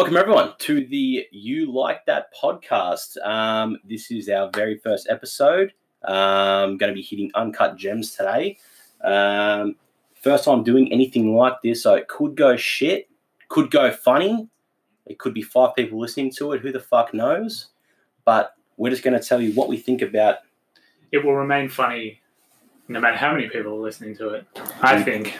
Welcome 0.00 0.16
everyone 0.16 0.54
to 0.60 0.86
the 0.86 1.26
You 1.30 1.70
Liked 1.70 2.06
That 2.06 2.32
podcast. 2.34 3.18
Um, 3.22 3.76
this 3.84 4.10
is 4.10 4.30
our 4.30 4.50
very 4.54 4.78
first 4.78 5.08
episode. 5.10 5.74
Um, 6.02 6.78
going 6.78 6.88
to 6.88 6.94
be 6.94 7.02
hitting 7.02 7.30
uncut 7.34 7.76
gems 7.76 8.12
today. 8.12 8.56
Um, 9.04 9.76
first 10.14 10.46
time 10.46 10.64
doing 10.64 10.90
anything 10.90 11.36
like 11.36 11.60
this, 11.62 11.82
so 11.82 11.96
it 11.96 12.08
could 12.08 12.34
go 12.34 12.56
shit, 12.56 13.10
could 13.50 13.70
go 13.70 13.92
funny. 13.92 14.48
It 15.04 15.18
could 15.18 15.34
be 15.34 15.42
five 15.42 15.74
people 15.76 16.00
listening 16.00 16.32
to 16.38 16.52
it. 16.52 16.62
Who 16.62 16.72
the 16.72 16.80
fuck 16.80 17.12
knows? 17.12 17.66
But 18.24 18.54
we're 18.78 18.88
just 18.88 19.02
going 19.02 19.20
to 19.20 19.22
tell 19.22 19.42
you 19.42 19.52
what 19.52 19.68
we 19.68 19.76
think 19.76 20.00
about. 20.00 20.36
It 21.12 21.22
will 21.22 21.34
remain 21.34 21.68
funny 21.68 22.22
no 22.88 23.00
matter 23.00 23.18
how 23.18 23.32
many 23.32 23.50
people 23.50 23.74
are 23.74 23.82
listening 23.82 24.16
to 24.16 24.30
it. 24.30 24.46
I 24.80 25.02
think. 25.02 25.38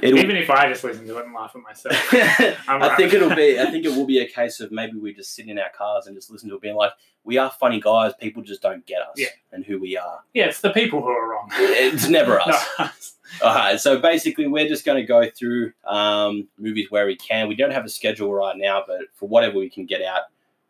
It'll, 0.00 0.18
Even 0.18 0.36
if 0.36 0.48
I 0.48 0.68
just 0.68 0.84
listen 0.84 1.06
to 1.08 1.18
it 1.18 1.24
and 1.26 1.34
laugh 1.34 1.52
at 1.56 1.62
myself. 1.62 1.94
I 2.68 2.94
think 2.96 3.12
it'll 3.12 3.34
be. 3.34 3.58
I 3.58 3.70
think 3.70 3.84
it 3.84 3.88
will 3.96 4.06
be 4.06 4.20
a 4.20 4.26
case 4.28 4.60
of 4.60 4.70
maybe 4.70 4.96
we 4.98 5.12
just 5.12 5.34
sit 5.34 5.48
in 5.48 5.58
our 5.58 5.70
cars 5.76 6.06
and 6.06 6.16
just 6.16 6.30
listen 6.30 6.48
to 6.50 6.54
it, 6.56 6.62
being 6.62 6.76
like, 6.76 6.92
"We 7.24 7.36
are 7.38 7.50
funny 7.50 7.80
guys. 7.80 8.12
People 8.20 8.42
just 8.42 8.62
don't 8.62 8.86
get 8.86 9.00
us 9.02 9.14
Yeah. 9.16 9.26
and 9.52 9.64
who 9.64 9.80
we 9.80 9.96
are." 9.96 10.20
Yeah, 10.34 10.44
it's 10.46 10.60
the 10.60 10.70
people 10.70 11.00
who 11.00 11.08
are 11.08 11.28
wrong. 11.30 11.48
It's 11.52 12.08
never 12.08 12.40
us. 12.46 12.66
No. 12.78 12.88
All 13.48 13.54
right, 13.54 13.80
so 13.80 13.98
basically, 13.98 14.46
we're 14.46 14.68
just 14.68 14.84
going 14.86 14.98
to 14.98 15.06
go 15.06 15.28
through 15.28 15.72
um, 15.86 16.46
movies 16.58 16.90
where 16.90 17.04
we 17.06 17.16
can. 17.16 17.48
We 17.48 17.56
don't 17.56 17.72
have 17.72 17.84
a 17.84 17.88
schedule 17.90 18.32
right 18.32 18.56
now, 18.56 18.84
but 18.86 19.00
for 19.14 19.28
whatever 19.28 19.58
we 19.58 19.68
can 19.68 19.84
get 19.84 20.00
out, 20.02 20.22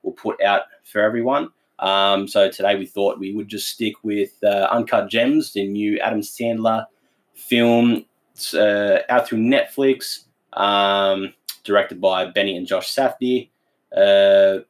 we'll 0.02 0.14
put 0.14 0.42
out 0.42 0.62
for 0.84 1.00
everyone. 1.00 1.50
Um, 1.80 2.26
so 2.26 2.50
today 2.50 2.74
we 2.76 2.86
thought 2.86 3.20
we 3.20 3.34
would 3.34 3.46
just 3.46 3.68
stick 3.68 3.94
with 4.02 4.32
uh, 4.42 4.66
Uncut 4.72 5.08
Gems, 5.08 5.52
the 5.52 5.68
new 5.68 5.98
Adam 6.00 6.20
Sandler 6.22 6.86
film. 7.34 8.04
It's 8.38 8.54
uh, 8.54 9.02
out 9.08 9.26
through 9.26 9.40
Netflix, 9.40 10.20
um, 10.52 11.34
directed 11.64 12.00
by 12.00 12.26
Benny 12.26 12.56
and 12.56 12.68
Josh 12.68 12.94
Safdie. 12.94 13.48
Uh, 13.94 14.60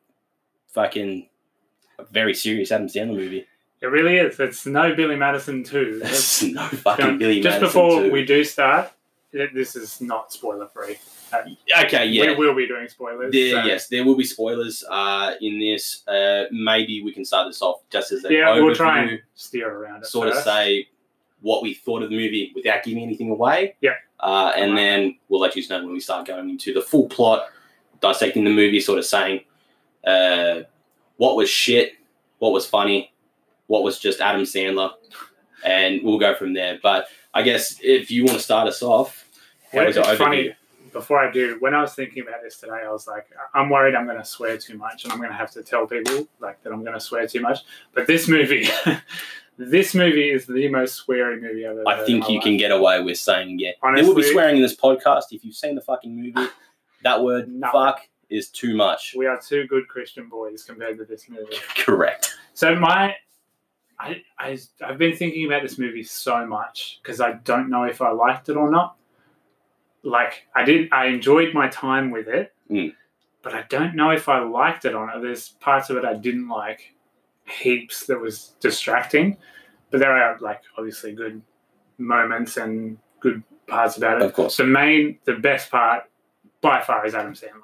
fucking 0.68 1.28
a 1.98 2.04
very 2.04 2.32
serious 2.32 2.72
Adam 2.72 2.86
Sandler 2.86 3.16
movie. 3.16 3.46
It 3.82 3.86
really 3.88 4.16
is. 4.16 4.40
It's 4.40 4.64
no 4.64 4.94
Billy 4.94 5.16
Madison 5.16 5.64
too. 5.64 6.00
There's 6.02 6.42
no 6.54 6.62
fucking 6.66 7.18
Billy 7.18 7.42
Just 7.42 7.60
Madison 7.60 7.60
Just 7.60 7.74
before 7.74 8.02
too. 8.04 8.10
we 8.10 8.24
do 8.24 8.42
start, 8.42 8.90
this 9.32 9.76
is 9.76 10.00
not 10.00 10.32
spoiler 10.32 10.66
free. 10.68 10.96
Okay, 11.84 12.06
yeah. 12.06 12.30
We 12.30 12.36
will 12.46 12.54
be 12.54 12.66
doing 12.66 12.88
spoilers. 12.88 13.30
There, 13.30 13.50
so- 13.60 13.66
yes, 13.66 13.88
there 13.88 14.02
will 14.02 14.16
be 14.16 14.24
spoilers 14.24 14.82
uh, 14.88 15.34
in 15.42 15.60
this. 15.60 16.08
Uh, 16.08 16.44
maybe 16.50 17.02
we 17.02 17.12
can 17.12 17.22
start 17.26 17.46
this 17.48 17.60
off 17.60 17.82
just 17.90 18.12
as 18.12 18.24
an 18.24 18.32
Yeah, 18.32 18.46
overview, 18.46 18.64
we'll 18.64 18.74
try 18.74 19.02
and 19.02 19.20
steer 19.34 19.70
around 19.70 20.04
it. 20.04 20.06
sort 20.06 20.28
of 20.28 20.36
say 20.36 20.88
what 21.40 21.62
we 21.62 21.74
thought 21.74 22.02
of 22.02 22.10
the 22.10 22.16
movie 22.16 22.52
without 22.54 22.82
giving 22.82 23.02
anything 23.02 23.30
away. 23.30 23.76
Yeah. 23.80 23.94
Uh, 24.20 24.52
and 24.56 24.76
then 24.76 25.16
we'll 25.28 25.40
let 25.40 25.54
you 25.54 25.66
know 25.68 25.78
when 25.84 25.92
we 25.92 26.00
start 26.00 26.26
going 26.26 26.50
into 26.50 26.74
the 26.74 26.80
full 26.80 27.08
plot, 27.08 27.46
dissecting 28.00 28.44
the 28.44 28.50
movie, 28.50 28.80
sort 28.80 28.98
of 28.98 29.04
saying 29.04 29.40
uh, 30.04 30.60
what 31.16 31.36
was 31.36 31.48
shit, 31.48 31.92
what 32.38 32.52
was 32.52 32.66
funny, 32.66 33.12
what 33.66 33.84
was 33.84 33.98
just 33.98 34.20
Adam 34.20 34.42
Sandler, 34.42 34.90
and 35.64 36.02
we'll 36.02 36.18
go 36.18 36.34
from 36.34 36.54
there. 36.54 36.78
But 36.82 37.06
I 37.34 37.42
guess 37.42 37.78
if 37.82 38.10
you 38.10 38.24
want 38.24 38.38
to 38.38 38.42
start 38.42 38.66
us 38.66 38.82
off, 38.82 39.28
how 39.72 39.84
was 39.84 39.96
it's 39.96 40.18
funny. 40.18 40.54
Before 40.92 41.18
I 41.18 41.30
do, 41.30 41.58
when 41.60 41.74
I 41.74 41.82
was 41.82 41.92
thinking 41.92 42.22
about 42.22 42.42
this 42.42 42.58
today, 42.58 42.80
I 42.84 42.90
was 42.90 43.06
like, 43.06 43.26
I'm 43.54 43.68
worried 43.68 43.94
I'm 43.94 44.06
going 44.06 44.18
to 44.18 44.24
swear 44.24 44.56
too 44.56 44.78
much, 44.78 45.04
and 45.04 45.12
I'm 45.12 45.18
going 45.18 45.30
to 45.30 45.36
have 45.36 45.50
to 45.52 45.62
tell 45.62 45.86
people 45.86 46.26
like 46.40 46.62
that 46.62 46.72
I'm 46.72 46.82
going 46.82 46.94
to 46.94 47.00
swear 47.00 47.26
too 47.26 47.40
much. 47.40 47.58
But 47.92 48.06
this 48.06 48.26
movie, 48.26 48.66
this 49.58 49.94
movie 49.94 50.30
is 50.30 50.46
the 50.46 50.68
most 50.68 51.06
sweary 51.06 51.40
movie 51.40 51.66
I've 51.66 51.78
ever. 51.78 51.88
I 51.88 52.04
think 52.06 52.28
you 52.28 52.40
can 52.40 52.56
get 52.56 52.70
away 52.70 53.02
with 53.02 53.18
saying 53.18 53.58
yeah. 53.58 53.72
there 53.94 54.04
will 54.04 54.14
be 54.14 54.22
swearing 54.22 54.56
in 54.56 54.62
this 54.62 54.76
podcast. 54.76 55.24
If 55.32 55.44
you've 55.44 55.56
seen 55.56 55.74
the 55.74 55.80
fucking 55.80 56.14
movie, 56.14 56.48
that 57.02 57.22
word 57.22 57.48
No. 57.48 57.70
fuck 57.72 58.00
is 58.30 58.48
too 58.48 58.76
much. 58.76 59.14
We 59.16 59.26
are 59.26 59.38
two 59.40 59.66
good 59.66 59.88
Christian 59.88 60.28
boys 60.28 60.62
compared 60.62 60.98
to 60.98 61.04
this 61.04 61.28
movie. 61.28 61.56
Correct. 61.78 62.36
So 62.54 62.74
my, 62.76 63.14
I, 63.98 64.22
I 64.38 64.58
I've 64.84 64.98
been 64.98 65.16
thinking 65.16 65.46
about 65.46 65.62
this 65.62 65.78
movie 65.78 66.02
so 66.04 66.46
much 66.46 67.00
because 67.02 67.20
I 67.20 67.32
don't 67.44 67.68
know 67.70 67.84
if 67.84 68.00
I 68.00 68.10
liked 68.10 68.48
it 68.48 68.56
or 68.56 68.70
not. 68.70 68.96
Like 70.02 70.46
I 70.54 70.64
did, 70.64 70.88
I 70.92 71.06
enjoyed 71.06 71.52
my 71.54 71.68
time 71.68 72.10
with 72.10 72.28
it, 72.28 72.52
Mm. 72.70 72.94
but 73.42 73.54
I 73.54 73.62
don't 73.70 73.96
know 73.96 74.10
if 74.10 74.28
I 74.28 74.40
liked 74.40 74.84
it 74.84 74.94
or 74.94 75.06
not. 75.06 75.20
There's 75.22 75.48
parts 75.60 75.90
of 75.90 75.96
it 75.96 76.04
I 76.04 76.14
didn't 76.14 76.48
like, 76.48 76.94
heaps 77.48 78.06
that 78.06 78.20
was 78.20 78.54
distracting, 78.60 79.36
but 79.90 80.00
there 80.00 80.12
are 80.12 80.38
like 80.40 80.62
obviously 80.76 81.12
good 81.12 81.40
moments 81.98 82.56
and 82.56 82.98
good 83.20 83.42
parts 83.66 83.96
about 83.96 84.20
it. 84.20 84.26
Of 84.26 84.34
course. 84.34 84.56
The 84.56 84.64
main, 84.64 85.18
the 85.24 85.34
best 85.34 85.70
part 85.70 86.04
by 86.60 86.80
far 86.80 87.06
is 87.06 87.14
Adam 87.14 87.34
Sandler. 87.34 87.62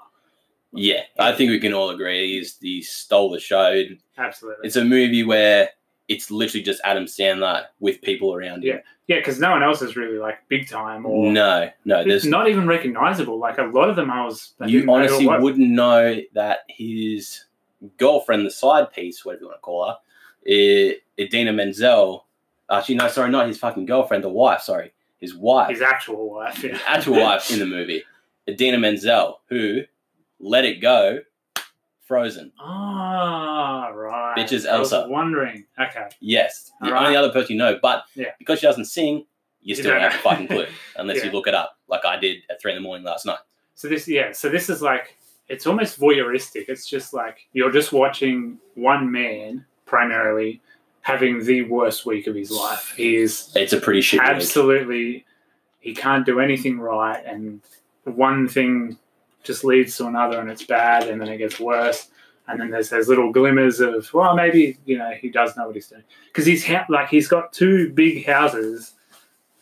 Yeah, 0.73 1.03
I 1.19 1.33
think 1.33 1.51
we 1.51 1.61
can 1.61 1.73
all 1.73 1.91
agree 1.91 2.37
he's 2.37 2.59
he 2.59 2.83
stole 2.83 3.31
the 3.31 3.39
show. 3.39 3.85
Absolutely. 4.19 4.67
It's 4.67 4.77
a 4.77 4.85
movie 4.85 5.23
where 5.23 5.71
it's 6.09 6.31
literally 6.31 6.65
just 6.65 6.81
Adam 6.85 7.05
Sandler 7.05 7.65
with 7.79 8.03
people 8.03 8.35
around 8.35 8.65
him. 8.65 8.77
Yeah, 8.77 8.79
yeah, 9.07 9.19
because 9.19 9.39
no 9.39 9.53
one 9.53 9.63
else 9.63 9.83
is 9.83 9.97
really 9.97 10.19
like 10.19 10.39
big 10.49 10.69
time 10.69 11.07
or 11.07 11.31
No, 11.31 11.71
no, 11.85 12.05
there's 12.05 12.25
not 12.25 12.49
even 12.49 12.67
recognizable. 12.67 13.39
Like 13.39 13.59
a 13.59 13.65
lot 13.65 13.89
of 13.89 13.97
them, 13.97 14.11
I 14.11 14.25
was. 14.25 14.55
I 14.61 14.67
you 14.67 14.81
didn't 14.81 14.87
know 14.87 14.95
who 14.95 14.99
it 14.99 15.11
honestly 15.11 15.27
wouldn't 15.27 15.71
know 15.71 16.21
that 16.35 16.61
his 16.69 17.45
girlfriend, 17.99 18.45
the 18.47 18.51
side 18.51 18.93
piece, 18.93 19.25
whatever 19.25 19.43
you 19.43 19.47
want 19.49 19.59
to 19.59 19.63
call 19.63 19.87
her, 19.89 19.97
I- 20.49 20.97
Idina 21.21 21.53
Menzel. 21.53 22.27
Actually, 22.71 22.95
no, 22.97 23.09
sorry, 23.09 23.31
not 23.31 23.47
his 23.47 23.59
fucking 23.59 23.87
girlfriend, 23.87 24.25
the 24.25 24.29
wife. 24.29 24.63
Sorry, 24.63 24.93
his 25.19 25.35
wife. 25.35 25.71
his 25.71 25.83
actual 25.83 26.31
wife. 26.31 26.63
Yeah. 26.65 26.79
actual 26.87 27.21
wife 27.21 27.51
in 27.51 27.59
the 27.59 27.67
movie, 27.67 28.03
Idina 28.49 28.79
Menzel, 28.79 29.41
who 29.49 29.83
let 30.41 30.65
it 30.65 30.81
go, 30.81 31.21
Frozen. 32.07 32.53
Ah, 32.61 33.89
right. 33.89 34.35
Bitch 34.37 34.53
is 34.53 34.67
I 34.67 34.79
was 34.79 34.93
Elsa. 34.93 35.09
wondering. 35.09 35.65
Okay. 35.81 36.09
Yes, 36.21 36.71
the 36.81 36.89
Alright. 36.89 37.07
only 37.07 37.17
other 37.17 37.31
person 37.33 37.53
you 37.53 37.59
know, 37.59 37.79
but 37.81 38.05
Yeah. 38.15 38.33
because 38.39 38.61
she 38.61 38.67
doesn't 38.67 38.85
sing, 38.87 39.25
you 39.63 39.75
still 39.75 39.93
don't 39.93 40.03
don't 40.03 40.11
have 40.11 40.21
a 40.21 40.23
fucking 40.23 40.49
clue 40.49 40.67
unless 40.97 41.25
you 41.25 41.31
look 41.33 41.47
it 41.47 41.55
up, 41.55 41.79
like 41.89 42.05
I 42.05 42.19
did 42.19 42.43
at 42.51 42.61
three 42.61 42.73
in 42.73 42.77
the 42.77 42.83
morning 42.83 43.05
last 43.07 43.25
night. 43.25 43.39
So 43.75 43.89
this, 43.89 44.07
yeah. 44.07 44.33
So 44.33 44.49
this 44.51 44.69
is 44.69 44.83
like 44.83 45.17
it's 45.49 45.67
almost 45.67 46.01
voyeuristic. 46.01 46.67
It's 46.69 46.87
just 46.87 47.13
like 47.13 47.47
you're 47.53 47.71
just 47.73 47.93
watching 47.93 48.59
one 48.75 49.11
man 49.11 49.65
primarily 49.87 50.61
having 51.03 51.45
the 51.45 51.63
worst 51.63 52.07
week 52.07 52.27
of 52.27 52.35
his 52.35 52.51
life. 52.51 52.95
He 52.97 53.17
is 53.17 53.51
It's 53.55 53.73
a 53.75 53.81
pretty 53.81 54.01
shit 54.01 54.21
absolutely 54.21 55.25
he 55.81 55.95
can't 55.95 56.25
do 56.25 56.41
anything 56.41 56.81
right 56.81 57.23
and 57.27 57.61
one 58.05 58.49
thing 58.49 58.97
just 59.43 59.65
leads 59.65 59.95
to 59.99 60.07
another 60.07 60.41
and 60.41 60.51
it's 60.51 60.65
bad 60.65 61.07
and 61.09 61.21
then 61.21 61.29
it 61.29 61.37
gets 61.37 61.61
worse 61.61 62.09
and 62.49 62.59
then 62.59 62.71
there's 62.71 62.89
those 62.89 63.07
little 63.07 63.31
glimmers 63.31 63.81
of 63.81 64.13
well 64.15 64.35
maybe 64.35 64.79
you 64.87 64.97
know 64.97 65.11
he 65.11 65.29
does 65.29 65.55
know 65.59 65.67
what 65.67 65.75
he's 65.75 65.89
doing 65.89 66.03
because 66.29 66.47
he's 66.47 66.67
ha- 66.67 66.87
like 66.89 67.11
he's 67.11 67.29
got 67.29 67.53
two 67.53 67.91
big 67.93 68.25
houses 68.27 68.95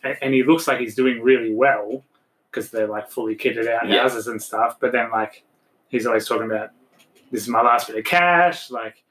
and, 0.04 0.16
and 0.22 0.32
he 0.34 0.44
looks 0.44 0.68
like 0.68 0.78
he's 0.78 0.94
doing 0.94 1.20
really 1.20 1.52
well 1.52 2.04
because 2.52 2.70
they're 2.70 2.86
like 2.86 3.10
fully 3.10 3.34
kitted 3.34 3.66
out 3.66 3.88
Yeah. 3.88 4.02
houses 4.02 4.28
and 4.28 4.40
stuff 4.40 4.76
but 4.78 4.92
then 4.92 5.10
like 5.10 5.42
he's 5.92 6.04
always 6.06 6.26
talking 6.26 6.46
about 6.50 6.70
this 7.30 7.42
is 7.42 7.48
my 7.48 7.62
last 7.62 7.86
bit 7.86 7.96
of 7.96 8.04
cash 8.04 8.70
like 8.70 9.04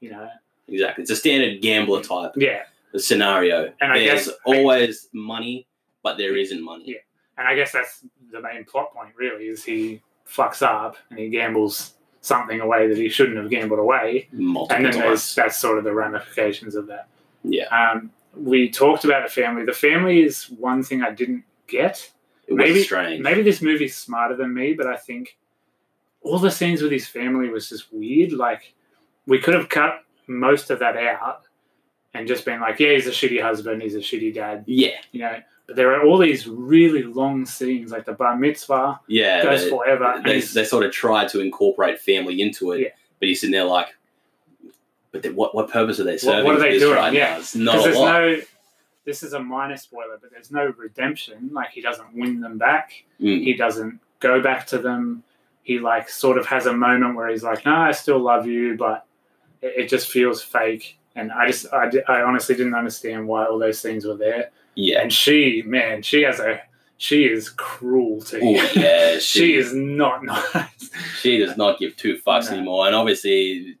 you 0.00 0.10
know 0.10 0.28
Exactly, 0.68 1.02
it's 1.02 1.10
a 1.10 1.16
standard 1.16 1.60
gambler 1.62 2.02
type 2.02 2.32
yeah 2.36 2.64
scenario. 2.96 3.72
And 3.80 3.92
I 3.92 3.98
There's 3.98 4.26
guess- 4.26 4.34
always 4.46 5.08
money, 5.12 5.66
but 6.02 6.16
there 6.16 6.36
isn't 6.36 6.62
money. 6.62 6.84
Yeah. 6.86 6.96
And 7.36 7.48
I 7.48 7.54
guess 7.56 7.72
that's 7.72 8.04
the 8.30 8.40
main 8.40 8.64
plot 8.64 8.94
point, 8.94 9.10
really, 9.16 9.46
is 9.48 9.64
he 9.64 10.00
fucks 10.28 10.62
up 10.62 10.96
and 11.10 11.18
he 11.18 11.28
gambles 11.28 11.94
something 12.20 12.60
away 12.60 12.86
that 12.86 12.96
he 12.96 13.08
shouldn't 13.08 13.36
have 13.36 13.50
gambled 13.50 13.80
away, 13.80 14.28
Multiple 14.32 14.76
and 14.76 14.84
then 14.86 14.92
there's 14.92 15.20
times. 15.22 15.34
that's 15.34 15.58
sort 15.58 15.76
of 15.78 15.82
the 15.84 15.92
ramifications 15.92 16.76
of 16.76 16.86
that. 16.86 17.08
Yeah, 17.42 17.64
Um, 17.66 18.12
we 18.36 18.70
talked 18.70 19.04
about 19.04 19.24
the 19.28 19.30
family. 19.34 19.64
The 19.64 19.72
family 19.72 20.22
is 20.22 20.44
one 20.50 20.82
thing 20.84 21.02
I 21.02 21.10
didn't 21.10 21.42
get. 21.66 22.10
it 22.46 22.52
was 22.54 22.58
maybe- 22.58 22.82
strange. 22.84 23.20
Maybe 23.22 23.42
this 23.42 23.60
movie's 23.60 23.96
smarter 23.96 24.36
than 24.36 24.54
me, 24.54 24.72
but 24.72 24.86
I 24.86 24.96
think 24.96 25.36
all 26.24 26.38
the 26.38 26.50
scenes 26.50 26.82
with 26.82 26.90
his 26.90 27.06
family 27.06 27.48
was 27.48 27.68
just 27.68 27.92
weird. 27.92 28.32
Like 28.32 28.74
we 29.26 29.38
could 29.38 29.54
have 29.54 29.68
cut 29.68 30.00
most 30.26 30.70
of 30.70 30.80
that 30.80 30.96
out 30.96 31.42
and 32.14 32.26
just 32.26 32.44
been 32.44 32.60
like, 32.60 32.80
yeah, 32.80 32.92
he's 32.92 33.06
a 33.06 33.10
shitty 33.10 33.40
husband, 33.40 33.82
he's 33.82 33.94
a 33.94 33.98
shitty 33.98 34.34
dad, 34.34 34.64
Yeah, 34.66 34.96
you 35.12 35.20
know. 35.20 35.38
But 35.66 35.76
there 35.76 35.94
are 35.94 36.04
all 36.06 36.18
these 36.18 36.46
really 36.46 37.02
long 37.02 37.46
scenes, 37.46 37.90
like 37.90 38.04
the 38.04 38.12
bar 38.12 38.36
mitzvah 38.36 39.00
yeah. 39.06 39.42
goes 39.42 39.64
they- 39.64 39.70
forever. 39.70 40.20
they, 40.24 40.40
they 40.40 40.64
sort 40.64 40.84
of 40.84 40.92
tried 40.92 41.28
to 41.30 41.40
incorporate 41.40 42.00
family 42.00 42.40
into 42.42 42.72
it, 42.72 42.80
Yeah. 42.80 42.88
but 43.20 43.28
he's 43.28 43.40
sitting 43.40 43.52
there 43.52 43.64
like, 43.64 43.88
but 45.12 45.22
then 45.22 45.36
what, 45.36 45.54
what 45.54 45.70
purpose 45.70 46.00
are 46.00 46.04
they 46.04 46.18
serving? 46.18 46.44
what 46.44 46.56
are 46.56 46.60
they 46.60 46.78
doing? 46.78 46.96
Right 46.96 47.12
Yeah. 47.12 47.38
It's 47.38 47.54
not 47.54 47.72
Because 47.72 47.84
a 47.84 47.88
there's 47.88 47.98
lot. 47.98 48.12
no, 48.20 48.36
this 49.04 49.22
is 49.22 49.32
a 49.32 49.40
minor 49.40 49.76
spoiler, 49.76 50.18
but 50.20 50.30
there's 50.30 50.50
no 50.50 50.72
redemption. 50.76 51.50
Like 51.52 51.70
he 51.70 51.80
doesn't 51.80 52.14
win 52.14 52.40
them 52.40 52.58
back. 52.58 52.92
Mm. 53.20 53.42
He 53.42 53.54
doesn't 53.54 54.00
go 54.20 54.40
back 54.42 54.66
to 54.68 54.78
them. 54.78 55.22
He 55.64 55.78
like 55.80 56.08
sort 56.08 56.38
of 56.38 56.46
has 56.46 56.66
a 56.66 56.72
moment 56.72 57.16
where 57.16 57.28
he's 57.28 57.42
like, 57.42 57.64
"No, 57.66 57.74
I 57.74 57.90
still 57.92 58.20
love 58.20 58.46
you," 58.46 58.76
but 58.76 59.06
it, 59.62 59.72
it 59.84 59.88
just 59.88 60.08
feels 60.10 60.40
fake. 60.42 60.98
And 61.16 61.32
I 61.32 61.46
just, 61.48 61.66
I, 61.72 61.90
I 62.08 62.22
honestly 62.22 62.54
didn't 62.54 62.74
understand 62.74 63.26
why 63.26 63.44
all 63.46 63.58
those 63.58 63.80
things 63.80 64.04
were 64.04 64.16
there. 64.16 64.50
Yeah, 64.74 65.00
And 65.02 65.12
she, 65.12 65.62
man, 65.64 66.02
she 66.02 66.22
has 66.22 66.38
a 66.40 66.60
she 66.96 67.24
is 67.24 67.48
cruel 67.48 68.20
to 68.22 68.40
Oh 68.40 68.54
him. 68.54 68.82
yeah, 68.82 69.18
she 69.20 69.54
is 69.56 69.72
not 69.74 70.24
nice. 70.24 70.90
she 71.20 71.38
does 71.38 71.56
not 71.56 71.78
give 71.78 71.96
two 71.96 72.18
fucks 72.26 72.50
No. 72.50 72.56
anymore. 72.56 72.86
And 72.86 72.94
obviously, 72.96 73.76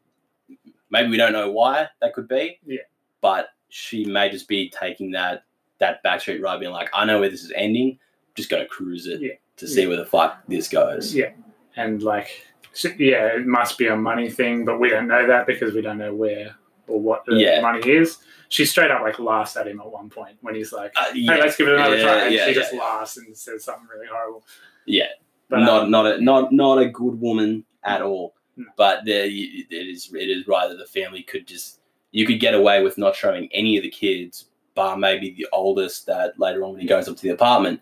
maybe 0.90 1.10
we 1.10 1.16
don't 1.16 1.32
know 1.32 1.50
why 1.50 1.88
that 2.00 2.14
could 2.14 2.28
be. 2.28 2.58
Yeah. 2.64 2.78
But 3.20 3.48
she 3.68 4.04
may 4.04 4.30
just 4.30 4.48
be 4.48 4.70
taking 4.70 5.10
that 5.12 5.44
that 5.78 6.02
backstreet 6.04 6.40
ride, 6.40 6.60
being 6.60 6.72
like, 6.72 6.88
I 6.94 7.04
know 7.04 7.18
where 7.20 7.28
this 7.28 7.42
is 7.42 7.52
ending. 7.56 7.98
just 8.36 8.48
gonna 8.48 8.66
cruise 8.66 9.06
it 9.06 9.20
Yeah. 9.20 9.32
to 9.56 9.66
see 9.66 9.86
where 9.88 9.96
the 9.96 10.06
fuck 10.06 10.42
this 10.48 10.68
goes. 10.68 11.14
Yeah, 11.14 11.30
and 11.76 12.02
like, 12.02 12.46
so- 12.72 12.90
yeah, 12.98 13.26
it 13.36 13.46
must 13.46 13.78
be 13.78 13.86
a 13.88 13.96
money 13.96 14.30
thing, 14.30 14.64
but 14.64 14.78
we 14.78 14.88
don't 14.88 15.08
know 15.08 15.26
that 15.26 15.46
because 15.46 15.74
we 15.74 15.82
don't 15.82 15.98
know 15.98 16.14
where 16.14 16.54
or 16.86 17.00
what 17.00 17.24
the 17.26 17.34
Yeah. 17.36 17.60
money 17.60 17.80
is. 17.88 18.18
She 18.50 18.64
straight 18.66 18.90
up 18.90 19.00
like 19.02 19.18
laughs 19.18 19.56
at 19.56 19.66
him 19.66 19.80
at 19.80 19.90
one 19.90 20.10
point 20.10 20.36
when 20.42 20.54
he's 20.54 20.72
like, 20.72 20.92
Uh, 20.96 21.12
"Hey, 21.12 21.40
let's 21.40 21.56
give 21.56 21.66
it 21.68 21.74
another 21.74 21.96
Yeah, 21.96 22.02
try," 22.02 22.18
and 22.26 22.34
yeah, 22.34 22.44
she 22.44 22.50
yeah, 22.50 22.54
just 22.54 22.72
yeah. 22.74 22.78
laughs 22.80 23.16
and 23.16 23.36
says 23.36 23.64
something 23.64 23.88
really 23.92 24.06
horrible. 24.06 24.44
Yeah. 24.86 25.08
But, 25.48 25.60
not 25.60 25.82
um, 25.84 25.90
not 25.90 26.06
a 26.06 26.20
not 26.20 26.52
not 26.52 26.78
a 26.78 26.86
good 26.88 27.20
woman 27.20 27.64
at 27.84 28.00
all. 28.02 28.34
No. 28.56 28.66
But 28.76 29.04
there, 29.04 29.24
it 29.24 29.30
is 29.70 30.12
it 30.14 30.28
is 30.30 30.46
right 30.46 30.68
that 30.68 30.78
the 30.78 30.86
family 30.86 31.22
could 31.22 31.46
just 31.46 31.80
you 32.12 32.26
could 32.26 32.38
get 32.38 32.54
away 32.54 32.82
with 32.82 32.96
not 32.98 33.16
showing 33.16 33.48
any 33.52 33.76
of 33.76 33.82
the 33.82 33.90
kids, 33.90 34.46
bar 34.74 34.96
maybe 34.96 35.30
the 35.30 35.46
oldest 35.52 36.06
that 36.06 36.38
later 36.38 36.64
on 36.64 36.72
when 36.72 36.80
he 36.80 36.86
goes 36.86 37.08
up 37.08 37.16
to 37.16 37.22
the 37.22 37.30
apartment, 37.30 37.80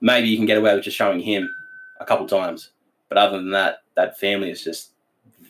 maybe 0.00 0.28
you 0.28 0.36
can 0.36 0.44
get 0.46 0.58
away 0.58 0.74
with 0.74 0.84
just 0.84 0.96
showing 0.96 1.20
him 1.20 1.48
a 2.00 2.04
couple 2.04 2.26
times. 2.26 2.70
But 3.10 3.18
other 3.18 3.36
than 3.36 3.50
that, 3.50 3.82
that 3.96 4.18
family 4.18 4.50
is 4.50 4.64
just 4.64 4.92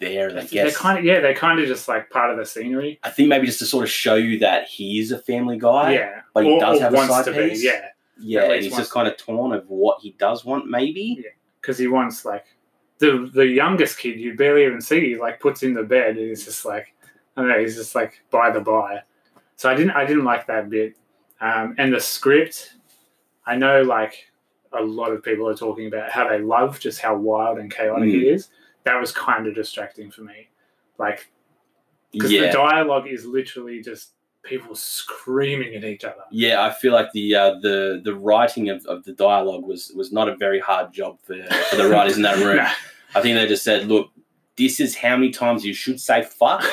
there. 0.00 0.30
I 0.30 0.40
guess 0.40 0.50
they're 0.50 0.70
kind 0.72 0.98
of 0.98 1.04
yeah, 1.04 1.20
they're 1.20 1.34
kind 1.34 1.60
of 1.60 1.68
just 1.68 1.86
like 1.86 2.10
part 2.10 2.30
of 2.30 2.38
the 2.38 2.44
scenery. 2.44 2.98
I 3.04 3.10
think 3.10 3.28
maybe 3.28 3.46
just 3.46 3.60
to 3.60 3.66
sort 3.66 3.84
of 3.84 3.90
show 3.90 4.16
you 4.16 4.40
that 4.40 4.66
he's 4.66 5.12
a 5.12 5.18
family 5.18 5.58
guy. 5.58 5.92
yeah, 5.92 6.22
but 6.34 6.44
he 6.44 6.50
or, 6.50 6.60
does 6.60 6.78
or 6.78 6.82
have 6.82 6.94
a 6.94 7.06
side 7.06 7.24
to 7.26 7.32
piece. 7.32 7.60
be. 7.60 7.66
Yeah, 7.66 7.88
yeah, 8.18 8.52
and 8.52 8.64
he's 8.64 8.74
just 8.74 8.90
kind 8.90 9.06
of 9.06 9.16
torn 9.16 9.52
of 9.52 9.68
what 9.68 10.00
he 10.00 10.16
does 10.18 10.44
want. 10.44 10.68
Maybe 10.68 11.24
because 11.60 11.78
he 11.78 11.86
wants 11.86 12.24
like 12.24 12.46
the 12.98 13.30
the 13.32 13.46
youngest 13.46 13.98
kid 13.98 14.18
you 14.18 14.34
barely 14.34 14.64
even 14.64 14.80
see. 14.80 15.10
He 15.10 15.16
like 15.16 15.38
puts 15.38 15.62
in 15.62 15.74
the 15.74 15.82
bed 15.82 16.16
and 16.16 16.28
he's 16.28 16.44
just 16.44 16.64
like 16.64 16.94
I 17.36 17.42
don't 17.42 17.50
know. 17.50 17.60
He's 17.60 17.76
just 17.76 17.94
like 17.94 18.22
by 18.30 18.50
the 18.50 18.60
by. 18.60 19.02
So 19.56 19.70
I 19.70 19.74
didn't 19.74 19.92
I 19.92 20.06
didn't 20.06 20.24
like 20.24 20.46
that 20.46 20.70
bit. 20.70 20.96
Um, 21.40 21.74
and 21.78 21.92
the 21.92 22.00
script, 22.00 22.74
I 23.46 23.56
know 23.56 23.82
like 23.82 24.29
a 24.78 24.82
lot 24.82 25.12
of 25.12 25.22
people 25.22 25.48
are 25.48 25.54
talking 25.54 25.86
about 25.86 26.10
how 26.10 26.28
they 26.28 26.40
love 26.40 26.78
just 26.80 27.00
how 27.00 27.16
wild 27.16 27.58
and 27.58 27.70
chaotic 27.72 28.08
Mm. 28.10 28.22
it 28.22 28.26
is. 28.34 28.48
That 28.84 29.00
was 29.00 29.12
kind 29.12 29.46
of 29.46 29.54
distracting 29.54 30.10
for 30.10 30.22
me. 30.22 30.48
Like 30.98 31.30
because 32.12 32.32
yeah. 32.32 32.46
the 32.46 32.52
dialogue 32.52 33.06
is 33.08 33.24
literally 33.24 33.82
just 33.82 34.12
people 34.42 34.74
screaming 34.74 35.74
at 35.74 35.84
each 35.84 36.04
other. 36.04 36.22
Yeah, 36.30 36.62
I 36.62 36.70
feel 36.72 36.92
like 36.92 37.12
the 37.12 37.34
uh, 37.34 37.54
the 37.60 38.00
the 38.04 38.14
writing 38.14 38.68
of, 38.70 38.84
of 38.86 39.04
the 39.04 39.12
dialogue 39.12 39.64
was 39.64 39.92
was 39.94 40.12
not 40.12 40.28
a 40.28 40.36
very 40.36 40.58
hard 40.60 40.92
job 40.92 41.18
for, 41.22 41.36
for 41.68 41.76
the 41.76 41.88
writers 41.88 42.16
in 42.16 42.22
that 42.22 42.36
room. 42.44 42.56
Nah. 42.56 42.70
I 43.14 43.20
think 43.22 43.36
they 43.36 43.46
just 43.48 43.64
said, 43.64 43.88
look, 43.88 44.10
this 44.56 44.78
is 44.78 44.94
how 44.96 45.16
many 45.16 45.30
times 45.30 45.64
you 45.64 45.74
should 45.74 46.00
say 46.00 46.22
fuck. 46.22 46.64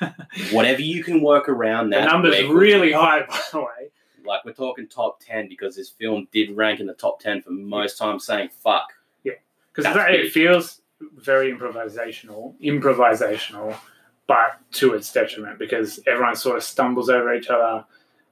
Whatever 0.52 0.80
you 0.80 1.04
can 1.04 1.22
work 1.22 1.48
around 1.48 1.90
the 1.90 1.96
that. 1.96 2.06
number's 2.10 2.34
we're 2.48 2.56
really 2.56 2.92
high, 2.92 3.26
by 3.28 3.40
the 3.52 3.58
way. 3.60 3.90
Like 4.24 4.44
we're 4.44 4.52
talking 4.52 4.86
top 4.88 5.20
ten 5.20 5.48
because 5.48 5.76
this 5.76 5.90
film 5.90 6.26
did 6.32 6.56
rank 6.56 6.80
in 6.80 6.86
the 6.86 6.94
top 6.94 7.20
ten 7.20 7.42
for 7.42 7.50
most 7.50 7.98
time 7.98 8.18
saying 8.18 8.48
fuck. 8.62 8.92
because 9.24 9.84
That's 9.84 9.98
it 10.10 10.32
feels 10.32 10.80
very 11.16 11.52
improvisational, 11.52 12.54
improvisational, 12.60 13.76
but 14.26 14.58
to 14.72 14.94
its 14.94 15.12
detriment 15.12 15.58
because 15.58 16.00
everyone 16.06 16.36
sort 16.36 16.56
of 16.56 16.62
stumbles 16.62 17.08
over 17.10 17.34
each 17.34 17.48
other, 17.48 17.84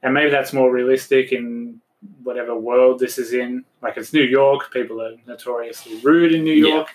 and 0.03 0.13
maybe 0.13 0.29
that's 0.31 0.53
more 0.53 0.71
realistic 0.71 1.31
in 1.31 1.79
whatever 2.23 2.55
world 2.55 2.99
this 2.99 3.17
is 3.17 3.33
in. 3.33 3.63
Like 3.81 3.97
it's 3.97 4.13
New 4.13 4.23
York, 4.23 4.71
people 4.71 5.01
are 5.01 5.15
notoriously 5.27 5.99
rude 6.01 6.33
in 6.33 6.43
New 6.43 6.53
Yeah. 6.53 6.75
York, 6.75 6.87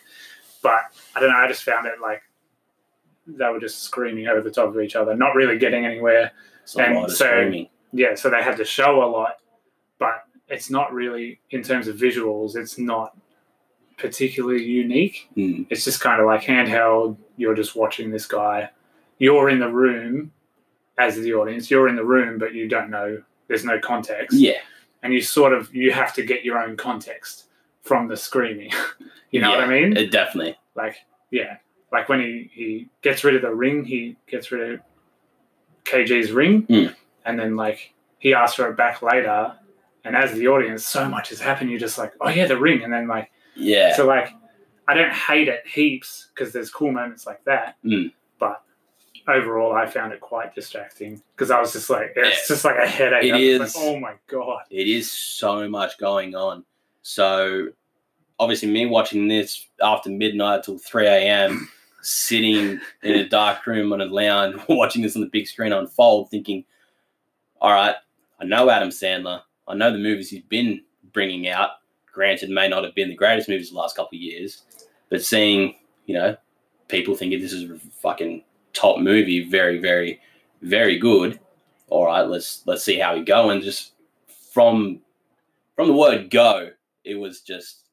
but 0.62 0.80
I 1.14 1.20
don't 1.20 1.30
know. 1.30 1.36
I 1.36 1.48
just 1.48 1.62
found 1.64 1.86
it 1.86 2.00
like 2.00 2.22
they 3.26 3.48
were 3.48 3.60
just 3.60 3.82
screaming 3.82 4.28
over 4.28 4.40
the 4.40 4.50
top 4.50 4.68
of 4.68 4.80
each 4.80 4.94
other, 4.96 5.14
not 5.16 5.34
really 5.34 5.58
getting 5.58 5.84
anywhere. 5.84 6.30
And 6.78 7.10
so- 7.10 7.14
screaming. 7.26 7.68
Yeah, 7.96 8.14
so 8.14 8.30
they 8.30 8.42
had 8.42 8.56
to 8.58 8.64
show 8.64 9.02
a 9.04 9.08
lot, 9.08 9.36
but 9.98 10.24
it's 10.48 10.70
not 10.70 10.92
really 10.92 11.40
in 11.50 11.62
terms 11.62 11.88
of 11.88 11.96
visuals. 11.96 12.56
It's 12.56 12.78
not 12.78 13.16
particularly 13.98 14.62
unique 14.62 15.26
Hmm. 15.34 15.62
it's 15.70 15.84
just 15.84 16.00
kind 16.00 16.20
of 16.20 16.26
like 16.26 16.42
handheld. 16.42 17.16
You're 17.36 17.54
just 17.54 17.74
watching 17.74 18.10
this 18.10 18.26
guy. 18.26 18.70
You're 19.18 19.48
in 19.48 19.58
the 19.58 19.70
room 19.70 20.32
as 20.98 21.16
the 21.16 21.32
audience. 21.34 21.70
You're 21.70 21.88
in 21.88 21.96
the 21.96 22.04
room, 22.04 22.38
but 22.38 22.52
you 22.54 22.68
don't 22.68 22.90
know. 22.90 23.22
There's 23.48 23.64
no 23.64 23.78
context, 23.78 24.36
Yeah, 24.36 24.58
and 25.02 25.14
you 25.14 25.22
sort 25.22 25.52
of 25.54 25.74
you 25.74 25.92
have 25.92 26.12
to 26.14 26.22
get 26.22 26.44
your 26.44 26.58
own 26.58 26.76
context 26.76 27.44
from 27.82 28.08
the 28.08 28.16
screaming. 28.16 28.70
you 29.30 29.40
know 29.40 29.50
what 29.50 29.60
I 29.60 29.66
mean? 29.66 29.96
it 29.96 30.10
definitely. 30.10 30.56
like 30.74 30.96
yeah, 31.30 31.56
like 31.92 32.08
when 32.10 32.20
he 32.20 32.50
he 32.52 32.88
gets 33.02 33.24
rid 33.24 33.34
of 33.36 33.42
the 33.42 33.54
ring, 33.54 33.84
he 33.84 34.16
gets 34.28 34.52
rid 34.52 34.74
of 34.74 34.80
KG's 35.84 36.32
ring, 36.32 36.64
Mm. 36.64 36.94
And 37.26 37.38
then 37.38 37.56
like 37.56 37.92
he 38.18 38.32
asks 38.34 38.56
for 38.56 38.68
it 38.70 38.76
back 38.76 39.02
later. 39.02 39.54
And 40.04 40.14
as 40.16 40.32
the 40.32 40.46
audience, 40.48 40.86
so 40.86 41.08
much 41.08 41.30
has 41.30 41.40
happened. 41.40 41.68
You're 41.70 41.80
just 41.80 41.98
like, 41.98 42.12
oh 42.20 42.28
yeah, 42.28 42.46
the 42.46 42.56
ring, 42.58 42.82
and 42.82 42.92
then 42.92 43.08
like. 43.08 43.30
Yeah, 43.58 43.96
So 43.96 44.06
like, 44.06 44.28
I 44.86 44.92
don't 44.94 45.10
hate 45.12 45.48
it 45.48 45.66
heaps 45.66 46.28
because 46.34 46.52
there's 46.52 46.70
cool 46.70 46.92
moments 46.92 47.26
like 47.26 47.42
that. 47.44 47.76
Mm. 47.84 48.12
But 48.38 48.62
overall, 49.26 49.72
I 49.74 49.86
found 49.86 50.12
it 50.12 50.20
quite 50.20 50.54
distracting 50.54 51.22
because 51.34 51.50
I 51.50 51.58
was 51.58 51.72
just 51.72 51.88
like, 51.88 52.12
it's 52.16 52.38
Yeah. 52.50 52.54
just 52.54 52.64
like 52.66 52.76
a 52.76 52.86
headache. 52.86 53.24
It 53.24 53.40
is. 53.40 53.60
Like, 53.60 53.84
oh 53.84 53.98
my 53.98 54.12
god. 54.28 54.62
it 54.70 54.86
is 54.86 55.10
so 55.10 55.68
much 55.68 55.96
going 55.98 56.34
on. 56.34 56.64
So 57.02 57.68
obviously, 58.38 58.70
me 58.70 58.84
watching 58.86 59.26
this 59.26 59.66
after 59.82 60.10
midnight 60.10 60.62
till 60.64 60.76
three 60.78 61.06
a.m., 61.06 61.68
sitting 62.02 62.78
in 63.02 63.12
a 63.14 63.28
dark 63.28 63.66
room 63.66 63.92
on 63.92 64.00
a 64.00 64.04
lounge, 64.04 64.60
watching 64.68 65.02
this 65.02 65.16
on 65.16 65.22
the 65.22 65.28
big 65.28 65.46
screen 65.48 65.72
unfold, 65.72 66.30
thinking, 66.30 66.64
"All 67.60 67.72
right, 67.72 67.94
I 68.40 68.44
know 68.44 68.70
Adam 68.70 68.90
Sandler. 68.90 69.42
I 69.68 69.74
know 69.74 69.92
the 69.92 69.98
movies 69.98 70.30
he's 70.30 70.42
been 70.42 70.82
bringing 71.12 71.48
out. 71.48 71.70
Granted, 72.12 72.50
may 72.50 72.68
not 72.68 72.84
have 72.84 72.94
been 72.94 73.08
the 73.08 73.14
greatest 73.14 73.48
movies 73.48 73.70
the 73.70 73.76
last 73.76 73.96
couple 73.96 74.16
of 74.16 74.22
years, 74.22 74.62
but 75.10 75.24
seeing 75.24 75.74
you 76.06 76.14
know 76.14 76.36
people 76.88 77.14
thinking 77.14 77.40
this 77.40 77.52
is 77.52 77.70
a 77.70 77.78
fucking 78.00 78.44
top 78.72 78.98
movie, 78.98 79.48
very, 79.48 79.78
very, 79.78 80.20
very 80.62 80.98
good. 80.98 81.40
All 81.88 82.06
right, 82.06 82.22
let's 82.22 82.62
let's 82.66 82.84
see 82.84 82.98
how 82.98 83.14
we 83.14 83.22
go. 83.22 83.50
And 83.50 83.62
just 83.62 83.92
from 84.52 85.00
from 85.74 85.88
the 85.88 85.94
word 85.94 86.30
go, 86.30 86.70
it 87.04 87.14
was 87.16 87.40
just 87.40 87.86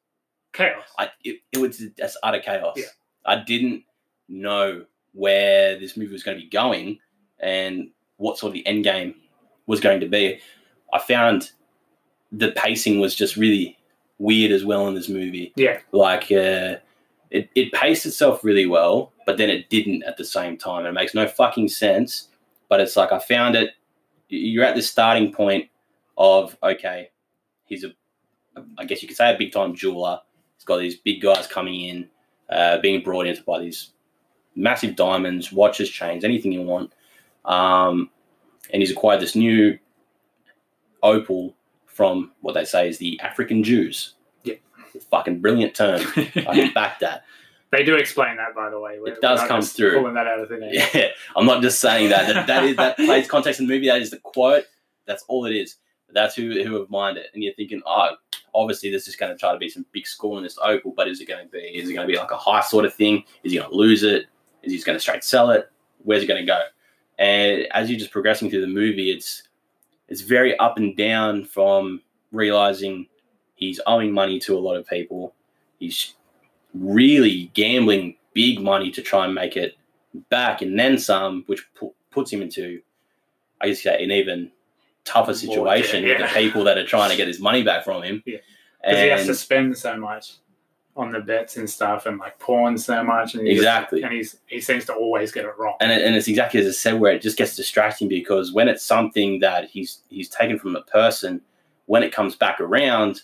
Chaos. 0.54 0.84
I 1.00 1.10
it, 1.24 1.40
it 1.52 1.58
was 1.58 1.80
just 1.80 2.18
utter 2.22 2.40
chaos. 2.40 2.76
Yeah. 2.78 2.86
I 3.26 3.44
didn't 3.44 3.84
know 4.30 4.86
where 5.14 5.80
this 5.80 5.98
movie 5.98 6.14
was 6.14 6.24
going 6.24 6.38
to 6.38 6.44
be 6.44 6.50
going 6.50 7.00
and 7.40 7.90
what 8.18 8.38
sort 8.38 8.52
of 8.52 8.54
the 8.54 8.66
end 8.68 8.84
game 8.84 9.16
was 9.68 9.80
going 9.80 10.00
to 10.00 10.08
be. 10.08 10.40
I 10.94 11.00
found 11.00 11.52
the 12.32 12.52
pacing 12.52 13.00
was 13.00 13.16
just 13.16 13.36
really 13.36 13.78
weird 14.20 14.52
as 14.52 14.66
well 14.66 14.88
in 14.88 14.96
this 14.96 15.10
movie. 15.10 15.54
Yeah. 15.56 15.80
Like 15.92 16.24
uh, 16.24 16.78
it, 17.30 17.50
it 17.56 17.72
paced 17.74 18.06
itself 18.06 18.44
really 18.44 18.66
well, 18.66 19.12
but 19.26 19.38
then 19.38 19.50
it 19.50 19.70
didn't 19.70 20.04
at 20.04 20.18
the 20.18 20.26
same 20.26 20.58
time. 20.58 20.86
It 20.86 20.94
makes 20.94 21.14
no 21.14 21.28
fucking 21.28 21.70
sense. 21.70 22.30
But 22.70 22.80
it's 22.80 22.96
like 22.96 23.12
I 23.12 23.20
found 23.20 23.56
it. 23.56 23.72
You're 24.30 24.64
at 24.64 24.76
the 24.76 24.82
starting 24.82 25.32
point 25.32 25.70
of 26.18 26.58
okay, 26.64 27.10
he's 27.66 27.84
a, 27.84 27.94
I 28.78 28.86
guess 28.86 29.02
you 29.02 29.08
could 29.08 29.18
say 29.18 29.34
a 29.34 29.38
big 29.38 29.52
time 29.52 29.76
jeweler. 29.76 30.20
He's 30.56 30.66
got 30.66 30.78
these 30.78 30.98
big 30.98 31.22
guys 31.22 31.46
coming 31.46 31.82
in, 31.82 32.08
uh, 32.50 32.80
being 32.80 33.04
brought 33.04 33.28
in 33.28 33.36
to 33.36 33.44
buy 33.44 33.60
these 33.60 33.92
massive 34.56 34.96
diamonds, 34.96 35.52
watches, 35.52 35.90
chains, 35.90 36.24
anything 36.24 36.52
you 36.52 36.62
want. 36.62 36.94
Um, 37.46 38.10
and 38.72 38.82
he's 38.82 38.92
acquired 38.92 39.20
this 39.22 39.36
new 39.36 39.78
opal 41.02 41.56
from 41.86 42.32
what 42.42 42.54
they 42.54 42.66
say 42.66 42.88
is 42.88 42.98
the 42.98 43.20
African 43.22 43.64
Jews. 43.64 44.16
Yeah. 44.44 44.56
Fucking 45.12 45.42
brilliant 45.42 45.76
term. 45.76 46.02
I 46.18 46.30
can 46.32 46.74
back 46.74 47.00
that. 47.00 47.24
they 47.72 47.84
do 47.84 47.96
explain 47.96 48.38
that, 48.38 48.56
by 48.56 48.70
the 48.70 48.80
way. 48.80 49.00
We're- 49.00 49.12
It 49.14 49.22
does 49.22 49.42
come 49.48 49.62
through. 49.62 50.00
Pulling 50.00 50.14
that 50.16 50.28
out 50.28 50.40
of 50.40 50.50
thin 50.50 50.64
air. 50.64 50.88
Yeah, 50.94 51.08
I'm 51.36 51.46
not 51.46 51.62
just 51.62 51.80
saying 51.80 52.10
that. 52.10 52.34
That, 52.34 52.48
that 52.48 52.64
is 52.64 52.76
that 52.78 52.96
plays 52.98 53.28
context 53.28 53.60
in 53.60 53.68
the 53.68 53.74
movie. 53.74 53.88
That 53.88 54.02
is 54.02 54.12
the 54.12 54.18
quote. 54.20 54.66
That's 55.06 55.24
all 55.28 55.46
it 55.46 55.56
is. 55.56 55.76
That's 56.12 56.36
who 56.36 56.64
who 56.64 56.80
have 56.80 56.90
mined 56.90 57.18
it. 57.18 57.28
And 57.34 57.44
you're 57.44 57.54
thinking, 57.56 57.82
oh, 57.86 58.12
obviously 58.54 58.92
this 58.92 59.08
is 59.08 59.16
going 59.16 59.32
to 59.32 59.38
try 59.38 59.52
to 59.52 59.58
be 59.58 59.68
some 59.70 59.86
big 59.92 60.06
score 60.06 60.38
in 60.38 60.44
this 60.44 60.58
opal, 60.64 60.94
but 60.96 61.08
is 61.08 61.20
it 61.20 61.28
going 61.28 61.44
to 61.44 61.52
be? 61.52 61.58
Is 61.60 61.90
it 61.90 61.94
going 61.94 62.08
to 62.08 62.12
be 62.12 62.18
like 62.18 62.30
a 62.32 62.38
high 62.38 62.62
sort 62.62 62.86
of 62.86 62.94
thing? 62.94 63.24
Is 63.44 63.52
he 63.52 63.58
going 63.58 63.70
to 63.70 63.76
lose 63.76 64.04
it? 64.04 64.28
Is 64.62 64.72
he 64.72 64.78
just 64.78 64.86
going 64.86 64.96
to 64.96 65.02
straight 65.02 65.24
sell 65.24 65.50
it? 65.50 65.70
Where's 66.04 66.22
he 66.22 66.28
going 66.28 66.42
to 66.42 66.46
go? 66.46 66.62
And 67.24 67.68
as 67.72 67.90
you're 67.90 67.98
just 67.98 68.12
progressing 68.12 68.50
through 68.50 68.60
the 68.60 68.68
movie, 68.68 69.10
it's 69.10 69.44
it's 70.10 70.20
very 70.20 70.60
up 70.60 70.76
and 70.76 70.96
down 70.98 71.46
from 71.46 72.02
realizing 72.34 73.08
he's 73.56 73.80
owing 73.88 74.12
money 74.12 74.40
to 74.40 74.58
a 74.58 74.60
lot 74.60 74.76
of 74.76 74.86
people. 74.86 75.34
He's 75.80 76.16
really 76.74 77.50
gambling 77.54 78.18
big 78.34 78.60
money 78.60 78.92
to 78.92 79.02
try 79.02 79.24
and 79.24 79.34
make 79.34 79.56
it 79.56 79.78
back 80.30 80.62
and 80.62 80.78
then 80.78 80.98
some, 80.98 81.44
which 81.48 81.66
pu- 81.76 81.94
puts 82.12 82.30
him 82.30 82.42
into, 82.42 82.82
I 83.62 83.68
guess, 83.68 83.86
you 83.86 83.92
say, 83.92 84.04
an 84.04 84.12
even 84.12 84.52
tougher 85.06 85.34
situation 85.34 86.04
yeah, 86.04 86.20
with 86.20 86.30
the 86.30 86.40
people 86.40 86.66
that 86.66 86.78
are 86.78 86.86
trying 86.86 87.12
to 87.12 87.16
get 87.16 87.30
his 87.30 87.40
money 87.40 87.64
back 87.64 87.86
from 87.86 88.04
him. 88.04 88.22
Yeah. 88.26 88.40
Because 88.82 89.00
he 89.00 89.08
has 89.08 89.26
to 89.28 89.36
spend 89.36 89.78
so 89.78 89.96
much 89.96 90.34
on 90.96 91.12
the 91.12 91.20
bets 91.20 91.58
and 91.58 91.68
stuff 91.70 92.06
and 92.06 92.20
like 92.20 92.38
pawn 92.40 92.78
so 92.78 93.04
much. 93.04 93.34
And 93.34 93.48
he 93.48 93.54
just- 93.56 93.62
Exactly. 93.62 94.04
and 94.04 94.14
he's 94.14 94.38
he 94.48 94.62
seems 94.62 94.86
to 94.86 94.94
always 94.94 95.32
get 95.32 95.46
it 95.46 95.54
wrong. 95.58 95.76
and, 95.82 95.92
it, 95.92 96.02
and 96.04 96.16
it's 96.16 96.28
exactly 96.28 96.60
as 96.60 96.68
I 96.68 96.72
said, 96.72 97.00
where 97.00 97.14
it 97.14 97.22
just 97.22 97.38
gets 97.38 97.56
distracting 97.56 98.08
because 98.08 98.54
when 98.54 98.68
it's 98.68 98.84
something 98.84 99.40
that 99.40 99.70
he's 99.70 100.02
he's 100.10 100.30
taken 100.30 100.60
from 100.60 100.76
a 100.76 100.82
person, 100.84 101.42
when 101.88 102.04
it 102.04 102.12
comes 102.14 102.36
back 102.36 102.62
around, 102.62 103.22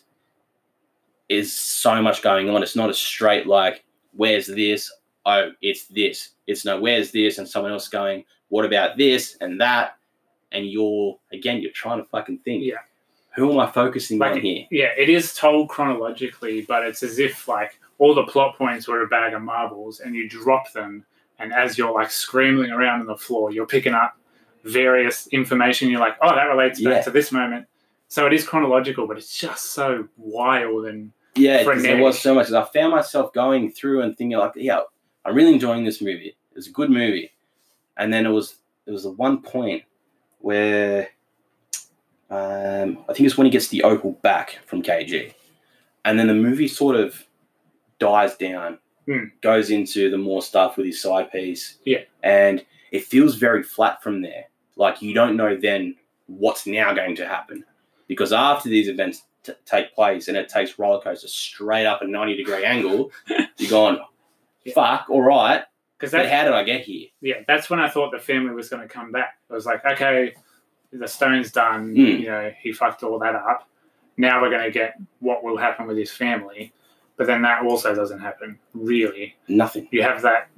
is 1.30 1.56
so 1.56 2.02
much 2.02 2.22
going 2.24 2.50
on. 2.50 2.64
It's 2.64 2.76
not 2.76 2.90
a 2.90 2.94
straight 2.94 3.46
like, 3.46 3.84
where's 4.14 4.48
this? 4.48 4.92
Oh, 5.26 5.52
it's 5.62 5.86
this. 5.88 6.30
It's 6.48 6.66
no, 6.66 6.80
where's 6.80 7.12
this? 7.12 7.38
And 7.38 7.48
someone 7.48 7.72
else 7.72 7.88
going, 7.88 8.26
what 8.48 8.66
about 8.66 8.98
this 8.98 9.38
and 9.42 9.62
that? 9.62 9.96
And 10.52 10.66
you're 10.66 11.20
again, 11.32 11.62
you're 11.62 11.72
trying 11.72 12.00
to 12.00 12.10
fucking 12.10 12.40
think. 12.40 12.64
Yeah. 12.64 12.78
Who 13.40 13.52
am 13.54 13.60
I 13.60 13.72
focusing 13.72 14.20
Like, 14.20 14.34
on 14.34 14.42
here? 14.42 14.66
Yeah, 14.70 14.90
it 14.98 15.10
is 15.10 15.34
told 15.34 15.70
chronologically, 15.70 16.62
but 16.62 16.84
it's 16.86 17.04
as 17.04 17.20
if 17.20 17.48
like 17.48 17.80
all 17.98 18.14
the 18.14 18.24
plot 18.26 18.58
points 18.58 18.88
were 18.88 19.02
a 19.04 19.08
bag 19.08 19.34
of 19.34 19.42
marbles 19.42 20.00
and 20.02 20.14
you 20.16 20.28
drop 20.30 20.72
them 20.74 21.06
and 21.40 21.54
as 21.54 21.78
you're 21.78 21.94
like 21.94 22.12
scrambling 22.12 22.72
around 22.72 23.00
on 23.02 23.06
the 23.06 23.16
floor, 23.18 23.52
you're 23.52 23.66
picking 23.66 23.94
up 23.94 24.18
various 24.66 25.28
information. 25.28 25.90
You're 25.90 26.02
like, 26.02 26.18
oh, 26.22 26.36
that 26.36 26.44
relates 26.46 26.82
back 26.82 26.94
Yeah. 26.96 27.02
to 27.04 27.12
this 27.12 27.32
moment. 27.32 27.66
So 28.10 28.26
it 28.28 28.34
is 28.34 28.46
chronological, 28.46 29.08
but 29.08 29.18
it's 29.18 29.38
just 29.38 29.72
so 29.74 30.08
wild 30.18 30.86
and 30.88 31.12
Yeah, 31.36 31.64
there 31.64 32.02
was 32.02 32.20
so 32.20 32.36
much. 32.36 32.52
I 32.52 32.66
found 32.66 32.92
myself 32.92 33.32
going 33.34 33.72
through 33.72 34.02
and 34.02 34.18
thinking 34.18 34.38
like, 34.38 34.52
yeah, 34.56 34.82
I'm 35.24 35.34
really 35.36 35.54
enjoying 35.54 35.86
this 35.86 36.02
movie. 36.02 36.36
It's 36.56 36.68
a 36.68 36.72
good 36.72 36.90
movie. 36.90 37.32
And 37.96 38.12
then 38.12 38.26
it 38.26 38.30
was 38.30 38.56
it 38.86 38.92
was 38.92 39.04
the 39.04 39.12
one 39.12 39.42
point 39.42 39.84
where 40.40 41.10
um, 42.30 43.00
I 43.10 43.14
think 43.14 43.22
it's 43.28 43.38
when 43.38 43.46
he 43.46 43.52
gets 43.52 43.70
the 43.70 43.84
opal 43.84 44.14
back 44.22 44.60
from 44.66 44.82
KG, 44.84 45.34
and 46.06 46.20
then 46.20 46.28
the 46.28 46.34
movie 46.34 46.68
sort 46.68 46.96
of 46.96 47.26
dies 48.00 48.36
down, 48.36 48.80
Hmm. 49.08 49.26
goes 49.42 49.72
into 49.72 50.10
the 50.12 50.18
more 50.18 50.42
stuff 50.42 50.78
with 50.78 50.86
his 50.86 51.02
side 51.02 51.32
piece, 51.32 51.80
Yeah. 51.86 52.02
and 52.22 52.64
it 52.92 53.04
feels 53.06 53.36
very 53.36 53.64
flat 53.64 54.04
from 54.04 54.22
there. 54.22 54.46
Like 54.76 55.02
you 55.02 55.14
don't 55.14 55.36
know 55.36 55.56
then 55.56 55.96
what's 56.28 56.68
now 56.68 56.94
going 56.94 57.16
to 57.16 57.28
happen, 57.28 57.66
because 58.08 58.32
after 58.32 58.70
these 58.70 58.88
events 58.88 59.24
t- 59.44 59.54
take 59.66 59.94
place 59.96 60.28
and 60.28 60.38
it 60.38 60.48
takes 60.50 60.78
roller 60.78 61.02
coaster 61.02 61.28
straight 61.28 61.86
up 61.88 62.02
a 62.04 62.08
ninety 62.08 62.36
degree 62.36 62.64
angle, 62.64 63.12
you're 63.58 63.70
going, 63.70 64.00
Yeah. 64.64 64.74
fuck, 64.74 65.08
all 65.10 65.24
right, 65.24 65.64
because 65.98 66.12
how 66.14 66.44
did 66.44 66.54
I 66.54 66.64
get 66.64 66.82
here? 66.82 67.08
yeah, 67.22 67.42
that's 67.48 67.70
when 67.70 67.80
I 67.80 67.90
thought 67.90 68.12
the 68.12 68.20
family 68.20 68.54
was 68.54 68.70
going 68.70 68.84
to 68.84 68.88
come 68.88 69.12
back. 69.12 69.40
I 69.50 69.54
was 69.56 69.66
like, 69.66 69.84
okay, 69.86 70.36
the 70.92 71.08
stone's 71.08 71.52
done. 71.52 71.94
Mm. 71.94 72.20
You 72.22 72.28
know, 72.28 72.52
he 72.62 72.72
fucked 72.72 73.04
all 73.04 73.20
that 73.20 73.36
up. 73.36 73.68
Now 74.18 74.42
we're 74.42 74.50
going 74.50 74.64
to 74.64 74.72
get 74.72 74.96
what 75.20 75.44
will 75.44 75.58
happen 75.58 75.88
with 75.88 75.98
his 75.98 76.12
family. 76.12 76.74
But 77.16 77.28
then 77.28 77.42
that 77.42 77.66
also 77.66 77.94
doesn't 77.94 78.20
happen, 78.20 78.60
really. 78.74 79.36
Nothing. 79.48 79.88
You 79.92 80.04
have 80.04 80.22
that, 80.22 80.50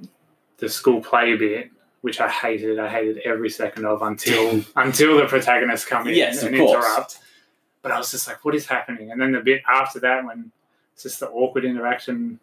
the 0.58 0.68
school 0.68 1.00
play 1.00 1.36
bit, 1.36 1.70
which 2.02 2.20
I 2.20 2.28
hated. 2.28 2.78
I 2.78 2.88
hated 2.88 3.18
every 3.24 3.50
second 3.50 3.84
of 3.84 4.00
until 4.02 4.62
until 4.76 5.16
the 5.18 5.26
protagonists 5.26 5.86
come 5.86 6.06
in 6.06 6.14
Yes, 6.14 6.42
and 6.42 6.54
interrupt. 6.54 7.18
But 7.82 7.90
I 7.90 7.98
was 7.98 8.12
just 8.12 8.28
like, 8.28 8.44
what 8.44 8.54
is 8.54 8.66
happening? 8.66 9.10
And 9.10 9.20
then 9.20 9.32
the 9.32 9.40
bit 9.40 9.62
after 9.68 9.98
that, 10.00 10.24
when 10.24 10.52
it's 10.94 11.02
just 11.02 11.18
the 11.18 11.28
awkward 11.30 11.64
interaction 11.64 12.38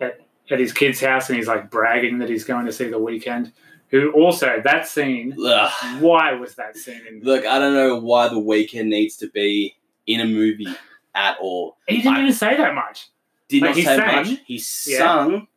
at, 0.00 0.20
at 0.50 0.58
his 0.58 0.72
kid's 0.72 1.00
house 1.00 1.28
and 1.28 1.36
he's 1.36 1.48
like 1.48 1.70
bragging 1.70 2.18
that 2.18 2.30
he's 2.30 2.44
going 2.44 2.64
to 2.64 2.72
see 2.72 2.88
the 2.88 2.98
Weeknd. 2.98 3.52
Who 3.90 4.12
also, 4.12 4.60
that 4.62 4.86
scene, 4.86 5.36
Ugh. 5.44 6.00
why 6.02 6.32
was 6.32 6.54
that 6.54 6.76
scene 6.76 7.00
in 7.08 7.20
Look, 7.22 7.44
I 7.44 7.58
don't 7.58 7.74
know 7.74 7.96
why 7.98 8.28
the 8.28 8.36
Weeknd 8.36 8.86
needs 8.86 9.16
to 9.16 9.28
be 9.30 9.76
in 10.06 10.20
a 10.20 10.24
movie 10.26 10.68
at 11.14 11.36
all. 11.40 11.76
He 11.88 11.96
didn't 11.98 12.14
I- 12.16 12.20
even 12.20 12.32
say 12.32 12.56
that 12.56 12.74
much. 12.74 13.08
Did 13.48 13.62
Like, 13.62 13.70
not 13.70 13.76
say 13.76 13.82
sang. 13.96 14.16
much. 14.16 14.28
He 14.46 14.62
Yeah. 14.86 14.98
sung 14.98 15.48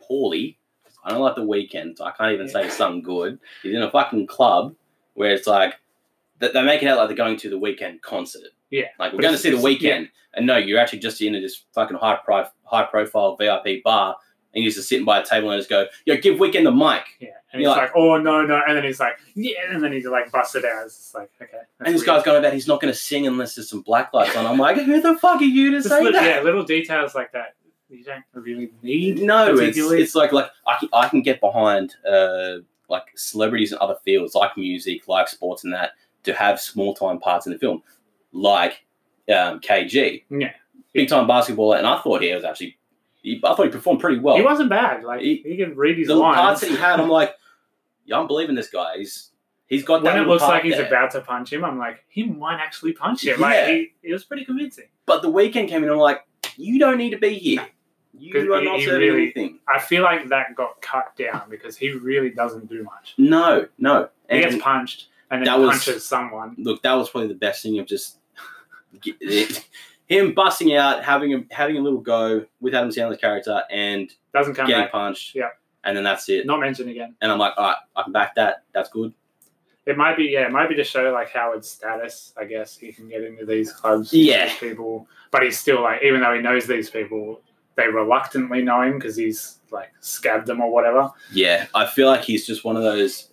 poorly. 0.00 0.58
I 1.04 1.10
don't 1.10 1.20
like 1.20 1.36
the 1.36 1.42
Weeknd. 1.42 1.98
So 1.98 2.04
I 2.04 2.10
can't 2.12 2.32
even 2.32 2.46
Yeah. 2.46 2.52
say 2.52 2.64
he 2.64 2.70
sung 2.70 3.02
good. 3.02 3.38
He's 3.62 3.74
in 3.74 3.82
a 3.82 3.90
fucking 3.90 4.26
club 4.26 4.74
where 5.14 5.32
it's 5.32 5.46
like 5.46 5.74
they, 6.38 6.48
they 6.52 6.62
make 6.62 6.82
it 6.82 6.86
out 6.86 6.98
like 6.98 7.08
they're 7.08 7.16
going 7.16 7.36
to 7.36 7.50
the 7.50 7.58
Weeknd 7.58 8.00
concert. 8.00 8.50
Yeah, 8.70 8.84
like 8.98 9.12
we're 9.12 9.20
going 9.22 9.34
to 9.34 9.38
see 9.38 9.50
the 9.50 9.56
Weeknd, 9.56 10.08
and 10.34 10.46
no, 10.46 10.56
you're 10.56 10.78
actually 10.78 11.00
just 11.00 11.20
into 11.20 11.40
this 11.40 11.64
fucking 11.74 11.96
high 11.96 12.18
pro- 12.24 12.44
high 12.64 12.84
profile 12.84 13.34
VIP 13.36 13.82
bar, 13.82 14.16
and 14.54 14.64
you're 14.64 14.72
just 14.72 14.88
sitting 14.88 15.04
by 15.04 15.20
a 15.20 15.24
table 15.24 15.50
and 15.50 15.58
just 15.58 15.70
go, 15.70 15.86
"Yo, 16.04 16.16
give 16.16 16.38
Weeknd 16.38 16.64
the 16.64 16.72
mic." 16.72 17.04
Yeah. 17.20 17.28
And 17.50 17.60
he's 17.60 17.66
You're 17.66 17.76
like, 17.76 17.92
oh, 17.96 18.18
no, 18.18 18.44
no. 18.44 18.60
And 18.68 18.76
then 18.76 18.84
he's 18.84 19.00
like, 19.00 19.14
yeah. 19.34 19.56
And 19.70 19.82
then 19.82 19.90
he's 19.90 20.04
like, 20.04 20.30
busted 20.30 20.66
out. 20.66 20.84
It's 20.84 20.98
just 20.98 21.14
like, 21.14 21.30
okay. 21.40 21.56
And 21.80 21.94
this 21.94 22.02
weird. 22.02 22.18
guy's 22.18 22.22
going 22.22 22.38
about 22.38 22.52
he's 22.52 22.68
not 22.68 22.78
going 22.78 22.92
to 22.92 22.98
sing 22.98 23.26
unless 23.26 23.54
there's 23.54 23.70
some 23.70 23.80
black 23.80 24.12
lights 24.12 24.36
on. 24.36 24.44
I'm 24.44 24.58
like, 24.58 24.76
who 24.76 25.00
the 25.00 25.16
fuck 25.16 25.40
are 25.40 25.44
you 25.44 25.70
to 25.70 25.78
Just 25.78 25.88
say 25.88 26.12
that? 26.12 26.22
Yeah, 26.26 26.42
little 26.42 26.62
details 26.62 27.14
like 27.14 27.32
that 27.32 27.54
you 27.88 28.04
don't 28.04 28.22
really 28.34 28.70
need. 28.82 29.20
No, 29.20 29.56
it's, 29.56 29.78
it's 29.78 30.14
like 30.14 30.32
like 30.32 30.50
I 30.66 30.76
can, 30.78 30.88
I 30.92 31.08
can 31.08 31.22
get 31.22 31.40
behind 31.40 31.94
uh, 32.06 32.56
like 32.88 33.04
celebrities 33.16 33.72
in 33.72 33.78
other 33.80 33.96
fields 34.04 34.34
like 34.34 34.56
music, 34.56 35.08
like 35.08 35.28
sports, 35.28 35.64
and 35.64 35.72
that 35.72 35.92
to 36.24 36.34
have 36.34 36.60
small 36.60 36.94
time 36.94 37.18
parts 37.18 37.46
in 37.46 37.52
the 37.52 37.58
film, 37.58 37.82
like 38.32 38.84
um, 39.28 39.60
KG, 39.60 40.24
Yeah. 40.30 40.52
big 40.92 41.08
time 41.08 41.26
basketballer, 41.26 41.78
and 41.78 41.86
I 41.86 42.00
thought 42.00 42.22
he 42.22 42.34
was 42.34 42.44
actually, 42.44 42.77
he, 43.22 43.40
I 43.44 43.54
thought 43.54 43.64
he 43.66 43.70
performed 43.72 44.00
pretty 44.00 44.18
well. 44.20 44.36
he 44.36 44.42
wasn't 44.42 44.70
bad. 44.70 45.04
Like, 45.04 45.20
He- 45.20 45.42
he, 45.44 45.56
can 45.56 45.74
read 45.76 45.98
his 45.98 46.08
the 46.08 46.14
lines. 46.14 46.36
parts 46.36 46.60
that 46.62 46.70
he 46.70 46.76
had, 46.76 47.00
I'm 47.00 47.08
like, 47.08 47.34
yeah, 48.04 48.18
I'm 48.18 48.26
believing 48.26 48.54
this 48.54 48.68
guy. 48.70 48.98
He's 48.98 49.30
he's 49.66 49.84
got 49.84 50.02
that 50.02 50.14
when 50.14 50.22
it 50.24 50.26
looks 50.28 50.42
like 50.42 50.62
he's 50.62 50.76
there. 50.76 50.86
about 50.86 51.10
to 51.12 51.20
punch 51.20 51.52
him, 51.52 51.64
I'm 51.64 51.78
like, 51.78 52.04
he 52.08 52.24
might 52.24 52.58
actually 52.58 52.92
punch 52.92 53.24
him. 53.26 53.40
Like, 53.40 53.54
Yeah. 53.54 53.66
he, 53.72 53.92
it 54.02 54.12
was 54.12 54.24
pretty 54.24 54.44
convincing. 54.44 54.86
But 55.04 55.22
the 55.22 55.30
Weeknd 55.30 55.68
came 55.68 55.82
in, 55.84 55.90
I'm 55.90 55.98
like, 55.98 56.24
you 56.56 56.78
don't 56.78 56.96
need 56.96 57.10
to 57.10 57.18
be 57.18 57.34
here. 57.34 57.66
You 58.20 58.52
are 58.54 58.62
not 58.62 58.80
serving 58.80 59.00
really- 59.08 59.22
anything. 59.24 59.58
I 59.68 59.78
feel 59.78 60.02
like 60.02 60.28
that 60.30 60.54
got 60.56 60.80
cut 60.80 61.14
down 61.16 61.42
because 61.50 61.76
he 61.76 61.90
really 61.90 62.30
doesn't 62.30 62.68
do 62.68 62.82
much. 62.82 63.14
No, 63.18 63.68
no. 63.78 64.08
He 64.30 64.40
gets 64.40 64.56
punched 64.56 65.06
and 65.30 65.42
then 65.42 65.46
that 65.46 65.58
was- 65.60 65.70
punches 65.84 66.04
someone. 66.04 66.54
look, 66.58 66.82
that 66.82 66.94
was 66.94 67.10
probably 67.10 67.28
the 67.28 67.34
best 67.34 67.62
thing 67.62 67.78
of 67.78 67.86
just 67.86 68.18
him 70.08 70.32
busting 70.34 70.74
out, 70.74 71.04
having 71.04 71.34
a 71.34 71.44
having 71.54 71.76
a 71.76 71.80
little 71.80 72.00
go 72.00 72.44
with 72.60 72.74
Adam 72.74 72.90
Sandler's 72.90 73.20
character, 73.20 73.62
and 73.70 74.10
Doesn't 74.32 74.54
come 74.54 74.66
getting 74.66 74.84
back. 74.84 74.92
punched. 74.92 75.34
Yeah. 75.34 75.48
and 75.84 75.96
then 75.96 76.04
that's 76.04 76.28
it. 76.28 76.44
Not 76.46 76.60
mentioned 76.60 76.90
again. 76.90 77.14
And 77.22 77.30
I'm 77.30 77.38
like, 77.38 77.52
all 77.56 77.64
right, 77.64 77.76
I 77.96 78.02
can 78.02 78.12
back 78.12 78.34
that. 78.34 78.64
That's 78.74 78.88
good. 78.90 79.12
It 79.86 79.96
might 79.96 80.16
be, 80.18 80.24
yeah, 80.24 80.44
it 80.44 80.52
might 80.52 80.68
be 80.68 80.74
to 80.74 80.84
show 80.84 81.10
like 81.12 81.30
Howard's 81.30 81.68
status. 81.70 82.34
I 82.36 82.44
guess 82.44 82.76
he 82.76 82.92
can 82.92 83.08
get 83.08 83.22
into 83.22 83.46
these 83.46 83.72
clubs, 83.72 84.12
Yeah. 84.12 84.52
people, 84.58 85.06
but 85.30 85.42
he's 85.42 85.58
still 85.58 85.80
like, 85.82 86.02
even 86.02 86.20
though 86.20 86.34
he 86.34 86.42
knows 86.42 86.66
these 86.66 86.90
people, 86.90 87.40
they 87.76 87.86
reluctantly 87.88 88.60
know 88.60 88.82
him 88.82 88.98
because 88.98 89.16
he's 89.16 89.60
like 89.70 89.90
scabbed 90.00 90.44
them 90.46 90.60
or 90.60 90.70
whatever. 90.70 91.10
Yeah, 91.32 91.66
I 91.74 91.86
feel 91.86 92.06
like 92.08 92.22
he's 92.22 92.46
just 92.46 92.64
one 92.64 92.76
of 92.76 92.82
those. 92.82 93.30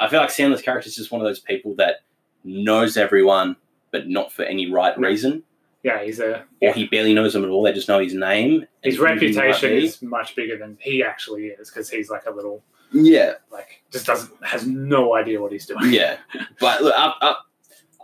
I- 0.00 0.08
feel 0.08 0.18
like 0.20 0.30
Sandler's 0.30 0.62
character 0.62 0.88
is 0.88 0.96
just 0.96 1.12
one 1.12 1.20
of 1.20 1.26
those 1.26 1.38
people 1.40 1.74
that 1.76 2.00
knows 2.42 2.96
everyone, 2.96 3.54
but 3.92 4.08
not 4.08 4.32
for 4.32 4.42
any 4.44 4.72
right 4.72 4.98
reason, 4.98 5.44
Yeah, 5.82 6.02
he's 6.04 6.20
a 6.20 6.44
or 6.60 6.72
he 6.72 6.86
barely 6.86 7.12
knows 7.12 7.32
them 7.32 7.42
at 7.44 7.50
all. 7.50 7.62
They 7.62 7.72
just 7.72 7.88
know 7.88 7.98
his 7.98 8.14
name. 8.14 8.66
his 8.82 8.96
who 8.96 9.04
he 9.04 9.08
might 9.08 9.14
reputation 9.14 9.72
is 9.72 10.00
much 10.00 10.36
bigger 10.36 10.56
than 10.56 10.78
he 10.80 11.02
actually 11.02 11.46
is 11.46 11.70
because 11.70 11.90
he's 11.90 12.08
like 12.08 12.26
a 12.26 12.30
little 12.30 12.62
Yeah, 12.92 13.32
like 13.50 13.82
just 13.90 14.06
doesn't 14.06 14.30
has 14.44 14.66
no 14.66 15.14
idea 15.16 15.40
what 15.40 15.50
he's 15.50 15.66
doing. 15.66 15.92
yeah. 15.92 16.18
But 16.60 16.82
look, 16.82 16.94
up, 16.96 17.16
up, 17.20 17.46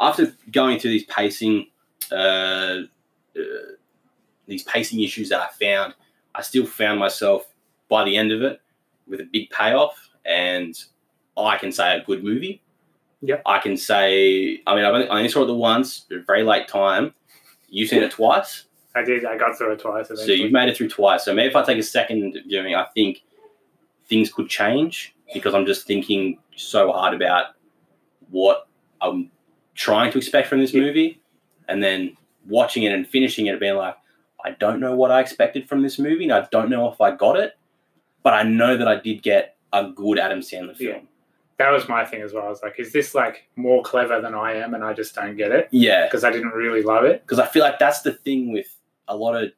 after 0.00 0.34
going 0.50 0.80
through 0.80 0.90
these 0.90 1.04
pacing, 1.04 1.66
uh, 2.10 2.14
uh, 3.36 3.42
these 4.46 4.64
pacing 4.64 5.00
issues 5.00 5.28
that 5.28 5.40
I 5.40 5.48
found, 5.48 5.94
I 6.34 6.42
still 6.42 6.66
found 6.66 6.98
myself 6.98 7.46
by 7.88 8.04
the 8.04 8.16
end 8.16 8.32
of 8.32 8.42
it 8.42 8.60
with 9.06 9.20
a 9.20 9.24
big 9.24 9.50
payoff, 9.50 10.10
and 10.24 10.76
I 11.36 11.58
can 11.58 11.70
say 11.70 11.96
a 11.96 12.04
good 12.04 12.24
movie. 12.24 12.60
Yeah. 13.20 13.40
I 13.46 13.58
can 13.58 13.76
say. 13.76 14.60
I 14.66 14.74
mean, 14.74 14.84
I've 14.84 14.94
only, 14.94 15.08
I 15.08 15.16
only 15.16 15.28
saw 15.28 15.42
it 15.42 15.46
the 15.46 15.54
once, 15.54 16.06
at 16.10 16.18
a 16.18 16.22
very 16.22 16.42
late 16.42 16.68
time. 16.68 17.14
You've 17.68 17.88
seen 17.90 18.02
it 18.02 18.10
twice, 18.10 18.64
I 18.94 19.02
did. 19.02 19.24
I 19.24 19.36
got 19.36 19.56
through 19.56 19.72
it 19.72 19.80
twice. 19.80 20.08
so 20.08 20.32
you've 20.32 20.52
made 20.52 20.68
it 20.68 20.76
through 20.76 20.88
twice. 20.88 21.24
So 21.24 21.34
maybe 21.34 21.48
if 21.48 21.56
I 21.56 21.62
take 21.62 21.78
a 21.78 21.82
second 21.82 22.36
viewing, 22.46 22.74
I 22.74 22.86
think 22.94 23.22
things 24.08 24.32
could 24.32 24.48
change 24.48 25.14
because 25.34 25.54
I'm 25.54 25.66
just 25.66 25.86
thinking 25.86 26.38
so 26.56 26.90
hard 26.92 27.14
about 27.14 27.48
what 28.30 28.66
I'm 29.00 29.30
trying 29.74 30.10
to 30.12 30.18
expect 30.18 30.48
from 30.48 30.60
this 30.60 30.74
movie, 30.74 31.20
and 31.68 31.82
then 31.82 32.16
watching 32.46 32.82
it 32.82 32.92
and 32.92 33.06
finishing 33.06 33.46
it 33.46 33.50
and 33.50 33.60
being 33.60 33.76
like, 33.76 33.94
I 34.44 34.52
don't 34.52 34.80
know 34.80 34.94
what 34.96 35.10
I 35.10 35.20
expected 35.20 35.68
from 35.68 35.82
this 35.82 35.98
movie, 35.98 36.24
and 36.24 36.32
I 36.32 36.46
don't 36.50 36.70
know 36.70 36.90
if 36.90 37.00
I 37.00 37.14
got 37.14 37.36
it, 37.36 37.56
but 38.22 38.34
I 38.34 38.42
know 38.42 38.76
that 38.76 38.88
I 38.88 38.96
did 38.96 39.22
get 39.22 39.56
a 39.72 39.90
good 39.90 40.18
Adam 40.18 40.40
Sandler 40.40 40.76
film. 40.76 40.94
Yeah. 40.96 41.00
That 41.58 41.70
was 41.70 41.88
my 41.88 42.04
thing 42.04 42.22
as 42.22 42.32
well. 42.32 42.44
I 42.46 42.48
was 42.48 42.62
like, 42.62 42.78
is 42.78 42.92
this 42.92 43.14
like 43.14 43.48
more 43.56 43.82
clever 43.82 44.20
than 44.20 44.34
I 44.34 44.54
am, 44.54 44.74
and 44.74 44.84
I 44.84 44.92
just 44.92 45.14
don't 45.14 45.36
get 45.36 45.50
it 45.52 45.68
Yeah, 45.70 46.06
because 46.06 46.24
I 46.24 46.30
didn't 46.30 46.50
really 46.52 46.82
love 46.82 47.04
it. 47.04 47.22
because 47.22 47.38
I 47.38 47.46
feel 47.46 47.62
like 47.62 47.78
that's 47.78 48.02
the 48.02 48.12
thing 48.12 48.52
with 48.52 48.68
a 49.08 49.16
lot 49.16 49.34
of 49.34 49.50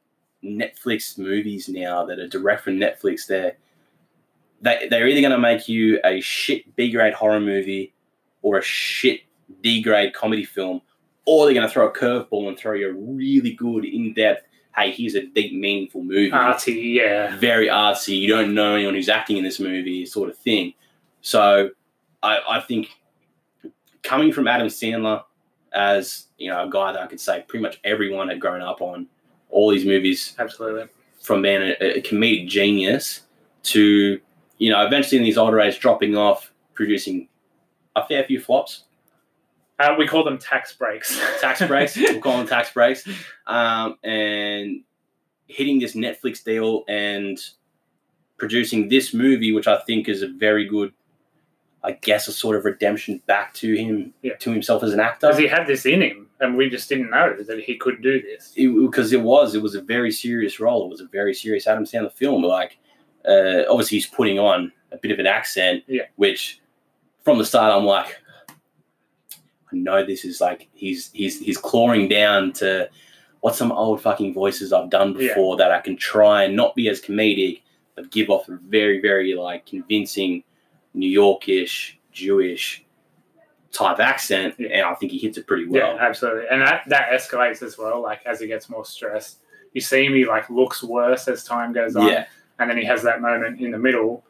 Netflix 0.43 1.17
movies 1.19 1.69
now 1.69 2.03
that 2.05 2.17
are 2.19 2.27
direct 2.27 2.63
from 2.63 2.77
Netflix. 2.77 3.27
They're 3.27 3.55
they, 4.63 4.87
they're 4.89 5.07
either 5.07 5.21
going 5.21 5.31
to 5.31 5.39
make 5.39 5.67
you 5.67 5.99
a 6.03 6.21
shit 6.21 6.75
B 6.75 6.91
grade 6.91 7.13
horror 7.13 7.39
movie 7.39 7.93
or 8.43 8.57
a 8.57 8.61
shit 8.61 9.21
D 9.61 9.81
grade 9.81 10.13
comedy 10.13 10.45
film, 10.45 10.81
or 11.25 11.45
they're 11.45 11.53
going 11.53 11.67
to 11.67 11.71
throw 11.71 11.87
a 11.87 11.93
curveball 11.93 12.47
and 12.47 12.57
throw 12.57 12.73
you 12.73 12.89
a 12.89 12.93
really 12.93 13.53
good, 13.53 13.85
in 13.85 14.13
depth. 14.13 14.45
Hey, 14.75 14.91
here's 14.91 15.15
a 15.15 15.25
deep, 15.25 15.53
meaningful 15.53 16.01
movie. 16.03 16.31
Arty, 16.31 16.73
yeah. 16.73 17.35
very 17.37 17.67
artsy. 17.67 18.17
You 18.19 18.27
don't 18.29 18.53
know 18.55 18.75
anyone 18.75 18.93
who's 18.95 19.09
acting 19.09 19.37
in 19.37 19.43
this 19.43 19.59
movie, 19.59 20.05
sort 20.05 20.29
of 20.29 20.37
thing. 20.37 20.73
So, 21.21 21.71
I, 22.23 22.39
I 22.49 22.59
think 22.61 22.89
coming 24.03 24.31
from 24.31 24.47
Adam 24.47 24.67
Sandler 24.67 25.23
as 25.73 26.27
you 26.37 26.49
know 26.49 26.67
a 26.67 26.69
guy 26.69 26.91
that 26.91 27.01
I 27.01 27.07
could 27.07 27.19
say 27.19 27.43
pretty 27.47 27.63
much 27.63 27.79
everyone 27.83 28.27
had 28.29 28.39
grown 28.39 28.61
up 28.61 28.81
on 28.81 29.07
all 29.49 29.69
these 29.69 29.85
movies 29.85 30.35
Absolutely. 30.37 30.85
from 31.21 31.41
being 31.41 31.61
a, 31.61 31.97
a 31.97 32.01
comedic 32.01 32.47
genius 32.47 33.21
to 33.63 34.19
you 34.57 34.69
know 34.69 34.85
eventually 34.85 35.17
in 35.17 35.23
these 35.23 35.37
older 35.37 35.59
age 35.59 35.79
dropping 35.79 36.15
off, 36.17 36.51
producing 36.73 37.27
a 37.95 38.05
fair 38.05 38.23
few 38.23 38.39
flops, 38.39 38.83
Uh, 39.79 39.95
we 39.97 40.07
call 40.07 40.23
them 40.23 40.37
tax 40.37 40.73
breaks. 40.73 41.19
tax 41.41 41.65
breaks. 41.65 41.97
we'll 41.97 42.21
call 42.21 42.37
them 42.37 42.47
tax 42.47 42.71
breaks, 42.73 43.07
um, 43.47 43.97
and 44.03 44.83
hitting 45.47 45.79
this 45.79 45.95
Netflix 45.95 46.43
deal 46.43 46.83
and 46.87 47.37
producing 48.37 48.87
this 48.89 49.13
movie, 49.13 49.51
which 49.51 49.67
I 49.67 49.79
think 49.81 50.07
is 50.07 50.21
a 50.21 50.27
very 50.29 50.65
good, 50.65 50.93
I 51.83 51.93
guess, 51.93 52.27
a 52.27 52.31
sort 52.31 52.55
of 52.55 52.63
redemption 52.65 53.21
back 53.25 53.53
to 53.55 53.73
him, 53.75 54.13
Yeah. 54.21 54.35
to 54.35 54.51
himself 54.51 54.83
as 54.83 54.93
an 54.93 54.99
actor. 54.99 55.27
Because 55.27 55.39
he 55.39 55.47
had 55.47 55.65
this 55.65 55.85
in 55.85 56.01
him, 56.01 56.27
and 56.39 56.55
we 56.55 56.69
just 56.69 56.87
didn't 56.89 57.09
know 57.09 57.35
that 57.41 57.59
he 57.59 57.75
could 57.75 58.01
do 58.03 58.21
this. 58.21 58.53
because 58.55 59.11
it, 59.13 59.21
was 59.21 59.55
it 59.55 59.61
was 59.63 59.73
a 59.75 59.81
very 59.81 60.11
serious 60.11 60.59
role. 60.59 60.85
It 60.85 60.89
was 60.89 61.01
a 61.01 61.07
very 61.07 61.33
serious 61.33 61.65
Adam 61.65 61.85
Sandler 61.85 62.11
film. 62.13 62.43
Like, 62.43 62.77
uh, 63.27 63.63
obviously, 63.69 63.97
he's 63.97 64.05
putting 64.07 64.37
on 64.37 64.71
a 64.91 64.97
bit 64.97 65.11
of 65.11 65.17
an 65.19 65.25
accent, 65.27 65.83
Yeah. 65.87 66.03
which 66.17 66.59
from 67.23 67.37
the 67.39 67.45
start 67.45 67.73
I'm 67.73 67.85
like, 67.85 68.17
I 68.49 69.75
know 69.77 70.05
this 70.05 70.25
is 70.25 70.41
like 70.41 70.67
he's 70.73 71.09
he's 71.13 71.39
he's 71.39 71.57
clawing 71.57 72.07
down 72.09 72.51
to 72.53 72.89
what's 73.39 73.57
some 73.57 73.71
old 73.71 74.01
fucking 74.01 74.33
voices 74.33 74.73
I've 74.73 74.89
done 74.89 75.13
Yeah. 75.17 75.29
before 75.29 75.55
that 75.57 75.71
I 75.71 75.79
can 75.79 75.95
try 75.95 76.43
and 76.43 76.55
not 76.55 76.75
be 76.75 76.89
as 76.89 77.01
comedic, 77.01 77.61
but 77.95 78.11
give 78.11 78.29
off 78.29 78.49
a 78.49 78.57
very 78.67 78.99
very 79.01 79.33
like 79.33 79.65
convincing 79.65 80.43
New 80.93 81.19
Yorkish 81.19 81.93
Jewish 82.11 82.85
type 83.71 83.99
accent, 83.99 84.55
Yeah. 84.57 84.67
and 84.69 84.81
I 84.85 84.93
think 84.95 85.11
he 85.13 85.17
hits 85.17 85.37
it 85.37 85.47
pretty 85.47 85.65
well. 85.65 85.95
Yeah, 85.95 86.01
absolutely. 86.01 86.43
And 86.51 86.61
that, 86.61 86.83
that 86.87 87.09
escalates 87.11 87.61
as 87.63 87.77
well, 87.77 88.01
like 88.01 88.19
as 88.25 88.39
he 88.41 88.47
gets 88.47 88.69
more 88.69 88.83
stressed. 88.85 89.37
You 89.73 89.79
see 89.81 90.05
him, 90.05 90.13
he 90.13 90.25
like 90.25 90.49
looks 90.49 90.83
worse 90.83 91.27
as 91.29 91.43
time 91.45 91.71
goes 91.71 91.95
on. 91.95 92.07
yeah. 92.07 92.25
And 92.59 92.69
then 92.69 92.77
he 92.77 92.83
has 92.85 93.01
that 93.03 93.21
moment 93.21 93.61
in 93.61 93.71
the 93.71 93.77
middle. 93.79 94.25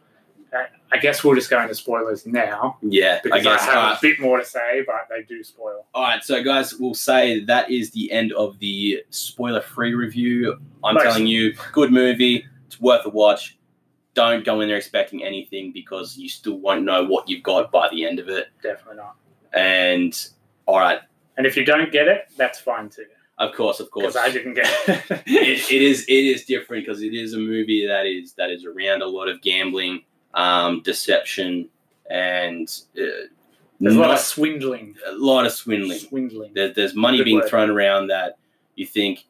Uh, 0.54 0.64
I 0.92 0.98
guess 0.98 1.24
we'll 1.24 1.34
just 1.36 1.50
go 1.50 1.60
into 1.62 1.74
spoilers 1.74 2.26
now 2.28 2.78
Yeah, 2.82 3.20
because 3.24 3.40
I, 3.40 3.44
guess. 3.44 3.62
have 3.66 3.78
uh, 3.78 3.96
a 3.96 4.00
bit 4.02 4.20
more 4.20 4.38
to 4.38 4.46
say, 4.46 4.84
but 4.86 5.08
they 5.10 5.24
do 5.24 5.44
spoil. 5.44 5.86
All 5.94 6.04
right, 6.04 6.24
so 6.24 6.44
guys, 6.44 6.76
we'll 6.76 6.94
say 6.94 7.44
that 7.46 7.72
is 7.72 7.90
the 7.92 8.12
end 8.12 8.34
of 8.34 8.60
the 8.60 9.02
spoiler-free 9.10 9.94
review. 9.96 10.58
I'm 10.84 10.96
Nice. 10.96 11.04
telling 11.06 11.26
you, 11.28 11.56
good 11.72 11.92
movie. 11.92 12.46
It's 12.68 12.80
worth 12.82 13.06
a 13.06 13.10
watch. 13.10 13.58
Don't 14.14 14.44
go 14.44 14.62
in 14.62 14.68
there 14.68 14.78
expecting 14.78 15.24
anything 15.24 15.72
because 15.72 16.18
you 16.18 16.28
still 16.28 16.58
won't 16.60 16.84
know 16.84 17.06
what 17.06 17.30
you've 17.30 17.44
got 17.44 17.72
by 17.72 17.88
the 17.90 18.06
end 18.06 18.20
of 18.20 18.28
it. 18.30 18.48
Definitely 18.62 18.98
not. 18.98 19.16
And 19.54 20.14
all 20.66 20.80
right, 20.80 21.00
And 21.38 21.46
if 21.46 21.56
you 21.58 21.66
don't 21.66 21.92
get 21.92 22.08
it, 22.08 22.28
that's 22.38 22.60
fine 22.60 22.90
too. 22.90 23.06
of 23.40 23.54
course, 23.54 23.80
of 23.80 23.90
course, 23.92 24.14
Because 24.14 24.18
I 24.18 24.30
didn't 24.32 24.54
get 24.56 24.66
it. 24.88 25.04
it, 25.26 25.72
it 25.72 25.82
is 25.82 26.04
it 26.08 26.14
is 26.14 26.46
different 26.46 26.86
because 26.86 27.02
it 27.02 27.14
is 27.14 27.34
a 27.34 27.40
movie 27.40 27.86
that 27.88 28.06
is 28.06 28.34
that 28.34 28.50
is 28.50 28.66
around 28.66 29.02
a 29.02 29.08
lot 29.08 29.28
of 29.30 29.42
gambling, 29.42 30.04
um, 30.34 30.82
deception, 30.84 31.68
and 32.10 32.68
uh, 32.98 33.28
There's 33.80 33.96
a 33.96 34.00
lot 34.00 34.12
of 34.12 34.20
swindling. 34.20 34.96
a 35.08 35.14
lot 35.14 35.46
of 35.46 35.52
swindling. 35.54 36.00
Swindling. 36.00 36.54
There, 36.54 36.74
there's 36.74 36.94
money 36.96 37.18
Good 37.18 37.26
being 37.26 37.40
word. 37.40 37.50
thrown 37.50 37.70
around 37.70 38.08
that 38.08 38.38
you 38.76 38.86
think 38.86 39.26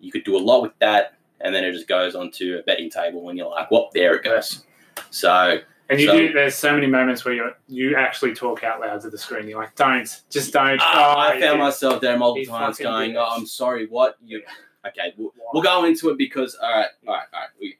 you 0.00 0.12
could 0.12 0.24
do 0.24 0.36
a 0.36 0.38
lot 0.38 0.62
with 0.62 0.72
that, 0.78 1.15
and 1.40 1.54
then 1.54 1.64
it 1.64 1.72
just 1.72 1.88
goes 1.88 2.14
onto 2.14 2.58
a 2.58 2.62
betting 2.62 2.90
table, 2.90 3.28
and 3.28 3.38
you're 3.38 3.48
like, 3.48 3.70
"Well, 3.70 3.90
there 3.94 4.14
it 4.14 4.24
goes." 4.24 4.64
So 5.10 5.58
And 5.88 6.00
you 6.00 6.06
So- 6.08 6.16
do. 6.18 6.32
There's 6.32 6.56
so 6.56 6.74
many 6.74 6.88
moments 6.88 7.24
where 7.24 7.32
you 7.34 7.50
you 7.68 7.94
actually 7.96 8.34
talk 8.34 8.64
out 8.64 8.80
loud 8.80 9.00
to 9.02 9.10
the 9.10 9.18
screen. 9.18 9.46
You're 9.48 9.60
like, 9.60 9.76
"Don't, 9.76 10.08
just 10.30 10.52
don't." 10.52 10.80
ah, 10.82 11.14
Oh, 11.16 11.20
I 11.20 11.40
found 11.40 11.60
myself 11.60 12.00
there 12.00 12.18
multiple 12.18 12.56
times 12.58 12.78
going, 12.78 13.16
"Oh, 13.16 13.24
I'm 13.30 13.46
sorry, 13.46 13.86
what 13.86 14.16
you?" 14.24 14.42
Okay, 14.84 15.14
we'll, 15.16 15.32
we'll 15.52 15.62
go 15.62 15.84
into 15.84 16.10
it 16.10 16.18
because 16.18 16.56
all 16.56 16.68
right, 16.72 16.88
all 17.06 17.14
right, 17.14 17.26
all 17.32 17.40
right. 17.40 17.48
We, 17.60 17.76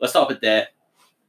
let's 0.00 0.12
stop 0.12 0.30
it 0.30 0.40
there. 0.42 0.68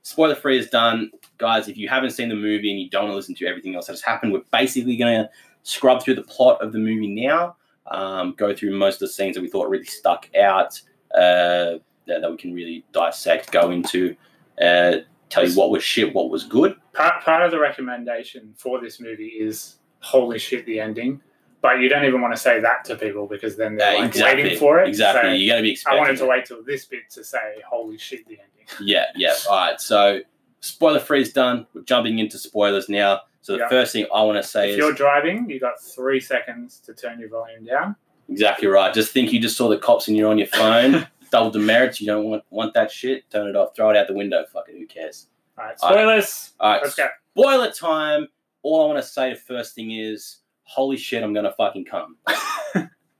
Spoiler 0.01 0.35
free 0.35 0.57
is 0.57 0.69
done, 0.69 1.11
guys. 1.37 1.67
If 1.69 1.77
you 1.77 1.87
haven't 1.89 2.11
seen 2.11 2.27
the 2.29 2.35
movie 2.35 2.71
and 2.71 2.79
you 2.81 2.89
don't 2.89 3.03
want 3.03 3.11
to 3.13 3.15
listen 3.17 3.35
to 3.35 3.45
everything 3.47 3.75
else 3.75 3.87
that 3.87 3.93
has 3.93 4.01
happened, 4.01 4.31
we're 4.33 4.41
basically 4.51 4.95
going 4.97 5.17
to 5.23 5.29
scrub 5.63 6.01
through 6.03 6.15
the 6.15 6.23
plot 6.23 6.61
of 6.61 6.71
the 6.73 6.79
movie 6.79 7.07
now. 7.07 7.55
Um, 7.87 8.33
go 8.37 8.53
through 8.53 8.71
most 8.77 8.95
of 8.95 8.99
the 8.99 9.09
scenes 9.09 9.35
that 9.35 9.41
we 9.41 9.49
thought 9.49 9.69
really 9.69 9.85
stuck 9.85 10.29
out, 10.35 10.79
uh, 11.13 11.77
that, 12.05 12.21
that 12.21 12.31
we 12.31 12.37
can 12.37 12.53
really 12.53 12.85
dissect, 12.91 13.51
go 13.51 13.71
into, 13.71 14.15
uh, 14.61 14.97
tell 15.29 15.47
you 15.47 15.53
what 15.55 15.69
was 15.71 15.83
shit, 15.83 16.13
what 16.13 16.29
was 16.29 16.43
good. 16.43 16.75
part, 16.93 17.23
part 17.23 17.43
of 17.43 17.51
the 17.51 17.59
recommendation 17.59 18.53
for 18.57 18.79
this 18.81 18.99
movie 18.99 19.27
is 19.27 19.75
holy 19.99 20.39
shit 20.39 20.65
the 20.65 20.79
ending 20.79 21.19
but 21.59 21.79
you 21.79 21.89
don't 21.89 22.05
even 22.05 22.21
want 22.21 22.31
to 22.33 22.39
say 22.39 22.59
that 22.59 22.85
to 22.85 22.95
people 22.95 23.25
because 23.27 23.57
then 23.57 23.75
they're 23.75 23.95
Uh, 23.95 23.99
like 24.01 24.07
exactly, 24.09 24.43
waiting 24.43 24.59
for 24.59 24.79
it 24.79 24.87
exactly. 24.87 25.31
So 25.31 25.33
you 25.35 25.49
got 25.49 25.55
to 25.57 25.61
be 25.63 25.77
i 25.87 25.95
wanted 25.95 26.15
to 26.17 26.23
it. 26.25 26.29
wait 26.29 26.45
till 26.45 26.63
this 26.63 26.85
bit 26.85 27.09
to 27.09 27.23
say 27.23 27.55
holy 27.67 27.97
shit 27.97 28.25
the 28.27 28.33
ending 28.39 28.67
Yeah, 28.79 29.05
yeah. 29.15 29.33
All 29.49 29.57
right. 29.57 29.81
So 29.81 30.19
spoiler 30.59 30.99
free 30.99 31.21
is 31.23 31.33
done. 31.33 31.65
We're 31.73 31.81
jumping 31.81 32.19
into 32.19 32.37
spoilers 32.37 32.89
now. 32.89 33.21
So 33.41 33.53
the 33.53 33.59
Yeah. 33.59 33.69
first 33.69 33.91
thing 33.93 34.05
I 34.13 34.21
want 34.23 34.37
to 34.41 34.47
say 34.47 34.69
is 34.69 34.75
if 34.75 34.79
is 34.79 34.85
you're 34.85 34.93
driving 34.93 35.49
you 35.49 35.59
got 35.59 35.81
three 35.81 36.19
seconds 36.19 36.79
to 36.85 36.93
turn 36.93 37.19
your 37.19 37.29
volume 37.29 37.65
down 37.65 37.95
exactly 38.29 38.67
right. 38.67 38.93
Just 38.93 39.11
think 39.11 39.31
you 39.33 39.39
just 39.39 39.57
saw 39.57 39.67
the 39.69 39.77
cops 39.77 40.07
and 40.07 40.15
you're 40.17 40.29
on 40.29 40.37
your 40.37 40.47
phone. 40.47 41.07
Double 41.31 41.51
demerits. 41.51 41.99
You 41.99 42.07
don't 42.07 42.25
want 42.25 42.43
want 42.51 42.73
that 42.75 42.89
shit. 42.91 43.29
Turn 43.29 43.47
it 43.47 43.55
off. 43.55 43.75
Throw 43.75 43.89
it 43.89 43.97
out 43.97 44.07
the 44.07 44.13
window. 44.13 44.45
Fuck 44.51 44.69
it. 44.69 44.77
Who 44.77 44.85
cares? 44.87 45.27
all 45.57 45.65
right 45.65 45.79
spoilers 45.79 46.53
All 46.59 46.71
right. 46.71 46.81
let's 46.83 46.95
go 46.95 47.07
Spoiler 47.37 47.71
time. 47.71 48.27
All 48.63 48.83
I 48.83 48.87
want 48.93 48.99
to 48.99 49.07
say 49.07 49.31
the 49.31 49.35
first 49.35 49.75
thing 49.75 49.91
is, 49.91 50.37
holy 50.63 50.97
shit, 50.97 51.23
I'm 51.23 51.33
gonna 51.33 51.51
fucking 51.51 51.85
come. 51.85 52.17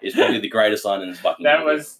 it's 0.02 0.16
probably 0.16 0.40
the 0.40 0.50
greatest 0.50 0.86
line 0.86 1.02
in 1.02 1.10
this 1.10 1.20
fucking. 1.20 1.44
that 1.44 1.60
movie. 1.64 1.76
was 1.78 2.00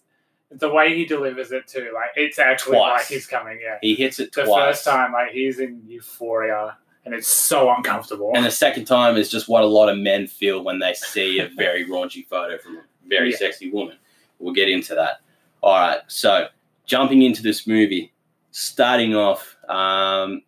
the 0.52 0.70
way 0.72 0.96
he 0.96 1.06
delivers 1.06 1.52
it 1.52 1.68
too 1.68 1.92
like 1.94 2.12
it's 2.16 2.40
actually 2.40 2.78
Twice. 2.78 3.00
like 3.02 3.08
he's 3.08 3.28
coming 3.28 3.60
yeah 3.62 3.78
He 3.82 3.96
hits 3.96 4.18
it 4.20 4.32
the 4.32 4.46
twice. 4.46 4.64
first 4.78 4.86
time 4.86 5.12
like 5.12 5.32
he's 5.32 5.60
in 5.60 5.82
euphoria 5.86 6.78
and 7.04 7.14
it's 7.14 7.28
so 7.28 7.70
uncomfortable 7.76 8.32
And 8.34 8.46
the 8.46 8.52
second 8.52 8.86
time 8.86 9.18
is 9.18 9.30
just 9.30 9.50
what 9.50 9.64
a 9.64 9.68
lot 9.68 9.90
of 9.90 9.98
men 9.98 10.26
feel 10.26 10.64
when 10.64 10.80
they 10.80 10.94
see 10.94 11.40
a 11.40 11.50
very 11.50 11.86
raunchy 11.86 12.26
photo 12.26 12.58
from 12.60 12.78
a 12.78 12.82
very 13.08 13.32
Yeah. 13.32 13.38
sexy 13.38 13.70
woman. 13.70 13.98
We'll 14.40 14.54
get 14.54 14.70
into 14.70 14.96
that. 14.96 15.22
All 15.62 15.76
right. 15.76 16.02
So, 16.08 16.48
jumping 16.86 17.24
into 17.24 17.42
this 17.42 17.66
movie, 17.68 18.14
starting 18.52 19.16
off, 19.16 19.58
um, 19.68 20.44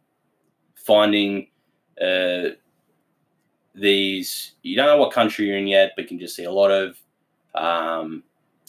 finding 0.75 1.47
uh, 2.01 2.49
these, 3.75 4.53
you 4.61 4.75
don't 4.75 4.85
know 4.87 4.97
what 4.97 5.11
country 5.11 5.47
you're 5.47 5.57
in 5.57 5.67
yet, 5.67 5.91
but 5.95 6.03
you 6.03 6.07
can 6.07 6.19
just 6.19 6.35
see 6.35 6.45
a 6.45 6.51
lot 6.51 6.71
of 6.71 6.97
um, 7.55 8.23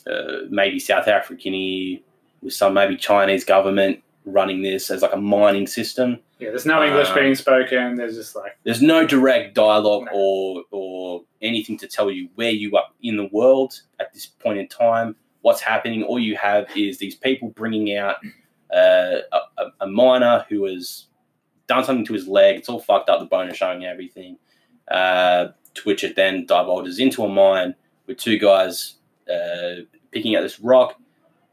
uh, 0.07 0.43
maybe 0.49 0.79
South 0.79 1.09
African 1.09 2.01
with 2.43 2.55
some 2.55 2.75
maybe 2.75 2.97
Chinese 2.97 3.45
government 3.45 4.03
running 4.25 4.63
this 4.63 4.91
as 4.91 5.03
like 5.03 5.13
a 5.13 5.17
mining 5.17 5.67
system 5.67 6.19
yeah 6.41 6.49
there's 6.51 6.67
no 6.67 6.83
english 6.83 7.09
Um, 7.09 7.15
being 7.15 7.35
spoken 7.35 7.97
there's 7.97 8.17
just 8.17 8.35
like 8.35 8.57
there's 8.65 8.83
no 8.83 9.07
direct 9.07 9.55
dialogue 9.55 10.05
No. 10.07 10.13
or 10.15 10.63
or 10.71 11.23
anything 11.43 11.77
to 11.79 11.87
tell 11.87 12.11
you 12.11 12.29
where 12.35 12.51
you 12.51 12.77
are 12.77 12.85
in 13.03 13.17
the 13.17 13.29
world 13.33 13.81
at 13.99 14.13
this 14.13 14.27
point 14.27 14.59
in 14.59 14.69
time. 14.69 15.17
What's 15.43 15.63
happening? 15.63 16.03
All 16.03 16.19
you 16.19 16.37
have 16.37 16.67
is 16.77 16.99
these 16.99 17.15
people 17.15 17.49
bringing 17.51 17.97
out 17.97 18.17
uh, 18.75 19.21
a, 19.33 19.65
a- 19.81 19.87
miner 19.87 20.45
who 20.51 20.67
has 20.67 21.07
done 21.67 21.83
something 21.83 22.05
to 22.05 22.13
his 22.13 22.29
leg. 22.29 22.57
It's 22.57 22.69
all 22.69 22.79
fucked 22.81 23.09
up. 23.09 23.21
The 23.21 23.27
bone 23.27 23.49
is 23.49 23.57
showing 23.57 23.87
everything. 23.87 24.37
Uh, 24.91 25.49
to 25.75 25.83
which 25.85 26.05
it 26.05 26.15
then 26.15 26.45
divulges 26.45 26.99
into 26.99 27.25
a 27.25 27.29
mine 27.29 27.75
with 28.07 28.19
two 28.19 28.39
guys 28.39 28.97
uh, 29.33 29.83
picking 30.11 30.37
out 30.37 30.43
this 30.43 30.61
rock, 30.61 31.01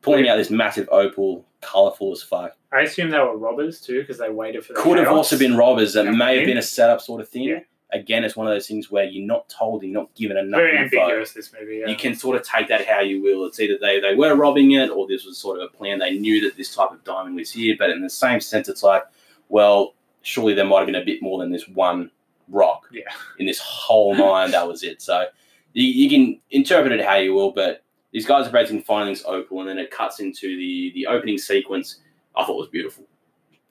pulling 0.02 0.28
out 0.28 0.36
this 0.36 0.50
massive 0.50 0.90
opal, 0.92 1.46
colorful 1.62 2.12
as 2.12 2.22
fuck. 2.22 2.57
I 2.72 2.82
assume 2.82 3.10
they 3.12 3.20
were 3.20 3.38
robbers 3.38 3.80
too 3.82 4.02
because 4.02 4.18
they 4.18 4.30
waited 4.30 4.66
for 4.66 4.74
the 4.74 4.80
Could 4.80 4.98
have 4.98 5.08
also 5.08 5.38
been 5.38 5.56
robbers. 5.56 5.94
That 5.94 6.12
may 6.12 6.38
have 6.38 6.46
been 6.46 6.58
a 6.58 6.62
setup 6.62 7.02
sort 7.02 7.22
of 7.22 7.30
thing. 7.30 7.44
Yeah. 7.44 7.60
Again, 7.94 8.26
it's 8.26 8.36
one 8.36 8.46
of 8.48 8.54
those 8.54 8.68
things 8.68 8.92
where 8.92 9.06
you're 9.06 9.26
not 9.26 9.48
told, 9.48 9.82
you're 9.82 9.94
not 9.94 10.14
given 10.16 10.36
enough 10.36 10.58
very 10.60 10.78
info. 10.78 11.00
ambiguous. 11.00 11.32
This 11.32 11.54
movie. 11.58 11.78
Yeah. 11.78 11.88
You 11.88 11.96
can 11.96 12.16
sort 12.16 12.36
of 12.36 12.44
take 12.46 12.68
that 12.68 12.86
how 12.86 13.00
you 13.00 13.22
will. 13.24 13.46
It's 13.46 13.60
either 13.62 13.78
they, 13.80 14.02
they 14.02 14.14
were 14.16 14.36
robbing 14.36 14.72
it 14.74 14.90
or 14.90 15.08
this 15.08 15.26
was 15.26 15.38
sort 15.38 15.60
of 15.60 15.64
a 15.64 15.78
plan. 15.78 16.00
They 16.00 16.18
knew 16.20 16.42
that 16.42 16.58
this 16.58 16.76
type 16.76 16.92
of 16.92 17.02
diamond 17.06 17.36
was 17.38 17.50
here. 17.52 17.76
But 17.80 17.92
in 17.92 18.02
the 18.02 18.10
same 18.10 18.42
sense, 18.42 18.68
it's 18.68 18.84
like, 18.84 19.04
well, 19.48 19.94
surely 20.22 20.54
there 20.54 20.66
might 20.66 20.80
have 20.80 20.88
been 20.88 20.96
a 20.96 21.06
bit 21.06 21.22
more 21.22 21.40
than 21.40 21.50
this 21.52 21.66
one 21.70 22.12
rock 22.50 22.90
Yeah. 22.92 23.04
in 23.40 23.46
this 23.46 23.60
whole 23.60 24.14
mine. 24.16 24.52
that 24.52 24.68
was 24.68 24.84
it. 24.84 25.02
So 25.02 25.28
you, 25.72 25.86
you 25.88 26.10
can 26.10 26.42
interpret 26.52 26.92
it 26.92 27.06
how 27.06 27.16
you 27.16 27.34
will. 27.34 27.52
But 27.54 27.84
these 28.12 28.26
guys 28.26 28.48
are 28.48 28.52
basically 28.52 28.82
finding 28.82 29.14
this 29.14 29.24
opal, 29.26 29.62
and 29.62 29.70
then 29.70 29.78
it 29.78 29.92
cuts 29.92 30.20
into 30.20 30.58
the, 30.58 30.92
the 30.94 31.08
opening 31.08 31.38
sequence. 31.38 32.00
I 32.38 32.46
thought 32.46 32.58
was 32.58 32.70
beautiful. 32.70 33.06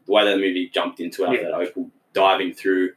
The 0.06 0.12
way 0.12 0.24
that 0.24 0.36
movie 0.36 0.68
jumped 0.72 1.00
into 1.00 1.24
it, 1.24 1.32
Yeah. 1.42 1.50
that 1.50 1.54
opal 1.54 1.90
diving 2.12 2.52
through 2.52 2.92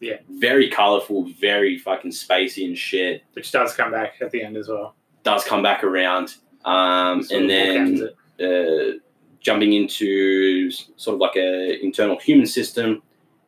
Yeah. 0.00 0.18
Very 0.28 0.68
colorful, 0.68 1.24
very 1.40 1.78
fucking 1.78 2.10
spacey 2.10 2.66
and 2.66 2.76
shit. 2.76 3.22
which 3.32 3.50
does 3.52 3.74
come 3.74 3.90
back 3.92 4.14
at 4.20 4.30
the 4.30 4.42
end 4.42 4.56
as 4.56 4.68
well. 4.68 4.94
Does 5.22 5.44
come 5.44 5.62
back 5.62 5.82
around. 5.84 6.34
Um, 6.64 7.22
and 7.30 7.48
then 7.48 8.08
uh, 8.40 8.98
jumping 9.40 9.72
into 9.72 10.70
sort 10.70 11.14
of 11.14 11.20
like 11.20 11.36
a 11.36 11.82
internal 11.82 12.18
human 12.18 12.46
system, 12.46 13.02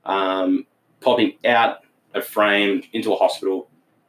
um, 0.04 0.66
popping 1.00 1.36
out 1.44 1.78
a 2.14 2.22
frame 2.22 2.82
into 2.92 3.12
a 3.12 3.16
hospital 3.16 3.68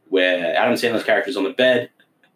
where 0.09 0.55
Adam 0.55 0.75
Sandler's 0.75 1.03
character 1.03 1.29
is 1.29 1.35
on 1.37 1.43
the 1.43 1.49
bed, 1.51 1.89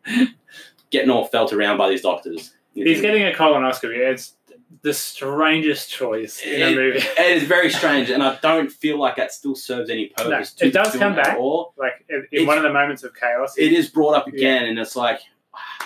getting 0.89 1.09
all 1.09 1.25
felt 1.25 1.53
around 1.53 1.77
by 1.77 1.89
these 1.89 2.01
doctors. 2.01 2.53
he's 2.73 3.01
getting 3.01 3.23
a 3.23 3.31
colonoscopy. 3.31 3.97
It's 3.97 4.35
the 4.83 4.93
strangest 4.93 5.89
choice 5.91 6.41
in 6.41 6.61
a 6.61 6.75
movie. 6.75 6.99
It 7.17 7.37
is 7.37 7.43
very 7.43 7.69
strange, 7.69 8.09
and 8.09 8.23
I 8.23 8.37
don't 8.41 8.71
feel 8.71 8.97
like 8.99 9.15
that 9.17 9.31
still 9.31 9.55
serves 9.55 9.89
any 9.89 10.07
purpose. 10.07 10.55
No, 10.59 10.65
to 10.65 10.67
it 10.67 10.73
does 10.73 10.95
come 10.95 11.15
back. 11.15 11.37
or 11.37 11.71
Like 11.77 12.03
in, 12.09 12.27
in 12.31 12.47
one 12.47 12.57
of 12.57 12.63
the 12.63 12.71
moments 12.73 13.03
of 13.03 13.13
chaos, 13.15 13.57
It 13.57 13.73
is 13.73 13.89
brought 13.89 14.15
up 14.15 14.27
again, 14.27 14.65
and 14.65 14.79
it's 14.79 14.95
like 14.95 15.19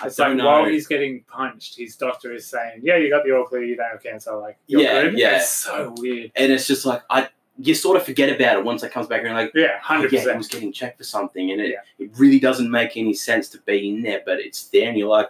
I 0.00 0.06
it's 0.06 0.16
don't 0.16 0.30
like 0.30 0.36
know. 0.38 0.46
while 0.46 0.64
he's 0.66 0.86
getting 0.86 1.24
punched, 1.24 1.76
his 1.76 1.96
doctor 1.96 2.32
is 2.32 2.46
saying, 2.46 2.80
"Yeah, 2.82 2.96
you 2.96 3.10
got 3.10 3.24
the 3.24 3.32
all 3.36 3.44
clear. 3.44 3.64
You 3.64 3.76
don't 3.76 3.88
have 3.90 4.02
cancer." 4.02 4.34
Like, 4.36 4.56
you're 4.66 4.82
Yeah, 4.82 5.02
good. 5.02 5.18
yeah. 5.18 5.36
It's 5.38 5.50
so 5.50 5.92
weird. 5.98 6.30
and 6.36 6.52
it's 6.52 6.66
just 6.68 6.86
like 6.86 7.02
I, 7.10 7.28
you 7.58 7.74
sort 7.74 7.96
of 7.96 8.04
forget 8.04 8.28
about 8.28 8.58
it 8.58 8.64
once 8.64 8.82
it 8.84 8.92
comes 8.92 9.06
back, 9.08 9.22
and 9.24 9.34
like. 9.34 9.50
Yeah, 9.54 9.76
Oh, 9.76 9.78
hundred 9.82 10.12
yeah, 10.12 10.30
he 10.30 10.36
was 10.36 10.46
getting 10.48 10.72
checked 10.72 10.98
for 10.98 11.04
something, 11.04 11.50
and 11.50 11.60
it, 11.60 11.70
Yeah. 11.70 12.04
it 12.06 12.10
really 12.16 12.38
doesn't 12.38 12.70
make 12.70 12.96
any 12.96 13.14
sense 13.14 13.48
to 13.50 13.58
be 13.62 13.88
in 13.88 14.02
there, 14.02 14.22
but 14.24 14.38
it's 14.38 14.68
there, 14.68 14.88
and 14.88 14.96
you're 14.98 15.08
like, 15.08 15.28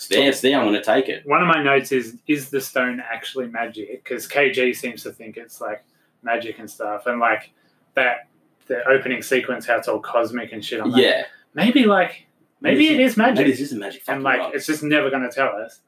it's 0.00 0.08
there, 0.08 0.28
it's 0.30 0.40
there, 0.40 0.58
I'm 0.58 0.66
going 0.66 0.74
to 0.74 0.82
take 0.82 1.10
it. 1.10 1.26
One 1.26 1.42
of 1.42 1.46
my 1.46 1.62
notes 1.62 1.92
is: 1.92 2.16
Is 2.26 2.48
the 2.48 2.60
stone 2.60 3.02
actually 3.12 3.48
magic? 3.48 4.02
Because 4.02 4.26
KG 4.26 4.74
seems 4.74 5.02
to 5.02 5.12
think 5.12 5.36
it's 5.36 5.60
like 5.60 5.84
magic 6.22 6.58
and 6.58 6.70
stuff, 6.70 7.04
and 7.04 7.20
like 7.20 7.50
that 7.94 8.28
the 8.66 8.82
opening 8.88 9.20
sequence, 9.20 9.66
how 9.66 9.76
it's 9.76 9.88
all 9.88 10.00
cosmic 10.00 10.52
and 10.52 10.64
shit. 10.64 10.80
I'm 10.80 10.90
like, 10.92 11.02
yeah. 11.02 11.24
maybe 11.52 11.84
like 11.84 12.26
maybe 12.62 12.88
it 12.88 12.98
is 12.98 13.18
magic. 13.18 13.38
Maybe 13.38 13.50
this 13.50 13.60
is 13.60 13.72
a 13.72 13.76
magic. 13.76 14.02
and 14.08 14.22
like 14.22 14.38
rock. 14.38 14.52
it's 14.54 14.66
just 14.66 14.82
never 14.82 15.10
going 15.10 15.22
to 15.22 15.30
tell 15.30 15.54
us. 15.56 15.80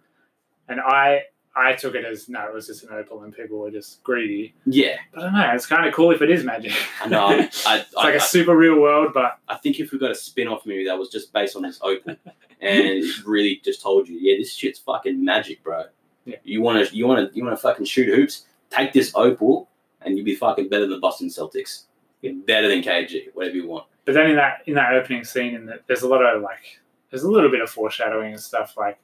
And 0.68 0.79
I 0.79 1.22
I 1.55 1.75
took 1.75 1.95
it 1.95 2.05
as 2.05 2.29
no, 2.29 2.47
it 2.47 2.55
was 2.55 2.67
just 2.67 2.83
an 2.85 2.91
opal, 2.93 3.23
and 3.23 3.35
people 3.35 3.59
were 3.59 3.71
just 3.71 4.03
greedy. 4.03 4.55
yeah, 4.65 4.97
But 5.12 5.21
I 5.21 5.25
don't 5.25 5.33
know. 5.35 5.51
It's 5.55 5.67
kind 5.67 5.87
of 5.87 5.93
cool 5.93 6.11
if 6.11 6.23
it 6.23 6.31
is 6.31 6.45
magic. 6.45 6.73
I 7.03 7.09
know. 7.09 7.27
I, 7.27 7.35
it's 7.41 7.67
I, 7.67 7.85
like 7.95 8.15
a 8.15 8.21
super 8.21 8.57
real 8.57 8.81
world, 8.81 9.12
but 9.12 9.38
I 9.49 9.57
think 9.57 9.79
if 9.79 9.93
we 9.93 9.99
got 9.99 10.11
a 10.11 10.15
spin 10.15 10.49
off 10.49 10.65
movie 10.65 10.87
that 10.87 10.99
was 10.99 11.11
just 11.11 11.33
based 11.33 11.55
on 11.57 11.62
this 11.62 11.79
opal 11.83 12.17
and 12.62 12.79
it 12.87 13.27
really 13.27 13.61
just 13.65 13.83
told 13.83 14.09
you, 14.09 14.19
yeah, 14.19 14.38
this 14.38 14.55
shit's 14.55 14.79
fucking 14.79 15.23
magic, 15.23 15.62
bro. 15.62 15.85
Yeah. 16.25 16.37
You 16.45 16.62
want 16.62 16.87
to, 16.88 16.97
you 16.97 17.07
want 17.07 17.29
to, 17.31 17.37
you 17.37 17.45
want 17.45 17.57
to 17.57 17.61
fucking 17.61 17.85
shoot 17.85 18.09
hoops? 18.15 18.47
Take 18.71 18.93
this 18.93 19.12
opal, 19.15 19.69
and 20.01 20.17
you'll 20.17 20.25
be 20.25 20.37
fucking 20.37 20.69
better 20.69 20.87
than 20.87 21.01
Boston 21.01 21.29
Celtics. 21.29 21.85
You're 22.23 22.35
better 22.35 22.69
than 22.69 22.83
KG, 22.83 23.35
whatever 23.35 23.57
you 23.57 23.67
want. 23.67 23.87
but 24.05 24.15
then 24.15 24.31
in 24.31 24.37
that 24.37 24.62
in 24.67 24.75
that 24.75 24.95
opening 24.95 25.25
scene, 25.25 25.57
and 25.57 25.71
there's 25.88 26.03
a 26.03 26.09
lot 26.09 26.25
of 26.25 26.41
like 26.41 26.81
there's 27.11 27.25
a 27.25 27.31
little 27.31 27.51
bit 27.51 27.61
of 27.61 27.69
foreshadowing 27.69 28.33
and 28.33 28.41
stuff 28.41 28.77
like 28.77 28.99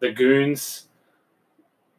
the 0.00 0.12
goons. 0.12 0.88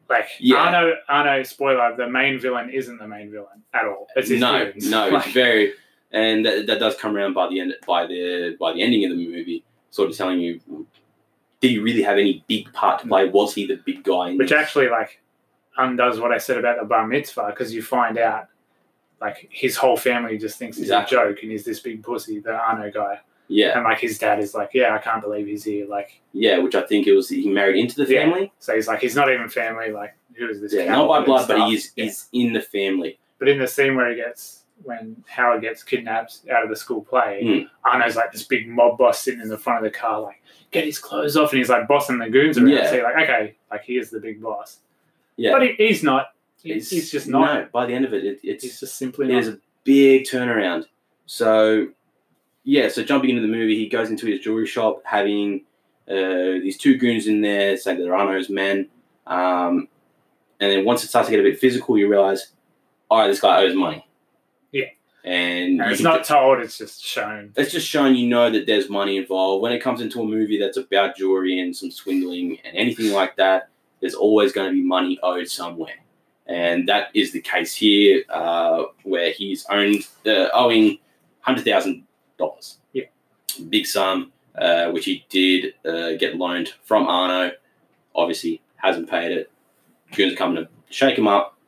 Like 0.08 0.28
Yeah. 0.38 0.56
Arno, 0.58 0.94
Arno, 1.08 1.42
spoiler: 1.42 1.94
the 1.96 2.08
main 2.08 2.38
villain 2.38 2.70
isn't 2.70 2.98
the 2.98 3.08
main 3.08 3.30
villain 3.30 3.62
at 3.74 3.84
all. 3.86 4.06
It's 4.16 4.28
his 4.28 4.40
no, 4.40 4.72
no, 4.76 5.08
Like, 5.10 5.26
it's 5.26 5.34
very, 5.34 5.72
and 6.12 6.44
that, 6.46 6.66
that 6.66 6.78
does 6.78 6.96
come 6.96 7.16
around 7.16 7.34
by 7.34 7.48
the 7.48 7.60
end, 7.60 7.74
by 7.86 8.06
the 8.06 8.56
by 8.60 8.72
the 8.72 8.82
ending 8.82 9.04
of 9.04 9.10
the 9.10 9.16
movie, 9.28 9.64
sort 9.90 10.10
of 10.10 10.16
telling 10.16 10.38
you, 10.40 10.60
did 11.60 11.70
he 11.72 11.78
really 11.78 12.02
have 12.02 12.18
any 12.18 12.44
big 12.46 12.72
part 12.72 13.00
to 13.02 13.08
play? 13.08 13.28
Was 13.28 13.54
he 13.54 13.66
the 13.66 13.76
big 13.84 14.04
guy? 14.04 14.30
In 14.30 14.38
which 14.38 14.50
this? 14.50 14.58
actually 14.58 14.88
like 14.88 15.20
undoes 15.76 16.20
what 16.20 16.32
I 16.32 16.38
said 16.38 16.56
about 16.58 16.78
the 16.78 16.86
bar 16.86 17.06
mitzvah 17.06 17.48
because 17.50 17.74
you 17.74 17.82
find 17.82 18.16
out 18.18 18.48
like 19.20 19.48
his 19.50 19.76
whole 19.76 19.96
family 19.96 20.38
just 20.38 20.58
thinks 20.58 20.76
he's 20.76 20.86
Exactly. 20.86 21.16
a 21.18 21.20
joke 21.20 21.38
and 21.42 21.50
he's 21.50 21.64
this 21.64 21.80
big 21.80 22.02
pussy, 22.02 22.38
the 22.38 22.52
Arno 22.52 22.90
guy, 22.90 23.18
yeah, 23.48 23.74
and 23.76 23.84
like 23.84 23.98
his 23.98 24.18
dad 24.18 24.38
is 24.40 24.54
like, 24.54 24.70
yeah, 24.74 24.94
I 24.94 24.98
can't 24.98 25.22
believe 25.22 25.46
he's 25.46 25.64
here, 25.64 25.86
like 25.86 26.20
yeah, 26.32 26.58
which 26.58 26.74
I 26.74 26.82
think 26.82 27.06
it 27.06 27.12
was 27.14 27.28
he 27.28 27.48
married 27.48 27.76
into 27.76 28.04
the 28.04 28.12
Yeah. 28.12 28.22
family. 28.24 28.52
so 28.58 28.74
he's 28.74 28.88
like 28.88 29.00
he's 29.00 29.16
not 29.16 29.30
even 29.32 29.48
family, 29.48 29.90
like 29.90 30.14
who 30.36 30.48
is 30.48 30.60
this? 30.60 30.72
Yeah, 30.74 30.86
not 30.94 31.08
by 31.08 31.24
blood, 31.24 31.48
but 31.48 31.66
he 31.68 31.74
is 31.74 31.92
Yeah. 31.96 32.06
is 32.06 32.28
in 32.32 32.52
the 32.52 32.60
family. 32.60 33.18
But 33.38 33.48
in 33.48 33.58
the 33.58 33.66
scene 33.68 33.94
where 33.96 34.08
he 34.10 34.16
gets 34.16 34.64
when 34.82 35.22
Howard 35.26 35.62
gets 35.62 35.82
kidnapped 35.82 36.40
out 36.52 36.62
of 36.62 36.68
the 36.68 36.76
school 36.76 37.00
play, 37.02 37.40
Mm. 37.42 37.70
Arno's 37.84 38.14
like 38.16 38.30
this 38.32 38.42
big 38.42 38.68
mob 38.68 38.98
boss 38.98 39.20
sitting 39.22 39.40
in 39.40 39.48
the 39.48 39.56
front 39.56 39.84
of 39.84 39.90
the 39.90 39.96
car, 39.98 40.20
like 40.20 40.42
get 40.70 40.84
his 40.84 40.98
clothes 40.98 41.36
off, 41.36 41.50
and 41.52 41.58
he's 41.58 41.70
like 41.70 41.88
bossing 41.88 42.18
the 42.18 42.28
goons 42.28 42.58
around. 42.58 42.68
Yeah. 42.68 42.88
So 42.90 42.96
you're 42.96 43.04
like, 43.04 43.22
okay, 43.28 43.54
like 43.70 43.82
he 43.84 43.96
is 43.96 44.10
the 44.10 44.20
big 44.20 44.42
boss, 44.42 44.80
Yeah, 45.36 45.52
but 45.52 45.62
he, 45.62 45.72
he's 45.78 46.02
not. 46.02 46.26
He's, 46.62 46.90
he's 46.90 47.10
just 47.12 47.26
not. 47.28 47.54
No, 47.54 47.68
by 47.72 47.86
the 47.86 47.94
end 47.94 48.04
of 48.04 48.12
it, 48.12 48.24
it 48.24 48.40
it's 48.42 48.64
He's 48.64 48.80
just 48.80 48.96
simply 48.96 49.28
not. 49.28 49.38
is 49.38 49.48
a 49.48 49.58
big 49.84 50.24
turnaround. 50.24 50.86
So, 51.26 51.88
yeah, 52.66 52.88
so 52.88 53.04
jumping 53.04 53.30
into 53.30 53.42
the 53.42 53.48
movie, 53.48 53.76
he 53.76 53.88
goes 53.88 54.10
into 54.10 54.26
his 54.26 54.40
jewelry 54.40 54.66
shop, 54.66 55.00
having 55.04 55.64
uh, 56.10 56.58
these 56.60 56.76
two 56.76 56.98
goons 56.98 57.28
in 57.28 57.40
there 57.40 57.76
saying 57.76 57.98
that 57.98 58.02
they're 58.04 58.16
Arno's 58.16 58.50
men. 58.50 58.88
Um, 59.24 59.86
and 60.58 60.72
then 60.72 60.84
once 60.84 61.04
it 61.04 61.08
starts 61.08 61.28
to 61.28 61.30
get 61.30 61.38
a 61.38 61.44
bit 61.44 61.60
physical, 61.60 61.96
you 61.96 62.08
realize, 62.08 62.48
all 63.08 63.20
right, 63.20 63.28
this 63.28 63.40
guy 63.40 63.62
owes 63.62 63.76
money. 63.76 64.04
Yeah. 64.72 64.86
And 65.22 65.80
it's 65.80 66.00
not 66.00 66.24
told; 66.24 66.58
it's 66.58 66.76
just 66.76 67.04
shown. 67.04 67.52
it's 67.56 67.70
just 67.70 67.86
shown 67.86 68.16
you 68.16 68.28
know 68.28 68.50
that 68.50 68.66
there's 68.66 68.88
money 68.88 69.16
involved. 69.16 69.62
When 69.62 69.72
it 69.72 69.80
comes 69.80 70.00
into 70.00 70.20
a 70.20 70.24
movie 70.24 70.58
that's 70.58 70.76
about 70.76 71.16
jewelry 71.16 71.60
and 71.60 71.74
some 71.74 71.92
swindling 71.92 72.58
and 72.64 72.76
anything 72.76 73.12
like 73.12 73.36
that, 73.36 73.68
there's 74.00 74.14
always 74.14 74.52
going 74.52 74.68
to 74.68 74.72
be 74.72 74.82
money 74.82 75.20
owed 75.22 75.48
somewhere. 75.48 75.98
And 76.46 76.88
that 76.88 77.08
is 77.14 77.32
the 77.32 77.40
case 77.40 77.74
here, 77.74 78.24
uh, 78.28 78.84
where 79.04 79.30
he's 79.30 79.66
owned, 79.66 80.06
uh, 80.26 80.48
owing 80.52 80.98
$100,000. 82.38 82.76
Yeah. 82.92 83.04
Big 83.68 83.86
sum, 83.86 84.32
uh, 84.56 84.90
which 84.90 85.04
he 85.04 85.24
did 85.28 85.74
uh, 85.84 86.12
get 86.18 86.36
loaned 86.36 86.72
from 86.84 87.06
Arno. 87.06 87.52
Obviously, 88.14 88.62
hasn't 88.76 89.08
paid 89.08 89.32
it. 89.32 89.50
Goons 90.14 90.32
are 90.32 90.36
coming 90.36 90.56
to 90.56 90.68
shake 90.90 91.18
him 91.18 91.26
up, 91.28 91.58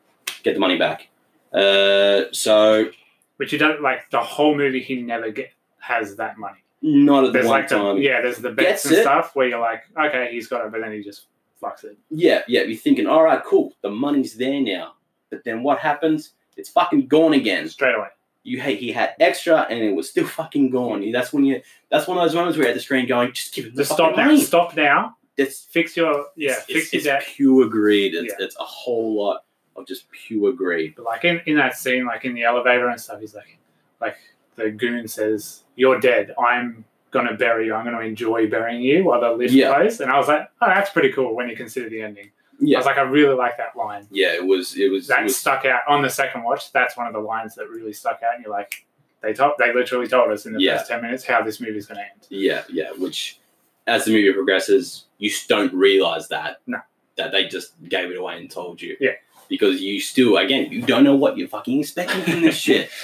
get 0.43 0.55
the 0.55 0.61
money 0.61 0.79
back. 0.79 1.09
Uh, 1.53 2.25
so, 2.33 2.91
Which 3.37 3.53
you 3.53 3.59
don't 3.59 3.83
like. 3.83 4.11
The 4.11 4.21
whole 4.21 4.57
movie, 4.57 4.81
he 4.81 5.03
never 5.03 5.31
get 5.31 5.51
has 5.81 6.17
that 6.17 6.39
money. 6.39 6.59
not 6.83 7.25
at 7.25 7.33
the 7.33 7.39
one 7.41 7.49
like 7.49 7.69
the 7.69 7.77
time. 7.79 7.99
yeah, 7.99 8.21
there's 8.21 8.39
the 8.39 8.51
bets 8.51 8.85
and 8.85 8.95
it. 8.95 9.03
stuff 9.03 9.35
where 9.35 9.49
you're 9.49 9.61
like, 9.61 9.83
okay, 9.99 10.29
he's 10.31 10.47
got 10.47 10.65
it, 10.65 10.73
but 10.73 10.81
then 10.81 10.93
he 10.93 11.03
just 11.03 11.27
fucks 11.63 11.85
it. 11.85 11.97
Yeah, 12.11 12.43
yeah, 12.47 12.63
you're 12.63 12.77
thinking, 12.79 13.07
all 13.07 13.23
right, 13.23 13.43
cool, 13.45 13.75
the 13.83 13.91
money's 13.91 14.35
there 14.35 14.61
now. 14.61 14.95
But 15.31 15.45
then 15.45 15.63
what 15.63 15.79
happens? 15.79 16.33
It's 16.57 16.69
fucking 16.71 17.07
gone 17.07 17.35
again. 17.35 17.69
straight 17.69 17.95
away. 17.95 18.09
You 18.45 18.61
hey, 18.61 18.77
he 18.77 18.93
had 18.93 19.15
extra 19.21 19.67
and 19.69 19.79
it 19.81 19.95
was 19.95 20.09
still 20.09 20.27
fucking 20.39 20.71
gone. 20.71 21.11
That's 21.13 21.33
when 21.33 21.45
you 21.45 21.61
that's 21.91 22.07
one 22.07 22.17
of 22.19 22.25
those 22.25 22.35
moments 22.35 22.57
where 22.57 22.65
you're 22.67 22.71
at 22.71 22.75
the 22.77 22.81
screen 22.83 23.07
going, 23.07 23.33
just 23.33 23.55
give 23.55 23.67
him 23.67 23.75
the 23.75 23.83
Just 23.83 23.93
stop 23.93 24.17
now. 24.17 24.25
money. 24.25 24.41
Stop 24.41 24.77
now. 24.77 25.17
It's 25.37 25.65
Fix 25.65 25.97
your 25.97 26.27
yeah. 26.37 26.53
it's, 26.53 26.65
fix 26.67 26.93
it's, 26.95 27.05
your 27.07 27.17
it's 27.17 27.27
pure 27.35 27.69
greed. 27.69 28.15
It's, 28.15 28.33
Yeah. 28.39 28.45
it's 28.45 28.57
a 28.57 28.65
whole 28.65 29.15
lot 29.15 29.45
of 29.77 29.87
just 29.87 30.11
pure 30.11 30.53
greed. 30.53 30.95
But 30.97 31.05
like 31.05 31.25
in, 31.25 31.41
in 31.47 31.57
that 31.57 31.77
scene, 31.77 32.07
like 32.07 32.25
in 32.25 32.35
the 32.35 32.43
elevator 32.45 32.89
and 32.89 33.01
stuff, 33.01 33.21
he's 33.21 33.35
like, 33.35 33.59
like 34.01 34.17
the 34.57 34.71
goon 34.71 35.07
says, 35.07 35.63
"You're 35.77 36.01
dead. 36.01 36.35
I'm 36.39 36.85
gonna 37.13 37.35
bury 37.35 37.67
you. 37.67 37.75
I'm 37.75 37.85
gonna 37.85 38.01
enjoy 38.01 38.49
burying 38.51 38.83
you 38.83 39.05
while 39.05 39.21
the 39.21 39.31
lift 39.31 39.53
Yeah. 39.53 39.75
plays." 39.75 40.01
And 40.01 40.11
I 40.11 40.19
was 40.19 40.27
like, 40.29 40.49
"Oh, 40.61 40.67
that's 40.67 40.91
pretty 40.91 41.13
cool." 41.13 41.35
When 41.37 41.49
you 41.49 41.55
consider 41.57 41.89
the 41.89 42.03
ending, 42.03 42.31
I 42.61 42.77
was 42.79 42.87
like, 42.87 42.99
"I 42.99 43.03
really 43.03 43.35
like 43.35 43.57
that 43.59 43.77
line." 43.77 44.07
yeah, 44.11 44.35
it 44.35 44.45
was 44.45 44.77
it 44.77 44.91
was, 44.91 45.05
it 45.05 45.09
That 45.09 45.25
was 45.25 45.37
stuck 45.37 45.65
out 45.65 45.81
on 45.89 46.03
the 46.03 46.11
second 46.11 46.43
watch. 46.43 46.73
That's 46.73 46.97
one 46.97 47.07
of 47.07 47.13
the 47.13 47.21
lines 47.21 47.55
that 47.55 47.69
really 47.69 47.93
stuck 47.93 48.21
out. 48.23 48.35
And 48.35 48.43
you're 48.45 48.53
like, 48.53 48.85
they 49.23 49.33
told, 49.33 49.53
they 49.59 49.73
literally 49.73 50.09
told 50.09 50.31
us 50.33 50.45
in 50.47 50.53
the 50.55 50.61
Yeah. 50.61 50.79
first 50.79 50.89
ten 50.91 51.03
minutes 51.03 51.25
how 51.25 51.43
this 51.43 51.61
movie's 51.61 51.87
gonna 51.87 52.01
end. 52.01 52.27
yeah, 52.31 52.63
yeah. 52.69 52.91
Which 52.97 53.39
as 53.87 54.05
the 54.05 54.11
movie 54.13 54.33
progresses, 54.33 55.05
you 55.19 55.31
don't 55.49 55.73
realize 55.73 56.29
that 56.29 56.59
No. 56.67 56.79
that 57.17 57.33
they 57.33 57.47
just 57.47 57.73
gave 57.89 58.11
it 58.11 58.17
away 58.19 58.39
and 58.39 58.51
told 58.51 58.83
you. 58.83 58.97
Yeah. 59.01 59.13
because 59.49 59.81
you 59.81 59.99
still 60.01 60.37
again 60.37 60.71
you 60.71 60.83
don't 60.83 61.05
know 61.05 61.17
what 61.17 61.39
you're 61.39 61.49
fucking 61.49 61.81
expecting 61.81 62.23
from 62.23 62.41
this 62.43 62.57
shit. 62.57 62.91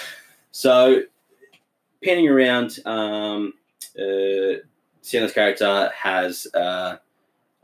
So 0.51 1.03
panning 2.05 2.29
around, 2.29 2.79
um, 2.85 3.55
uh, 3.99 4.59
Sienna's 5.01 5.33
character 5.33 5.91
has 5.97 6.47
uh, 6.55 6.97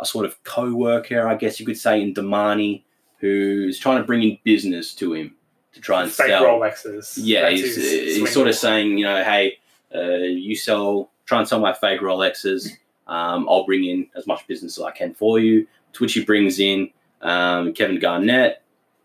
a 0.00 0.06
sort 0.06 0.24
of 0.26 0.42
co-worker, 0.44 1.26
I 1.26 1.34
guess 1.34 1.60
you 1.60 1.66
could 1.66 1.78
say, 1.78 2.00
in 2.00 2.14
Demany, 2.14 2.82
who's 3.18 3.78
trying 3.78 3.98
to 3.98 4.04
bring 4.04 4.22
in 4.22 4.38
business 4.44 4.94
to 4.94 5.12
him 5.12 5.34
to 5.72 5.80
try 5.80 6.02
and 6.02 6.10
Fake 6.10 6.28
sell. 6.28 6.44
Rolexes. 6.44 7.18
Yeah, 7.22 7.42
That's 7.42 7.60
he's, 7.60 7.76
he's 7.76 8.32
sort 8.32 8.48
of 8.48 8.54
saying, 8.54 8.98
you 8.98 9.04
know, 9.04 9.22
hey, 9.22 9.58
uh, 9.94 10.16
you 10.16 10.56
sell, 10.56 11.10
try 11.26 11.38
and 11.38 11.46
sell 11.46 11.60
my 11.60 11.72
fake 11.72 12.00
Rolexes. 12.00 12.70
Um, 13.06 13.48
I'll 13.48 13.64
bring 13.64 13.84
in 13.84 14.06
as 14.16 14.26
much 14.26 14.46
business 14.46 14.78
as 14.78 14.84
I 14.84 14.90
can 14.90 15.14
for 15.14 15.38
you. 15.38 15.66
To 15.94 16.04
which 16.04 16.14
he 16.14 16.24
brings 16.24 16.60
in 16.60 16.90
um, 17.20 17.72
Kevin 17.72 17.98
Garnett, 17.98 18.62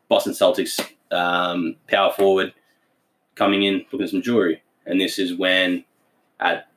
Boston 0.08 0.34
Celtics 0.34 0.80
um, 1.12 1.76
power 1.88 2.12
forward, 2.14 2.54
coming 3.34 3.64
in 3.64 3.86
looking 3.92 4.04
at 4.04 4.10
some 4.10 4.22
jewelry. 4.22 4.62
And 4.86 5.02
this 5.02 5.18
is 5.18 5.34
when, 5.34 5.84
at 6.40 6.68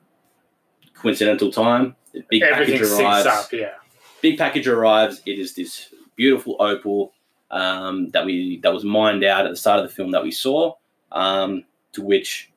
coincidental 0.95 1.51
time, 1.51 1.95
the 2.11 2.23
big 2.27 2.41
everything 2.41 2.79
package 2.79 2.99
arrives 2.99 3.25
up. 3.27 3.53
Yeah, 3.53 3.73
big 4.21 4.37
package 4.37 4.67
arrives. 4.67 5.21
It 5.25 5.39
is 5.39 5.53
this 5.55 5.93
beautiful 6.15 6.55
opal 6.59 7.13
um, 7.51 8.09
that 8.11 8.25
we 8.25 8.59
that 8.61 8.73
was 8.73 8.83
mined 8.83 9.23
out 9.23 9.45
at 9.45 9.49
the 9.51 9.55
start 9.57 9.79
of 9.79 9.89
the 9.89 9.95
film 9.95 10.11
that 10.11 10.23
we 10.23 10.31
saw. 10.31 10.73
Um, 11.11 11.63
to 11.93 12.03
which 12.03 12.51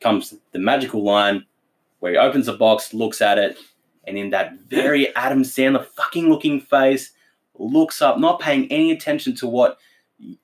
comes 0.00 0.34
the 0.52 0.58
magical 0.58 1.02
line 1.02 1.44
where 2.00 2.12
he 2.12 2.18
opens 2.18 2.46
the 2.46 2.54
box, 2.54 2.94
looks 2.94 3.20
at 3.20 3.38
it, 3.38 3.58
and 4.06 4.16
in 4.16 4.30
that 4.30 4.54
very 4.68 5.14
Adam 5.16 5.42
Sandler 5.42 5.84
fucking 5.86 6.28
looking 6.30 6.60
face, 6.60 7.12
looks 7.58 8.00
up, 8.02 8.18
not 8.18 8.40
paying 8.40 8.70
any 8.72 8.90
attention 8.90 9.34
to 9.36 9.46
what 9.46 9.78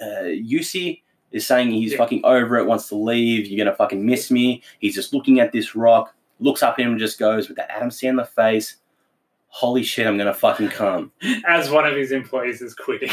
uh, 0.01 0.25
Yusi 0.25 1.01
is 1.33 1.47
saying. 1.47 1.71
He's 1.71 1.93
Yeah. 1.93 1.99
fucking 1.99 2.23
over 2.25 2.57
it, 2.59 2.67
wants 2.67 2.89
to 2.89 2.95
leave. 2.97 3.47
You're 3.47 3.65
gonna 3.65 3.77
fucking 3.77 4.05
miss 4.05 4.31
me. 4.31 4.63
He's 4.81 4.95
just 4.95 5.15
looking 5.15 5.41
at 5.41 5.53
this 5.53 5.75
rock, 5.75 6.15
looks 6.41 6.63
up 6.63 6.75
at 6.79 6.85
him, 6.85 6.91
and 6.93 6.99
just 7.01 7.19
goes 7.19 7.49
with 7.49 7.57
that 7.57 7.71
Adam 7.71 7.89
Sandler 7.91 8.29
face. 8.29 8.77
Holy 9.53 9.83
shit, 9.83 10.07
I'm 10.07 10.17
gonna 10.17 10.33
fucking 10.33 10.69
come. 10.69 11.11
As 11.47 11.71
one 11.71 11.85
of 11.87 11.97
his 11.97 12.13
employees 12.13 12.63
is 12.63 12.75
quitting. 12.75 13.11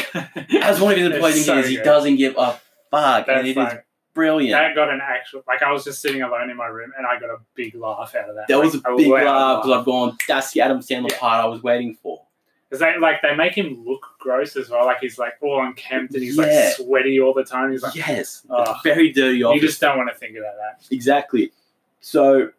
As 0.62 0.80
one 0.80 0.94
of 0.94 0.98
his 1.00 1.08
employees 1.14 1.46
so 1.46 1.58
is, 1.58 1.68
he 1.68 1.78
doesn't 1.78 2.16
give 2.18 2.36
a 2.38 2.60
fuck, 2.92 3.26
That's 3.26 3.30
and 3.30 3.48
it 3.48 3.52
is 3.52 3.58
like, 3.58 3.86
brilliant. 4.14 4.52
that 4.52 4.76
got 4.76 4.90
an 4.92 5.00
actual 5.02 5.44
like 5.48 5.64
I 5.64 5.72
was 5.72 5.84
just 5.84 6.00
sitting 6.02 6.22
alone 6.22 6.50
in 6.52 6.56
my 6.58 6.68
room 6.68 6.92
and 6.98 7.08
I 7.08 7.20
got 7.20 7.32
a 7.32 7.38
big 7.56 7.74
laugh 7.76 8.14
out 8.16 8.30
of 8.30 8.36
that. 8.36 8.48
That 8.48 8.60
was 8.60 8.76
a 8.76 8.82
big 8.96 9.08
laugh 9.10 9.64
because 9.64 9.80
I've 9.80 9.86
gone, 9.86 10.18
that's 10.28 10.52
the 10.52 10.62
Adam 10.62 10.80
Sandler 10.80 11.12
Yeah. 11.12 11.18
part 11.20 11.44
I 11.44 11.48
was 11.48 11.64
waiting 11.64 11.98
for. 12.04 12.22
Because 12.70 12.82
they 12.82 12.98
like 13.00 13.22
they 13.24 13.36
make 13.36 13.56
him 13.58 13.84
look 13.86 14.06
gross 14.20 14.56
as 14.58 14.70
well. 14.70 14.86
Like 14.86 15.00
he's 15.00 15.18
like 15.18 15.34
all 15.42 15.64
unkempt 15.66 16.14
and 16.14 16.22
he's 16.22 16.38
Yeah. 16.38 16.44
like 16.44 16.76
sweaty 16.76 17.20
all 17.20 17.34
the 17.34 17.46
time. 17.46 17.72
He's 17.72 17.82
like, 17.82 17.96
Yes. 17.96 18.46
Oh. 18.50 18.76
Very 18.84 19.12
dirty 19.12 19.40
you 19.40 19.60
just 19.60 19.82
don't 19.82 19.98
want 19.98 20.10
to 20.12 20.16
think 20.16 20.38
about 20.38 20.54
that. 20.58 20.86
Exactly. 20.92 21.52
So, 22.00 22.50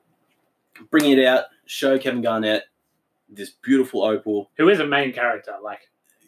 bring 0.90 1.10
it 1.16 1.24
out, 1.24 1.44
show 1.66 1.96
Kevin 1.98 2.22
Garnett 2.22 2.64
this 3.28 3.50
beautiful 3.62 4.04
opal. 4.04 4.50
Who 4.56 4.68
is 4.68 4.80
a 4.80 4.86
main 4.86 5.12
character? 5.12 5.54
Like 5.62 5.80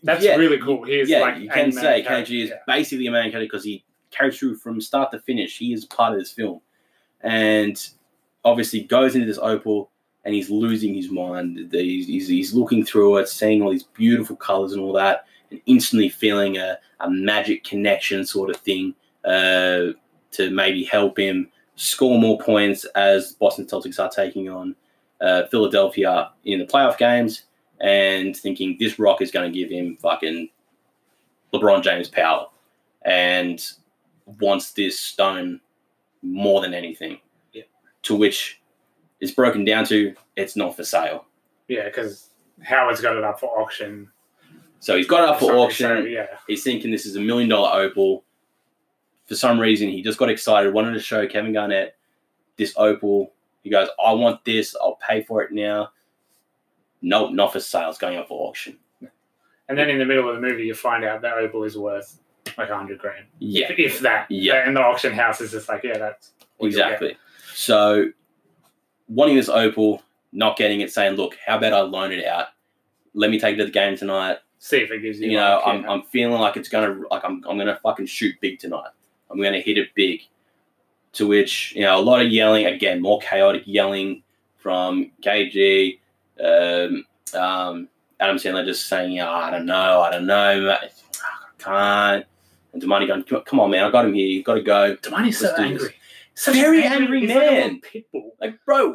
that's 0.03 0.23
Yeah, 0.25 0.37
really 0.37 0.59
cool. 0.59 0.85
He 0.85 1.01
is 1.01 1.09
yeah, 1.09 1.21
like 1.21 1.39
you 1.39 1.49
can 1.49 1.73
say 1.73 2.03
character. 2.03 2.33
KG 2.33 2.45
is 2.45 2.51
Yeah. 2.51 2.57
basically 2.67 3.07
a 3.07 3.11
main 3.11 3.31
character 3.31 3.47
because 3.47 3.65
he 3.65 3.85
carries 4.11 4.39
through 4.39 4.57
from 4.57 4.81
start 4.81 5.11
to 5.13 5.21
finish. 5.21 5.59
He 5.59 5.73
is 5.73 5.85
part 5.85 6.13
of 6.13 6.19
this 6.19 6.33
film, 6.33 6.61
and 7.23 7.81
obviously 8.45 8.83
goes 8.83 9.15
into 9.15 9.27
this 9.27 9.39
opal 9.39 9.91
and 10.25 10.35
he's 10.35 10.51
losing 10.51 10.95
his 10.95 11.11
mind. 11.11 11.69
He's, 11.73 12.07
he's, 12.07 12.29
he's 12.29 12.55
looking 12.55 12.85
through 12.85 13.19
it, 13.19 13.29
seeing 13.29 13.63
all 13.63 13.71
these 13.71 13.85
beautiful 13.85 14.37
colors 14.37 14.73
and 14.73 14.81
all 14.83 14.93
that, 14.95 15.25
and 15.51 15.61
instantly 15.67 16.09
feeling 16.11 16.57
a, 16.59 16.79
a 17.01 17.11
magic 17.11 17.65
connection 17.65 18.25
sort 18.27 18.51
of 18.51 18.57
thing 18.57 18.95
uh, 19.25 19.93
to 20.33 20.51
maybe 20.51 20.85
help 20.85 21.19
him 21.19 21.49
score 21.77 22.19
more 22.19 22.39
points 22.39 22.85
as 22.95 23.33
Boston 23.33 23.65
Celtics 23.67 23.99
are 23.99 24.11
taking 24.11 24.51
on 24.51 24.75
uh, 25.21 25.47
Philadelphia 25.47 26.31
in 26.45 26.59
the 26.59 26.67
playoff 26.67 26.99
games, 26.99 27.45
and 27.81 28.37
thinking 28.37 28.77
this 28.79 28.99
rock 28.99 29.23
is 29.23 29.31
going 29.31 29.51
to 29.51 29.59
give 29.59 29.71
him 29.71 29.97
fucking 29.97 30.49
LeBron 31.53 31.83
James 31.83 32.09
power, 32.09 32.47
and 33.03 33.63
wants 34.41 34.73
this 34.73 34.99
stone 34.99 35.61
more 36.23 36.61
than 36.61 36.75
anything. 36.75 37.19
Yeah. 37.53 37.63
To 38.03 38.17
which 38.17 38.61
is 39.21 39.33
broken 39.33 39.65
down 39.65 39.85
to 39.87 40.15
it's 40.37 40.57
not 40.57 40.77
for 40.77 40.85
sale. 40.85 41.27
Yeah, 41.69 41.85
because 41.85 42.31
Howard's 42.63 43.01
got 43.01 43.17
it 43.17 43.25
up 43.25 43.41
for 43.41 43.47
auction. 43.61 44.09
So 44.81 44.97
he's 44.97 45.07
got 45.07 45.25
it 45.25 45.29
up 45.29 45.41
for 45.41 45.53
auction. 45.55 46.11
yeah. 46.11 46.27
He's 46.47 46.63
thinking 46.63 46.91
this 46.91 47.07
is 47.07 47.17
a 47.17 47.21
million 47.21 47.49
dollar 47.49 47.81
opal. 47.83 48.25
For 49.27 49.35
some 49.37 49.61
reason, 49.61 49.89
he 49.89 50.03
just 50.03 50.19
got 50.19 50.29
excited, 50.29 50.73
wanted 50.75 50.95
to 50.95 51.01
show 51.01 51.27
Kevin 51.29 51.53
Garnett 51.53 51.97
this 52.57 52.75
opal. 52.77 53.33
He 53.63 53.71
goes, 53.71 53.89
I 54.05 54.13
want 54.13 54.45
this. 54.45 54.75
I'll 54.81 54.99
pay 55.07 55.23
for 55.23 55.43
it 55.43 55.53
now. 55.53 55.91
Nope, 57.03 57.33
not 57.33 57.53
for 57.53 57.61
sale. 57.61 57.89
It's 57.89 57.99
going 57.99 58.19
up 58.19 58.29
for 58.29 58.49
auction. 58.49 58.79
And 59.69 59.79
then 59.79 59.89
in 59.89 59.99
the 59.99 60.05
middle 60.05 60.29
of 60.29 60.35
the 60.35 60.41
movie, 60.41 60.65
you 60.65 60.75
find 60.75 61.05
out 61.05 61.23
that 61.23 61.35
opal 61.35 61.65
is 61.65 61.79
worth 61.79 62.19
like 62.59 62.71
a 62.71 62.77
hundred 62.77 62.99
grand, 62.99 63.27
Yeah, 63.39 63.71
if, 63.71 63.79
if 63.79 64.01
that. 64.01 64.27
Yeah. 64.31 64.67
And 64.67 64.77
the 64.77 64.81
auction 64.81 65.13
house 65.13 65.41
is 65.41 65.53
just 65.53 65.69
like, 65.69 65.85
yeah, 65.85 65.97
that's 65.97 66.33
what 66.57 66.71
you'll 66.73 66.79
get. 66.81 66.87
exactly. 66.89 67.17
So, 67.55 68.07
wanting 69.09 69.37
this 69.37 69.49
opal, 69.49 70.03
not 70.33 70.57
getting 70.57 70.81
it, 70.81 70.93
saying, 70.93 71.17
look, 71.17 71.37
how 71.47 71.57
about 71.59 71.73
I 71.73 71.81
loan 71.83 72.11
it 72.13 72.25
out? 72.27 72.49
Let 73.15 73.31
me 73.31 73.39
take 73.39 73.55
it 73.55 73.59
to 73.59 73.65
the 73.67 73.71
game 73.71 73.97
tonight. 73.97 74.39
See 74.59 74.79
if 74.79 74.91
it 74.91 75.01
gives 75.03 75.21
you. 75.21 75.31
you 75.31 75.37
know, 75.37 75.63
like, 75.65 75.67
I'm, 75.67 75.89
I'm 75.89 76.03
feeling 76.03 76.41
like 76.41 76.57
it's 76.57 76.69
gonna 76.69 77.01
like 77.11 77.25
I'm 77.25 77.43
I'm 77.49 77.57
gonna 77.57 77.79
fucking 77.83 78.07
shoot 78.07 78.35
big 78.41 78.59
tonight. 78.59 78.91
I'm 79.31 79.41
gonna 79.41 79.61
hit 79.61 79.79
it 79.79 79.89
big. 79.95 80.21
To 81.15 81.27
which 81.27 81.73
you 81.75 81.83
know 81.83 81.99
a 81.99 82.01
lot 82.03 82.21
of 82.25 82.31
yelling 82.31 82.67
again, 82.67 83.03
more 83.03 83.19
chaotic 83.21 83.63
yelling 83.67 84.23
from 84.59 85.11
KG, 85.23 85.99
um, 86.43 87.05
um, 87.39 87.89
Adam 88.21 88.37
Sandler 88.37 88.65
just 88.65 88.87
saying, 88.87 89.13
"Yeah, 89.13 89.29
I 89.31 89.51
don't 89.51 89.67
know, 89.67 90.01
I 90.01 90.11
don't 90.13 90.27
know, 90.27 90.61
mate. 90.61 90.91
I 91.23 91.63
can't." 91.63 92.27
And 92.73 92.81
Demany 92.83 93.09
going, 93.09 93.25
"Come- 93.25 93.43
"Come 93.43 93.59
on, 93.61 93.71
man, 93.73 93.85
I 93.85 93.91
got 93.91 94.05
him 94.05 94.15
here. 94.15 94.27
You 94.29 94.43
got 94.45 94.55
to 94.55 94.63
go." 94.63 94.97
Demany's 94.97 95.39
so 95.39 95.49
do 95.57 95.63
this. 95.63 95.83
angry. 95.83 95.95
Very 96.63 96.85
angry 96.85 97.27
like 97.27 97.29
man. 97.29 97.81
bull. 98.13 98.33
Like, 98.41 98.65
bro, 98.65 98.95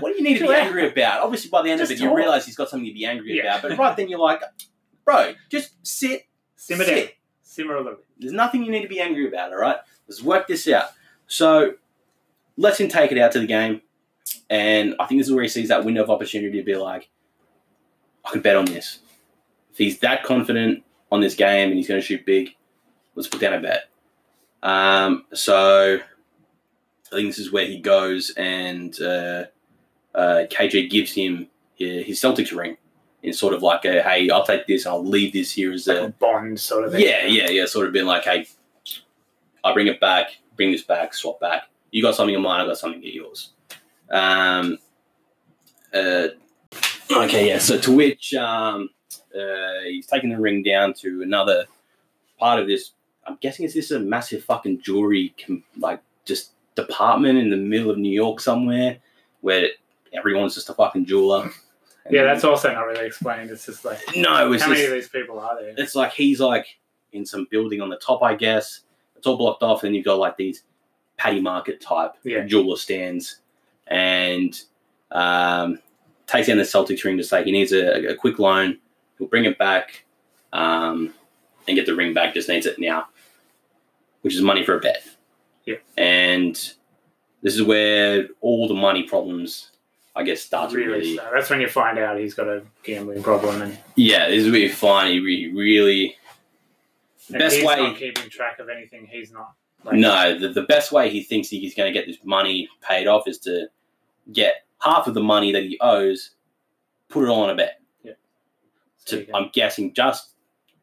what 0.00 0.12
do 0.12 0.16
you 0.16 0.22
need 0.22 0.38
to 0.38 0.46
be 0.46 0.54
angry 0.54 0.88
about? 0.88 1.20
Obviously, 1.22 1.50
by 1.50 1.62
the 1.62 1.70
end 1.70 1.80
of 1.80 1.88
Just 1.88 2.00
it, 2.00 2.04
you 2.04 2.14
realize 2.16 2.46
he's 2.46 2.56
got 2.56 2.68
something 2.70 2.86
to 2.86 2.94
be 2.94 3.04
angry 3.04 3.36
Yeah. 3.36 3.58
about. 3.58 3.68
But 3.68 3.78
right 3.78 3.96
then, 3.96 4.08
you're 4.08 4.20
like, 4.20 4.40
bro, 5.04 5.34
just 5.50 5.74
sit, 5.86 6.22
Simmer 6.54 6.84
sit. 6.84 6.94
down. 6.94 7.08
Simmer 7.42 7.74
a 7.74 7.78
little 7.82 7.96
bit. 7.96 8.06
There's 8.20 8.32
nothing 8.32 8.62
you 8.64 8.70
need 8.70 8.82
to 8.82 8.88
be 8.88 9.00
angry 9.00 9.26
about, 9.26 9.52
all 9.52 9.58
right? 9.58 9.76
Let's 10.08 10.22
work 10.22 10.46
this 10.46 10.68
out. 10.68 10.90
So 11.26 11.74
lets 12.56 12.78
him 12.80 12.88
take 12.88 13.12
it 13.12 13.18
out 13.18 13.32
to 13.32 13.40
the 13.40 13.46
game. 13.46 13.82
And 14.48 14.94
I 15.00 15.06
think 15.06 15.20
this 15.20 15.28
is 15.28 15.34
where 15.34 15.42
he 15.42 15.48
sees 15.48 15.68
that 15.68 15.84
window 15.84 16.02
of 16.02 16.10
opportunity 16.10 16.58
to 16.58 16.64
be 16.64 16.76
like, 16.76 17.08
I 18.24 18.30
can 18.30 18.40
bet 18.40 18.56
on 18.56 18.64
this. 18.64 19.00
If 19.72 19.78
he's 19.78 19.98
that 20.00 20.22
confident 20.24 20.84
on 21.12 21.20
this 21.20 21.34
game 21.34 21.68
and 21.68 21.76
he's 21.76 21.88
going 21.88 22.00
to 22.00 22.06
shoot 22.06 22.24
big, 22.24 22.50
let's 23.14 23.28
put 23.28 23.40
down 23.40 23.54
a 23.54 23.60
bet. 23.60 23.88
Um, 24.62 25.24
so 25.32 25.98
I 25.98 27.14
think 27.14 27.28
this 27.28 27.38
is 27.38 27.52
where 27.52 27.66
he 27.66 27.78
goes 27.78 28.32
and 28.36 28.98
uh, 29.00 29.44
uh, 30.14 30.44
KG 30.50 30.90
gives 30.90 31.12
him 31.12 31.48
his, 31.74 32.18
Celtics 32.20 32.56
ring. 32.56 32.76
In 33.22 33.32
sort 33.32 33.54
of 33.54 33.62
like 33.62 33.84
a, 33.84 34.02
hey, 34.02 34.30
I'll 34.30 34.46
take 34.46 34.66
this 34.68 34.84
and 34.86 34.92
I'll 34.94 35.04
leave 35.04 35.32
this 35.32 35.50
here 35.50 35.72
as 35.72 35.88
Like 35.88 35.96
a 35.96 36.04
a 36.04 36.08
bond 36.10 36.60
sort 36.60 36.84
of 36.84 36.92
thing. 36.92 37.00
yeah, 37.02 37.26
yeah, 37.26 37.50
yeah. 37.50 37.66
Sort 37.66 37.86
of 37.86 37.92
been 37.92 38.06
like, 38.06 38.22
hey, 38.22 38.46
I 39.64 39.72
bring 39.72 39.88
it 39.88 39.98
back, 40.00 40.36
bring 40.56 40.72
this 40.72 40.82
back, 40.82 41.14
swap 41.14 41.40
back. 41.40 41.64
You 41.90 42.02
got 42.02 42.14
something 42.14 42.34
of 42.34 42.42
mine, 42.42 42.60
I 42.60 42.66
got 42.66 42.78
something 42.78 43.00
of 43.00 43.04
yours. 43.04 43.52
Um, 44.10 44.78
uh, 45.94 46.28
okay, 47.10 47.48
yeah. 47.48 47.58
So 47.58 47.78
to 47.78 47.92
which 47.92 48.34
um, 48.34 48.90
uh, 49.34 49.80
he's 49.84 50.06
taking 50.06 50.30
the 50.30 50.38
ring 50.38 50.62
down 50.62 50.94
to 50.94 51.22
another 51.22 51.66
part 52.38 52.60
of 52.60 52.66
this. 52.66 52.92
I'm 53.26 53.38
guessing 53.40 53.64
it's 53.64 53.74
this 53.74 53.90
a 53.90 53.98
massive 53.98 54.44
fucking 54.44 54.82
jewelry 54.82 55.34
com- 55.44 55.64
like 55.78 56.00
just 56.24 56.52
department 56.76 57.38
in 57.38 57.50
the 57.50 57.56
middle 57.56 57.90
of 57.90 57.98
New 57.98 58.12
York 58.12 58.40
somewhere 58.40 58.98
where 59.40 59.68
everyone's 60.12 60.54
just 60.54 60.68
a 60.68 60.74
fucking 60.74 61.06
jeweler. 61.06 61.50
Yeah, 62.08 62.22
that's 62.22 62.44
also 62.44 62.72
not 62.72 62.86
really 62.86 63.06
explained. 63.06 63.50
It's 63.50 63.66
just 63.66 63.84
like 63.84 63.98
no, 64.14 64.52
it's 64.52 64.62
how 64.62 64.70
many 64.70 64.84
of 64.84 64.92
these 64.92 65.08
people 65.08 65.40
are 65.40 65.60
there? 65.60 65.74
it's 65.76 65.96
like 65.96 66.12
he's 66.12 66.40
like 66.40 66.66
in 67.12 67.26
some 67.26 67.48
building 67.50 67.80
on 67.80 67.88
the 67.88 67.96
top, 67.96 68.22
I 68.22 68.34
guess. 68.36 68.80
It's 69.26 69.30
all 69.32 69.36
blocked 69.36 69.64
off, 69.64 69.82
and 69.82 69.92
you've 69.92 70.04
got 70.04 70.20
like 70.20 70.36
these 70.36 70.62
paddy 71.16 71.40
market 71.40 71.80
type 71.80 72.12
Yeah. 72.22 72.44
jeweler 72.46 72.76
stands, 72.76 73.40
and 73.88 74.56
um, 75.10 75.80
takes 76.28 76.46
down 76.46 76.58
the 76.58 76.62
Celtics 76.62 77.02
ring 77.02 77.16
to 77.16 77.24
say 77.24 77.42
he 77.42 77.50
needs 77.50 77.72
a, 77.72 78.10
a 78.10 78.14
quick 78.14 78.38
loan. 78.38 78.78
He'll 79.18 79.26
bring 79.26 79.44
it 79.44 79.58
back 79.58 80.04
um, 80.52 81.12
and 81.66 81.74
get 81.76 81.86
the 81.86 81.96
ring 81.96 82.14
back. 82.14 82.34
Just 82.34 82.48
needs 82.48 82.66
it 82.66 82.78
now, 82.78 83.08
which 84.20 84.32
is 84.36 84.42
money 84.42 84.64
for 84.64 84.76
a 84.76 84.80
bet. 84.80 85.02
Yeah. 85.64 85.76
And 85.98 86.54
this 87.42 87.56
is 87.56 87.64
where 87.64 88.28
all 88.40 88.68
the 88.68 88.74
money 88.74 89.02
problems, 89.02 89.72
I 90.14 90.22
guess, 90.22 90.40
start 90.40 90.70
Really, 90.72 90.86
really 90.86 91.16
so 91.16 91.28
that's 91.34 91.50
when 91.50 91.60
you 91.60 91.66
find 91.68 91.98
out 91.98 92.16
he's 92.20 92.34
got 92.34 92.46
a 92.46 92.62
gambling 92.84 93.24
problem 93.24 93.60
and, 93.62 93.78
yeah, 93.96 94.28
this 94.28 94.44
is 94.44 94.52
where 94.52 94.60
you 94.60 94.72
find 94.72 95.12
he 95.12 95.18
re- 95.18 95.52
really 95.52 96.16
and 97.28 97.38
Best 97.38 97.56
he's 97.56 97.64
way- 97.64 97.76
not 97.76 97.96
keeping 97.96 98.28
track 98.30 98.58
of 98.58 98.68
anything. 98.68 99.06
He's 99.10 99.32
not. 99.32 99.54
Like, 99.84 99.96
no, 99.96 100.38
the, 100.38 100.48
the 100.48 100.62
best 100.62 100.90
way 100.90 101.10
he 101.10 101.22
thinks 101.22 101.48
he's 101.48 101.74
going 101.74 101.92
to 101.92 101.98
get 101.98 102.06
this 102.06 102.18
money 102.24 102.68
paid 102.82 103.06
off 103.06 103.28
is 103.28 103.38
to 103.40 103.68
get 104.32 104.64
half 104.80 105.06
of 105.06 105.14
the 105.14 105.22
money 105.22 105.52
that 105.52 105.62
he 105.62 105.78
owes, 105.80 106.30
put 107.08 107.24
it 107.24 107.28
all 107.28 107.42
on 107.44 107.50
a 107.50 107.54
bet. 107.54 107.80
so 109.04 109.20
To, 109.22 109.36
I'm 109.36 109.50
guessing 109.52 109.92
just 109.94 110.30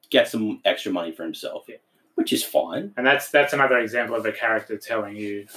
get 0.10 0.28
some 0.30 0.62
extra 0.64 0.92
money 0.92 1.12
for 1.12 1.24
himself, 1.24 1.66
Yeah. 1.68 1.78
which 2.16 2.32
is 2.32 2.44
fine. 2.44 2.94
And 2.96 3.06
that's 3.06 3.30
that's 3.30 3.52
another 3.54 3.80
example 3.80 4.16
of 4.16 4.26
a 4.26 4.32
character 4.32 4.78
telling 4.78 5.18
you 5.18 5.48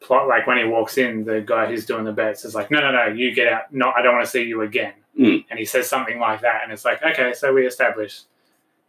plot 0.00 0.28
like 0.28 0.46
when 0.46 0.58
he 0.58 0.64
walks 0.64 0.98
in, 0.98 1.24
the 1.24 1.40
guy 1.40 1.64
who's 1.66 1.86
doing 1.86 2.04
the 2.04 2.12
bets 2.12 2.44
is 2.44 2.54
like, 2.54 2.70
No, 2.70 2.80
no, 2.80 2.90
no, 2.92 3.06
you 3.06 3.34
get 3.34 3.50
out. 3.50 3.72
No, 3.72 3.92
I 3.96 4.02
don't 4.02 4.14
want 4.14 4.24
to 4.26 4.30
see 4.30 4.42
you 4.42 4.60
again. 4.62 4.92
Mm. 5.18 5.44
And 5.48 5.58
he 5.58 5.64
says 5.64 5.88
something 5.88 6.18
like 6.18 6.42
that 6.42 6.62
and 6.64 6.72
it's 6.72 6.84
like, 6.84 7.02
Okay, 7.02 7.32
so 7.32 7.54
we 7.54 7.66
established 7.66 8.24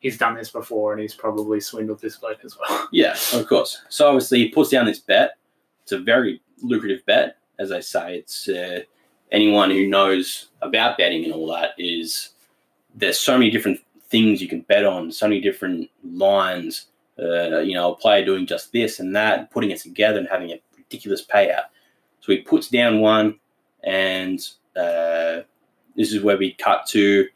he's 0.06 0.20
done 0.20 0.36
this 0.36 0.52
before 0.52 0.94
and 0.94 1.02
he's 1.02 1.16
probably 1.16 1.60
swindled 1.60 2.00
this 2.00 2.18
bloke 2.18 2.46
as 2.46 2.56
well. 2.60 2.88
Yeah, 2.92 3.16
of 3.34 3.48
course. 3.48 3.82
So 3.90 4.08
obviously 4.08 4.38
he 4.38 4.50
puts 4.50 4.70
down 4.70 4.86
this 4.86 5.00
bet. 5.00 5.38
It's 5.82 5.94
a 5.94 5.98
very 5.98 6.42
lucrative 6.62 7.04
bet, 7.08 7.38
as 7.58 7.72
I 7.72 7.80
say. 7.80 8.18
It's 8.18 8.48
uh, 8.48 8.82
anyone 9.32 9.72
who 9.72 9.88
knows 9.88 10.50
about 10.62 11.00
betting 11.00 11.26
and 11.26 11.34
all 11.34 11.48
that 11.54 11.72
is 11.80 12.30
there's 12.94 13.20
so 13.20 13.36
many 13.36 13.50
different 13.50 13.80
things 14.10 14.44
you 14.44 14.48
can 14.48 14.62
bet 14.62 14.86
on, 14.86 15.12
so 15.12 15.28
many 15.28 15.42
different 15.42 15.90
lines. 16.04 16.86
Uh, 17.18 17.60
you 17.60 17.74
know, 17.74 17.94
a 17.94 17.96
player 17.96 18.24
doing 18.24 18.46
just 18.46 18.72
this 18.72 19.00
and 19.00 19.16
that, 19.16 19.50
putting 19.50 19.72
it 19.72 19.80
together 19.80 20.20
and 20.20 20.28
having 20.30 20.52
a 20.52 20.62
ridiculous 20.78 21.26
payout. 21.26 21.66
So 22.20 22.32
he 22.32 22.40
puts 22.42 22.70
down 22.70 23.00
one, 23.00 23.40
and 23.84 24.40
uh, 24.76 25.42
this 25.96 26.14
is 26.14 26.22
where 26.22 26.38
we 26.38 26.54
cut 26.54 26.86
to 26.90 27.28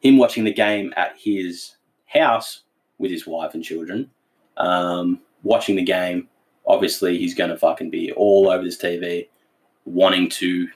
him 0.00 0.16
watching 0.16 0.44
the 0.44 0.52
game 0.52 0.94
at 0.96 1.16
his 1.18 1.74
house 2.14 2.62
with 2.98 3.10
his 3.10 3.26
wife 3.26 3.54
and 3.54 3.64
children, 3.64 4.10
um, 4.56 5.20
watching 5.42 5.76
the 5.76 5.82
game. 5.82 6.28
Obviously, 6.66 7.18
he's 7.18 7.34
going 7.34 7.50
to 7.50 7.58
fucking 7.58 7.90
be 7.90 8.12
all 8.12 8.48
over 8.48 8.64
this 8.64 8.78
TV, 8.78 9.28
wanting 9.84 10.28
to 10.30 10.68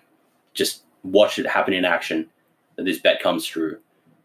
just 0.54 0.82
watch 1.02 1.38
it 1.38 1.46
happen 1.46 1.72
in 1.72 1.84
action. 1.84 2.28
That 2.76 2.84
this 2.84 2.98
bet 3.00 3.20
comes 3.20 3.46
through, 3.48 3.78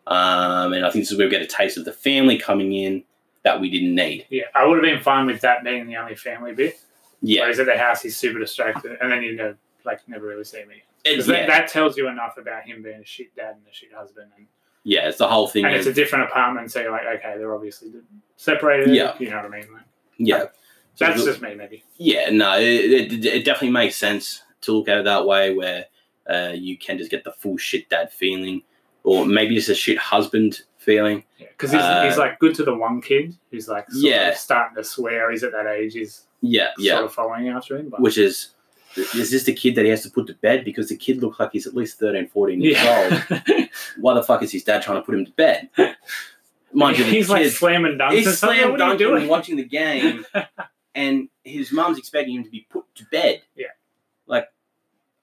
um, 0.06 0.74
and 0.74 0.86
I 0.86 0.92
think 0.92 1.04
this 1.04 1.12
is 1.12 1.18
where 1.18 1.26
we 1.26 1.32
get 1.32 1.42
a 1.42 1.48
taste 1.48 1.78
of 1.78 1.86
the 1.86 1.94
family 1.94 2.38
coming 2.38 2.74
in 2.74 3.04
that 3.44 3.60
we 3.60 3.70
didn't 3.70 3.96
need. 3.96 4.28
Yeah, 4.30 4.44
I 4.54 4.66
would 4.66 4.76
have 4.76 4.84
been 4.84 5.02
fine 5.04 5.26
with 5.26 5.42
that 5.42 5.64
being 5.64 5.88
the 5.88 5.98
only 5.98 6.16
family 6.16 6.54
bit. 6.54 6.80
Yeah, 7.24 7.42
Whereas 7.44 7.60
at 7.60 7.66
the 7.66 7.78
house, 7.78 8.02
he's 8.04 8.16
super 8.18 8.38
distracted, 8.38 8.98
and 9.02 9.12
then 9.12 9.24
you 9.24 9.36
know, 9.36 9.56
like, 9.86 10.08
never 10.08 10.28
really 10.28 10.44
see 10.44 10.64
me. 10.66 10.84
'Cause 11.06 11.28
yeah, 11.28 11.42
that, 11.42 11.48
that 11.48 11.68
tells 11.70 11.98
you 11.98 12.08
enough 12.10 12.38
about 12.38 12.64
him 12.64 12.84
being 12.84 13.00
a 13.02 13.06
shit 13.06 13.36
dad 13.36 13.56
and 13.56 13.68
a 13.70 13.74
shit 13.74 13.92
husband, 13.94 14.30
and, 14.38 14.46
yeah. 14.84 15.08
It's 15.08 15.18
the 15.18 15.28
whole 15.28 15.48
thing. 15.48 15.66
and 15.66 15.74
of- 15.74 15.80
it's 15.80 15.88
a 15.88 15.94
different 15.94 16.26
apartment, 16.26 16.72
so 16.72 16.82
you're 16.82 16.92
like, 16.92 17.06
okay, 17.20 17.38
they're 17.38 17.54
obviously 17.56 17.92
separated. 18.38 18.94
Yeah. 18.96 19.16
you 19.20 19.30
know 19.30 19.38
what 19.38 19.46
I 19.46 19.50
mean. 19.50 19.74
Like, 19.74 19.84
yeah, 20.18 20.40
so 20.96 21.06
that's 21.06 21.20
So- 21.22 21.26
just 21.28 21.42
me, 21.42 21.56
maybe. 21.56 21.84
Yeah, 21.98 22.30
no, 22.32 22.58
it, 22.58 22.64
it, 23.14 23.26
it 23.26 23.46
definitely 23.46 23.72
makes 23.72 23.96
sense 23.96 24.44
to 24.62 24.72
look 24.74 24.88
at 24.90 24.98
it 25.00 25.06
that 25.06 25.26
way, 25.26 25.54
where 25.54 25.86
uh, 26.30 26.52
you 26.56 26.78
can 26.78 26.98
just 26.98 27.12
get 27.12 27.24
the 27.24 27.32
full 27.34 27.58
shit 27.58 27.90
dad 27.90 28.12
feeling, 28.12 28.62
or 29.04 29.26
maybe 29.26 29.56
just 29.56 29.70
a 29.70 29.76
shit 29.76 29.98
husband 29.98 30.62
feeling. 30.78 31.24
Because 31.38 31.72
he's, 31.72 31.82
Uh, 31.82 32.04
he's 32.06 32.18
like 32.18 32.40
good 32.40 32.56
to 32.56 32.64
the 32.64 32.74
one 32.74 33.02
kid 33.02 33.36
who's 33.52 33.68
like 33.68 33.86
Yeah. 33.94 34.34
starting 34.34 34.76
to 34.78 34.84
swear. 34.84 35.32
He's 35.32 35.44
at 35.44 35.52
that 35.52 35.68
age. 35.68 35.94
He's 35.94 36.28
Yeah, 36.42 36.70
yeah. 36.78 36.94
sort 36.94 37.06
of 37.06 37.14
following 37.14 37.48
after 37.50 37.78
him. 37.78 37.90
But 37.90 38.00
Which 38.02 38.18
is, 38.18 38.53
is 38.96 39.32
this 39.32 39.44
the 39.46 39.54
kid 39.54 39.76
that 39.76 39.86
he 39.86 39.92
has 39.92 40.04
to 40.04 40.10
put 40.10 40.28
to 40.28 40.34
bed? 40.36 40.64
Because 40.66 40.90
the 40.90 40.98
kid 40.98 41.22
looks 41.22 41.40
like 41.40 41.52
he's 41.54 41.68
at 41.68 41.74
least 41.76 42.00
13, 42.00 42.28
14 42.28 42.62
years 42.62 42.78
old. 42.80 43.40
Why 44.00 44.14
the 44.14 44.24
fuck 44.24 44.44
is 44.44 44.52
his 44.52 44.64
dad 44.64 44.82
trying 44.82 44.98
to 44.98 45.06
put 45.06 45.16
him 45.16 45.26
to 45.26 45.32
bed? 45.32 45.70
Mind 46.72 46.98
you, 46.98 47.04
he's 47.06 47.30
like 47.30 47.46
slamming 47.52 47.98
dunks. 47.98 48.14
he's 48.14 48.28
and 48.28 48.36
something. 48.36 48.58
slam 48.60 48.72
What 48.72 48.82
are 48.82 48.90
dunking 48.98 49.18
and 49.18 49.30
watching 49.30 49.56
the 49.58 49.64
game, 49.66 50.26
and 50.96 51.30
his 51.44 51.72
mum's 51.72 51.98
expecting 52.00 52.36
him 52.36 52.44
to 52.44 52.50
be 52.50 52.66
put 52.70 52.84
to 52.96 53.06
bed. 53.12 53.42
Yeah. 53.56 53.68
Like, 54.26 54.48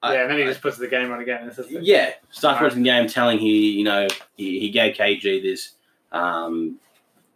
I- 0.01 0.13
yeah, 0.15 0.21
and 0.21 0.31
then 0.31 0.37
he 0.37 0.43
I- 0.43 0.47
just 0.47 0.61
puts 0.61 0.77
the 0.77 0.87
game 0.87 1.11
on 1.11 1.19
again. 1.19 1.51
Yeah, 1.69 2.11
starts 2.29 2.61
watching 2.61 2.83
the 2.83 2.89
game, 2.89 3.07
telling 3.07 3.37
he, 3.37 3.71
you 3.71 3.83
know, 3.83 4.07
he, 4.37 4.59
he 4.61 4.69
gave 4.69 4.95
KG 4.95 5.41
this, 5.41 5.73
um, 6.13 6.79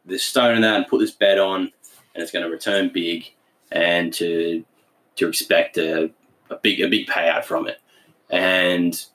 this 0.06 0.24
stone 0.24 0.56
and 0.56 0.64
that, 0.64 0.76
and 0.78 0.88
put 0.88 1.00
this 1.00 1.12
bet 1.12 1.38
on, 1.38 1.62
and 1.62 1.72
it's 2.24 2.32
going 2.32 2.46
to 2.46 2.50
return 2.52 2.90
big, 2.94 3.30
and 3.72 4.14
to 4.14 4.64
to 5.18 5.28
expect 5.28 5.78
a, 5.78 6.10
a 6.50 6.56
big 6.56 6.82
a 6.82 6.88
big 6.88 7.08
payout 7.08 7.44
from 7.44 7.68
it, 7.68 7.78
and 8.30 9.06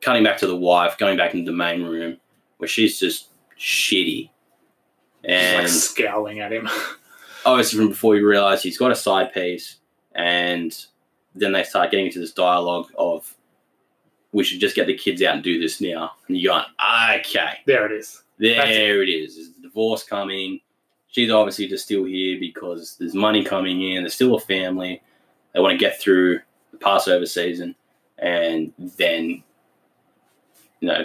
cutting 0.00 0.24
back 0.24 0.38
to 0.38 0.46
the 0.46 0.56
wife, 0.56 0.98
going 0.98 1.16
back 1.16 1.34
into 1.34 1.50
the 1.50 1.56
main 1.56 1.82
room 1.82 2.18
where 2.58 2.68
she's 2.68 2.98
just 2.98 3.28
shitty, 3.58 4.30
and 5.24 5.62
like 5.62 5.68
scowling 5.68 6.40
at 6.40 6.52
him. 6.52 6.68
Oh, 7.44 7.52
obviously 7.52 7.78
from 7.78 7.88
before 7.88 8.16
you 8.16 8.26
realise 8.26 8.64
he's 8.64 8.76
got 8.76 8.90
a 8.90 8.96
side 8.96 9.32
piece, 9.32 9.76
and 10.14 10.76
then 11.36 11.52
they 11.52 11.62
start 11.62 11.90
getting 11.90 12.06
into 12.06 12.18
this 12.18 12.32
dialogue 12.32 12.88
of 12.98 13.32
we 14.32 14.44
should 14.44 14.60
just 14.60 14.74
get 14.76 14.86
the 14.86 14.94
kids 14.94 15.22
out 15.22 15.36
and 15.36 15.44
do 15.44 15.58
this 15.58 15.80
now. 15.80 16.12
And 16.26 16.36
you're 16.36 16.52
going, 16.52 16.64
okay, 17.20 17.58
there 17.66 17.86
it 17.86 17.92
is. 17.92 18.22
there 18.38 19.02
it 19.02 19.08
is. 19.08 19.36
There's 19.36 19.48
a 19.56 19.62
divorce 19.62 20.02
coming. 20.02 20.60
She's 21.06 21.30
obviously 21.30 21.68
just 21.68 21.84
still 21.84 22.04
here 22.04 22.38
because 22.38 22.96
there's 22.98 23.14
money 23.14 23.42
coming 23.42 23.82
in. 23.82 24.02
There's 24.02 24.14
still 24.14 24.34
a 24.34 24.40
family. 24.40 25.00
They 25.58 25.62
want 25.62 25.72
to 25.72 25.84
get 25.84 26.00
through 26.00 26.38
the 26.70 26.78
Passover 26.78 27.26
season 27.26 27.74
and 28.16 28.72
then, 28.78 29.42
you 30.78 30.88
know, 30.88 31.04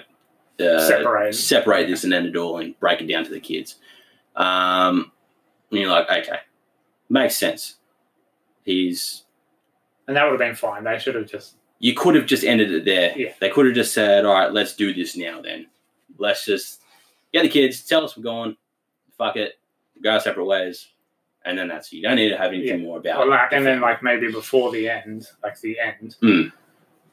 uh, 0.59 0.87
Separate. 0.87 1.33
separate 1.33 1.87
this 1.87 2.03
and 2.03 2.13
end 2.13 2.27
it 2.27 2.35
all 2.35 2.59
and 2.59 2.79
break 2.79 3.01
it 3.01 3.07
down 3.07 3.23
to 3.23 3.31
the 3.31 3.39
kids. 3.39 3.77
Um, 4.35 5.11
and 5.71 5.79
you're 5.79 5.89
like, 5.89 6.07
okay, 6.07 6.37
makes 7.09 7.35
sense. 7.35 7.77
He's 8.63 9.23
And 10.07 10.15
that 10.15 10.23
would 10.25 10.39
have 10.39 10.47
been 10.47 10.55
fine. 10.55 10.83
They 10.83 10.99
should 10.99 11.15
have 11.15 11.25
just. 11.25 11.55
you 11.79 11.95
could 11.95 12.13
have 12.13 12.27
just 12.27 12.43
ended 12.43 12.71
it 12.71 12.85
there. 12.85 13.17
Yeah. 13.17 13.33
They 13.39 13.49
could 13.49 13.65
have 13.65 13.73
just 13.73 13.91
said, 13.91 14.23
all 14.23 14.35
right, 14.35 14.53
let's 14.53 14.75
do 14.75 14.93
this 14.93 15.17
now 15.17 15.41
then. 15.41 15.65
Let's 16.19 16.45
just 16.45 16.83
get 17.33 17.41
the 17.41 17.49
kids, 17.49 17.83
tell 17.83 18.05
us 18.05 18.15
we're 18.15 18.21
going, 18.21 18.55
fuck 19.17 19.35
it, 19.35 19.53
go 20.03 20.11
our 20.11 20.19
separate 20.19 20.45
ways. 20.45 20.89
And 21.45 21.57
then 21.57 21.67
that's 21.67 21.91
it. 21.91 21.97
You 21.97 22.03
don't 22.03 22.15
need 22.15 22.29
to 22.29 22.37
have 22.37 22.51
anything 22.53 22.81
more 22.83 22.99
about 22.99 23.21
it. 23.27 23.29
like, 23.29 23.51
and 23.51 23.65
then 23.65 23.81
like 23.81 24.01
maybe 24.01 24.31
before 24.31 24.71
the 24.71 24.87
end, 24.89 25.27
like 25.43 25.59
the 25.59 25.77
end, 25.79 26.15
Mm. 26.21 26.51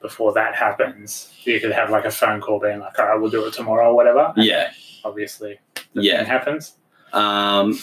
before 0.00 0.32
that 0.34 0.54
happens, 0.54 1.32
you 1.42 1.58
could 1.60 1.72
have 1.72 1.90
like 1.90 2.04
a 2.04 2.10
phone 2.10 2.40
call 2.40 2.60
being 2.60 2.78
like, 2.78 2.98
"All 2.98 3.06
right, 3.06 3.20
we'll 3.20 3.30
do 3.30 3.44
it 3.46 3.52
tomorrow 3.54 3.90
or 3.90 3.96
whatever." 3.96 4.32
And 4.36 4.44
Yeah. 4.44 4.70
obviously, 5.04 5.58
the 5.94 6.02
Yeah. 6.02 6.18
thing 6.18 6.26
happens. 6.26 6.76
Um, 7.12 7.78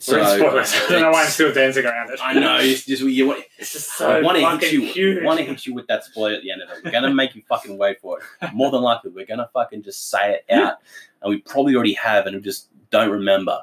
So, 0.00 0.12
so 0.22 0.36
spoilers. 0.38 0.72
I 0.86 0.88
don't 0.90 1.02
know 1.02 1.10
why 1.10 1.22
I'm 1.24 1.28
still 1.28 1.52
dancing 1.52 1.84
around 1.84 2.10
it. 2.10 2.20
I 2.22 2.32
know 2.34 2.58
it's 2.60 2.84
just 2.86 3.02
you 3.02 3.26
want 3.26 3.42
It's 3.58 3.72
just 3.72 3.94
so 3.94 4.20
want 4.22 4.38
to 4.38 4.46
hit 4.66 4.72
you. 4.72 4.82
huge. 4.82 5.24
Want 5.24 5.38
to 5.40 5.44
hit 5.44 5.66
you 5.66 5.74
with 5.74 5.88
that 5.88 6.04
spoiler 6.04 6.34
at 6.36 6.42
the 6.42 6.52
end 6.52 6.62
of 6.62 6.68
it. 6.70 6.84
We're 6.84 6.92
gonna 6.92 7.12
make 7.12 7.34
you 7.34 7.42
fucking 7.48 7.76
wait 7.78 8.00
for 8.00 8.18
it. 8.20 8.52
More 8.52 8.70
than 8.70 8.82
likely, 8.82 9.10
we're 9.10 9.26
gonna 9.26 9.50
fucking 9.52 9.82
just 9.82 10.08
say 10.08 10.34
it 10.34 10.44
out, 10.54 10.74
and 11.20 11.30
we 11.30 11.38
probably 11.38 11.74
already 11.74 11.94
have, 11.94 12.26
and 12.26 12.36
we 12.36 12.42
just 12.42 12.68
don't 12.90 13.10
remember. 13.10 13.58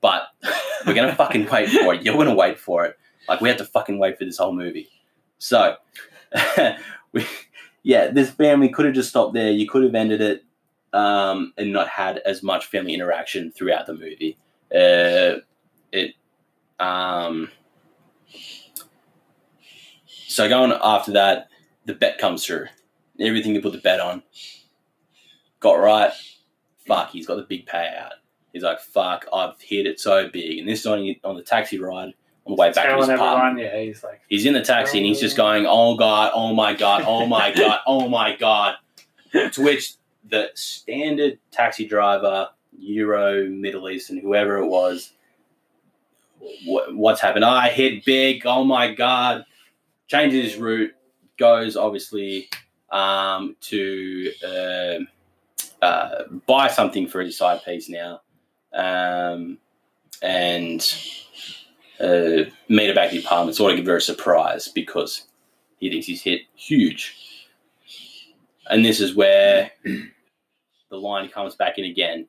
But 0.00 0.22
we're 0.86 0.94
gonna 0.94 1.14
fucking 1.14 1.48
wait 1.50 1.70
for 1.70 1.94
it. 1.94 2.02
You're 2.02 2.16
gonna 2.16 2.34
wait 2.34 2.58
for 2.58 2.84
it. 2.84 2.96
Like 3.28 3.40
we 3.40 3.48
had 3.48 3.58
to 3.58 3.64
fucking 3.64 3.98
wait 3.98 4.18
for 4.18 4.24
this 4.24 4.38
whole 4.38 4.52
movie. 4.52 4.88
So, 5.38 5.76
we, 7.12 7.26
yeah, 7.82 8.08
this 8.08 8.30
family 8.30 8.68
could 8.68 8.86
have 8.86 8.94
just 8.94 9.10
stopped 9.10 9.34
there. 9.34 9.50
You 9.50 9.68
could 9.68 9.82
have 9.82 9.94
ended 9.94 10.20
it 10.20 10.44
um, 10.92 11.52
and 11.56 11.72
not 11.72 11.88
had 11.88 12.18
as 12.18 12.42
much 12.42 12.66
family 12.66 12.94
interaction 12.94 13.52
throughout 13.52 13.86
the 13.86 13.94
movie. 13.94 14.38
Uh, 14.74 15.40
it. 15.92 16.14
Um, 16.78 17.50
so 20.26 20.48
going 20.48 20.72
after 20.82 21.12
that, 21.12 21.48
the 21.86 21.94
bet 21.94 22.18
comes 22.18 22.44
through. 22.44 22.66
Everything 23.20 23.54
you 23.54 23.60
put 23.60 23.72
the 23.72 23.78
bet 23.78 24.00
on 24.00 24.22
got 25.60 25.74
right. 25.74 26.12
Fuck, 26.86 27.10
he's 27.10 27.26
got 27.26 27.36
the 27.36 27.42
big 27.42 27.66
payout. 27.66 28.12
He's 28.52 28.62
like, 28.62 28.80
fuck, 28.80 29.26
I've 29.32 29.60
hit 29.60 29.86
it 29.86 30.00
so 30.00 30.28
big. 30.28 30.58
And 30.58 30.68
this 30.68 30.80
is 30.80 30.86
on, 30.86 31.14
on 31.24 31.36
the 31.36 31.42
taxi 31.42 31.78
ride 31.78 32.14
on 32.46 32.56
the 32.56 32.60
way 32.60 32.72
back 32.72 32.88
to 32.88 32.96
his 32.96 33.08
apartment. 33.08 33.66
yeah, 33.66 33.80
he's 33.80 34.02
like, 34.02 34.20
He's 34.28 34.46
in 34.46 34.54
the 34.54 34.62
taxi 34.62 34.98
and 34.98 35.06
he's 35.06 35.20
just 35.20 35.36
going, 35.36 35.66
oh 35.68 35.96
God, 35.96 36.32
oh 36.34 36.54
my 36.54 36.74
God, 36.74 37.04
oh 37.06 37.26
my 37.26 37.52
God, 37.54 37.80
oh 37.86 38.08
my 38.08 38.36
God. 38.36 38.76
To 39.32 39.62
which 39.62 39.94
the 40.28 40.50
standard 40.54 41.38
taxi 41.50 41.86
driver, 41.86 42.48
Euro, 42.78 43.46
Middle 43.46 43.90
East, 43.90 44.10
and 44.10 44.20
whoever 44.20 44.56
it 44.58 44.66
was, 44.66 45.12
what, 46.64 46.96
what's 46.96 47.20
happened? 47.20 47.44
Oh, 47.44 47.48
I 47.48 47.68
hit 47.68 48.04
big, 48.04 48.46
oh 48.46 48.64
my 48.64 48.94
God. 48.94 49.44
Changes 50.06 50.52
his 50.52 50.60
route, 50.60 50.92
goes 51.36 51.76
obviously 51.76 52.48
um, 52.90 53.56
to 53.60 54.32
uh, 54.42 55.84
uh, 55.84 56.24
buy 56.46 56.68
something 56.68 57.06
for 57.06 57.20
his 57.20 57.36
side 57.36 57.62
piece 57.64 57.90
now. 57.90 58.22
Um, 58.72 59.58
and 60.22 60.80
uh, 62.00 62.44
meet 62.68 62.88
her 62.88 62.94
back 62.94 63.06
at 63.06 63.12
the 63.12 63.20
apartment, 63.20 63.56
sort 63.56 63.72
of 63.72 63.78
give 63.78 63.86
her 63.86 63.96
a 63.96 64.00
surprise 64.00 64.68
because 64.68 65.24
he 65.78 65.90
thinks 65.90 66.06
he's 66.06 66.22
hit 66.22 66.42
huge. 66.54 67.46
And 68.70 68.84
this 68.84 69.00
is 69.00 69.14
where 69.14 69.70
the 70.90 70.96
line 70.96 71.28
comes 71.28 71.54
back 71.54 71.78
in 71.78 71.84
again. 71.84 72.26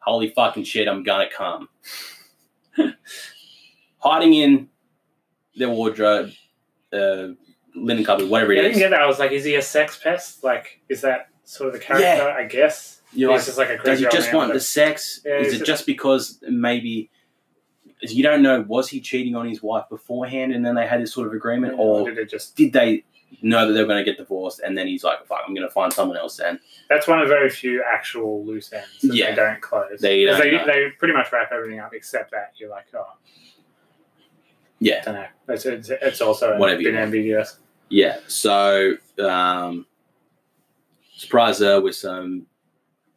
Holy 0.00 0.30
fucking 0.30 0.64
shit, 0.64 0.88
I'm 0.88 1.02
gonna 1.02 1.28
come. 1.34 1.68
Hiding 3.98 4.34
in 4.34 4.68
their 5.56 5.70
wardrobe, 5.70 6.30
uh, 6.92 7.28
linen 7.74 8.04
cupboard, 8.04 8.28
whatever 8.28 8.52
yeah, 8.52 8.60
I 8.60 8.64
didn't 8.64 8.78
get 8.78 8.90
that. 8.90 9.02
I 9.02 9.06
was 9.06 9.18
like, 9.18 9.32
is 9.32 9.44
he 9.44 9.54
a 9.56 9.62
sex 9.62 9.98
pest? 9.98 10.44
Like, 10.44 10.80
is 10.88 11.00
that 11.00 11.28
sort 11.44 11.68
of 11.68 11.72
the 11.74 11.80
character? 11.80 12.30
I 12.30 12.44
guess. 12.44 12.95
You're 13.16 13.32
he's 13.32 13.40
like, 13.40 13.46
just 13.46 13.58
like 13.58 13.68
a 13.70 13.76
does 13.76 13.82
crazy 13.84 14.00
he 14.00 14.06
old 14.06 14.12
just 14.12 14.26
man 14.28 14.36
want 14.36 14.52
the 14.52 14.60
sex? 14.60 15.20
Yeah, 15.24 15.38
is 15.38 15.48
it 15.48 15.58
just- 15.58 15.66
just 15.66 15.86
because 15.86 16.38
maybe 16.48 17.10
you 18.02 18.22
don't 18.22 18.42
know 18.42 18.60
was 18.68 18.88
he 18.88 19.00
cheating 19.00 19.34
on 19.34 19.48
his 19.48 19.62
wife 19.62 19.84
beforehand 19.88 20.52
and 20.52 20.64
then 20.64 20.74
they 20.74 20.86
had 20.86 21.00
this 21.00 21.12
sort 21.12 21.26
of 21.26 21.32
agreement, 21.32 21.74
or 21.78 22.08
did 22.08 22.18
it 22.18 22.28
just? 22.30 22.54
did 22.54 22.72
they 22.72 23.02
know 23.42 23.66
that 23.66 23.72
they 23.72 23.80
were 23.80 23.86
going 23.88 24.02
to 24.02 24.08
get 24.08 24.16
divorced 24.18 24.60
and 24.60 24.76
then 24.78 24.86
he's 24.86 25.02
like, 25.02 25.26
"Fuck, 25.26 25.40
I'm 25.46 25.54
going 25.54 25.66
to 25.66 25.72
find 25.72 25.92
someone 25.92 26.16
else." 26.16 26.36
Then 26.36 26.60
That's 26.88 27.08
one 27.08 27.20
of 27.20 27.28
very 27.28 27.48
few 27.50 27.82
actual 27.90 28.44
loose 28.44 28.72
ends 28.72 28.86
that 29.02 29.14
Yeah. 29.16 29.30
they 29.30 29.36
don't 29.36 29.60
close. 29.60 30.00
They 30.00 30.26
'Cause 30.26 30.38
don't 30.38 30.66
they, 30.66 30.72
they 30.72 30.90
pretty 30.98 31.14
much 31.14 31.32
wrap 31.32 31.50
everything 31.52 31.80
up 31.80 31.92
except 31.94 32.30
that 32.32 32.52
you're 32.56 32.70
like, 32.70 32.86
oh, 32.94 33.06
yeah, 34.78 34.98
I 35.00 35.04
don't 35.04 35.14
know. 35.14 35.26
It's, 35.48 35.64
it's, 35.66 35.88
it's 35.90 36.20
also 36.20 36.52
a 36.52 36.58
Whatever 36.58 36.82
you 36.82 36.88
bit 36.88 36.94
want. 36.94 37.04
ambiguous. 37.06 37.58
yeah. 37.88 38.18
So 38.28 38.94
um, 39.18 39.86
surprise 41.16 41.58
her 41.60 41.80
with 41.80 41.96
some 41.96 42.46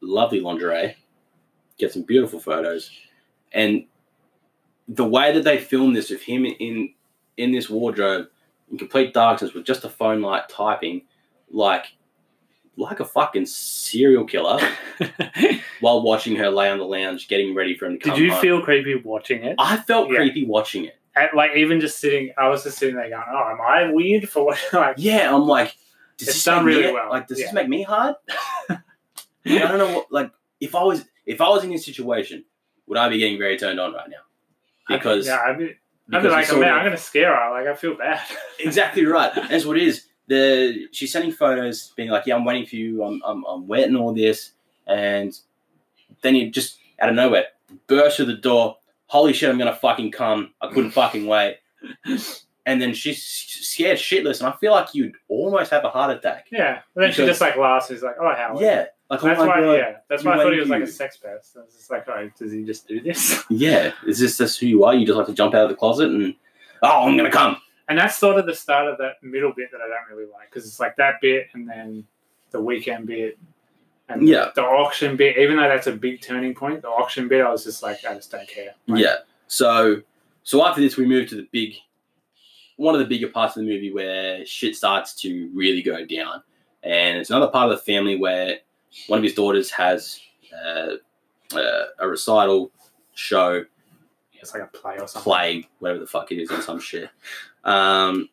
lovely 0.02 0.40
lingerie, 0.40 0.96
get 1.78 1.92
some 1.94 2.04
beautiful 2.04 2.40
photos, 2.40 2.92
and 3.52 3.86
the 4.88 5.06
way 5.06 5.32
that 5.34 5.44
they 5.44 5.58
filmed 5.60 5.96
this 5.96 6.10
with 6.10 6.22
him 6.22 6.46
in 6.46 6.94
in 7.38 7.52
this 7.52 7.70
wardrobe 7.70 8.28
in 8.72 8.78
complete 8.78 9.14
darkness 9.14 9.54
with 9.54 9.66
just 9.66 9.84
a 9.84 9.90
phone 9.90 10.22
light 10.22 10.50
typing, 10.50 11.02
like 11.52 11.86
like 12.76 13.00
a 13.02 13.06
fucking 13.06 13.46
serial 13.46 14.24
killer 14.24 14.58
while 15.82 16.02
watching 16.02 16.36
her 16.38 16.50
lay 16.50 16.70
on 16.70 16.78
the 16.78 16.84
lounge 16.86 17.28
getting 17.28 17.54
ready 17.54 17.76
for 17.76 17.86
him 17.88 17.94
to 17.94 18.00
come 18.00 18.14
Did 18.16 18.24
you 18.24 18.32
home. 18.32 18.42
feel 18.42 18.62
creepy 18.62 18.96
watching 18.96 19.44
it? 19.44 19.56
I 19.60 19.78
felt 19.78 20.10
Yeah. 20.10 20.18
creepy 20.18 20.46
watching 20.46 20.86
it. 20.86 20.96
And, 21.16 21.30
like 21.36 21.52
even 21.58 21.82
just 21.82 22.00
sitting, 22.00 22.32
I 22.38 22.48
was 22.48 22.64
just 22.64 22.78
sitting 22.78 22.96
there 22.96 23.10
going, 23.10 23.24
"Oh, 23.30 23.50
am 23.52 23.60
I 23.60 23.92
weird 23.92 24.30
for 24.30 24.46
what?" 24.46 24.60
Like, 24.74 24.96
Yeah, 24.98 25.34
I'm 25.36 25.42
like, 25.46 25.76
does 26.18 26.30
It's 26.30 26.38
this 26.38 26.44
done 26.46 26.64
really 26.66 26.94
well, 26.94 27.10
Like, 27.10 27.28
does 27.28 27.38
this 27.40 27.52
make 27.52 27.68
me 27.68 27.84
hard? 27.84 28.16
I 29.46 29.60
don't 29.60 29.78
know 29.78 29.94
what. 29.94 30.12
Like, 30.12 30.32
if 30.60 30.76
I 30.76 30.84
was 30.84 31.06
if 31.26 31.42
I 31.42 31.50
was 31.50 31.64
in 31.64 31.72
this 31.72 31.86
situation, 31.86 32.44
would 32.88 32.98
I 32.98 33.10
be 33.10 33.20
getting 33.20 33.38
very 33.38 33.58
turned 33.58 33.80
on 33.80 33.94
right 33.94 34.10
now? 34.10 34.18
Because 34.88 35.28
yeah, 35.28 35.42
I'd 35.46 35.58
be, 35.58 35.76
I'd 36.12 36.24
be 36.24 36.30
like, 36.30 36.52
man, 36.52 36.64
of, 36.64 36.78
I'm 36.78 36.84
gonna 36.84 36.98
scare 36.98 37.36
her. 37.36 37.52
Like, 37.52 37.68
I 37.68 37.76
feel 37.76 37.96
bad. 37.96 38.22
exactly 38.60 39.06
right. 39.06 39.32
That's 39.50 39.66
what 39.66 39.78
it 39.78 39.84
is. 39.84 40.06
The 40.28 40.88
she's 40.92 41.12
sending 41.12 41.32
photos, 41.32 41.92
being 41.96 42.10
like, 42.10 42.26
"Yeah, 42.26 42.36
I'm 42.36 42.46
waiting 42.46 42.66
for 42.66 42.76
you. 42.76 43.04
I'm 43.04 43.22
I'm, 43.26 43.44
I'm 43.46 43.68
wet 43.68 43.88
and 43.88 43.98
all 43.98 44.14
this," 44.14 44.52
and 44.86 45.38
then 46.22 46.36
you 46.36 46.52
just 46.52 46.78
out 47.00 47.10
of 47.10 47.16
nowhere 47.16 47.46
burst 47.88 48.18
through 48.18 48.26
the 48.28 48.36
door. 48.36 48.78
Holy 49.08 49.34
shit! 49.34 49.50
I'm 49.50 49.58
gonna 49.58 49.76
fucking 49.76 50.12
come. 50.12 50.54
I 50.62 50.68
couldn't 50.68 50.92
fucking 51.00 51.26
wait. 51.26 51.58
And 52.66 52.82
then 52.82 52.94
she's 52.94 53.24
scared 53.24 53.98
shitless, 53.98 54.40
and 54.42 54.48
I 54.48 54.56
feel 54.58 54.72
like 54.74 54.94
you'd 54.94 55.16
almost 55.28 55.72
have 55.72 55.86
a 55.86 55.90
heart 55.90 56.16
attack. 56.16 56.48
Yeah, 56.52 56.82
but 56.94 57.02
then 57.02 57.12
she 57.12 57.26
just 57.26 57.42
like 57.42 57.56
laughs. 57.58 57.88
She's 57.88 58.04
like, 58.04 58.16
"Oh, 58.20 58.34
how?" 58.36 58.60
Yeah, 58.60 58.86
like 59.10 59.24
oh 59.24 59.28
That's 59.28 59.40
my 59.40 59.48
why. 59.48 59.62
god. 59.62 59.72
Yeah, 59.74 59.96
that's 60.08 60.24
why 60.24 60.34
I 60.34 60.38
thought 60.44 60.54
he 60.54 60.60
was 60.60 60.70
like 60.70 60.84
a 60.84 60.88
sex 60.88 61.18
pest. 61.18 61.58
I 61.58 61.62
was 61.62 61.74
just 61.74 61.90
like, 61.90 62.08
"Oh, 62.08 62.30
does 62.38 62.52
he 62.52 62.64
just 62.64 62.88
do 62.88 63.02
this?" 63.02 63.44
Yeah, 63.50 63.94
is 64.06 64.20
this 64.20 64.38
just 64.38 64.60
who 64.60 64.68
you 64.68 64.84
are? 64.84 64.94
You 64.94 65.06
just 65.06 65.18
like 65.18 65.28
to 65.28 65.34
jump 65.34 65.56
out 65.56 65.64
of 65.64 65.70
the 65.70 65.76
closet 65.76 66.10
and 66.12 66.36
oh, 66.84 67.08
I'm 67.08 67.18
gonna 67.18 67.32
come. 67.32 67.58
And 67.88 67.98
that's 67.98 68.18
sort 68.18 68.38
of 68.38 68.46
the 68.46 68.54
start 68.54 68.88
of 68.88 69.00
that 69.00 69.24
middle 69.24 69.52
bit 69.56 69.72
that 69.72 69.82
I 69.82 69.88
don't 69.88 70.16
really 70.16 70.30
like 70.32 70.52
because 70.52 70.68
it's 70.68 70.80
like 70.80 70.96
that 70.98 71.16
bit 71.22 71.48
and 71.54 71.68
then 71.68 72.06
the 72.52 72.62
Weeknd 72.62 73.08
bit 73.08 73.40
and 74.10 74.28
Yeah. 74.28 74.50
the 74.54 74.62
auction 74.62 75.16
bit. 75.16 75.38
Even 75.40 75.58
though 75.58 75.68
that's 75.68 75.88
a 75.88 75.92
big 75.94 76.22
turning 76.22 76.54
point, 76.54 76.84
the 76.84 76.90
auction 76.90 77.28
bit, 77.28 77.44
I 77.44 77.50
was 77.50 77.64
just 77.64 77.82
like, 77.82 78.06
I 78.08 78.14
just 78.14 78.30
don't 78.32 78.48
care. 78.48 78.76
Like, 78.86 79.02
Yeah. 79.04 79.16
So 79.48 80.02
so 80.44 80.64
after 80.64 80.82
this, 80.82 80.98
we 80.98 81.06
move 81.08 81.30
to 81.30 81.36
the 81.36 81.48
big, 81.52 81.74
one 82.80 82.96
of 82.96 83.00
the 83.00 83.06
bigger 83.06 83.28
parts 83.28 83.58
of 83.58 83.66
the 83.66 83.70
movie 83.70 83.92
where 83.92 84.46
shit 84.46 84.76
starts 84.76 85.14
to 85.14 85.50
really 85.54 85.82
go 85.82 86.06
down, 86.06 86.42
and 86.84 87.18
it's 87.18 87.30
another 87.30 87.52
part 87.52 87.70
of 87.70 87.78
the 87.78 87.84
family 87.84 88.16
where 88.16 88.60
one 89.08 89.18
of 89.18 89.24
his 89.24 89.34
daughters 89.34 89.70
has 89.70 90.22
uh, 90.66 90.94
uh, 91.56 91.84
a 92.00 92.08
recital 92.08 92.72
show 93.14 93.66
it's 94.42 94.54
like 94.54 94.64
a 94.64 94.68
play 94.68 94.94
or 94.94 95.08
something. 95.08 95.22
play, 95.22 95.70
whatever 95.80 96.00
the 96.00 96.08
fuck 96.08 96.32
it 96.32 96.40
is, 96.42 96.50
or 96.50 96.62
some 96.62 96.80
shit. 96.80 97.10
Um, 97.64 98.30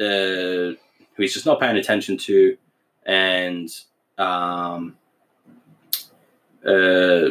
uh, 0.00 0.72
who 1.14 1.18
he's 1.18 1.34
just 1.34 1.46
not 1.46 1.60
paying 1.60 1.76
attention 1.76 2.16
to, 2.16 2.56
and 3.04 3.68
um, 4.16 4.96
uh, 6.66 7.28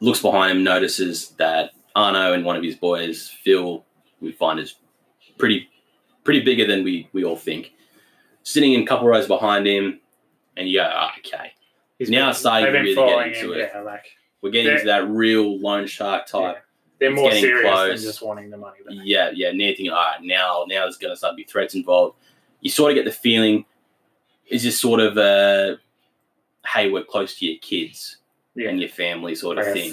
looks 0.00 0.22
behind 0.22 0.56
him, 0.56 0.64
notices 0.64 1.30
that 1.30 1.72
Arno 1.96 2.32
and 2.32 2.44
one 2.44 2.56
of 2.56 2.62
his 2.62 2.76
boys, 2.76 3.28
Phil, 3.42 3.84
we 4.20 4.30
find 4.30 4.60
is 4.60 4.76
pretty, 5.38 5.68
pretty 6.24 6.40
bigger 6.40 6.66
than 6.66 6.84
we 6.84 7.08
we 7.12 7.24
all 7.24 7.36
think. 7.36 7.72
Sitting 8.42 8.72
in 8.74 8.82
a 8.82 8.86
couple 8.86 9.06
rows 9.08 9.26
behind 9.26 9.66
him, 9.66 10.00
and 10.56 10.68
you 10.68 10.78
go, 10.78 10.88
"Ah, 10.92 11.12
okay, 11.18 11.52
He's 11.98 12.10
Now 12.10 12.26
been- 12.26 12.34
starting 12.34 12.66
to 12.72 12.78
really 12.78 12.94
get 12.94 13.26
into 13.28 13.52
him, 13.52 13.60
it. 13.60 13.70
Yeah, 13.74 13.80
like 13.80 14.04
we're 14.42 14.50
getting 14.50 14.66
They're- 14.66 14.74
into 14.76 14.86
that 14.86 15.08
real 15.08 15.58
loan 15.58 15.86
shark 15.86 16.26
type." 16.26 16.56
yeah. 16.56 16.60
they're 17.00 17.10
It's 17.12 17.20
more 17.20 17.32
serious 17.32 17.70
close. 17.72 18.00
than 18.00 18.08
just 18.10 18.22
wanting 18.22 18.50
the 18.50 18.56
money. 18.56 18.78
Back. 18.86 18.96
Yeah, 19.02 19.30
yeah. 19.34 19.48
And 19.48 19.60
you're 19.60 19.68
thinking, 19.70 19.90
all 19.90 19.96
right, 19.96 20.22
now, 20.22 20.64
now 20.68 20.82
there's 20.84 20.96
going 20.96 21.12
to 21.12 21.16
start 21.16 21.32
to 21.32 21.36
be 21.36 21.42
threats 21.44 21.74
involved. 21.74 22.16
You 22.60 22.70
sort 22.70 22.92
of 22.92 22.94
get 22.96 23.04
the 23.04 23.10
feeling, 23.12 23.64
is 24.46 24.62
this 24.62 24.78
sort 24.80 25.00
of 25.00 25.16
a, 25.18 25.78
hey, 26.66 26.90
we're 26.90 27.02
close 27.04 27.36
to 27.38 27.46
your 27.46 27.58
kids 27.58 28.18
Yeah, 28.54 28.68
and 28.70 28.78
your 28.80 28.88
family 28.88 29.34
sort 29.34 29.58
of 29.58 29.66
like 29.66 29.76
a 29.76 29.78
thing. 29.80 29.92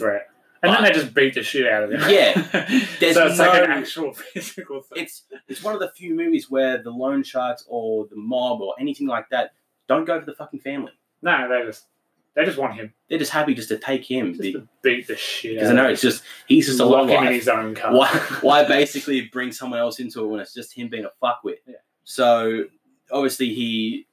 And 0.64 0.74
then 0.74 0.84
they 0.84 0.91
just 0.91 1.14
beat 1.14 1.34
the 1.34 1.41
shit 1.41 1.68
out 1.68 1.84
of 1.84 1.91
him. 1.91 2.01
Yeah. 2.07 2.34
There's 2.99 3.16
so 3.16 3.28
it's 3.28 3.39
like 3.39 3.64
an 3.64 3.70
no- 3.70 3.76
actual 3.76 4.14
physical 4.34 4.82
thing. 4.82 5.03
It's 5.03 5.24
it's 5.47 5.64
one 5.64 5.74
of 5.74 5.80
the 5.80 5.89
few 5.89 6.14
movies 6.16 6.51
where 6.51 6.82
the 6.82 6.91
loan 6.91 7.24
sharks 7.24 7.66
or 7.68 8.05
the 8.07 8.16
mob 8.16 8.62
or 8.62 8.76
anything 8.80 9.07
like 9.07 9.30
that 9.30 9.53
don't 9.88 10.05
go 10.05 10.20
for 10.20 10.26
the 10.26 10.36
fucking 10.36 10.59
family. 10.59 10.91
No, 11.24 11.49
they 11.49 11.66
just 11.66 11.86
they 12.34 12.45
just 12.45 12.57
want 12.57 12.76
him 12.76 12.93
They're 13.09 13.20
just 13.20 13.32
happy 13.32 13.53
just 13.53 13.70
to 13.70 13.78
take 13.78 14.09
him 14.09 14.34
just 14.34 14.41
because 14.41 14.62
to 14.62 14.68
beat 14.84 15.07
the 15.07 15.16
shit 15.16 15.62
out 15.62 15.72
I 15.72 15.74
know 15.74 15.89
it's 15.89 16.01
just 16.01 16.24
he's 16.47 16.68
just 16.68 16.80
a 16.80 16.86
him 16.86 17.09
in 17.09 17.34
his 17.34 17.47
own 17.47 17.76
car. 17.76 17.93
why, 17.93 18.07
why 18.41 18.64
basically 18.64 19.22
bring 19.22 19.51
someone 19.51 19.80
else 19.80 19.99
into 19.99 20.24
it 20.24 20.28
when 20.28 20.39
it's 20.39 20.53
just 20.53 20.74
him 20.74 20.89
being 20.89 21.05
a 21.05 21.12
fuckwit? 21.24 21.57
Yeah. 21.68 21.76
So 22.03 22.66
obviously 23.12 23.53
he, 23.53 24.07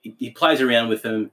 he 0.00 0.14
he 0.18 0.30
plays 0.30 0.60
around 0.60 0.88
with 0.88 1.02
them, 1.02 1.30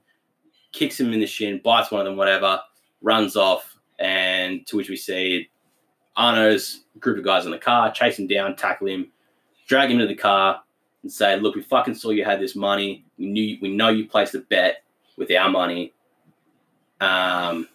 kicks 0.72 0.98
him 1.00 1.12
in 1.12 1.20
the 1.20 1.26
shin, 1.26 1.60
bites 1.64 1.90
one 1.90 2.00
of 2.00 2.06
them, 2.06 2.16
whatever, 2.16 2.60
runs 3.00 3.36
off, 3.36 3.69
and 4.00 4.66
to 4.66 4.76
which 4.76 4.88
we 4.88 4.96
see 4.96 5.48
Arno's 6.16 6.84
group 6.98 7.18
of 7.18 7.24
guys 7.24 7.44
in 7.44 7.50
the 7.52 7.58
car 7.58 7.92
chase 7.92 8.18
him 8.18 8.26
down, 8.26 8.56
tackle 8.56 8.88
him, 8.88 9.10
drag 9.68 9.90
him 9.90 9.98
to 9.98 10.06
the 10.06 10.14
car, 10.14 10.62
and 11.02 11.12
say, 11.12 11.38
"Look, 11.38 11.54
we 11.54 11.62
fucking 11.62 11.94
saw 11.94 12.10
you 12.10 12.24
had 12.24 12.40
this 12.40 12.56
money. 12.56 13.04
We 13.18 13.26
knew 13.26 13.58
we 13.62 13.68
know 13.74 13.88
you 13.90 14.08
placed 14.08 14.34
a 14.34 14.40
bet 14.40 14.82
with 15.16 15.30
our 15.30 15.48
money." 15.48 15.92
Um, 17.00 17.68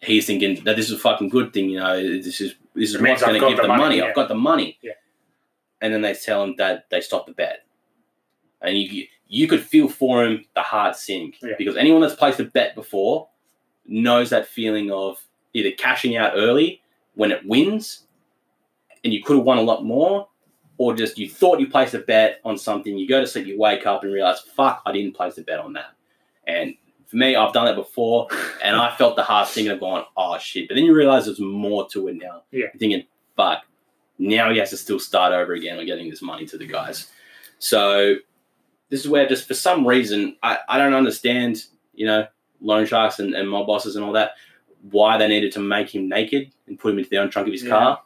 he's 0.00 0.26
thinking 0.26 0.62
that 0.64 0.76
this 0.76 0.90
is 0.90 0.96
a 0.96 0.98
fucking 0.98 1.28
good 1.28 1.52
thing, 1.52 1.70
you 1.70 1.78
know. 1.78 1.96
This 2.00 2.40
is 2.40 2.54
this 2.74 2.94
is 2.94 3.00
what's 3.00 3.22
going 3.22 3.40
to 3.40 3.46
give 3.48 3.56
the 3.56 3.62
the 3.62 3.68
money, 3.68 3.82
money. 3.82 3.96
yeah. 3.98 4.04
I've 4.06 4.14
got 4.14 4.28
the 4.28 4.34
money. 4.34 4.78
Yeah. 4.82 4.92
And 5.80 5.94
then 5.94 6.02
they 6.02 6.14
tell 6.14 6.42
him 6.42 6.54
that 6.58 6.90
they 6.90 7.00
stopped 7.00 7.26
the 7.28 7.32
bet, 7.34 7.64
and 8.60 8.76
you 8.76 9.06
you 9.28 9.46
could 9.46 9.62
feel 9.62 9.88
for 9.88 10.24
him 10.24 10.44
the 10.54 10.62
heart 10.62 10.96
sink 10.96 11.36
Yeah. 11.42 11.52
because 11.58 11.76
anyone 11.76 12.00
that's 12.00 12.14
placed 12.14 12.40
a 12.40 12.44
bet 12.44 12.74
before 12.74 13.28
knows 13.88 14.30
that 14.30 14.46
feeling 14.46 14.90
of 14.90 15.20
either 15.54 15.72
cashing 15.72 16.16
out 16.16 16.32
early 16.34 16.82
when 17.14 17.32
it 17.32 17.44
wins, 17.44 18.04
and 19.02 19.12
you 19.12 19.22
could 19.22 19.36
have 19.36 19.44
won 19.44 19.58
a 19.58 19.62
lot 19.62 19.84
more, 19.84 20.28
or 20.76 20.94
just 20.94 21.18
you 21.18 21.28
thought 21.28 21.58
you 21.58 21.68
placed 21.68 21.94
a 21.94 21.98
bet 21.98 22.40
on 22.44 22.56
something, 22.56 22.96
you 22.96 23.08
go 23.08 23.20
to 23.20 23.26
sleep, 23.26 23.46
you 23.46 23.58
wake 23.58 23.86
up 23.86 24.04
and 24.04 24.12
realize, 24.12 24.40
fuck, 24.40 24.82
I 24.86 24.92
didn't 24.92 25.16
place 25.16 25.36
a 25.38 25.42
bet 25.42 25.58
on 25.58 25.72
that. 25.72 25.92
And 26.46 26.74
for 27.06 27.16
me, 27.16 27.34
I've 27.34 27.52
done 27.52 27.64
that 27.64 27.74
before, 27.74 28.28
and 28.62 28.76
I 28.76 28.94
felt 28.94 29.16
the 29.16 29.24
heart 29.24 29.48
sinking 29.48 29.72
of 29.72 29.80
going, 29.80 30.04
oh 30.16 30.38
shit. 30.38 30.68
But 30.68 30.74
then 30.74 30.84
you 30.84 30.94
realize 30.94 31.24
there's 31.24 31.40
more 31.40 31.88
to 31.88 32.08
it 32.08 32.16
now. 32.16 32.42
Yeah. 32.52 32.66
You're 32.72 32.78
thinking, 32.78 33.04
fuck, 33.36 33.64
now 34.18 34.50
he 34.50 34.58
has 34.58 34.70
to 34.70 34.76
still 34.76 35.00
start 35.00 35.32
over 35.32 35.54
again 35.54 35.78
on 35.78 35.86
getting 35.86 36.08
this 36.08 36.22
money 36.22 36.46
to 36.46 36.58
the 36.58 36.66
guys. 36.66 37.10
So 37.58 38.16
this 38.88 39.00
is 39.00 39.08
where 39.08 39.26
just 39.28 39.48
for 39.48 39.54
some 39.54 39.86
reason, 39.86 40.36
I, 40.42 40.58
I 40.68 40.78
don't 40.78 40.94
understand, 40.94 41.64
you 41.94 42.06
know, 42.06 42.26
loan 42.60 42.86
sharks 42.86 43.18
and, 43.18 43.34
and 43.34 43.48
mob 43.48 43.66
bosses 43.66 43.96
and 43.96 44.04
all 44.04 44.12
that, 44.12 44.32
why 44.90 45.16
they 45.18 45.28
needed 45.28 45.52
to 45.52 45.60
make 45.60 45.94
him 45.94 46.08
naked 46.08 46.50
and 46.66 46.78
put 46.78 46.92
him 46.92 46.98
into 46.98 47.10
the 47.10 47.18
own 47.18 47.30
trunk 47.30 47.48
of 47.48 47.52
his 47.52 47.62
Yeah. 47.62 47.70
car. 47.70 48.02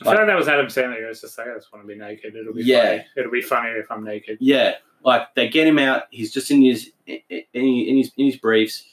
I 0.00 0.04
feel 0.04 0.14
like 0.14 0.26
that 0.26 0.36
was 0.36 0.48
Adam 0.48 0.66
Sandler. 0.66 0.98
He 0.98 1.04
was 1.04 1.20
just 1.20 1.38
like, 1.38 1.46
I 1.48 1.54
just 1.54 1.72
want 1.72 1.84
to 1.84 1.88
be 1.88 1.94
naked. 1.98 2.34
It'll 2.34 2.52
be 2.52 2.64
Yeah. 2.64 2.82
funny. 2.88 3.04
It'll 3.16 3.30
be 3.30 3.42
funny 3.42 3.70
if 3.70 3.90
I'm 3.92 4.02
naked. 4.04 4.38
Yeah, 4.40 4.74
like 5.04 5.32
they 5.34 5.48
get 5.48 5.66
him 5.68 5.78
out. 5.78 6.04
He's 6.10 6.32
just 6.32 6.50
in 6.50 6.62
his 6.62 6.90
in, 7.06 7.20
in 7.52 7.96
his 7.98 8.10
in 8.16 8.26
his 8.26 8.36
briefs. 8.36 8.84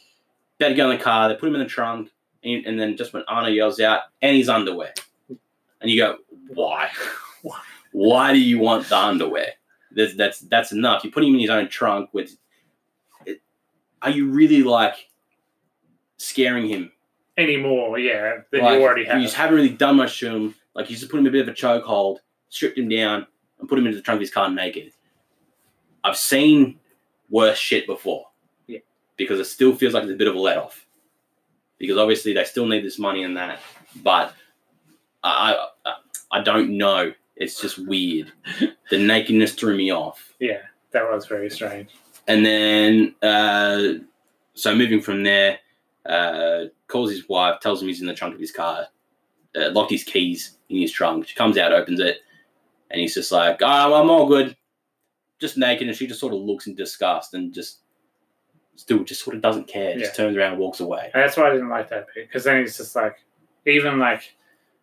About 0.60 0.70
to 0.70 0.76
go 0.76 0.92
in 0.92 0.98
the 0.98 1.04
car. 1.04 1.28
They 1.28 1.36
put 1.36 1.50
him 1.50 1.56
in 1.56 1.62
the 1.62 1.68
trunk, 1.68 2.12
and, 2.44 2.66
and 2.68 2.80
then 2.80 2.96
just 2.98 3.14
when 3.14 3.24
Anna 3.28 3.50
yells 3.50 3.80
out, 3.80 4.02
and 4.22 4.36
his 4.38 4.48
underwear, 4.48 4.94
and 5.28 5.90
you 5.90 5.98
go, 5.98 6.18
why? 6.50 6.90
why 7.92 8.32
do 8.34 8.40
you 8.40 8.60
want 8.60 8.88
the 8.88 8.98
underwear? 8.98 9.48
That's 9.96 10.16
that's 10.16 10.40
that's 10.42 10.72
enough. 10.72 11.04
You 11.04 11.12
put 11.12 11.24
him 11.24 11.34
in 11.34 11.40
his 11.40 11.50
own 11.50 11.68
trunk. 11.68 12.10
With, 12.14 12.32
it, 12.32 12.38
are 14.02 14.10
you 14.10 14.30
really 14.30 14.64
like 14.64 15.10
scaring 16.18 16.68
him? 16.68 16.92
Anymore, 17.38 17.98
yeah, 17.98 18.40
than 18.52 18.62
Like, 18.62 18.80
you 18.80 18.86
already 18.86 19.06
have. 19.06 19.18
You 19.18 19.24
just 19.24 19.36
haven't 19.36 19.56
really 19.56 19.70
done 19.70 19.98
much 19.98 20.20
to 20.20 20.30
him. 20.30 20.56
Like 20.76 20.90
you 20.90 20.96
just 20.96 21.10
put 21.10 21.20
him 21.20 21.26
in 21.26 21.30
a 21.30 21.32
bit 21.32 21.42
of 21.42 21.48
a 21.48 21.58
chokehold, 21.58 22.18
stripped 22.50 22.78
him 22.78 22.90
down, 22.90 23.26
and 23.60 23.70
put 23.70 23.80
him 23.80 23.86
into 23.86 23.98
the 23.98 24.04
trunk 24.04 24.18
of 24.18 24.22
his 24.22 24.32
car 24.32 24.50
naked. 24.50 24.92
I've 26.04 26.18
seen 26.18 26.80
worse 27.30 27.58
shit 27.58 27.86
before. 27.88 28.26
Yeah. 28.68 28.80
Because 29.18 29.40
it 29.40 29.46
still 29.46 29.76
feels 29.76 29.94
like 29.94 30.04
it's 30.04 30.12
a 30.12 30.16
bit 30.16 30.28
of 30.28 30.36
a 30.36 30.40
let 30.40 30.58
off. 30.58 30.86
Because 31.78 31.98
obviously 31.98 32.34
they 32.34 32.44
still 32.44 32.68
need 32.68 32.84
this 32.84 33.00
money 33.00 33.24
and 33.24 33.36
that, 33.38 33.60
but 34.04 34.34
I 35.24 35.68
I, 35.86 35.94
I 36.32 36.42
don't 36.44 36.78
know. 36.78 37.14
It's 37.36 37.60
just 37.60 37.80
weird. 37.80 38.32
the 38.90 38.98
nakedness 39.00 39.54
threw 39.54 39.76
me 39.76 39.92
off. 39.92 40.34
yeah, 40.40 40.60
that 40.92 41.10
was 41.10 41.26
very 41.26 41.50
strange. 41.50 41.90
And 42.32 42.46
then, 42.46 43.16
uh, 43.22 44.00
so 44.54 44.74
moving 44.74 45.02
from 45.02 45.22
there, 45.24 45.60
uh, 46.06 46.66
calls 46.88 47.12
his 47.12 47.28
wife, 47.28 47.60
tells 47.60 47.82
him 47.82 47.90
he's 47.90 48.00
in 48.00 48.08
the 48.08 48.14
trunk 48.14 48.34
of 48.34 48.40
his 48.40 48.54
car, 48.54 48.88
uh, 49.54 49.70
locked 49.72 49.92
his 49.92 50.06
keys 50.06 50.58
in 50.70 50.78
his 50.78 50.94
trunk. 50.94 51.28
She 51.28 51.36
comes 51.36 51.58
out, 51.58 51.74
opens 51.74 52.00
it, 52.00 52.20
and 52.90 53.02
he's 53.02 53.16
just 53.16 53.34
like, 53.34 53.60
"Oh, 53.62 53.94
I'm 54.02 54.10
all 54.10 54.28
good, 54.28 54.56
just 55.40 55.58
naked." 55.58 55.90
And 55.90 55.98
she 55.98 56.08
just 56.08 56.22
sort 56.22 56.34
of 56.34 56.40
looks 56.40 56.68
in 56.68 56.76
disgust 56.76 57.34
and 57.34 57.54
just 57.54 57.80
still 58.78 59.04
just 59.04 59.26
sort 59.26 59.36
of 59.36 59.42
doesn't 59.42 59.68
care. 59.68 59.98
Just 59.98 60.16
turns 60.16 60.38
around 60.38 60.54
and 60.54 60.62
walks 60.62 60.80
away. 60.80 61.12
And 61.14 61.22
that's 61.22 61.36
why 61.36 61.50
I 61.50 61.52
didn't 61.52 61.68
like 61.68 61.90
that 61.90 62.08
bit 62.16 62.30
because 62.30 62.46
then 62.46 62.62
he's 62.62 62.78
just 62.78 62.96
like, 62.96 63.18
even 63.66 64.00
like, 64.00 64.34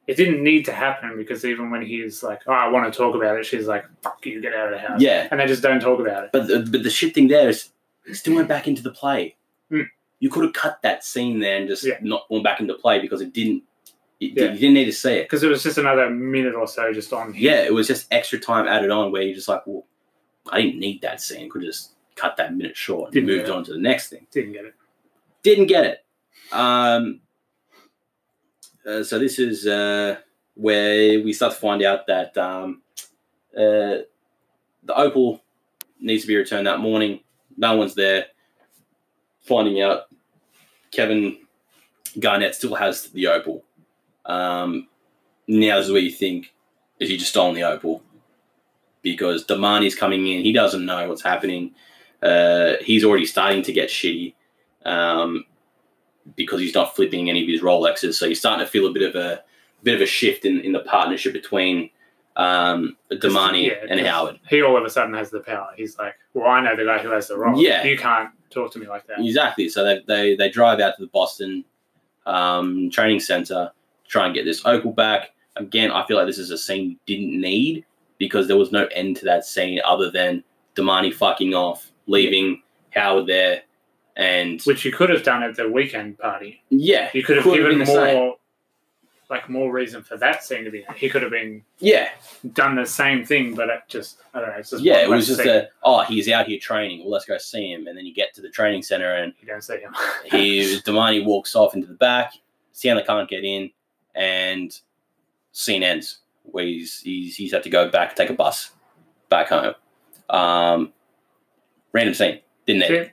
it 0.09 0.17
didn't 0.17 0.43
need 0.43 0.65
to 0.65 0.73
happen 0.73 1.17
because 1.17 1.45
even 1.45 1.71
when 1.71 1.83
he's 1.83 2.23
like, 2.25 2.41
"Oh, 2.49 2.53
I 2.53 2.67
want 2.69 2.93
to 2.93 2.97
talk 2.99 3.15
about 3.15 3.39
it," 3.39 3.47
she's 3.47 3.69
like, 3.69 3.85
"Fuck 4.03 4.27
you, 4.27 4.41
get 4.43 4.55
out 4.55 4.73
of 4.73 4.81
the 4.81 4.85
house." 4.89 5.01
Yeah. 5.01 5.29
and 5.31 5.39
they 5.39 5.47
just 5.47 5.63
don't 5.63 5.81
talk 5.81 6.01
about 6.01 6.25
it. 6.25 6.31
But 6.33 6.49
the, 6.49 6.61
but 6.69 6.83
the 6.83 6.91
shit 6.91 7.15
thing 7.15 7.29
there 7.29 7.49
is, 7.49 7.71
it 8.07 8.15
still 8.17 8.35
went 8.35 8.49
back 8.49 8.67
into 8.67 8.83
the 8.83 8.91
play. 8.91 9.37
Hmm. 9.71 9.83
You 10.19 10.31
could 10.31 10.43
have 10.45 10.53
cut 10.55 10.81
that 10.83 11.05
scene 11.05 11.39
there 11.39 11.59
and 11.59 11.69
just 11.69 11.85
Yeah. 11.85 11.99
not 12.01 12.27
gone 12.29 12.43
back 12.43 12.59
into 12.59 12.75
play 12.75 12.99
because 13.01 13.21
it 13.21 13.33
didn't. 13.33 13.63
It, 14.19 14.33
Yeah. 14.37 14.53
You 14.53 14.59
didn't 14.59 14.75
need 14.75 14.87
to 14.87 14.93
see 14.93 15.13
it. 15.13 15.25
Because 15.25 15.45
it 15.45 15.49
was 15.49 15.63
just 15.63 15.79
another 15.79 16.11
minute 16.11 16.55
or 16.57 16.67
so 16.67 16.93
just 16.93 17.13
on. 17.13 17.35
Yeah, 17.37 17.63
it 17.63 17.73
was 17.73 17.87
just 17.87 18.07
extra 18.11 18.41
time 18.41 18.67
added 18.67 18.91
on 18.91 19.13
where 19.13 19.23
you're 19.23 19.35
just 19.37 19.47
like, 19.47 19.65
well, 19.67 19.85
I 20.51 20.63
didn't 20.63 20.81
need 20.81 21.03
that 21.03 21.21
scene. 21.21 21.49
Could 21.49 21.63
have 21.63 21.71
just 21.71 21.93
cut 22.17 22.37
that 22.39 22.57
minute 22.57 22.77
short 22.77 23.09
and 23.09 23.15
Didn't 23.15 23.29
moved 23.29 23.49
on 23.51 23.63
to 23.65 23.73
the 23.75 23.79
next 23.79 24.09
thing. 24.09 24.27
didn't 24.33 24.53
get 24.55 24.65
it. 24.65 24.75
Didn't 25.45 25.67
get 25.67 25.85
it. 25.85 26.05
Um, 26.51 27.21
uh, 28.87 29.03
so 29.03 29.19
this 29.19 29.39
is 29.39 29.67
uh, 29.67 30.17
where 30.55 31.23
we 31.23 31.33
start 31.33 31.55
to 31.55 31.59
find 31.59 31.83
out 31.83 32.07
that 32.07 32.37
um, 32.37 32.83
uh, 33.57 34.03
the 34.83 34.95
opal 34.95 35.43
needs 36.01 36.23
to 36.23 36.29
be 36.29 36.37
returned 36.37 36.67
that 36.67 36.81
morning. 36.81 37.21
No 37.57 37.77
one's 37.77 37.95
there. 37.95 38.27
Finding 39.43 39.81
out 39.83 40.03
Kevin 40.91 41.39
Garnett 42.19 42.55
still 42.55 42.75
has 42.75 43.05
the 43.11 43.27
opal. 43.29 43.65
Um, 44.27 44.89
now 45.47 45.77
this 45.77 45.87
is 45.87 45.93
where 45.93 46.01
you 46.01 46.11
think, 46.11 46.53
is 46.99 47.09
he 47.09 47.17
just 47.17 47.31
stolen 47.31 47.55
the 47.55 47.63
opal? 47.63 48.03
Because 49.03 49.45
Demany's 49.45 49.95
coming 49.95 50.27
in. 50.27 50.43
He 50.43 50.53
doesn't 50.53 50.85
know 50.85 51.09
what's 51.09 51.23
happening. 51.23 51.75
Uh, 52.23 52.75
he's 52.83 53.05
already 53.05 53.27
starting 53.27 53.63
to 53.63 53.73
get 53.73 53.89
shitty 53.89 54.35
um, 54.85 55.45
because 56.37 56.61
he's 56.61 56.75
not 56.75 56.95
flipping 56.95 57.31
any 57.31 57.43
of 57.43 57.49
his 57.49 57.63
Rolexes. 57.63 58.15
So 58.15 58.27
you're 58.27 58.35
starting 58.35 58.65
to 58.65 58.71
feel 58.71 58.87
a 58.87 58.93
bit 58.93 59.03
of 59.03 59.15
a 59.15 59.43
bit 59.83 59.95
of 59.95 60.01
a 60.01 60.07
shift 60.07 60.45
in, 60.45 60.61
in 60.61 60.73
the 60.73 60.81
partnership 60.81 61.33
between 61.33 61.91
um, 62.37 62.97
Demany 63.11 63.69
Yeah, 63.69 63.87
and 63.89 64.01
Howard. 64.01 64.39
He 64.49 64.63
all 64.63 64.77
of 64.77 64.85
a 64.85 64.91
sudden 64.91 65.15
has 65.15 65.31
the 65.31 65.41
power. 65.41 65.69
He's 65.77 65.99
like, 65.99 66.15
"Well, 66.35 66.49
I 66.49 66.61
know 66.61 66.77
the 66.77 66.85
guy 66.85 66.99
who 66.99 67.11
has 67.11 67.29
the 67.29 67.37
role. 67.37 67.61
Yeah. 67.61 67.85
you 67.85 67.99
can't 67.99 68.31
talk 68.51 68.73
to 68.73 68.79
me 68.79 68.87
like 68.87 69.07
that." 69.07 69.21
Exactly. 69.21 69.69
So 69.69 69.85
they, 69.85 70.01
they, 70.07 70.37
they 70.37 70.51
drive 70.51 70.81
out 70.81 70.97
to 70.97 71.03
the 71.03 71.09
Boston 71.09 71.65
um, 72.27 72.91
training 72.91 73.21
center, 73.21 73.71
to 74.05 74.11
try 74.11 74.27
and 74.27 74.35
get 74.35 74.45
this 74.45 74.65
opal 74.65 74.93
back. 74.93 75.33
Again, 75.57 75.91
I 75.91 76.07
feel 76.07 76.17
like 76.17 76.27
this 76.27 76.39
is 76.39 76.51
a 76.51 76.59
scene 76.59 76.91
you 76.91 76.97
didn't 77.07 77.41
need 77.41 77.85
because 78.19 78.47
there 78.47 78.57
was 78.57 78.71
no 78.71 78.87
end 78.87 79.17
to 79.17 79.25
that 79.25 79.45
scene 79.45 79.81
other 79.85 80.11
than 80.11 80.45
Demany 80.77 81.13
fucking 81.13 81.55
off, 81.55 81.91
leaving 82.07 82.63
Howard 82.91 83.27
there, 83.27 83.63
and 84.19 84.61
Which 84.63 84.85
you 84.85 84.93
could 84.93 85.09
have 85.11 85.23
done 85.23 85.43
at 85.45 85.55
the 85.57 85.63
Weeknd 85.63 86.19
party. 86.19 86.61
yeah, 86.69 87.09
You 87.15 87.23
could 87.23 87.37
have 87.37 87.45
Could 87.45 87.57
given 87.59 87.87
same. 87.87 88.15
more, 88.17 88.37
like 89.31 89.49
more 89.49 89.71
reason 89.73 90.03
for 90.03 90.17
that 90.17 90.43
scene 90.43 90.65
to 90.65 90.71
be. 90.71 90.85
He 90.97 91.09
could 91.09 91.23
have 91.23 91.31
been 91.31 91.63
yeah, 91.79 92.09
done 92.53 92.75
the 92.75 92.85
same 92.85 93.25
thing, 93.25 93.55
but 93.55 93.69
it 93.69 93.83
just 93.87 94.19
I 94.35 94.41
don't 94.41 94.49
know. 94.51 94.57
It's 94.57 94.71
just 94.71 94.83
yeah. 94.83 95.03
It 95.03 95.09
was 95.09 95.29
just 95.29 95.41
scene. 95.41 95.49
a 95.49 95.69
oh, 95.85 96.03
he's 96.03 96.29
out 96.29 96.47
here 96.49 96.59
training. 96.59 97.01
Well, 97.01 97.11
let's 97.11 97.27
go 97.27 97.39
see 97.39 97.73
him, 97.73 97.87
and 97.87 97.97
then 97.97 98.05
you 98.07 98.13
get 98.13 98.35
to 98.35 98.41
the 98.43 98.51
training 98.51 98.83
center 98.83 99.15
and 99.15 99.33
you 99.41 99.47
don't 99.47 99.63
see 99.63 99.79
him. 99.79 99.95
he 100.25 100.81
Demany 100.81 101.25
walks 101.25 101.55
off 101.55 101.75
into 101.75 101.87
the 101.87 101.95
back. 101.95 102.33
Sienna 102.73 103.05
can't 103.05 103.29
get 103.31 103.45
in, 103.45 103.71
and 104.17 104.79
scene 105.53 105.83
ends 105.85 106.19
where 106.43 106.65
he's 106.65 107.01
he's, 107.01 107.37
he's 107.37 107.53
had 107.53 107.63
to 107.63 107.71
go 107.71 107.89
back, 107.89 108.17
take 108.17 108.31
a 108.31 108.35
bus 108.35 108.73
back 109.29 109.49
home. 109.49 109.75
Um, 110.31 110.93
random 111.93 112.15
scene, 112.15 112.41
didn't 112.67 112.83
it. 112.83 113.13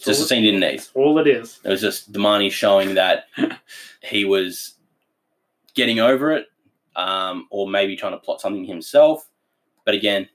It's 0.00 0.06
Just 0.06 0.22
a 0.22 0.24
scene 0.24 0.42
didn't 0.42 0.60
need. 0.60 0.80
all 0.94 1.18
it 1.18 1.26
is. 1.26 1.60
It 1.62 1.68
was 1.68 1.82
just 1.82 2.10
Demany 2.10 2.50
showing 2.50 2.94
that 2.94 3.26
he 4.02 4.24
was 4.24 4.76
getting 5.74 6.00
over 6.00 6.32
it, 6.32 6.46
um, 6.96 7.46
or 7.50 7.68
maybe 7.68 7.96
trying 7.96 8.12
to 8.12 8.18
plot 8.18 8.40
something 8.40 8.64
himself. 8.64 9.28
But 9.84 9.94
again, 9.94 10.26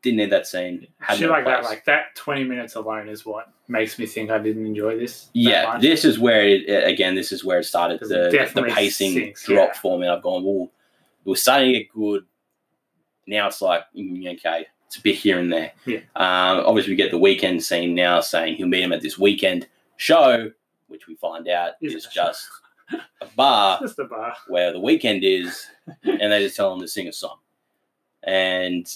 didn't 0.00 0.16
need 0.16 0.32
that 0.32 0.46
scene. 0.46 0.86
Had 0.98 1.18
Shit 1.18 1.26
no 1.26 1.32
like 1.34 1.44
that, 1.44 1.62
like 1.64 1.84
that. 1.84 2.14
Twenty 2.14 2.42
minutes 2.42 2.74
alone 2.74 3.10
is 3.10 3.26
what 3.26 3.52
makes 3.68 3.98
me 3.98 4.06
think 4.06 4.30
I 4.30 4.38
didn't 4.38 4.64
enjoy 4.64 4.98
this. 4.98 5.28
Yeah, 5.34 5.78
this 5.78 6.06
is 6.06 6.18
where 6.18 6.48
it, 6.48 6.88
again. 6.88 7.14
This 7.14 7.32
is 7.32 7.44
where 7.44 7.58
it 7.58 7.64
started. 7.64 8.00
The 8.00 8.28
it 8.28 8.54
the 8.54 8.62
pacing 8.62 9.12
sinks, 9.12 9.44
dropped 9.44 9.76
yeah. 9.76 9.80
for 9.82 9.98
me. 9.98 10.08
I've 10.08 10.22
gone, 10.22 10.42
well, 10.42 10.70
it 11.26 11.28
was 11.28 11.42
starting 11.42 11.74
to 11.74 11.78
get 11.80 11.92
good. 11.92 12.24
Now 13.26 13.48
it's 13.48 13.60
like, 13.60 13.82
mm, 13.94 14.26
okay, 14.38 14.68
it's 14.92 14.98
a 14.98 15.02
bit 15.02 15.14
here 15.16 15.38
and 15.38 15.50
there. 15.50 15.72
Yeah. 15.86 16.00
Um, 16.16 16.64
obviously, 16.66 16.92
we 16.92 16.96
get 16.96 17.10
the 17.10 17.18
Weeknd 17.18 17.62
scene 17.62 17.94
now 17.94 18.20
saying 18.20 18.56
he'll 18.56 18.66
meet 18.66 18.82
him 18.82 18.92
at 18.92 19.00
this 19.00 19.16
Weeknd 19.16 19.64
show, 19.96 20.50
which 20.88 21.06
we 21.06 21.14
find 21.14 21.48
out 21.48 21.72
Is 21.80 21.94
is 21.94 22.04
it 22.04 22.08
a 22.10 22.12
show? 22.12 22.26
just 22.26 22.48
a 23.22 23.26
bar 23.34 23.78
just 23.82 23.98
a 23.98 24.04
bar. 24.04 24.36
where 24.48 24.70
the 24.70 24.78
Weeknd 24.78 25.20
is, 25.22 25.64
and 26.04 26.30
they 26.30 26.42
just 26.44 26.56
tell 26.56 26.74
him 26.74 26.80
to 26.80 26.88
sing 26.88 27.08
a 27.08 27.12
song. 27.12 27.38
And 28.24 28.86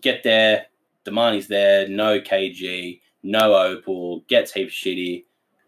get 0.00 0.22
there, 0.22 0.66
Demany's 1.04 1.48
there, 1.48 1.88
no 1.88 2.20
KG, 2.20 3.00
no 3.24 3.56
Opal, 3.56 4.20
gets 4.28 4.52
heaps 4.52 4.72
shitty, 4.72 5.24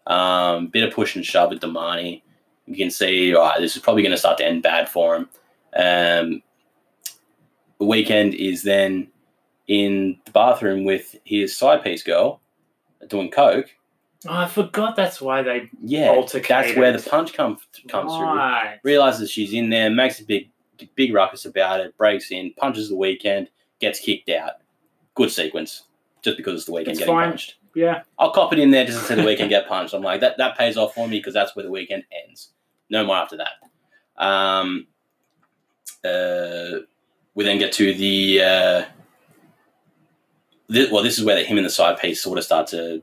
um, 0.07 0.69
bit 0.69 0.85
of 0.87 0.95
push 0.95 1.17
and 1.17 1.27
shove 1.27 1.51
with 1.51 1.59
Demany. 1.61 2.23
You 2.67 2.77
can 2.77 2.91
see, 2.93 3.35
all 3.35 3.49
right, 3.49 3.61
this 3.61 3.75
is 3.75 3.83
probably 3.83 4.03
going 4.03 4.13
to 4.13 4.17
start 4.19 4.39
to 4.39 4.47
end 4.47 4.63
bad 4.63 4.89
for 4.89 5.17
him. 5.17 5.29
Um, 5.75 6.43
the 7.83 7.89
Weeknd 7.89 8.35
is 8.35 8.63
then 8.63 9.09
in 9.67 10.19
the 10.25 10.31
bathroom 10.31 10.85
with 10.85 11.17
his 11.25 11.57
side 11.57 11.83
piece 11.83 12.03
girl 12.03 12.41
doing 13.09 13.31
coke. 13.31 13.71
Oh, 14.27 14.35
I 14.35 14.47
forgot 14.47 14.95
that's 14.95 15.21
why 15.21 15.43
they 15.43 15.69
Yeah, 15.81 16.15
that's 16.15 16.77
where 16.77 16.97
the 16.97 17.09
punch 17.09 17.33
come, 17.35 17.59
comes 17.89 18.17
through 18.17 18.81
realizes 18.85 19.31
she's 19.31 19.53
in 19.53 19.71
there, 19.71 19.91
makes 19.91 20.21
a 20.21 20.25
big 20.25 20.49
big 20.95 21.13
ruckus 21.13 21.45
about 21.45 21.81
it, 21.81 21.97
breaks 21.97 22.31
in, 22.31 22.53
punches 22.57 22.89
the 22.89 22.95
Weeknd, 22.95 23.49
gets 23.81 23.99
kicked 23.99 24.29
out. 24.29 24.53
Good 25.15 25.31
sequence. 25.31 25.83
Just 26.23 26.37
because 26.37 26.55
it's 26.55 26.67
the 26.67 26.73
Weeknd 26.73 26.89
It's 26.89 26.99
getting 27.01 27.15
fine. 27.15 27.31
punched. 27.31 27.57
Yeah, 27.75 28.03
I'll 28.19 28.33
cop 28.33 28.53
it 28.53 28.59
in 28.61 28.71
there 28.71 28.85
just 28.85 29.01
to 29.01 29.05
see 29.07 29.15
the 29.17 29.23
Weeknd 29.23 29.49
get 29.49 29.67
punched. 29.67 29.95
I'm 29.95 30.03
like, 30.03 30.21
that, 30.21 30.37
that 30.39 30.57
pays 30.57 30.77
off 30.77 30.95
for 30.95 31.09
me 31.09 31.19
because 31.19 31.35
that's 31.35 31.57
where 31.57 31.65
the 31.65 31.71
Weeknd 31.71 32.05
ends. 32.27 32.51
No 32.91 33.05
more 33.05 33.17
after 33.17 33.39
that. 33.39 34.25
Um, 34.25 34.87
uh, 36.05 36.81
we 37.35 37.45
then 37.45 37.59
get 37.59 37.73
to 37.73 37.95
the, 37.95 38.43
uh, 38.43 38.85
well, 40.91 41.03
this 41.03 41.19
is 41.19 41.25
where 41.25 41.37
the, 41.37 41.43
him 41.43 41.57
and 41.57 41.67
the 41.67 41.71
side 41.71 41.99
piece 41.99 42.23
sort 42.23 42.39
of 42.39 42.45
start 42.45 42.67
to 42.69 43.03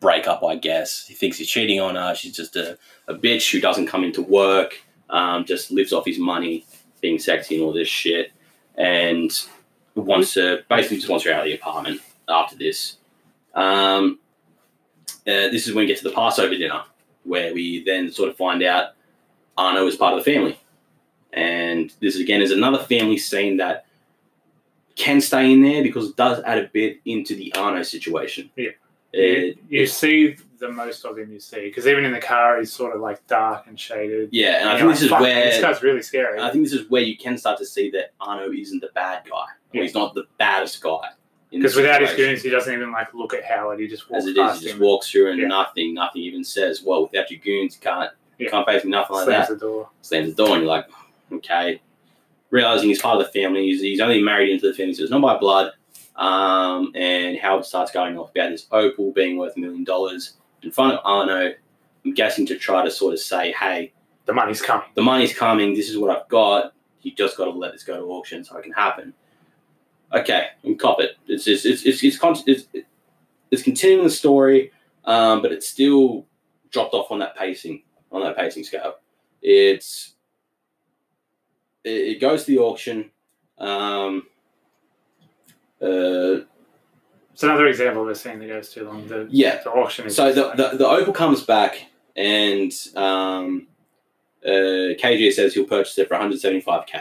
break 0.00 0.26
up, 0.26 0.42
I 0.44 0.56
guess. 0.56 1.06
He 1.06 1.14
thinks 1.14 1.38
he's 1.38 1.48
cheating 1.48 1.80
on 1.80 1.96
her. 1.96 2.14
She's 2.14 2.36
just 2.36 2.56
a, 2.56 2.78
a 3.06 3.14
bitch 3.14 3.50
who 3.50 3.60
doesn't 3.60 3.86
come 3.86 4.04
into 4.04 4.22
work, 4.22 4.80
um, 5.10 5.44
just 5.44 5.70
lives 5.70 5.92
off 5.92 6.04
his 6.04 6.18
money, 6.18 6.66
being 7.00 7.18
sexy 7.18 7.56
and 7.56 7.64
all 7.64 7.72
this 7.72 7.88
shit. 7.88 8.32
And 8.76 9.30
wants 9.94 10.34
to, 10.34 10.64
basically 10.68 10.98
just 10.98 11.08
wants 11.08 11.24
her 11.24 11.32
out 11.32 11.40
of 11.40 11.46
the 11.46 11.54
apartment 11.54 12.00
after 12.28 12.56
this. 12.56 12.96
Um, 13.54 14.18
uh, 15.26 15.48
this 15.50 15.66
is 15.66 15.74
when 15.74 15.82
we 15.82 15.86
get 15.86 15.98
to 15.98 16.04
the 16.04 16.14
Passover 16.14 16.54
dinner, 16.54 16.82
where 17.24 17.52
we 17.52 17.82
then 17.84 18.12
sort 18.12 18.28
of 18.28 18.36
find 18.36 18.62
out 18.62 18.92
Arno 19.56 19.86
is 19.86 19.96
part 19.96 20.16
of 20.16 20.24
the 20.24 20.32
family. 20.32 20.58
And 21.32 21.92
this 22.00 22.16
again 22.16 22.40
is 22.42 22.50
another 22.52 22.78
family 22.78 23.18
scene 23.18 23.58
that 23.58 23.86
can 24.96 25.20
stay 25.20 25.52
in 25.52 25.62
there 25.62 25.82
because 25.82 26.10
it 26.10 26.16
does 26.16 26.42
add 26.44 26.58
a 26.58 26.68
bit 26.72 26.98
into 27.04 27.34
the 27.34 27.54
Arno 27.54 27.82
situation. 27.82 28.50
Yeah. 28.56 28.70
It- 29.12 29.58
you, 29.68 29.80
you 29.80 29.86
see 29.86 30.36
the 30.58 30.70
most 30.70 31.04
of 31.04 31.16
him. 31.18 31.30
You 31.32 31.40
see 31.40 31.60
because 31.62 31.86
even 31.86 32.04
in 32.04 32.12
the 32.12 32.20
car, 32.20 32.58
he's 32.58 32.72
sort 32.72 32.94
of 32.94 33.00
like 33.00 33.24
dark 33.26 33.66
and 33.68 33.78
shaded. 33.78 34.30
yeah, 34.32 34.60
and 34.60 34.68
I 34.70 34.78
think 34.78 34.90
this 34.98 35.10
like, 35.10 35.20
is 35.20 35.22
where 35.22 35.44
this 35.44 35.60
guy's 35.60 35.82
really 35.82 36.02
scary. 36.02 36.40
I 36.40 36.50
think 36.50 36.64
this 36.64 36.72
is 36.72 36.90
where 36.90 37.02
you 37.02 37.16
can 37.16 37.38
start 37.38 37.58
to 37.58 37.66
see 37.66 37.90
that 37.92 38.12
Arno 38.20 38.50
isn't 38.52 38.80
the 38.80 38.90
bad 38.94 39.22
guy. 39.30 39.44
Yeah. 39.72 39.82
He's 39.82 39.94
not 39.94 40.14
the 40.14 40.24
baddest 40.38 40.82
guy. 40.82 41.10
Because 41.50 41.74
without 41.76 42.02
his 42.02 42.12
goons, 42.14 42.42
he 42.42 42.50
doesn't 42.50 42.72
even 42.72 42.92
like 42.92 43.14
look 43.14 43.32
at 43.32 43.42
Howard. 43.44 43.80
He 43.80 43.86
just 43.88 44.10
walks 44.10 44.24
as 44.24 44.28
it 44.30 44.36
is, 44.38 44.58
he 44.60 44.64
just 44.66 44.74
him, 44.74 44.80
walks 44.80 45.10
through 45.10 45.30
and 45.30 45.40
Yeah. 45.40 45.48
nothing, 45.48 45.94
nothing 45.94 46.20
even 46.22 46.44
says, 46.44 46.82
"Well, 46.82 47.04
without 47.04 47.30
your 47.30 47.40
goons, 47.40 47.74
you 47.76 47.80
can't, 47.80 48.10
Yeah. 48.38 48.50
can't 48.50 48.66
face 48.66 48.84
me, 48.84 48.90
nothing 48.90 49.16
like 49.16 49.24
slams 49.24 49.48
that." 49.48 49.54
the 49.54 49.60
door. 49.66 49.88
Slams 50.02 50.34
the 50.34 50.44
door, 50.44 50.54
and 50.56 50.64
you're 50.64 50.68
like, 50.70 50.86
"Okay." 51.32 51.80
Realizing 52.50 52.88
he's 52.88 53.02
part 53.02 53.20
of 53.20 53.26
the 53.26 53.40
family, 53.40 53.66
he's, 53.66 53.82
he's 53.82 54.00
only 54.00 54.22
married 54.22 54.48
into 54.48 54.66
the 54.68 54.74
family, 54.74 54.94
so 54.94 55.02
it's 55.02 55.10
not 55.10 55.20
by 55.20 55.36
blood. 55.36 55.72
Um, 56.16 56.92
and 56.94 57.36
Howard 57.38 57.66
starts 57.66 57.92
going 57.92 58.16
off 58.18 58.30
about 58.30 58.50
this 58.50 58.66
opal 58.72 59.12
being 59.12 59.36
worth 59.36 59.56
a 59.56 59.60
million 59.60 59.84
dollars 59.84 60.34
in 60.62 60.70
front 60.70 60.94
of 60.94 61.00
Arno. 61.04 61.52
I'm 62.04 62.14
guessing 62.14 62.46
to 62.46 62.56
try 62.56 62.82
to 62.84 62.90
sort 62.90 63.12
of 63.12 63.20
say, 63.20 63.52
"Hey, 63.52 63.92
The 64.24 64.32
money's 64.32 64.62
coming. 64.62 64.86
the 64.94 65.02
money's 65.02 65.36
coming. 65.36 65.74
This 65.74 65.90
is 65.90 65.98
what 65.98 66.16
I've 66.16 66.26
got. 66.28 66.72
You 67.02 67.12
just 67.12 67.36
got 67.36 67.44
to 67.44 67.50
let 67.50 67.72
this 67.72 67.84
go 67.84 67.96
to 67.96 68.02
auction 68.12 68.42
so 68.44 68.56
it 68.56 68.62
can 68.62 68.72
happen." 68.72 69.12
Okay, 70.14 70.46
and 70.64 70.78
cop 70.78 71.00
it. 71.00 71.16
It's 71.26 71.44
just 71.44 71.66
it's 71.66 71.82
it's 71.84 72.02
it's, 72.02 72.18
con- 72.18 72.36
it's, 72.46 72.66
it's 73.50 73.62
continuing 73.62 74.04
the 74.04 74.10
story, 74.10 74.72
um, 75.04 75.42
but 75.42 75.52
it's 75.52 75.68
still 75.68 76.26
dropped 76.70 76.94
off 76.94 77.10
on 77.10 77.18
that 77.18 77.36
pacing 77.36 77.82
on 78.10 78.22
that 78.22 78.36
pacing 78.36 78.64
scale. 78.64 78.94
It's 79.42 80.14
it, 81.88 82.16
it 82.16 82.20
goes 82.20 82.44
to 82.44 82.50
the 82.52 82.58
auction. 82.58 83.10
Um, 83.58 84.24
uh, 85.82 86.42
It's 87.32 87.42
another 87.42 87.66
example 87.66 88.02
of 88.02 88.08
a 88.08 88.14
scene 88.14 88.38
that 88.40 88.48
goes 88.48 88.70
too 88.70 88.84
long. 88.84 89.06
The, 89.06 89.26
yeah, 89.30 89.62
the 89.62 89.70
auction 89.70 90.10
so 90.10 90.32
the, 90.32 90.52
the, 90.56 90.76
the 90.78 90.86
opal 90.86 91.12
comes 91.12 91.42
back 91.42 91.86
and 92.16 92.72
um, 92.96 93.66
uh, 94.44 94.94
KG 95.00 95.32
says 95.32 95.54
he'll 95.54 95.64
purchase 95.64 95.96
it 95.98 96.08
for 96.08 96.16
175k, 96.16 97.00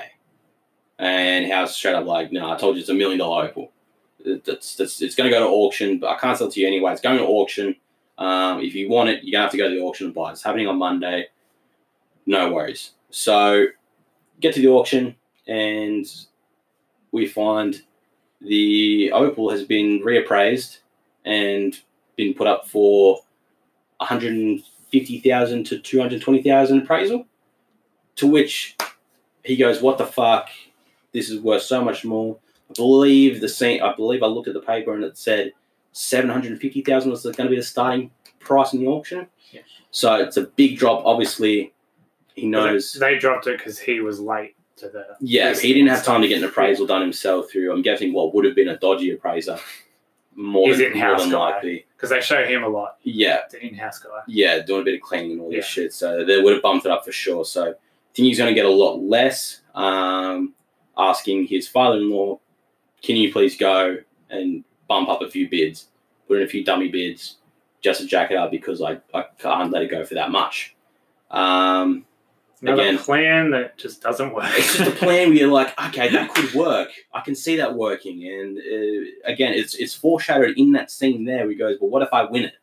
and 0.99 1.51
House 1.51 1.75
straight 1.75 1.95
up 1.95 2.05
like, 2.05 2.31
no, 2.31 2.51
I 2.51 2.57
told 2.57 2.75
you 2.75 2.81
it's 2.81 2.89
a 2.89 2.93
million 2.93 3.19
dollar 3.19 3.45
opal. 3.45 3.71
It- 4.23 4.43
That's, 4.45 4.75
that's 4.75 5.01
it's 5.01 5.15
going 5.15 5.29
to 5.29 5.35
go 5.35 5.43
to 5.43 5.49
auction, 5.51 5.99
but 5.99 6.09
I 6.09 6.17
can't 6.17 6.37
sell 6.37 6.47
it 6.47 6.53
to 6.53 6.59
you 6.61 6.67
anyway. 6.67 6.91
It's 6.91 7.01
going 7.01 7.17
to 7.17 7.23
auction. 7.25 7.75
Um, 8.19 8.61
if 8.61 8.73
you 8.75 8.89
want 8.89 9.09
it, 9.09 9.23
you're 9.23 9.31
gonna 9.31 9.43
have 9.43 9.51
to 9.51 9.57
go 9.57 9.69
to 9.69 9.75
the 9.75 9.81
auction 9.81 10.07
and 10.07 10.15
buy 10.15 10.29
it. 10.29 10.33
It's 10.33 10.43
happening 10.43 10.67
on 10.67 10.77
Monday. 10.79 11.27
No 12.25 12.51
worries. 12.51 12.91
So 13.11 13.65
get 14.39 14.53
to 14.53 14.61
the 14.61 14.67
auction 14.67 15.15
and 15.47 16.05
we 17.11 17.27
find 17.27 17.83
the 18.41 19.11
opal 19.13 19.49
has 19.49 19.63
been 19.63 20.01
reappraised 20.01 20.79
and 21.25 21.79
been 22.15 22.33
put 22.33 22.47
up 22.47 22.67
for 22.67 23.21
150,000 23.97 25.63
to 25.65 25.79
220,000 25.79 26.81
appraisal. 26.81 27.25
To 28.17 28.27
which 28.27 28.75
he 29.43 29.55
goes, 29.55 29.81
"What 29.81 29.97
the 29.97 30.05
fuck? 30.05 30.49
This 31.13 31.29
is 31.29 31.39
worth 31.39 31.63
so 31.63 31.83
much 31.83 32.03
more." 32.03 32.37
I 32.69 32.73
believe 32.73 33.41
the 33.41 33.49
same. 33.49 33.81
I 33.83 33.93
believe 33.93 34.23
I 34.23 34.27
looked 34.27 34.47
at 34.47 34.53
the 34.53 34.59
paper 34.59 34.93
and 34.93 35.03
it 35.03 35.17
said 35.17 35.53
750,000 35.93 37.09
was 37.11 37.23
going 37.23 37.35
to 37.35 37.49
be 37.49 37.55
the 37.55 37.63
starting 37.63 38.11
price 38.39 38.73
in 38.73 38.79
the 38.79 38.87
auction. 38.87 39.27
Yeah. 39.51 39.61
So 39.91 40.15
it's 40.15 40.37
a 40.37 40.43
big 40.43 40.77
drop. 40.77 41.05
Obviously, 41.05 41.73
he 42.37 42.47
knows. 42.47 42.93
They 42.93 43.17
dropped 43.17 43.47
it 43.47 43.57
because 43.57 43.77
he 43.79 43.99
was 43.99 44.19
late 44.19 44.55
to 44.77 44.89
the. 44.89 45.05
Yeah, 45.19 45.53
he 45.55 45.73
didn't 45.73 45.89
have 45.89 46.05
time 46.05 46.21
to 46.21 46.27
get 46.27 46.37
an 46.37 46.43
appraisal 46.45 46.85
done 46.87 47.01
himself 47.01 47.51
through. 47.51 47.71
I'm 47.73 47.81
guessing 47.81 48.13
what 48.13 48.33
would 48.33 48.45
have 48.45 48.55
been 48.55 48.67
a 48.69 48.77
dodgy 48.77 49.09
appraiser, 49.11 49.59
more 50.35 50.67
He's 50.67 50.77
than, 50.77 50.93
in-house 50.93 51.21
than 51.21 51.31
guy. 51.31 51.37
likely. 51.37 51.85
because 51.95 52.09
they 52.11 52.21
show 52.21 52.43
him 52.45 52.63
a 52.63 52.67
lot. 52.69 52.97
Yeah, 53.03 53.41
The 53.51 53.59
in-house 53.65 53.99
guy. 53.99 54.21
yeah, 54.27 54.59
doing 54.59 54.81
a 54.81 54.85
bit 54.85 54.95
of 54.95 55.01
cleaning 55.01 55.31
and 55.33 55.41
all 55.41 55.49
this 55.51 55.65
shit. 55.65 55.93
So 55.93 56.23
they 56.23 56.39
would 56.41 56.53
have 56.53 56.61
bumped 56.61 56.85
it 56.85 56.91
up 56.91 57.03
for 57.05 57.11
sure. 57.11 57.43
So 57.43 57.69
I 57.71 57.73
think 58.13 58.27
he's 58.27 58.37
going 58.37 58.49
to 58.51 58.55
get 58.55 58.65
a 58.65 58.69
lot 58.69 59.01
less. 59.01 59.61
Um, 59.75 60.53
asking 60.97 61.47
his 61.47 61.67
father-in-law, 61.67 62.39
"Can 63.03 63.15
you 63.15 63.31
please 63.31 63.57
go 63.57 63.97
and 64.29 64.63
bump 64.87 65.09
up 65.09 65.21
a 65.21 65.29
few 65.29 65.49
bids, 65.49 65.87
put 66.27 66.37
in 66.37 66.43
a 66.43 66.47
few 66.47 66.63
dummy 66.63 66.87
bids, 66.89 67.37
just 67.81 68.01
to 68.01 68.07
jack 68.07 68.31
it 68.31 68.37
up 68.37 68.49
because 68.51 68.81
I, 68.81 68.99
I 69.13 69.25
can't 69.39 69.71
let 69.71 69.81
it 69.83 69.89
go 69.91 70.03
for 70.05 70.13
that 70.15 70.29
much." 70.31 70.75
Um, 71.29 72.05
Another 72.61 72.81
Again. 72.81 72.97
plan 72.97 73.51
that 73.51 73.77
just 73.77 74.01
doesn't 74.01 74.33
work. 74.33 74.49
it's 74.49 74.77
just 74.77 74.89
a 74.89 74.95
plan 74.95 75.29
where 75.29 75.37
you're 75.37 75.51
like, 75.51 75.79
okay, 75.87 76.09
that 76.09 76.33
could 76.33 76.53
work. 76.53 76.89
I 77.13 77.21
can 77.21 77.35
see 77.35 77.57
that 77.57 77.75
working. 77.75 78.27
And 78.27 78.57
uh, 78.57 79.31
again, 79.31 79.53
it's 79.53 79.75
it's 79.75 79.93
foreshadowed 79.93 80.57
in 80.57 80.71
that 80.71 80.89
scene 80.89 81.25
there. 81.25 81.39
Where 81.41 81.49
he 81.49 81.55
goes, 81.55 81.77
but 81.79 81.87
what 81.87 82.01
if 82.01 82.09
I 82.11 82.23
win 82.23 82.45
it? 82.45 82.53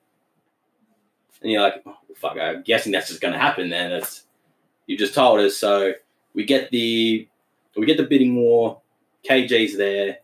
And 1.43 1.53
you're 1.53 1.63
like, 1.63 1.83
oh, 1.87 1.97
fuck, 2.17 2.37
I'm 2.39 2.63
guessing 2.63 2.91
that's 2.91 3.09
just 3.09 3.21
going 3.21 3.35
to 3.35 3.39
happen. 3.39 3.71
Then 3.71 3.91
that's 3.91 4.25
you 4.87 4.99
just 4.99 5.15
told 5.15 5.39
us. 5.39 5.57
So 5.57 5.93
we 6.35 6.45
get 6.45 6.71
the 6.71 7.29
we 7.77 7.87
get 7.87 7.97
the 7.97 8.03
bidding 8.05 8.35
war. 8.35 8.81
KG's 9.29 9.77
there. 9.77 10.19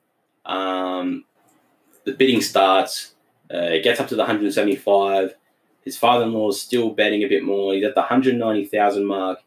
Um, 0.44 1.24
the 2.04 2.12
bidding 2.12 2.40
starts. 2.40 3.14
Uh, 3.52 3.58
it 3.58 3.84
gets 3.84 4.00
up 4.00 4.08
to 4.08 4.14
the 4.14 4.22
175. 4.22 5.34
His 5.82 5.96
father-in-law 5.96 6.50
is 6.50 6.60
still 6.60 6.90
betting 6.90 7.22
a 7.22 7.28
bit 7.28 7.42
more. 7.42 7.74
He's 7.74 7.84
at 7.84 7.94
the 7.94 8.00
190,000 8.02 9.04
mark. 9.04 9.40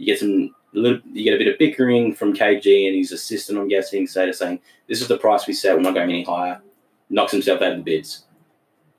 You 0.00 0.06
get 0.06 0.18
some 0.18 0.54
a 0.74 0.78
little, 0.78 1.00
you 1.12 1.24
get 1.24 1.34
a 1.34 1.38
bit 1.38 1.52
of 1.52 1.58
bickering 1.58 2.14
from 2.14 2.32
KG 2.32 2.86
and 2.86 2.96
his 2.96 3.12
assistant, 3.12 3.58
I'm 3.58 3.68
guessing, 3.68 4.08
they're 4.12 4.32
saying, 4.32 4.60
This 4.88 5.00
is 5.02 5.08
the 5.08 5.18
price 5.18 5.46
we 5.46 5.52
set, 5.52 5.76
we're 5.76 5.82
not 5.82 5.94
going 5.94 6.08
any 6.08 6.24
higher. 6.24 6.60
Knocks 7.08 7.32
himself 7.32 7.60
out 7.60 7.72
of 7.72 7.78
the 7.78 7.84
bids. 7.84 8.24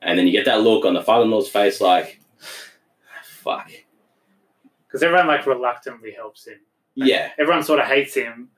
And 0.01 0.17
then 0.17 0.27
you 0.27 0.33
get 0.33 0.45
that 0.45 0.61
look 0.61 0.85
on 0.85 0.93
the 0.93 1.01
father 1.01 1.23
in 1.23 1.31
law's 1.31 1.49
face 1.49 1.79
like, 1.79 2.19
fuck. 3.23 3.71
Because 4.87 5.03
everyone 5.03 5.27
like 5.27 5.45
reluctantly 5.45 6.11
helps 6.11 6.47
him. 6.47 6.59
Yeah. 6.95 7.31
Everyone 7.39 7.63
sort 7.63 7.79
of 7.79 7.85
hates 7.85 8.15
him, 8.15 8.49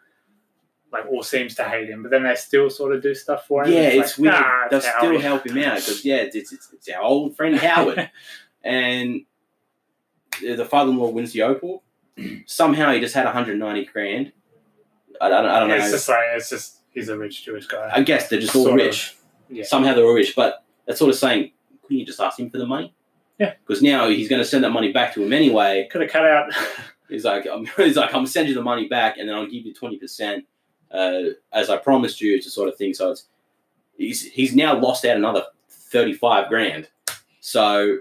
like 0.92 1.06
or 1.08 1.24
seems 1.24 1.54
to 1.56 1.64
hate 1.64 1.90
him, 1.90 2.02
but 2.02 2.10
then 2.10 2.24
they 2.24 2.34
still 2.36 2.70
sort 2.70 2.96
of 2.96 3.04
do 3.04 3.14
stuff 3.14 3.46
for 3.46 3.64
him. 3.64 3.74
Yeah, 3.74 3.90
it's 3.90 4.18
like, 4.18 4.32
weird. 4.32 4.42
Nah, 4.42 4.68
They'll 4.70 4.80
it's 4.80 4.90
still 4.98 5.20
help 5.20 5.46
him 5.46 5.58
out 5.60 5.76
because, 5.76 6.04
yeah, 6.04 6.16
it's, 6.16 6.36
it's, 6.36 6.70
it's 6.74 6.90
our 6.90 7.02
old 7.02 7.36
friend 7.36 7.56
Howard. 7.58 8.10
and 8.64 9.22
the 10.42 10.66
father 10.66 10.92
in 10.92 10.98
law 10.98 11.10
wins 11.10 11.34
the 11.34 11.44
Opal. 11.44 11.83
Somehow 12.46 12.92
he 12.92 13.00
just 13.00 13.14
had 13.16 13.26
190 13.26 13.86
grand. 13.86 14.32
I 15.22 15.30
don't, 15.30 15.46
I 15.46 15.60
don't 15.60 15.70
know. 15.70 15.76
It's 15.76 15.92
just 15.92 16.10
like 16.10 16.20
it's 16.36 16.50
just 16.50 16.78
he's 16.92 17.10
a 17.10 17.18
rich 17.18 17.44
Jewish 17.46 17.68
guy. 17.68 17.92
I 17.94 18.02
guess 18.02 18.30
they're 18.30 18.40
just 18.40 18.56
all 18.56 18.66
Sort 18.66 18.80
of. 18.80 18.86
rich. 18.86 19.16
Yeah. 19.50 19.64
Somehow 19.64 19.94
they're 19.94 20.06
all 20.06 20.14
rich, 20.14 20.36
but 20.36 20.64
that's 20.86 21.00
sort 21.00 21.10
of 21.10 21.16
saying, 21.16 21.52
couldn't 21.84 21.98
you 22.00 22.06
just 22.06 22.20
ask 22.20 22.40
him 22.40 22.50
for 22.50 22.58
the 22.58 22.66
money? 22.66 22.94
Yeah. 23.40 23.54
Because 23.66 23.82
now 23.82 24.08
he's 24.10 24.30
going 24.30 24.42
to 24.42 24.48
send 24.48 24.64
that 24.64 24.72
money 24.72 24.92
back 24.92 25.14
to 25.16 25.24
him 25.24 25.34
anyway. 25.34 25.88
Could 25.92 26.02
have 26.02 26.12
cut 26.12 26.26
out. 26.26 26.52
He's 27.10 27.26
like, 27.26 27.46
I'm, 27.46 27.66
he's 27.78 27.96
like, 27.98 28.08
I'm 28.10 28.14
gonna 28.20 28.28
send 28.28 28.48
you 28.48 28.56
the 28.56 28.62
money 28.64 28.88
back, 28.88 29.18
and 29.18 29.28
then 29.30 29.36
I'll 29.36 29.46
give 29.46 29.66
you 29.66 29.74
twenty 29.74 29.98
percent, 29.98 30.46
uh, 30.90 31.20
as 31.52 31.70
I 31.70 31.78
promised 31.78 32.22
you, 32.22 32.42
to 32.42 32.50
sort 32.50 32.70
of 32.70 32.76
thing. 32.78 32.94
So 32.96 33.12
it's 33.12 33.28
he's 33.98 34.24
he's 34.32 34.56
now 34.56 34.80
lost 34.80 35.06
out 35.06 35.18
another 35.18 35.44
thirty 35.70 36.14
five 36.14 36.48
grand. 36.48 36.90
So 37.40 38.00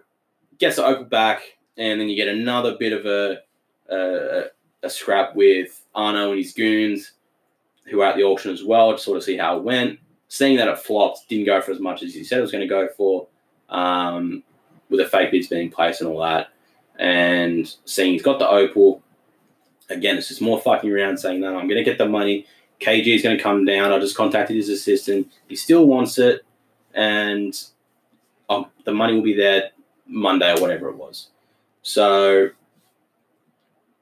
gets 0.58 0.76
the 0.76 0.86
Opal 0.86 1.04
back, 1.04 1.42
and 1.76 2.00
then 2.00 2.08
you 2.08 2.16
get 2.16 2.28
another 2.28 2.76
bit 2.78 2.92
of 2.94 3.04
a 3.04 3.40
a, 3.93 4.51
a 4.82 4.90
scrap 4.90 5.34
with 5.34 5.84
Arno 5.95 6.30
and 6.30 6.38
his 6.38 6.53
goons, 6.53 7.12
who 7.84 8.01
are 8.01 8.11
at 8.11 8.16
the 8.16 8.24
auction 8.24 8.53
as 8.53 8.64
well, 8.64 8.93
to 8.93 8.99
sort 8.99 9.16
of 9.16 9.24
see 9.24 9.36
how 9.36 9.59
it 9.59 9.64
went. 9.64 9.99
Seeing 10.28 10.57
that 10.57 10.68
it 10.68 10.78
flopped, 10.78 11.28
didn't 11.28 11.47
go 11.47 11.61
for 11.61 11.72
as 11.72 11.80
much 11.80 12.03
as 12.03 12.14
he 12.14 12.24
said 12.24 12.38
it 12.38 12.43
was 12.43 12.53
going 12.53 12.66
to 12.66 12.68
go 12.68 12.88
for, 12.97 13.26
um, 13.68 14.43
with 14.88 15.01
the 15.01 15.07
fake 15.07 15.30
bids 15.30 15.49
being 15.49 15.70
placed 15.70 16.01
and 16.01 16.09
all 16.09 16.20
that 16.20 16.53
and 16.99 17.74
seeing 17.84 18.12
he's 18.12 18.22
got 18.22 18.38
the 18.38 18.49
opal. 18.49 19.03
Again, 19.90 20.16
it's 20.16 20.28
just 20.28 20.40
more 20.40 20.61
fucking 20.61 20.90
around 20.90 21.18
saying, 21.18 21.40
no, 21.40 21.59
I'm 21.59 21.68
going 21.68 21.82
to 21.82 21.84
get 21.84 21.99
the 21.99 22.09
money. 22.09 22.47
KG 22.80 23.14
is 23.14 23.22
going 23.22 23.36
to 23.36 23.43
come 23.43 23.64
down. 23.64 23.93
I 23.93 23.99
just 23.99 24.16
contacted 24.16 24.57
his 24.57 24.68
assistant. 24.68 25.30
He 25.49 25.57
still 25.57 25.86
wants 25.86 26.18
it. 26.18 26.43
And 26.95 27.61
um, 28.49 28.66
the 28.84 28.93
money 28.93 29.14
will 29.14 29.22
be 29.22 29.34
there 29.34 29.70
Monday 30.07 30.53
or 30.57 30.61
whatever 30.61 30.88
it 30.88 30.97
was. 30.97 31.28
So, 31.82 32.51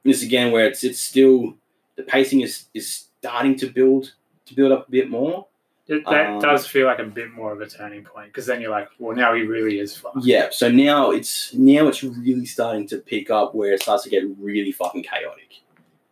this 0.03 0.23
again, 0.23 0.51
where 0.51 0.65
it's 0.65 0.83
it's 0.83 0.99
still, 0.99 1.55
the 1.95 2.03
pacing 2.03 2.41
is, 2.41 2.65
is 2.73 3.05
starting 3.19 3.55
to 3.57 3.67
build 3.67 4.13
to 4.45 4.55
build 4.55 4.71
up 4.71 4.87
a 4.87 4.91
bit 4.91 5.09
more. 5.09 5.47
It, 5.87 6.05
that 6.05 6.27
Um, 6.29 6.39
does 6.39 6.65
feel 6.67 6.85
like 6.85 6.99
a 6.99 7.03
bit 7.03 7.31
more 7.31 7.51
of 7.51 7.59
a 7.59 7.67
turning 7.67 8.03
point 8.03 8.27
because 8.27 8.45
then 8.45 8.61
you're 8.61 8.71
like, 8.71 8.87
well, 8.99 9.15
now 9.15 9.33
he 9.33 9.41
really 9.41 9.79
is 9.79 9.95
fucked. 9.97 10.17
Yeah, 10.23 10.47
so 10.51 10.69
now 10.71 11.11
it's 11.11 11.53
now 11.53 11.87
it's 11.87 12.01
really 12.03 12.45
starting 12.45 12.87
to 12.89 12.97
pick 12.99 13.29
up 13.29 13.53
where 13.53 13.73
it 13.73 13.81
starts 13.81 14.03
to 14.03 14.09
get 14.09 14.23
really 14.39 14.71
fucking 14.71 15.03
chaotic. 15.03 15.59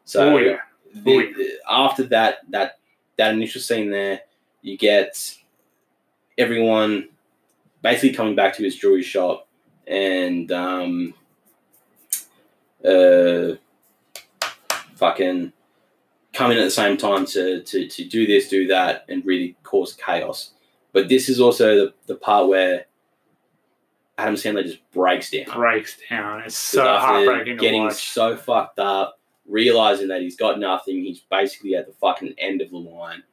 So 0.05 0.33
oh 0.33 0.37
yeah, 0.37 0.57
the- 0.93 1.15
Oh, 1.17 1.33
the- 1.37 1.51
after 1.69 2.03
that 2.05 2.39
that 2.49 2.79
that 3.17 3.33
initial 3.33 3.61
scene 3.61 3.89
there, 3.89 4.21
you 4.61 4.77
get 4.77 5.35
everyone 6.37 7.09
basically 7.81 8.11
coming 8.13 8.35
back 8.35 8.55
to 8.57 8.63
his 8.63 8.75
jewelry 8.75 9.03
shop 9.03 9.47
and 9.87 10.51
um, 10.51 11.13
uh, 12.83 13.53
fucking 14.99 15.53
come 16.33 16.51
in 16.51 16.57
at 16.57 16.63
the 16.63 16.71
same 16.71 16.97
time 16.97 17.25
to, 17.25 17.63
to, 17.63 17.87
to 17.87 18.05
do 18.05 18.27
this, 18.27 18.49
do 18.49 18.67
that, 18.67 19.05
and 19.09 19.25
really 19.25 19.55
cause 19.63 19.93
chaos. 19.93 20.51
But 20.93 21.09
this 21.09 21.29
is 21.29 21.39
also 21.39 21.75
the, 21.75 21.93
the 22.07 22.15
part 22.15 22.47
where 22.47 22.85
Adam 24.17 24.35
Sandler 24.35 24.63
just 24.63 24.79
breaks 24.91 25.31
down. 25.31 25.45
breaks 25.55 25.97
down. 26.09 26.41
It's 26.41 26.57
so 26.57 26.83
heartbreaking 26.83 27.57
to 27.57 27.61
getting 27.61 27.89
so 27.91 28.35
fucked 28.35 28.79
up, 28.79 29.19
realizing 29.47 30.09
that 30.09 30.21
he's 30.21 30.35
got 30.35 30.59
nothing, 30.59 31.03
he's 31.03 31.21
basically 31.21 31.75
at 31.75 31.87
the 31.87 31.93
fucking 31.93 32.35
end 32.37 32.61
of 32.61 32.69
the 32.69 32.77
line, 32.77 33.23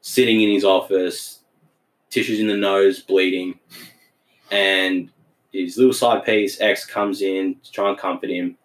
sitting 0.00 0.42
in 0.42 0.50
his 0.50 0.64
office, 0.64 1.40
tissues 2.10 2.40
in 2.40 2.46
the 2.46 2.56
nose, 2.56 3.00
bleeding, 3.00 3.58
and 4.50 5.10
his 5.52 5.78
little 5.78 5.92
side 5.92 6.24
piece 6.24 6.60
ex 6.60 6.84
comes 6.84 7.22
in 7.22 7.56
to 7.62 7.72
try 7.72 7.88
and 7.88 7.98
comfort 7.98 8.30
him. 8.30 8.56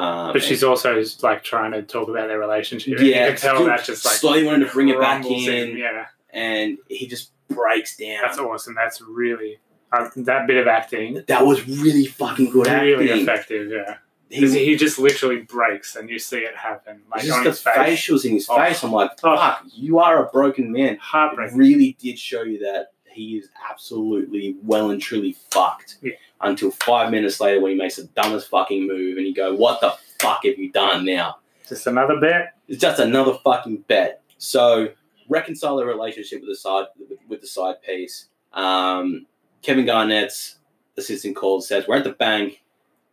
Um, 0.00 0.32
But 0.32 0.42
she's 0.42 0.62
also 0.64 1.02
like 1.22 1.42
trying 1.42 1.72
to 1.72 1.82
talk 1.82 2.08
about 2.08 2.28
their 2.28 2.38
relationship. 2.38 2.98
Yeah, 3.00 3.04
you 3.26 3.32
can 3.32 3.36
tell 3.36 3.64
that 3.66 3.84
just 3.84 4.04
like 4.04 4.14
slowly 4.16 4.44
wanting 4.44 4.66
to 4.66 4.72
bring 4.72 4.88
it 4.88 4.98
back 4.98 5.20
crumbles 5.22 5.46
in, 5.48 5.76
Yeah, 5.76 6.06
and 6.32 6.78
he 6.88 7.06
just 7.06 7.32
breaks 7.48 7.96
down. 7.96 8.18
that's 8.22 8.38
awesome. 8.38 8.74
That's 8.74 9.00
really 9.00 9.58
uh, 9.92 10.08
that 10.16 10.46
bit 10.46 10.56
of 10.56 10.66
acting. 10.68 11.22
that 11.26 11.44
was 11.44 11.66
really 11.66 12.06
fucking 12.06 12.50
good 12.50 12.66
really 12.68 13.10
acting. 13.10 13.22
effective. 13.22 13.70
Yeah, 13.72 13.96
He, 14.28 14.48
he 14.66 14.76
just 14.76 14.98
literally 15.00 15.42
breaks, 15.42 15.96
and 15.96 16.08
you 16.08 16.18
see 16.20 16.38
it 16.38 16.56
happen 16.56 17.02
like 17.10 17.22
just 17.22 17.36
on 17.36 17.42
the 17.44 17.50
his 17.50 17.60
face. 17.60 17.74
facials 18.08 18.24
in 18.24 18.32
his 18.34 18.46
Oh. 18.48 18.56
face. 18.56 18.82
I'm 18.84 18.92
like, 18.92 19.10
Oh. 19.24 19.36
fuck, 19.36 19.64
you 19.74 19.98
are 19.98 20.24
a 20.24 20.30
broken 20.30 20.70
man. 20.72 20.94
It 20.94 21.00
Heartbreaking. 21.00 21.58
really 21.58 21.96
did 22.00 22.18
show 22.18 22.42
you 22.42 22.60
that 22.60 22.92
he 23.12 23.36
is 23.36 23.48
absolutely 23.70 24.56
well 24.62 24.90
and 24.90 25.00
truly 25.00 25.36
fucked. 25.50 25.98
Yeah. 26.02 26.12
Until 26.40 26.70
five 26.70 27.10
minutes 27.10 27.40
later, 27.40 27.60
when 27.60 27.72
he 27.72 27.76
makes 27.78 27.96
the 27.96 28.04
dumbest 28.04 28.48
fucking 28.48 28.86
move, 28.86 29.18
and 29.18 29.26
you 29.26 29.34
go, 29.34 29.54
"What 29.54 29.80
the 29.80 29.94
fuck 30.18 30.44
have 30.44 30.58
you 30.58 30.70
done 30.72 31.04
now?" 31.04 31.38
Just 31.68 31.86
another 31.86 32.18
bet. 32.20 32.54
It's 32.68 32.80
just 32.80 32.98
another 33.00 33.34
fucking 33.44 33.78
bet. 33.88 34.22
So 34.38 34.88
reconcile 35.28 35.76
the 35.76 35.84
relationship 35.84 36.40
with 36.40 36.48
the 36.50 36.56
side 36.56 36.86
with 37.28 37.40
the 37.40 37.46
side 37.46 37.82
piece. 37.82 38.28
Um, 38.52 39.26
Kevin 39.62 39.84
Garnett's 39.86 40.56
assistant 40.96 41.36
calls 41.36 41.68
says, 41.68 41.86
"We're 41.86 41.96
at 41.96 42.04
the 42.04 42.12
bank. 42.12 42.62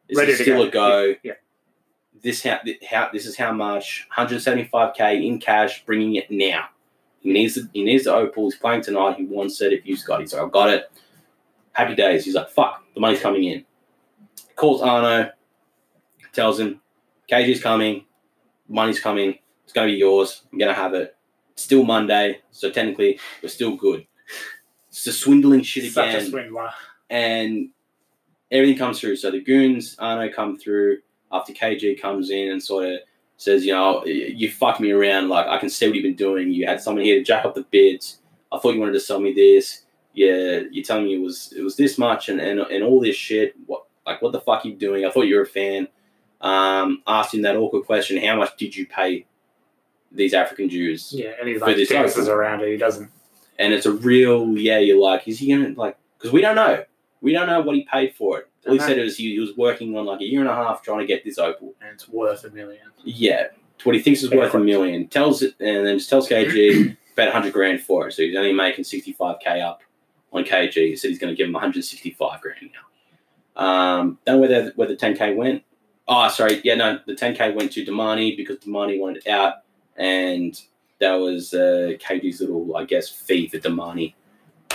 Is 0.08 0.18
Ready 0.18 0.34
still 0.34 0.70
go. 0.70 1.10
a 1.10 1.14
go?" 1.14 1.16
Yeah. 1.24 1.34
this 2.24 2.42
how, 2.44 2.60
how 2.90 3.10
this 3.12 3.26
is 3.26 3.36
how 3.36 3.52
much 3.52 4.08
175k 4.18 5.26
in 5.26 5.40
cash, 5.40 5.86
bringing 5.86 6.16
it 6.16 6.32
now. 6.32 6.70
He 7.28 7.34
needs 7.34 7.56
the, 7.56 7.70
he 7.74 7.84
needs 7.84 8.06
the 8.06 8.14
opal. 8.14 8.46
He's 8.46 8.56
playing 8.56 8.84
tonight. 8.84 9.18
He 9.18 9.26
wants 9.26 9.60
it. 9.60 9.74
If 9.74 9.86
you've 9.86 10.02
got, 10.06 10.22
it. 10.22 10.32
like, 10.32 10.42
I've 10.42 10.52
got 10.52 10.70
it. 10.70 10.90
Happy 11.74 11.94
days. 11.94 12.24
He's 12.24 12.36
like, 12.36 12.50
fuck, 12.50 12.86
the 12.94 13.02
money's 13.02 13.20
coming 13.20 13.44
in. 13.44 13.66
Calls 14.56 14.82
Arno, 14.82 15.30
tells 16.32 16.58
him, 16.58 16.80
KG's 17.30 17.62
coming, 17.62 18.06
money's 18.70 19.02
coming. 19.02 19.38
It's 19.66 19.74
gonna 19.74 19.88
be 19.88 19.94
yours. 19.98 20.44
I'm 20.54 20.58
gonna 20.58 20.74
have 20.74 20.94
it. 20.94 21.18
It's 21.52 21.64
still 21.64 21.84
Monday, 21.84 22.40
so 22.52 22.72
technically 22.72 23.20
we're 23.44 23.50
still 23.50 23.76
good. 23.76 24.08
It's 24.88 25.04
the 25.04 25.12
swindling 25.12 25.64
shit 25.64 25.92
Such 25.92 26.08
again 26.08 26.22
a 26.22 26.30
swindler. 26.30 26.72
and 27.10 27.72
everything 28.52 28.78
comes 28.78 29.02
through. 29.02 29.18
So 29.18 29.32
the 29.32 29.42
goons, 29.42 29.98
Arno, 30.00 30.32
come 30.32 30.58
through 30.58 31.00
after 31.34 31.52
KG 31.52 32.02
comes 32.02 32.30
in 32.30 32.52
and 32.52 32.64
sort 32.64 32.86
of 32.86 33.00
says, 33.38 33.66
you 33.66 33.72
know, 33.72 34.04
you 34.06 34.52
fucked 34.52 34.80
me 34.80 34.92
around. 34.92 35.30
Like 35.30 35.48
I 35.48 35.58
can 35.58 35.70
see 35.70 35.88
what 35.88 35.96
you've 35.96 36.04
been 36.04 36.16
doing. 36.16 36.52
You 36.52 36.66
had 36.68 36.82
someone 36.82 37.04
here 37.04 37.18
to 37.18 37.24
jack 37.24 37.46
up 37.46 37.56
the 37.56 37.66
bids. 37.72 38.20
I 38.52 38.58
thought 38.60 38.74
you 38.74 38.80
wanted 38.80 38.94
to 38.94 39.00
sell 39.00 39.20
me 39.20 39.34
this. 39.34 39.84
Yeah, 40.14 40.62
you're 40.72 40.84
telling 40.84 41.06
me 41.06 41.16
it 41.16 41.22
was 41.22 41.54
it 41.56 41.62
was 41.62 41.78
this 41.78 41.98
much 41.98 42.28
and 42.30 42.42
and, 42.42 42.60
and 42.60 42.84
all 42.84 43.00
this 43.00 43.16
shit. 43.16 43.54
What 43.68 43.84
like 44.06 44.22
what 44.22 44.32
the 44.32 44.42
fuck 44.42 44.66
are 44.66 44.68
you 44.68 44.76
doing? 44.76 45.06
I 45.06 45.12
thought 45.12 45.24
you 45.28 45.36
were 45.36 45.44
a 45.44 45.48
fan. 45.48 45.88
Um, 46.42 47.04
asked 47.08 47.34
him 47.34 47.44
that 47.44 47.56
awkward 47.56 47.86
question: 47.86 48.22
How 48.24 48.36
much 48.36 48.58
did 48.58 48.76
you 48.76 48.88
pay 48.88 49.26
these 50.12 50.34
African 50.34 50.70
Jews? 50.70 51.14
Yeah, 51.14 51.34
and 51.40 51.48
he 51.48 51.60
like 51.60 51.78
dances 51.88 52.28
around 52.28 52.62
it. 52.62 52.72
He 52.72 52.78
doesn't. 52.78 53.12
and 53.60 53.74
it's 53.74 53.86
a 53.86 53.92
real 53.92 54.58
yeah. 54.58 54.80
You're 54.80 55.00
like, 55.00 55.28
is 55.28 55.40
he 55.40 55.52
gonna 55.52 55.74
like? 55.76 55.98
Because 56.18 56.32
we 56.32 56.42
don't 56.42 56.56
know. 56.56 56.84
We 57.22 57.34
don't 57.34 57.48
know 57.48 57.62
what 57.62 57.76
he 57.76 57.86
paid 57.92 58.16
for 58.16 58.40
it. 58.40 58.50
All 58.68 58.74
he 58.74 58.80
said 58.80 58.98
is 58.98 59.18
he, 59.18 59.34
he 59.34 59.40
was 59.40 59.56
working 59.58 59.98
on 59.98 60.06
like 60.06 60.22
a 60.22 60.26
year 60.26 60.42
and 60.42 60.50
a 60.50 60.54
half 60.54 60.84
trying 60.84 61.00
to 61.00 61.06
get 61.06 61.24
this 61.24 61.38
opal. 61.38 61.74
And 61.82 61.92
it's 61.94 62.08
worth 62.08 62.44
a 62.44 62.50
million. 62.50 62.82
Yeah, 63.04 63.48
what 63.84 63.96
he 63.96 64.02
thinks 64.02 64.24
is 64.24 64.32
worth 64.32 64.54
a 64.54 64.60
million. 64.60 65.08
Tells 65.08 65.42
it 65.42 65.56
and 65.60 65.86
then 65.86 65.98
just 65.98 66.10
tells 66.10 66.28
KG 66.28 66.96
about 67.14 67.32
hundred 67.32 67.54
grand 67.54 67.82
for 67.82 68.08
it. 68.08 68.14
So 68.14 68.24
he's 68.24 68.36
only 68.36 68.54
making 68.54 68.84
sixty 68.84 69.14
five 69.14 69.38
k 69.40 69.62
up 69.62 69.82
on 70.34 70.44
KG. 70.44 70.74
He 70.74 70.96
said 70.96 71.10
he's 71.10 71.20
going 71.20 71.34
to 71.34 71.38
give 71.38 71.48
him 71.48 71.54
one 71.54 71.62
hundred 71.62 71.86
sixty 71.86 72.12
five 72.12 72.42
grand 72.42 72.70
now. 72.74 73.62
Um, 73.64 74.20
don't 74.26 74.36
know 74.36 74.48
where 74.48 74.64
the, 74.64 74.74
where 74.76 74.88
the 74.88 74.96
ten 74.96 75.16
k 75.16 75.34
went. 75.34 75.64
Oh, 76.08 76.30
sorry. 76.30 76.62
Yeah, 76.64 76.76
no, 76.76 77.00
the 77.06 77.16
ten 77.16 77.36
k 77.36 77.52
went 77.52 77.72
to 77.74 77.86
Demany 77.86 78.36
because 78.36 78.58
Demany 78.58 79.00
wanted 79.00 79.26
it 79.26 79.30
out, 79.30 79.56
and 79.96 80.60
that 81.00 81.14
was 81.14 81.54
uh, 81.54 81.94
KG's 82.00 82.42
little, 82.42 82.76
I 82.76 82.86
guess, 82.86 83.10
fee 83.10 83.48
for 83.48 83.58
Demany 83.58 84.14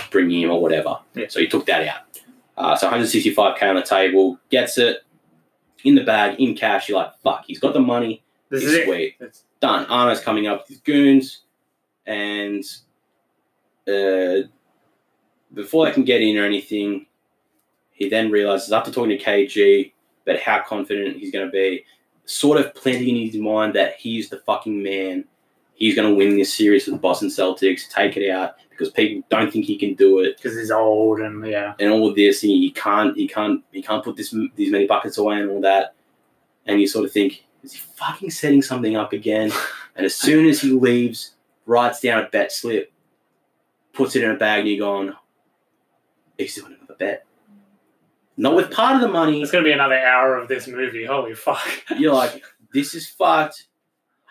bringing 0.09 0.41
him 0.41 0.51
or 0.51 0.61
whatever. 0.61 0.99
Yeah. 1.15 1.25
So 1.29 1.39
he 1.39 1.47
took 1.47 1.65
that 1.65 1.87
out. 1.87 2.21
Uh, 2.57 2.75
so 2.75 2.89
165k 2.89 3.63
on 3.63 3.75
the 3.75 3.81
table, 3.81 4.39
gets 4.49 4.77
it 4.77 4.99
in 5.83 5.95
the 5.95 6.03
bag, 6.03 6.39
in 6.39 6.55
cash. 6.55 6.87
You're 6.87 6.99
like, 6.99 7.17
fuck, 7.23 7.45
he's 7.47 7.59
got 7.59 7.73
the 7.73 7.79
money, 7.79 8.23
This 8.49 8.63
is 8.63 8.73
it. 8.73 8.85
sweet. 8.85 9.15
It's, 9.19 9.43
Done. 9.59 9.85
Arno's 9.85 10.19
coming 10.19 10.45
up 10.45 10.59
with 10.59 10.67
his 10.67 10.79
goons, 10.81 11.43
and 12.05 12.63
uh, 13.87 14.47
before 15.53 15.85
they 15.85 15.93
can 15.93 16.03
get 16.03 16.21
in 16.21 16.37
or 16.37 16.43
anything, 16.43 17.05
he 17.93 18.09
then 18.09 18.29
realizes 18.29 18.73
after 18.73 18.91
talking 18.91 19.17
to 19.17 19.23
KG 19.23 19.93
about 20.27 20.39
how 20.41 20.61
confident 20.63 21.15
he's 21.17 21.31
going 21.31 21.45
to 21.45 21.51
be, 21.51 21.85
sort 22.25 22.59
of 22.59 22.75
planting 22.75 23.15
in 23.15 23.27
his 23.27 23.37
mind 23.37 23.73
that 23.75 23.95
he's 23.97 24.29
the 24.29 24.39
fucking 24.39 24.83
man. 24.83 25.23
He's 25.75 25.95
going 25.95 26.09
to 26.09 26.15
win 26.15 26.37
this 26.37 26.53
series 26.53 26.85
with 26.85 26.95
the 26.95 26.99
Boston 27.01 27.29
Celtics, 27.29 27.89
take 27.89 28.17
it 28.17 28.29
out 28.29 28.55
because 28.83 28.93
people 28.93 29.27
don't 29.29 29.51
think 29.51 29.65
he 29.65 29.77
can 29.77 29.93
do 29.93 30.19
it 30.19 30.37
because 30.37 30.57
he's 30.57 30.71
old 30.71 31.19
and 31.19 31.45
yeah. 31.45 31.73
and 31.79 31.91
all 31.91 32.09
of 32.09 32.15
this, 32.15 32.43
and 32.43 32.51
he 32.51 32.71
can't, 32.71 33.15
he 33.15 33.27
can't, 33.27 33.63
he 33.71 33.81
can't 33.81 34.03
put 34.03 34.15
this 34.15 34.35
these 34.55 34.71
many 34.71 34.85
buckets 34.85 35.17
away 35.17 35.39
and 35.39 35.49
all 35.49 35.61
that. 35.61 35.95
And 36.65 36.79
you 36.79 36.87
sort 36.87 37.05
of 37.05 37.11
think, 37.11 37.43
is 37.63 37.73
he 37.73 37.79
fucking 37.79 38.31
setting 38.31 38.61
something 38.61 38.95
up 38.95 39.13
again? 39.13 39.51
And 39.95 40.07
as 40.07 40.15
soon 40.15 40.47
as 40.47 40.59
he 40.59 40.71
leaves, 40.71 41.35
writes 41.67 41.99
down 41.99 42.23
a 42.23 42.27
bet 42.27 42.51
slip, 42.51 42.91
puts 43.93 44.15
it 44.15 44.23
in 44.23 44.31
a 44.31 44.35
bag, 44.35 44.61
and 44.61 44.67
you're 44.67 44.79
going, 44.79 45.13
he's 46.35 46.55
doing 46.55 46.75
another 46.75 46.95
bet. 46.97 47.27
Not 48.35 48.55
with 48.55 48.71
part 48.71 48.95
of 48.95 49.01
the 49.01 49.07
money. 49.07 49.39
It's 49.39 49.51
gonna 49.51 49.63
be 49.63 49.71
another 49.71 49.99
hour 49.99 50.35
of 50.35 50.47
this 50.47 50.67
movie. 50.67 51.05
Holy 51.05 51.35
fuck! 51.35 51.61
You're 51.95 52.15
like, 52.15 52.43
this 52.73 52.95
is 52.95 53.07
fucked. 53.07 53.67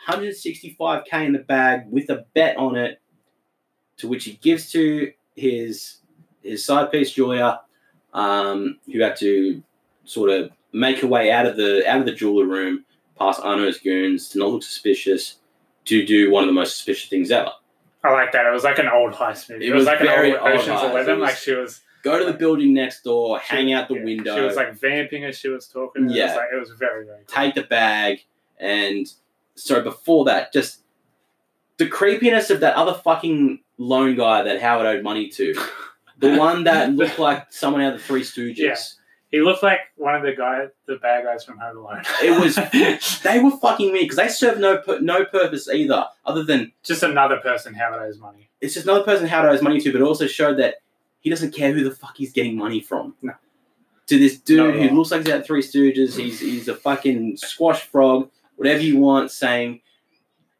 165k 0.09 1.26
in 1.26 1.32
the 1.32 1.38
bag 1.38 1.82
with 1.88 2.11
a 2.11 2.24
bet 2.34 2.57
on 2.57 2.76
it, 2.76 3.00
to 4.03 4.09
which 4.09 4.24
he 4.24 4.32
gives 4.42 4.70
to 4.72 5.12
his 5.34 5.96
his 6.42 6.64
side 6.64 6.90
piece 6.92 7.12
Julia, 7.12 7.61
um, 8.12 8.78
who 8.92 9.00
had 9.00 9.16
to 9.16 9.62
sort 10.05 10.28
of 10.30 10.50
make 10.72 10.98
her 11.00 11.07
way 11.07 11.30
out 11.30 11.46
of 11.46 11.57
the 11.57 11.88
out 11.88 12.00
of 12.00 12.07
the 12.07 12.12
jeweler 12.12 12.46
room, 12.46 12.84
past 13.18 13.40
Arno's 13.42 13.78
goons, 13.78 14.28
to 14.30 14.38
not 14.38 14.50
look 14.50 14.62
suspicious, 14.62 15.36
to 15.86 16.05
do 16.05 16.30
one 16.30 16.42
of 16.42 16.48
the 16.48 16.53
most 16.53 16.74
suspicious 16.76 17.09
things 17.09 17.30
ever. 17.30 17.50
I 18.05 18.11
like 18.11 18.32
that. 18.32 18.44
It 18.44 18.50
was 18.53 18.64
like 18.64 18.78
an 18.80 18.88
old 18.88 19.12
heist 19.12 19.48
movie. 19.48 19.66
It 19.66 19.70
It, 19.70 19.74
was, 19.74 19.82
was 19.82 19.86
like 19.86 20.00
an 20.00 20.09
old 20.09 20.34
old 20.40 20.59
Ocean's. 20.61 20.82
Eleven. 20.82 21.20
like 21.20 21.36
she 21.36 21.55
was 21.55 21.80
Go 22.03 22.18
to 22.18 22.24
the 22.24 22.36
building 22.36 22.74
next 22.74 23.05
door, 23.05 23.40
she- 23.40 23.55
hang 23.55 23.72
out 23.72 23.86
the 23.86 23.94
yeah, 23.94 24.03
window. 24.05 24.34
She 24.36 24.42
was 24.42 24.57
like 24.57 24.74
vamping 24.74 25.24
as 25.24 25.38
she 25.38 25.48
was 25.48 25.68
talking. 25.68 26.11
It 26.11 26.16
Yeah. 26.16 26.26
was 26.26 26.34
like 26.36 26.48
it 26.53 26.59
was 26.59 26.70
very 26.70 27.05
very. 27.07 27.18
Cool. 27.28 27.42
take 27.42 27.55
the 27.55 27.62
bag 27.62 28.24
and 28.59 29.07
so 29.55 29.80
before 29.82 30.24
that 30.24 30.53
just 30.53 30.80
the 31.78 31.86
creepiness 31.86 32.50
of 32.50 32.59
that 32.61 32.74
other 32.74 32.94
fucking 32.94 33.61
loan 33.82 34.14
guy 34.16 34.42
that 34.42 34.60
howard 34.60 34.86
owed 34.86 35.02
money 35.02 35.28
to 35.28 35.54
the 36.18 36.36
one 36.38 36.64
that 36.64 36.92
looked 36.94 37.18
like 37.18 37.52
someone 37.52 37.82
out 37.82 37.94
of 37.94 38.00
the 38.00 38.04
three 38.06 38.22
stooges 38.22 38.56
Yeah. 38.58 38.76
He 39.30 39.40
looked 39.40 39.62
like 39.62 39.80
one 39.96 40.14
of 40.14 40.20
the 40.22 40.34
guy, 40.36 40.66
the 40.84 40.96
bad 40.96 41.24
guys 41.24 41.42
from 41.42 41.56
Home 41.56 41.78
Alone. 41.78 42.02
It 42.22 42.38
was- 42.38 43.20
they 43.22 43.38
were 43.38 43.50
fucking 43.62 43.90
me 43.90 44.00
because 44.02 44.16
they 44.18 44.28
serve 44.28 44.58
no 44.58 44.76
pu- 44.76 45.00
no 45.00 45.24
purpose 45.24 45.70
either 45.70 46.04
other 46.26 46.42
than 46.42 46.70
just 46.84 47.02
another 47.02 47.38
person 47.38 47.72
Howard 47.72 48.02
owes 48.02 48.18
money. 48.18 48.50
it's 48.60 48.74
just 48.74 48.84
another 48.86 49.04
person 49.04 49.26
howard 49.26 49.50
owes 49.50 49.62
money 49.62 49.80
to 49.80 49.90
but 49.90 50.02
it 50.02 50.04
also 50.04 50.26
showed 50.26 50.58
that 50.58 50.76
he 51.20 51.30
doesn't 51.30 51.54
care 51.54 51.72
who 51.72 51.82
the 51.82 51.90
fuck 51.92 52.14
he's 52.16 52.32
getting 52.32 52.58
money 52.58 52.80
from 52.80 53.14
No. 53.22 53.32
to 54.08 54.18
this 54.18 54.38
dude 54.38 54.74
at 54.74 54.82
who 54.82 54.88
all. 54.90 54.96
looks 54.96 55.10
like 55.12 55.22
he's 55.22 55.32
out 55.32 55.40
of 55.40 55.46
three 55.46 55.62
stooges 55.62 56.14
he's 56.18 56.38
he's 56.40 56.68
a 56.68 56.74
fucking 56.76 57.38
squash 57.38 57.80
frog 57.84 58.28
whatever 58.56 58.82
you 58.82 58.98
want 58.98 59.30
saying 59.30 59.80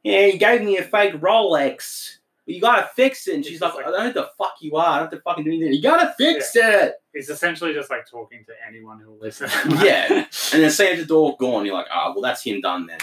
yeah 0.03 0.29
he 0.29 0.39
gave 0.39 0.63
me 0.63 0.79
a 0.79 0.83
fake 0.83 1.13
rolex 1.21 2.17
you 2.47 2.61
gotta 2.61 2.91
fix 2.95 3.29
it 3.29 3.35
and 3.37 3.45
she's 3.45 3.61
like 3.61 3.73
i 3.75 3.83
don't 3.83 3.93
know 3.93 4.07
who 4.07 4.13
the 4.13 4.31
fuck 4.37 4.55
you 4.61 4.75
are 4.77 4.87
i 4.87 4.99
don't 4.99 5.11
have 5.11 5.11
to 5.11 5.21
fucking 5.21 5.45
do 5.45 5.51
anything 5.51 5.73
you 5.73 5.83
gotta 5.83 6.13
fix 6.19 6.57
it 6.57 6.95
It's 7.15 7.29
essentially 7.29 7.75
just 7.75 7.91
like 7.91 8.09
talking 8.09 8.45
to 8.47 8.53
anyone 8.67 8.99
who'll 8.99 9.19
listen. 9.19 9.51
Yeah. 9.85 10.07
and 10.53 10.63
then 10.63 10.71
Sam's 10.71 11.01
the 11.01 11.05
door 11.05 11.37
gone. 11.37 11.67
You're 11.67 11.75
like, 11.75 11.89
ah, 11.93 12.11
well, 12.13 12.23
that's 12.23 12.43
him 12.43 12.61
done 12.63 12.87
then. 12.87 12.99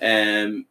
Um, 0.00 0.66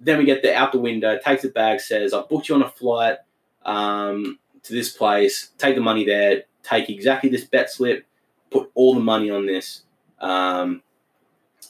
then 0.00 0.18
we 0.18 0.24
get 0.24 0.42
the 0.42 0.54
out 0.54 0.72
the 0.72 0.78
window, 0.78 1.18
takes 1.22 1.42
the 1.42 1.50
bag, 1.50 1.80
says, 1.80 2.14
I've 2.14 2.28
booked 2.28 2.48
you 2.48 2.54
on 2.54 2.62
a 2.62 2.68
flight 2.68 3.18
um, 3.64 4.38
to 4.62 4.72
this 4.72 4.90
place. 4.90 5.50
Take 5.58 5.74
the 5.74 5.80
money 5.82 6.04
there. 6.04 6.44
Take 6.62 6.88
exactly 6.88 7.28
this 7.28 7.44
bet 7.44 7.70
slip. 7.70 8.06
Put 8.50 8.70
all 8.74 8.94
the 8.94 9.00
money 9.00 9.30
on 9.30 9.44
this. 9.44 9.82
Um, 10.20 10.82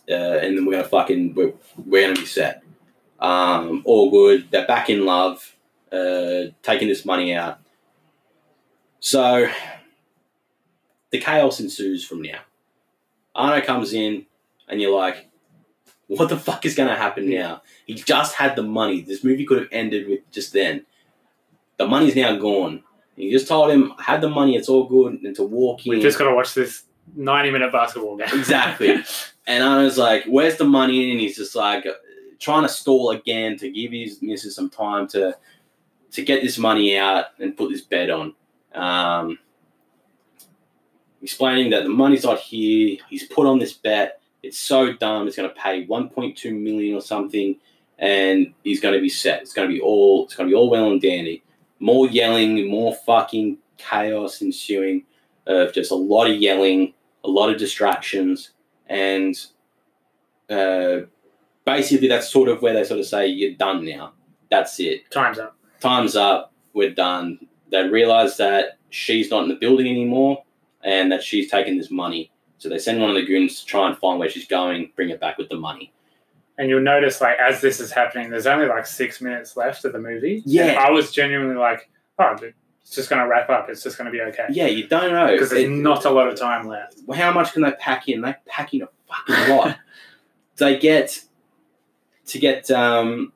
uh, 0.09 0.15
and 0.15 0.57
then 0.57 0.65
we're 0.65 0.73
gonna 0.73 0.85
fucking 0.89 1.35
we're, 1.35 1.53
we're 1.85 2.09
gonna 2.09 2.21
be 2.21 2.27
set. 2.27 2.63
Um, 3.19 3.83
all 3.85 4.11
good. 4.11 4.51
They're 4.51 4.67
back 4.67 4.89
in 4.89 5.05
love. 5.05 5.57
Uh, 5.93 6.53
taking 6.63 6.89
this 6.89 7.05
money 7.05 7.35
out. 7.35 7.59
So 9.01 9.49
the 11.11 11.19
chaos 11.19 11.61
ensues 11.61 12.05
from 12.05 12.23
now. 12.23 12.41
Arno 13.35 13.65
comes 13.65 13.93
in, 13.93 14.27
and 14.69 14.81
you're 14.81 14.95
like, 14.95 15.29
what 16.09 16.29
the 16.29 16.37
fuck 16.37 16.65
is 16.67 16.75
going 16.75 16.89
to 16.89 16.97
happen 16.97 17.31
now? 17.31 17.63
He 17.87 17.95
just 17.95 18.35
had 18.35 18.57
the 18.57 18.63
money. 18.63 19.03
This 19.03 19.23
movie 19.23 19.45
could 19.45 19.59
have 19.59 19.69
ended 19.71 20.09
with 20.09 20.31
just 20.31 20.53
then. 20.53 20.85
The 21.77 21.87
money's 21.87 22.17
now 22.17 22.37
gone. 22.37 22.83
You 23.17 23.31
just 23.31 23.49
told 23.49 23.71
him, 23.71 23.93
I 23.99 24.03
had 24.03 24.21
the 24.21 24.29
money, 24.29 24.57
it's 24.57 24.69
all 24.69 24.85
good, 24.85 25.23
and 25.23 25.35
to 25.37 25.43
walk 25.43 25.87
in. 25.87 25.91
We've 25.91 26.03
just 26.03 26.19
got 26.19 26.29
to 26.29 26.35
watch 26.35 26.55
this 26.55 26.85
ninety-minute 27.15 27.73
basketball 27.73 28.17
game. 28.17 28.29
Exactly. 28.33 29.03
And 29.47 29.65
Arno's 29.65 29.97
like, 29.97 30.25
"Where's 30.27 30.59
the 30.59 30.67
money?" 30.67 31.11
And 31.11 31.19
he's 31.19 31.35
just 31.35 31.57
like 31.57 31.87
trying 32.39 32.65
to 32.65 32.69
stall 32.69 33.13
again 33.13 33.57
to 33.57 33.71
give 33.71 33.93
his 33.93 34.21
missus 34.21 34.55
some 34.55 34.69
time 34.69 35.09
to 35.09 35.35
to 36.13 36.23
get 36.23 36.43
this 36.43 36.59
money 36.59 36.97
out 36.97 37.27
and 37.39 37.57
put 37.57 37.71
this 37.71 37.83
bet 37.83 38.11
on. 38.11 38.35
Um, 38.75 39.39
explaining 41.23 41.71
that 41.71 41.85
the 41.85 41.91
money's 41.91 42.25
not 42.25 42.39
here. 42.39 42.99
He's 43.09 43.27
put 43.27 43.47
on 43.47 43.59
this 43.59 43.73
bet. 43.73 44.21
It's 44.43 44.59
so 44.59 44.93
dumb. 44.93 45.27
It's 45.27 45.37
going 45.37 45.49
to 45.49 45.55
pay 45.55 45.87
1.2 45.87 46.59
million 46.59 46.95
or 46.95 47.01
something, 47.01 47.57
and 47.99 48.55
he's 48.63 48.81
going 48.81 48.95
to 48.95 49.01
be 49.01 49.09
set. 49.09 49.43
It's 49.43 49.53
going 49.53 49.69
to 49.69 49.75
be 49.75 49.81
all. 49.81 50.25
It's 50.25 50.35
going 50.35 50.49
to 50.49 50.53
be 50.53 50.57
all 50.57 50.71
well 50.71 50.91
and 50.91 51.01
dandy. 51.01 51.43
More 51.81 52.09
yelling, 52.09 52.69
more 52.69 52.95
fucking 52.95 53.59
chaos 53.77 54.43
ensuing 54.43 55.05
of 55.47 55.73
just 55.73 55.91
a 55.91 55.97
lot 55.97 56.31
of 56.31 56.37
yelling, 56.37 56.95
a 57.25 57.29
lot 57.29 57.51
of 57.51 57.59
distractions, 57.59 58.51
and 58.87 59.37
uh, 60.51 61.01
basically 61.65 62.09
that's 62.09 62.31
sort 62.31 62.49
of 62.49 62.63
where 62.63 62.75
they 62.75 62.85
sort 62.85 63.01
of 63.01 63.07
say 63.07 63.27
you're 63.27 63.55
done 63.55 63.85
now. 63.85 64.13
That's 64.51 64.79
it. 64.81 65.11
Time's 65.11 65.39
up. 65.39 65.58
Time's 65.81 66.17
up. 66.17 66.53
We're 66.75 66.91
done. 66.95 67.47
They 67.71 67.89
realize 67.89 68.37
that 68.39 68.79
she's 68.91 69.31
not 69.31 69.43
in 69.45 69.49
the 69.49 69.55
building 69.57 69.87
anymore, 69.87 70.43
and 70.83 71.11
that 71.13 71.23
she's 71.23 71.51
taken 71.51 71.77
this 71.77 71.91
money 71.91 72.31
So 72.59 72.69
they 72.69 72.79
send 72.79 73.01
one 73.01 73.11
of 73.11 73.17
the 73.17 73.25
goons 73.27 73.61
to 73.61 73.67
try 73.67 73.89
and 73.89 73.97
find 73.99 74.19
where 74.19 74.29
she's 74.31 74.47
going, 74.47 74.91
bring 74.97 75.11
it 75.11 75.21
back 75.21 75.39
with 75.39 75.49
the 75.49 75.57
money. 75.57 75.93
And 76.57 76.69
you'll 76.69 76.81
notice, 76.81 77.21
like, 77.21 77.39
as 77.39 77.61
this 77.61 77.79
is 77.79 77.93
happening, 77.93 78.31
there's 78.31 78.47
only 78.49 78.67
like 78.67 78.85
six 78.87 79.21
minutes 79.21 79.57
left 79.57 79.85
of 79.85 79.93
the 79.93 80.01
movie. 80.01 80.43
Yeah. 80.45 80.65
And 80.67 80.79
I 80.79 80.91
was 80.91 81.13
genuinely 81.13 81.55
like, 81.55 81.89
oh, 82.19 82.37
it's 82.83 82.95
just 82.97 83.09
going 83.11 83.23
to 83.23 83.29
wrap 83.29 83.49
up. 83.49 83.69
It's 83.71 83.83
just 83.85 83.97
going 83.97 84.07
to 84.07 84.11
be 84.13 84.21
okay. 84.23 84.47
Yeah, 84.51 84.67
you 84.67 84.89
don't 84.89 85.13
know. 85.13 85.31
Because 85.31 85.51
there's 85.51 85.65
It- 85.65 85.71
not 85.71 86.05
a 86.05 86.11
lot 86.11 86.27
of 86.27 86.37
time 86.37 86.67
left. 86.67 86.97
well, 87.07 87.17
how 87.19 87.33
much 87.33 87.53
can 87.53 87.63
they 87.63 87.71
pack 87.73 88.09
in? 88.09 88.23
They 88.23 88.35
pack 88.47 88.75
in 88.75 88.83
a 88.83 88.89
fucking 89.09 89.55
lot. 89.57 89.77
they 90.57 90.79
get 90.81 91.21
to 92.27 92.39
get 92.41 92.69
um, 92.73 93.33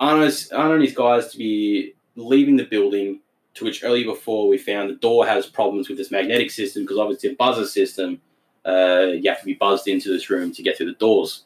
Arno's, 0.00 0.50
Arno 0.52 0.74
and 0.74 0.82
his 0.82 0.94
guys 0.94 1.30
to 1.32 1.38
be 1.38 1.94
leaving 2.14 2.56
the 2.56 2.64
building. 2.64 3.20
To 3.54 3.64
which 3.64 3.82
earlier 3.82 4.04
before 4.04 4.48
we 4.48 4.58
found 4.58 4.90
the 4.90 4.96
door 4.96 5.26
has 5.26 5.46
problems 5.46 5.88
with 5.88 5.96
this 5.96 6.10
magnetic 6.10 6.50
system 6.50 6.82
because 6.82 6.98
obviously 6.98 7.30
a 7.30 7.34
buzzer 7.36 7.64
system. 7.64 8.20
Uh, 8.66 9.12
you 9.14 9.30
have 9.30 9.40
to 9.40 9.46
be 9.46 9.54
buzzed 9.54 9.88
into 9.88 10.10
this 10.10 10.28
room 10.28 10.52
to 10.52 10.62
get 10.62 10.76
through 10.76 10.86
the 10.86 10.98
doors. 10.98 11.44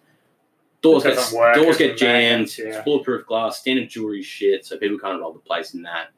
Doors 0.83 1.05
get 1.05 1.55
doors 1.55 1.77
get 1.77 1.97
jammed. 1.97 2.21
magnets, 2.21 2.59
yeah. 2.59 2.65
It's 2.67 2.85
bulletproof 2.85 3.27
glass, 3.27 3.61
standard 3.61 3.89
jewelry 3.89 4.23
shit, 4.23 4.67
so 4.67 4.77
people 4.77 4.99
can't 4.99 5.21
roll 5.21 5.33
the 5.33 5.39
place 5.39 5.75
in 5.75 5.83
that. 5.83 6.09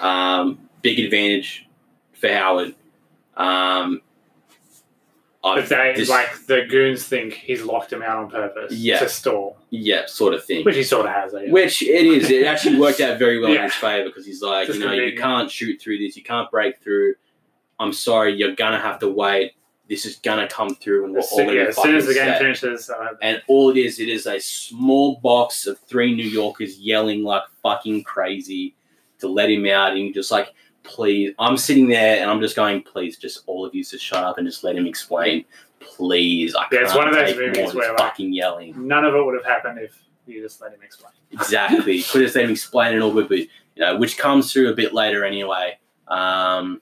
Um, 0.00 0.68
big 0.82 0.98
advantage 0.98 1.68
for 2.12 2.28
Howard. 2.28 2.74
Um, 3.36 4.00
But 5.54 5.68
they, 5.68 5.92
this- 5.96 6.08
like, 6.08 6.46
the 6.46 6.66
goons 6.68 7.04
think 7.04 7.34
he's 7.34 7.62
locked 7.62 7.92
him 7.92 8.02
out 8.02 8.18
on 8.18 8.30
purpose 8.30 8.72
Yeah. 8.72 8.98
to 8.98 9.08
stall, 9.08 9.56
yeah, 9.70 10.06
sort 10.06 10.34
of 10.34 10.44
thing. 10.44 10.64
which 10.64 10.74
he 10.76 10.82
sort 10.82 11.06
of 11.06 11.12
has. 11.12 11.34
I 11.34 11.44
guess. 11.44 11.52
Which 11.52 11.82
it 11.82 12.06
is. 12.06 12.30
It 12.30 12.44
actually 12.46 12.78
worked 12.78 13.00
out 13.00 13.18
very 13.18 13.38
well 13.38 13.50
in 13.50 13.56
Yeah. 13.58 13.64
his 13.64 13.74
favor 13.74 14.08
because 14.08 14.26
he's 14.26 14.42
like, 14.42 14.66
Just 14.66 14.78
you 14.80 14.84
know, 14.84 14.92
you 14.92 15.00
convenient. 15.02 15.20
can't 15.22 15.50
shoot 15.50 15.80
through 15.80 15.98
this. 15.98 16.16
You 16.16 16.22
can't 16.24 16.50
break 16.50 16.80
through. 16.82 17.14
I'm 17.78 17.92
sorry, 17.92 18.34
you're 18.34 18.54
gonna 18.56 18.80
have 18.80 18.98
to 19.00 19.08
wait. 19.08 19.52
This 19.88 20.04
is 20.04 20.16
gonna 20.16 20.48
come 20.48 20.74
through, 20.74 21.04
and 21.04 21.12
we're 21.12 21.20
As 21.20 21.30
all 21.30 21.38
soon, 21.38 21.46
gonna 21.46 21.58
yeah, 21.58 21.64
be 21.64 21.68
as 21.68 21.76
soon 21.76 21.94
as 21.96 22.06
the 22.06 22.14
game 22.14 22.26
set. 22.26 22.38
finishes, 22.40 22.90
uh, 22.90 23.08
And 23.22 23.40
all 23.46 23.70
it 23.70 23.76
is, 23.76 24.00
it 24.00 24.08
is 24.08 24.26
a 24.26 24.40
small 24.40 25.20
box 25.22 25.66
of 25.66 25.78
three 25.80 26.12
New 26.14 26.26
Yorkers 26.26 26.80
yelling 26.80 27.22
like 27.22 27.42
fucking 27.62 28.02
crazy 28.02 28.74
to 29.20 29.28
let 29.28 29.48
him 29.50 29.64
out. 29.66 29.92
And 29.92 30.00
you're 30.00 30.12
just 30.12 30.30
like, 30.32 30.52
please. 30.86 31.34
I'm 31.38 31.56
sitting 31.56 31.88
there 31.88 32.20
and 32.20 32.30
I'm 32.30 32.40
just 32.40 32.56
going, 32.56 32.82
please, 32.82 33.16
just 33.18 33.42
all 33.46 33.64
of 33.64 33.74
you 33.74 33.84
just 33.84 34.04
shut 34.04 34.22
up 34.24 34.38
and 34.38 34.46
just 34.46 34.64
let 34.64 34.76
him 34.76 34.86
explain. 34.86 35.44
Please. 35.80 36.54
I 36.54 36.62
Yeah, 36.62 36.68
can't 36.70 36.82
it's 36.84 36.94
one 36.94 37.08
of 37.08 37.14
those 37.14 37.28
take 37.30 37.38
movies 37.38 37.74
more 37.74 37.82
where, 37.82 37.88
like- 37.90 37.98
fucking 37.98 38.32
yelling. 38.32 38.86
none 38.88 39.04
of 39.04 39.14
it 39.14 39.22
would 39.24 39.34
have 39.34 39.44
happened 39.44 39.78
if 39.80 39.98
you 40.26 40.42
just 40.42 40.60
let 40.60 40.72
him 40.72 40.80
explain. 40.82 41.12
Exactly. 41.32 42.02
Could 42.02 42.22
have 42.22 42.34
let 42.34 42.44
him 42.44 42.50
explain 42.50 42.94
it 42.96 43.00
all, 43.00 43.12
but, 43.12 43.28
but, 43.28 43.38
you 43.38 43.46
know, 43.78 43.96
which 43.96 44.16
comes 44.18 44.52
through 44.52 44.70
a 44.70 44.74
bit 44.74 44.94
later 44.94 45.24
anyway. 45.24 45.78
Um, 46.08 46.80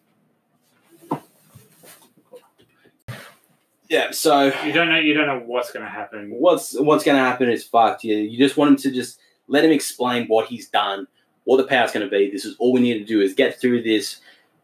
yeah, 3.88 4.10
so 4.12 4.52
You 4.64 4.72
don't 4.72 4.88
know. 4.88 4.98
You 4.98 5.14
don't 5.14 5.26
know 5.26 5.42
what's 5.44 5.70
going 5.72 5.84
to 5.84 5.90
happen. 5.90 6.30
what's 6.30 6.78
what's 6.78 7.04
going 7.04 7.16
to 7.16 7.22
happen 7.22 7.48
is 7.50 7.64
fucked. 7.64 8.02
You, 8.04 8.16
you 8.16 8.38
just 8.38 8.56
want 8.56 8.70
him 8.70 8.76
to 8.78 8.90
just 8.90 9.20
let 9.46 9.64
him 9.64 9.70
explain 9.72 10.26
what 10.26 10.46
he's 10.48 10.68
done, 10.68 11.06
what 11.44 11.56
the 11.58 11.64
power's 11.64 11.92
going 11.92 12.04
to 12.06 12.10
be. 12.10 12.30
This 12.30 12.44
is 12.44 12.56
all 12.58 12.72
we 12.72 12.80
need 12.80 12.98
to 12.98 13.04
do 13.04 13.20
is 13.20 13.34
get 13.34 13.60
through 13.60 13.82
this 13.82 14.20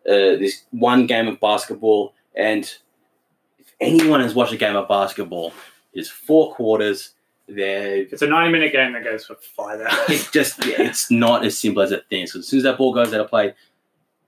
uh, 0.07 0.37
this 0.39 0.65
one 0.71 1.07
game 1.07 1.29
of 1.29 1.39
basketball. 1.41 2.15
And 2.35 2.65
if 3.59 3.75
anyone 3.81 4.21
has 4.21 4.35
watched 4.35 4.53
a 4.53 4.57
game 4.57 4.77
of 4.77 4.89
basketball, 4.89 5.53
it's 5.93 6.09
four 6.09 6.55
quarters. 6.55 7.11
They're 7.49 8.03
It's 8.03 8.23
a 8.23 8.27
ninety-minute 8.27 8.73
game 8.73 8.93
that 8.93 9.05
goes 9.05 9.27
for 9.27 9.35
five 9.37 9.81
hours. 9.81 9.93
it's 10.09 10.31
just 10.31 10.65
yeah, 10.65 10.83
it's 10.83 11.11
not 11.11 11.45
as 11.45 11.59
simple 11.59 11.83
as 11.83 11.91
it 11.93 12.05
thinks. 12.09 12.35
As 12.37 12.47
soon 12.47 12.59
as 12.59 12.63
that 12.65 12.79
ball 12.79 12.95
goes 12.95 13.13
out 13.13 13.21
of 13.21 13.29
play, 13.29 13.55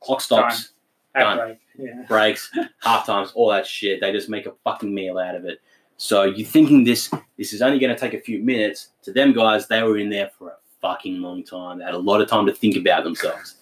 clock 0.00 0.20
stops, 0.20 0.72
Done. 1.14 1.36
break, 1.38 1.58
Yeah. 1.78 2.02
breaks, 2.08 2.50
half 2.80 3.06
times, 3.06 3.30
all 3.34 3.48
that 3.50 3.66
shit. 3.66 4.00
They 4.00 4.10
just 4.12 4.28
make 4.28 4.46
a 4.46 4.52
fucking 4.64 4.92
meal 4.92 5.18
out 5.18 5.36
of 5.36 5.44
it. 5.44 5.60
So 5.98 6.24
you're 6.24 6.48
thinking 6.48 6.82
this 6.82 7.10
this 7.38 7.52
is 7.52 7.62
only 7.62 7.78
going 7.78 7.94
to 7.94 8.00
take 8.00 8.12
a 8.14 8.20
few 8.20 8.42
minutes. 8.42 8.88
To 9.02 9.12
them 9.12 9.32
guys, 9.32 9.68
they 9.68 9.82
were 9.84 9.98
in 9.98 10.10
there 10.10 10.30
for 10.36 10.48
a 10.48 10.56
fucking 10.82 11.22
long 11.22 11.42
time. 11.42 11.78
They 11.78 11.84
had 11.84 11.94
a 11.94 11.98
lot 11.98 12.20
of 12.20 12.28
time 12.28 12.44
to 12.46 12.52
think 12.52 12.76
about 12.76 13.04
themselves. 13.04 13.56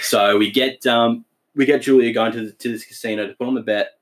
so 0.00 0.38
we 0.38 0.50
get 0.50 0.86
um, 0.86 1.24
we 1.54 1.66
get 1.66 1.82
Julia 1.82 2.12
going 2.12 2.32
to 2.32 2.46
the, 2.46 2.52
to 2.52 2.70
this 2.70 2.84
casino 2.84 3.26
to 3.26 3.34
put 3.34 3.46
on 3.46 3.54
the 3.54 3.60
bet 3.60 3.98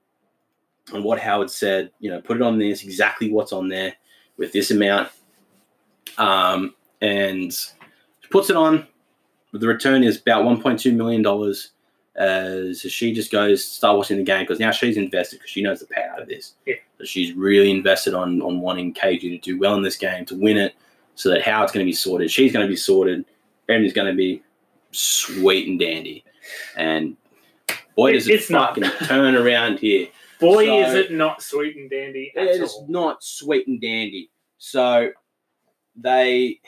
on 0.92 1.02
what 1.02 1.18
Howard 1.18 1.50
said. 1.50 1.90
You 1.98 2.10
know, 2.10 2.20
put 2.20 2.36
it 2.36 2.42
on 2.42 2.58
this 2.58 2.84
exactly 2.84 3.32
what's 3.32 3.52
on 3.52 3.68
there 3.68 3.94
with 4.36 4.52
this 4.52 4.70
amount, 4.70 5.08
um, 6.18 6.74
and 7.00 7.52
she 7.52 8.28
puts 8.30 8.50
it 8.50 8.56
on. 8.56 8.86
The 9.52 9.66
return 9.66 10.02
is 10.02 10.18
about 10.18 10.44
1.2 10.44 10.94
million 10.94 11.22
dollars. 11.22 11.70
Uh, 12.18 12.74
so 12.74 12.88
she 12.90 13.14
just 13.14 13.32
goes 13.32 13.66
start 13.66 13.96
watching 13.96 14.18
the 14.18 14.22
game 14.22 14.42
because 14.42 14.60
now 14.60 14.70
she's 14.70 14.98
invested 14.98 15.38
because 15.38 15.50
she 15.50 15.62
knows 15.62 15.80
the 15.80 15.86
power 15.86 16.20
of 16.20 16.28
this. 16.28 16.54
Yeah. 16.66 16.74
So 16.98 17.04
she's 17.04 17.32
really 17.32 17.70
invested 17.70 18.12
on 18.12 18.42
on 18.42 18.60
wanting 18.60 18.92
KG 18.92 19.20
to 19.20 19.38
do 19.38 19.58
well 19.58 19.74
in 19.76 19.82
this 19.82 19.96
game 19.96 20.26
to 20.26 20.34
win 20.34 20.58
it, 20.58 20.74
so 21.14 21.28
that 21.30 21.42
Howard's 21.42 21.72
going 21.72 21.84
to 21.84 21.88
be 21.88 21.94
sorted. 21.94 22.30
She's 22.30 22.52
going 22.52 22.66
to 22.66 22.70
be 22.70 22.76
sorted. 22.76 23.24
Everything's 23.68 23.92
going 23.94 24.08
to 24.10 24.16
be 24.16 24.42
sweet 24.92 25.68
and 25.68 25.78
dandy. 25.78 26.24
And 26.76 27.16
boy, 27.96 28.10
It- 28.10 28.14
does 28.14 28.28
it 28.28 28.34
it's 28.34 28.50
not. 28.50 28.74
fucking 28.78 29.06
turn 29.06 29.34
around 29.36 29.78
here. 29.78 30.08
Boy, 30.40 30.66
So- 30.66 30.80
is 30.82 30.94
it 30.94 31.12
not 31.12 31.42
sweet 31.42 31.76
and 31.76 31.88
dandy 31.90 32.32
It 32.34 32.60
is 32.60 32.72
all. 32.72 32.86
not 32.88 33.22
sweet 33.22 33.66
and 33.68 33.80
dandy. 33.80 34.30
So 34.58 35.10
they 35.96 36.60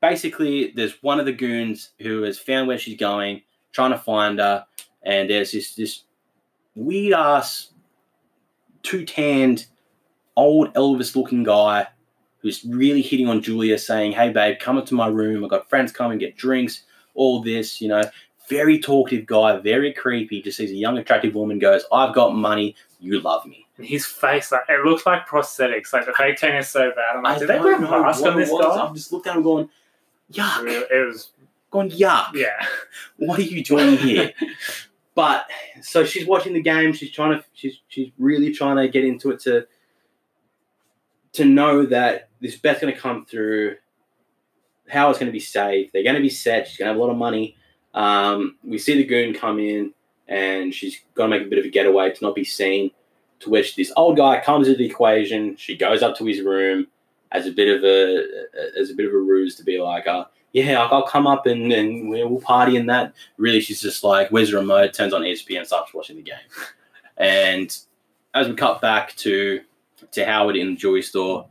basically 0.00 0.72
there's 0.74 1.02
one 1.02 1.20
of 1.20 1.26
the 1.26 1.32
goons 1.32 1.90
who 2.00 2.22
has 2.22 2.38
found 2.38 2.68
where 2.68 2.78
she's 2.78 2.96
going, 2.98 3.42
trying 3.72 3.90
to 3.92 3.98
find 3.98 4.38
her, 4.38 4.64
and 5.02 5.28
there's 5.28 5.52
this 5.52 5.74
this 5.74 6.02
weird 6.74 7.12
ass 7.14 7.70
two 8.82 9.04
tanned 9.04 9.66
old 10.36 10.72
Elvis 10.74 11.14
looking 11.14 11.42
guy 11.42 11.86
who's 12.42 12.64
really 12.64 13.00
hitting 13.02 13.28
on 13.28 13.40
Julia, 13.40 13.78
saying, 13.78 14.12
Hey 14.12 14.30
babe, 14.30 14.58
come 14.60 14.78
into 14.78 14.94
my 14.94 15.06
room. 15.06 15.44
I've 15.44 15.50
got 15.50 15.68
friends 15.68 15.92
coming, 15.92 16.18
get 16.18 16.36
drinks, 16.36 16.82
all 17.14 17.40
this, 17.42 17.80
you 17.80 17.88
know. 17.88 18.02
Very 18.48 18.78
talkative 18.80 19.24
guy, 19.24 19.56
very 19.58 19.92
creepy. 19.92 20.42
Just 20.42 20.58
sees 20.58 20.70
a 20.72 20.74
young, 20.74 20.98
attractive 20.98 21.34
woman, 21.34 21.58
goes, 21.58 21.84
I've 21.92 22.14
got 22.14 22.34
money, 22.34 22.74
you 23.00 23.20
love 23.20 23.46
me. 23.46 23.66
And 23.78 23.86
his 23.86 24.04
face, 24.04 24.52
like 24.52 24.62
it 24.68 24.84
looks 24.84 25.06
like 25.06 25.26
prosthetics. 25.26 25.92
Like 25.92 26.06
the 26.06 26.12
fake 26.12 26.36
tan 26.36 26.56
is 26.56 26.68
so 26.68 26.90
bad. 26.90 27.16
I'm 27.16 27.22
like, 27.22 27.38
did 27.38 27.48
they 27.48 27.58
put 27.58 27.74
a 27.74 27.80
mask 27.80 28.24
on 28.24 28.36
this 28.36 28.50
guy? 28.50 28.84
I've 28.84 28.94
just 28.94 29.12
looked 29.12 29.26
at 29.28 29.36
him 29.36 29.42
going, 29.42 29.70
yuck. 30.32 30.64
It 30.66 31.06
was, 31.06 31.30
Going, 31.70 31.90
yuck. 31.90 32.34
yeah. 32.34 32.66
What 33.16 33.38
are 33.38 33.42
you 33.42 33.64
doing 33.64 33.96
here? 33.96 34.32
but 35.14 35.46
so 35.80 36.04
she's 36.04 36.26
watching 36.26 36.52
the 36.52 36.60
game. 36.60 36.92
She's 36.92 37.10
trying 37.12 37.38
to. 37.38 37.44
She's 37.54 37.80
she's 37.88 38.10
really 38.18 38.52
trying 38.52 38.76
to 38.76 38.88
get 38.88 39.04
into 39.04 39.30
it 39.30 39.40
to 39.40 39.66
to 41.32 41.44
know 41.46 41.86
that 41.86 42.28
this 42.42 42.56
bet's 42.56 42.80
going 42.80 42.92
to 42.92 43.00
come 43.00 43.24
through. 43.24 43.76
Howard's 44.88 45.18
going 45.18 45.28
to 45.28 45.32
be 45.32 45.40
safe. 45.40 45.90
They're 45.92 46.02
going 46.02 46.16
to 46.16 46.20
be 46.20 46.28
set. 46.28 46.68
She's 46.68 46.76
going 46.76 46.88
to 46.88 46.92
have 46.92 46.96
a 46.98 47.00
lot 47.00 47.10
of 47.10 47.16
money. 47.16 47.56
Um, 47.94 48.56
we 48.64 48.78
see 48.78 48.96
the 48.96 49.04
goon 49.04 49.32
come 49.32 49.58
in, 49.58 49.94
and 50.28 50.74
she's 50.74 50.98
going 51.14 51.30
to 51.30 51.38
make 51.38 51.46
a 51.46 51.50
bit 51.50 51.60
of 51.60 51.64
a 51.64 51.70
getaway 51.70 52.12
to 52.12 52.24
not 52.24 52.34
be 52.34 52.44
seen. 52.44 52.90
To 53.40 53.50
which 53.50 53.74
this 53.74 53.92
old 53.96 54.16
guy 54.16 54.40
comes 54.40 54.68
into 54.68 54.78
the 54.78 54.86
equation. 54.86 55.56
She 55.56 55.76
goes 55.76 56.02
up 56.02 56.16
to 56.18 56.24
his 56.24 56.42
room 56.42 56.86
as 57.32 57.46
a 57.46 57.52
bit 57.52 57.74
of 57.74 57.82
a 57.82 58.24
as 58.78 58.90
a 58.90 58.94
bit 58.94 59.06
of 59.06 59.14
a 59.14 59.18
ruse 59.18 59.56
to 59.56 59.64
be 59.64 59.80
like, 59.80 60.06
uh, 60.06 60.26
yeah, 60.52 60.80
I'll, 60.80 61.02
come 61.02 61.26
up 61.26 61.46
and, 61.46 61.72
and 61.72 62.08
we'll 62.08 62.40
party 62.40 62.76
in 62.76 62.86
that. 62.86 63.14
Really, 63.38 63.60
she's 63.60 63.80
just 63.80 64.04
like, 64.04 64.28
where's 64.28 64.50
the 64.50 64.58
remote? 64.58 64.92
Turns 64.92 65.14
on 65.14 65.22
ESPN 65.22 65.58
and 65.58 65.66
starts 65.66 65.94
watching 65.94 66.16
the 66.16 66.22
game. 66.22 66.36
And 67.18 67.76
as 68.34 68.48
we 68.48 68.54
cut 68.54 68.80
back 68.80 69.14
to 69.16 69.60
to 70.12 70.24
Howard 70.24 70.56
in 70.56 70.70
the 70.70 70.76
jewelry 70.76 71.02
store, 71.02 71.46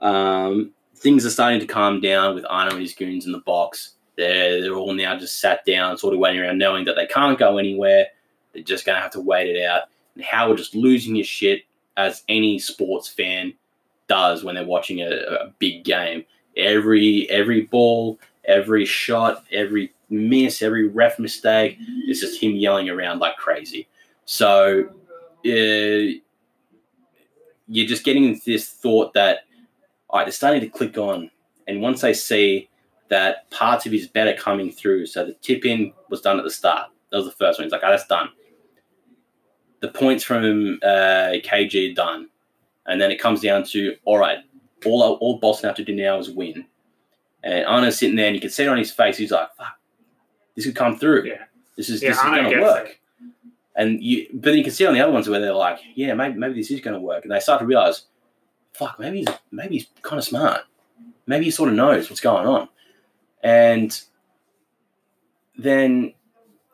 um, 0.00 0.70
things 0.96 1.24
are 1.24 1.30
starting 1.30 1.60
to 1.60 1.66
calm 1.66 2.00
down 2.00 2.34
with 2.34 2.44
Arno 2.48 2.72
and 2.72 2.80
his 2.80 2.94
goons 2.94 3.26
in 3.26 3.32
the 3.32 3.38
box. 3.38 3.94
They're, 4.16 4.60
they're 4.60 4.74
all 4.74 4.92
now 4.92 5.16
just 5.18 5.40
sat 5.40 5.64
down, 5.64 5.96
sort 5.96 6.14
of 6.14 6.20
waiting 6.20 6.40
around, 6.40 6.58
knowing 6.58 6.84
that 6.84 6.96
they 6.96 7.06
can't 7.06 7.38
go 7.38 7.58
anywhere. 7.58 8.06
They're 8.52 8.62
just 8.62 8.84
going 8.84 8.96
to 8.96 9.02
have 9.02 9.12
to 9.12 9.20
wait 9.20 9.54
it 9.54 9.64
out. 9.64 9.84
And 10.14 10.24
Howard 10.24 10.58
just 10.58 10.74
losing 10.74 11.14
his 11.14 11.26
shit, 11.26 11.62
as 11.96 12.24
any 12.28 12.58
sports 12.58 13.08
fan 13.08 13.52
does 14.08 14.42
when 14.42 14.54
they're 14.54 14.64
watching 14.64 15.00
a, 15.00 15.10
a 15.10 15.54
big 15.58 15.84
game. 15.84 16.24
Every 16.56 17.28
every 17.30 17.62
ball, 17.62 18.18
every 18.44 18.84
shot, 18.84 19.44
every 19.52 19.92
miss, 20.08 20.62
every 20.62 20.88
ref 20.88 21.18
mistake, 21.18 21.78
it's 22.06 22.20
just 22.20 22.42
him 22.42 22.52
yelling 22.52 22.88
around 22.88 23.20
like 23.20 23.36
crazy. 23.36 23.86
So 24.24 24.88
uh, 25.46 26.20
you're 27.68 27.86
just 27.86 28.04
getting 28.04 28.40
this 28.44 28.68
thought 28.68 29.14
that, 29.14 29.40
all 30.10 30.18
right, 30.18 30.24
they're 30.24 30.32
starting 30.32 30.60
to 30.60 30.68
click 30.68 30.98
on. 30.98 31.30
And 31.66 31.80
once 31.80 32.00
they 32.00 32.12
see 32.12 32.68
that 33.08 33.50
parts 33.50 33.86
of 33.86 33.92
his 33.92 34.08
bet 34.08 34.28
are 34.28 34.40
coming 34.40 34.70
through, 34.70 35.06
so 35.06 35.24
the 35.24 35.34
tip 35.34 35.64
in 35.64 35.92
was 36.08 36.20
done 36.20 36.38
at 36.38 36.44
the 36.44 36.50
start. 36.50 36.90
That 37.10 37.18
was 37.18 37.26
the 37.26 37.32
first 37.32 37.58
one. 37.58 37.64
He's 37.64 37.72
like, 37.72 37.82
oh, 37.84 37.90
that's 37.90 38.06
done. 38.06 38.28
The 39.80 39.88
points 39.88 40.24
from 40.24 40.78
uh, 40.82 41.40
KG 41.42 41.92
are 41.92 41.94
done. 41.94 42.28
And 42.86 43.00
then 43.00 43.10
it 43.10 43.20
comes 43.20 43.40
down 43.40 43.64
to, 43.64 43.96
all 44.04 44.18
right, 44.18 44.38
all, 44.84 45.14
all 45.14 45.38
Boston 45.38 45.68
have 45.68 45.76
to 45.76 45.84
do 45.84 45.94
now 45.94 46.18
is 46.18 46.30
win. 46.30 46.66
And 47.42 47.64
Arno's 47.66 47.98
sitting 47.98 48.16
there, 48.16 48.26
and 48.26 48.34
you 48.34 48.40
can 48.40 48.50
see 48.50 48.64
it 48.64 48.68
on 48.68 48.76
his 48.76 48.90
face. 48.90 49.16
He's 49.16 49.30
like, 49.30 49.54
"Fuck, 49.56 49.78
this 50.54 50.66
could 50.66 50.76
come 50.76 50.98
through. 50.98 51.24
Yeah. 51.26 51.44
This 51.76 51.88
is 51.88 52.02
Yeah, 52.02 52.10
this 52.10 52.18
is 52.18 52.24
going 52.24 52.50
to 52.50 52.60
work." 52.60 52.88
it. 52.90 52.96
And 53.76 54.02
you, 54.02 54.26
but 54.34 54.50
then 54.50 54.58
you 54.58 54.64
can 54.64 54.72
see 54.72 54.84
on 54.84 54.92
the 54.92 55.00
other 55.00 55.12
ones 55.12 55.28
where 55.28 55.40
they're 55.40 55.54
like, 55.54 55.78
yeah, 55.94 56.12
maybe 56.12 56.36
maybe 56.36 56.54
this 56.54 56.70
is 56.70 56.80
going 56.80 56.94
to 56.94 57.00
work, 57.00 57.22
and 57.22 57.32
they 57.32 57.40
start 57.40 57.60
to 57.60 57.66
realize, 57.66 58.04
fuck, 58.72 58.98
maybe 58.98 59.18
he's 59.18 59.28
maybe 59.50 59.74
he's 59.74 59.86
kind 60.02 60.18
of 60.18 60.24
smart, 60.24 60.62
maybe 61.26 61.46
he 61.46 61.50
sort 61.50 61.68
of 61.68 61.74
knows 61.74 62.08
what's 62.10 62.20
going 62.20 62.46
on, 62.46 62.68
and 63.42 64.00
then 65.56 66.14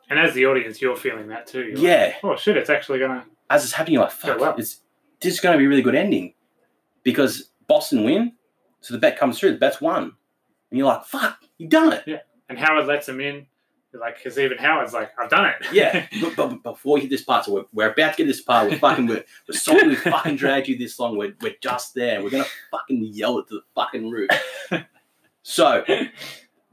And 0.09 0.19
as 0.19 0.35
the 0.35 0.47
audience, 0.47 0.81
you're 0.81 0.97
feeling 0.97 1.29
that 1.29 1.47
too. 1.47 1.65
You're 1.65 1.77
like, 1.77 1.83
yeah, 1.83 2.15
oh 2.23 2.37
shit! 2.37 2.57
It's 2.57 2.71
actually 2.71 2.99
gonna. 3.01 3.25
as 3.51 3.65
it's 3.65 3.73
happening, 3.73 3.95
you're 3.95 4.03
like, 4.05 4.13
fuck, 4.13 4.39
well. 4.39 4.55
it's, 4.57 4.81
this 5.21 5.35
is 5.35 5.41
going 5.41 5.55
to 5.55 5.59
be 5.59 5.65
a 5.65 5.69
really 5.69 5.83
good 5.83 5.95
ending 5.95 6.35
because 7.03 7.51
Boston 7.67 8.05
win, 8.05 8.33
so 8.81 8.95
the 8.95 9.01
bet 9.01 9.19
comes 9.19 9.39
through, 9.39 9.53
the 9.53 9.59
bet's 9.59 9.81
won, 9.81 10.13
and 10.71 10.79
you're 10.79 10.87
like, 10.87 11.05
fuck, 11.05 11.39
you 11.59 11.69
done 11.69 11.93
it. 11.93 12.05
Yeah. 12.07 12.19
And 12.49 12.59
Howard 12.59 12.87
lets 12.87 13.09
him 13.09 13.21
in. 13.21 13.47
Like, 13.99 14.17
because 14.17 14.39
even 14.39 14.59
Howard's 14.59 14.93
like, 14.93 15.13
I've 15.19 15.31
done 15.31 15.47
it. 15.47 15.55
Yeah, 15.73 16.07
but, 16.23 16.37
but, 16.37 16.63
before 16.63 16.95
we 16.95 17.03
hit 17.03 17.11
this 17.11 17.23
part, 17.23 17.45
so 17.45 17.55
we're, 17.55 17.65
we're 17.73 17.91
about 17.91 18.13
to 18.13 18.17
get 18.19 18.27
this 18.27 18.41
part. 18.41 18.71
We're 18.71 18.79
fucking, 18.79 19.07
we're, 19.07 19.25
we're 19.49 19.59
sorry 19.59 19.89
we 19.89 19.97
fucking 19.97 20.37
dragged 20.37 20.69
you 20.69 20.79
this 20.79 20.99
long. 20.99 21.17
We're, 21.17 21.35
we're 21.41 21.57
just 21.61 21.95
there. 21.95 22.23
We're 22.23 22.31
gonna 22.31 22.47
fucking 22.71 23.05
yell 23.13 23.39
it 23.39 23.49
to 23.49 23.55
the 23.55 23.63
fucking 23.75 24.11
roof. 24.11 24.31
So, 25.49 25.85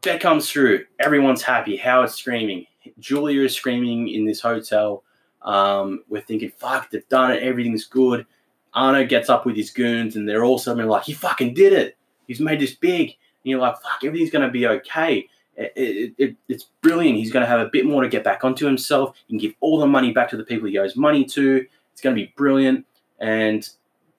bet 0.01 0.19
comes 0.19 0.49
through. 0.49 0.85
Everyone's 0.99 1.43
happy. 1.43 1.77
Howard's 1.77 2.15
screaming. 2.15 2.65
Julia 2.97 3.43
is 3.43 3.55
screaming 3.55 4.09
in 4.09 4.25
this 4.25 4.41
hotel. 4.41 5.03
Um, 5.43 6.03
we're 6.09 6.21
thinking, 6.21 6.51
fuck, 6.57 6.89
they've 6.89 7.07
done 7.07 7.31
it. 7.31 7.43
Everything's 7.43 7.85
good. 7.85 8.25
Arno 8.73 9.05
gets 9.05 9.29
up 9.29 9.45
with 9.45 9.55
his 9.55 9.69
goons, 9.69 10.15
and 10.15 10.27
they're 10.27 10.43
all 10.43 10.57
suddenly 10.57 10.89
like, 10.89 11.03
he 11.03 11.13
fucking 11.13 11.53
did 11.53 11.71
it. 11.71 11.97
He's 12.25 12.39
made 12.39 12.59
this 12.59 12.73
big. 12.73 13.09
And 13.09 13.51
you're 13.51 13.59
like, 13.59 13.75
fuck, 13.75 14.03
everything's 14.03 14.31
gonna 14.31 14.49
be 14.49 14.65
okay. 14.65 15.29
It, 15.55 15.73
it, 15.75 16.13
it, 16.17 16.35
it's 16.47 16.65
brilliant. 16.81 17.17
He's 17.17 17.31
going 17.31 17.43
to 17.43 17.49
have 17.49 17.59
a 17.59 17.69
bit 17.69 17.85
more 17.85 18.01
to 18.01 18.09
get 18.09 18.23
back 18.23 18.43
onto 18.43 18.65
himself. 18.65 19.15
He 19.27 19.33
can 19.33 19.39
give 19.39 19.53
all 19.59 19.79
the 19.79 19.87
money 19.87 20.11
back 20.11 20.29
to 20.29 20.37
the 20.37 20.43
people 20.43 20.67
he 20.67 20.77
owes 20.77 20.95
money 20.95 21.25
to. 21.25 21.65
It's 21.91 22.01
going 22.01 22.15
to 22.15 22.21
be 22.21 22.33
brilliant. 22.35 22.85
And 23.19 23.67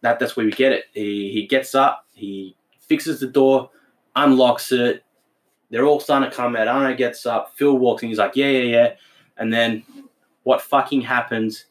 that, 0.02 0.18
that's 0.18 0.36
where 0.36 0.46
we 0.46 0.52
get 0.52 0.72
it. 0.72 0.84
He, 0.92 1.32
he 1.32 1.46
gets 1.46 1.74
up, 1.74 2.06
he 2.12 2.56
fixes 2.80 3.20
the 3.20 3.26
door, 3.26 3.70
unlocks 4.14 4.70
it. 4.70 5.02
They're 5.70 5.86
all 5.86 5.98
starting 5.98 6.30
to 6.30 6.36
come 6.36 6.54
out. 6.54 6.68
Arno 6.68 6.94
gets 6.94 7.26
up. 7.26 7.56
Phil 7.56 7.76
walks 7.76 8.02
in. 8.02 8.08
He's 8.10 8.18
like, 8.18 8.36
yeah, 8.36 8.48
yeah, 8.48 8.62
yeah. 8.62 8.94
And 9.36 9.52
then 9.52 9.82
what 10.44 10.62
fucking 10.62 11.00
happens? 11.00 11.64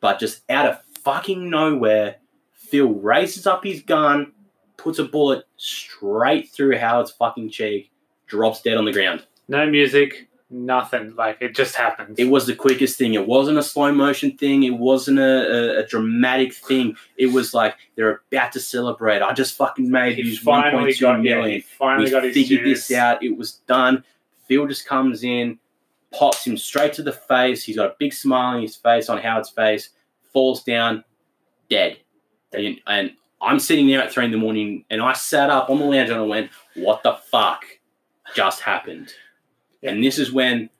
But 0.00 0.18
just 0.18 0.42
out 0.50 0.66
of 0.66 0.80
fucking 1.04 1.48
nowhere, 1.48 2.16
Phil 2.52 2.88
raises 2.88 3.46
up 3.46 3.62
his 3.62 3.82
gun, 3.82 4.32
puts 4.76 4.98
a 4.98 5.04
bullet 5.04 5.44
straight 5.56 6.50
through 6.50 6.76
Howard's 6.78 7.12
fucking 7.12 7.50
cheek, 7.50 7.92
drops 8.26 8.62
dead 8.62 8.76
on 8.76 8.84
the 8.84 8.92
ground. 8.92 9.24
No 9.48 9.66
music, 9.66 10.28
nothing. 10.50 11.14
Like 11.16 11.38
it 11.40 11.54
just 11.54 11.74
happens. 11.74 12.18
It 12.18 12.24
was 12.26 12.46
the 12.46 12.54
quickest 12.54 12.98
thing. 12.98 13.14
It 13.14 13.26
wasn't 13.26 13.58
a 13.58 13.62
slow 13.62 13.92
motion 13.92 14.36
thing. 14.36 14.62
It 14.62 14.78
wasn't 14.78 15.18
a, 15.18 15.78
a, 15.78 15.80
a 15.80 15.86
dramatic 15.86 16.54
thing. 16.54 16.96
It 17.16 17.32
was 17.32 17.52
like 17.52 17.76
they're 17.96 18.22
about 18.32 18.52
to 18.52 18.60
celebrate. 18.60 19.22
I 19.22 19.32
just 19.32 19.56
fucking 19.56 19.90
made 19.90 20.16
he 20.16 20.22
these 20.22 20.38
finally 20.38 20.92
1.2 20.92 21.00
got. 21.00 21.24
Yeah, 21.24 21.36
million. 21.36 21.50
he 21.56 21.60
finally 21.60 22.06
we 22.06 22.10
got 22.10 22.24
his 22.24 22.34
figured 22.34 22.64
this 22.64 22.90
out. 22.92 23.22
It 23.22 23.36
was 23.36 23.52
done. 23.66 24.04
Phil 24.46 24.66
just 24.66 24.86
comes 24.86 25.24
in, 25.24 25.58
pops 26.12 26.46
him 26.46 26.56
straight 26.56 26.92
to 26.94 27.02
the 27.02 27.12
face. 27.12 27.64
He's 27.64 27.76
got 27.76 27.90
a 27.90 27.96
big 27.98 28.12
smile 28.12 28.56
on 28.56 28.62
his 28.62 28.76
face, 28.76 29.08
on 29.08 29.18
Howard's 29.18 29.50
face, 29.50 29.90
falls 30.32 30.62
down, 30.62 31.02
dead. 31.70 31.98
And, 32.52 32.78
and 32.86 33.12
I'm 33.40 33.58
sitting 33.58 33.86
there 33.86 34.02
at 34.02 34.12
three 34.12 34.26
in 34.26 34.30
the 34.30 34.36
morning, 34.36 34.84
and 34.90 35.00
I 35.00 35.14
sat 35.14 35.50
up 35.50 35.70
on 35.70 35.78
the 35.78 35.86
lounge 35.86 36.10
and 36.10 36.20
I 36.20 36.22
went, 36.22 36.50
"What 36.74 37.02
the 37.02 37.14
fuck 37.14 37.64
just 38.34 38.60
happened?" 38.60 39.12
And 39.82 40.02
this 40.02 40.18
is 40.18 40.32
when 40.32 40.70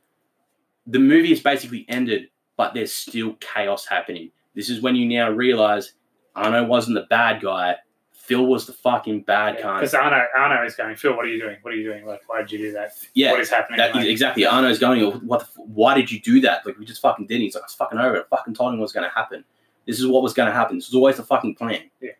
the 0.86 0.98
movie 0.98 1.32
is 1.32 1.40
basically 1.40 1.86
ended, 1.88 2.28
but 2.56 2.74
there's 2.74 2.92
still 2.92 3.34
chaos 3.40 3.86
happening. 3.86 4.30
This 4.54 4.70
is 4.70 4.80
when 4.80 4.96
you 4.96 5.06
now 5.06 5.30
realize 5.30 5.92
Arno 6.36 6.64
wasn't 6.64 6.94
the 6.96 7.06
bad 7.10 7.40
guy. 7.42 7.76
Phil 8.12 8.46
was 8.46 8.66
the 8.66 8.72
fucking 8.72 9.20
bad 9.22 9.58
guy. 9.62 9.80
Because 9.80 9.92
Arno, 9.92 10.24
Arno 10.34 10.64
is 10.64 10.74
going, 10.74 10.96
Phil, 10.96 11.14
what 11.14 11.26
are 11.26 11.28
you 11.28 11.38
doing? 11.38 11.58
What 11.60 11.74
are 11.74 11.76
you 11.76 11.84
doing? 11.84 12.06
Like, 12.06 12.22
why 12.26 12.40
did 12.40 12.52
you 12.52 12.58
do 12.58 12.72
that? 12.72 12.92
Yeah, 13.12 13.32
What 13.32 13.40
is 13.40 13.50
happening? 13.50 13.76
That, 13.76 13.94
Like, 13.94 14.06
exactly. 14.06 14.46
Arno's 14.46 14.78
going, 14.78 15.02
what 15.26 15.40
the, 15.40 15.60
why 15.60 15.94
did 15.94 16.10
you 16.10 16.20
do 16.20 16.40
that? 16.40 16.64
Like, 16.64 16.78
we 16.78 16.86
just 16.86 17.02
fucking 17.02 17.26
did. 17.26 17.40
it." 17.40 17.44
He's 17.44 17.54
like, 17.54 17.64
I 17.64 17.66
was 17.66 17.74
fucking 17.74 17.98
over 17.98 18.16
it. 18.16 18.26
I 18.32 18.36
fucking 18.36 18.54
told 18.54 18.72
him 18.72 18.78
what 18.78 18.84
was 18.84 18.92
going 18.92 19.04
to 19.06 19.14
happen. 19.14 19.44
This 19.86 20.00
is 20.00 20.06
what 20.06 20.22
was 20.22 20.32
going 20.32 20.48
to 20.48 20.54
happen. 20.54 20.76
This 20.78 20.88
was 20.88 20.94
always 20.94 21.18
the 21.18 21.22
fucking 21.22 21.56
plan. 21.56 21.82
Yeah. 22.00 22.12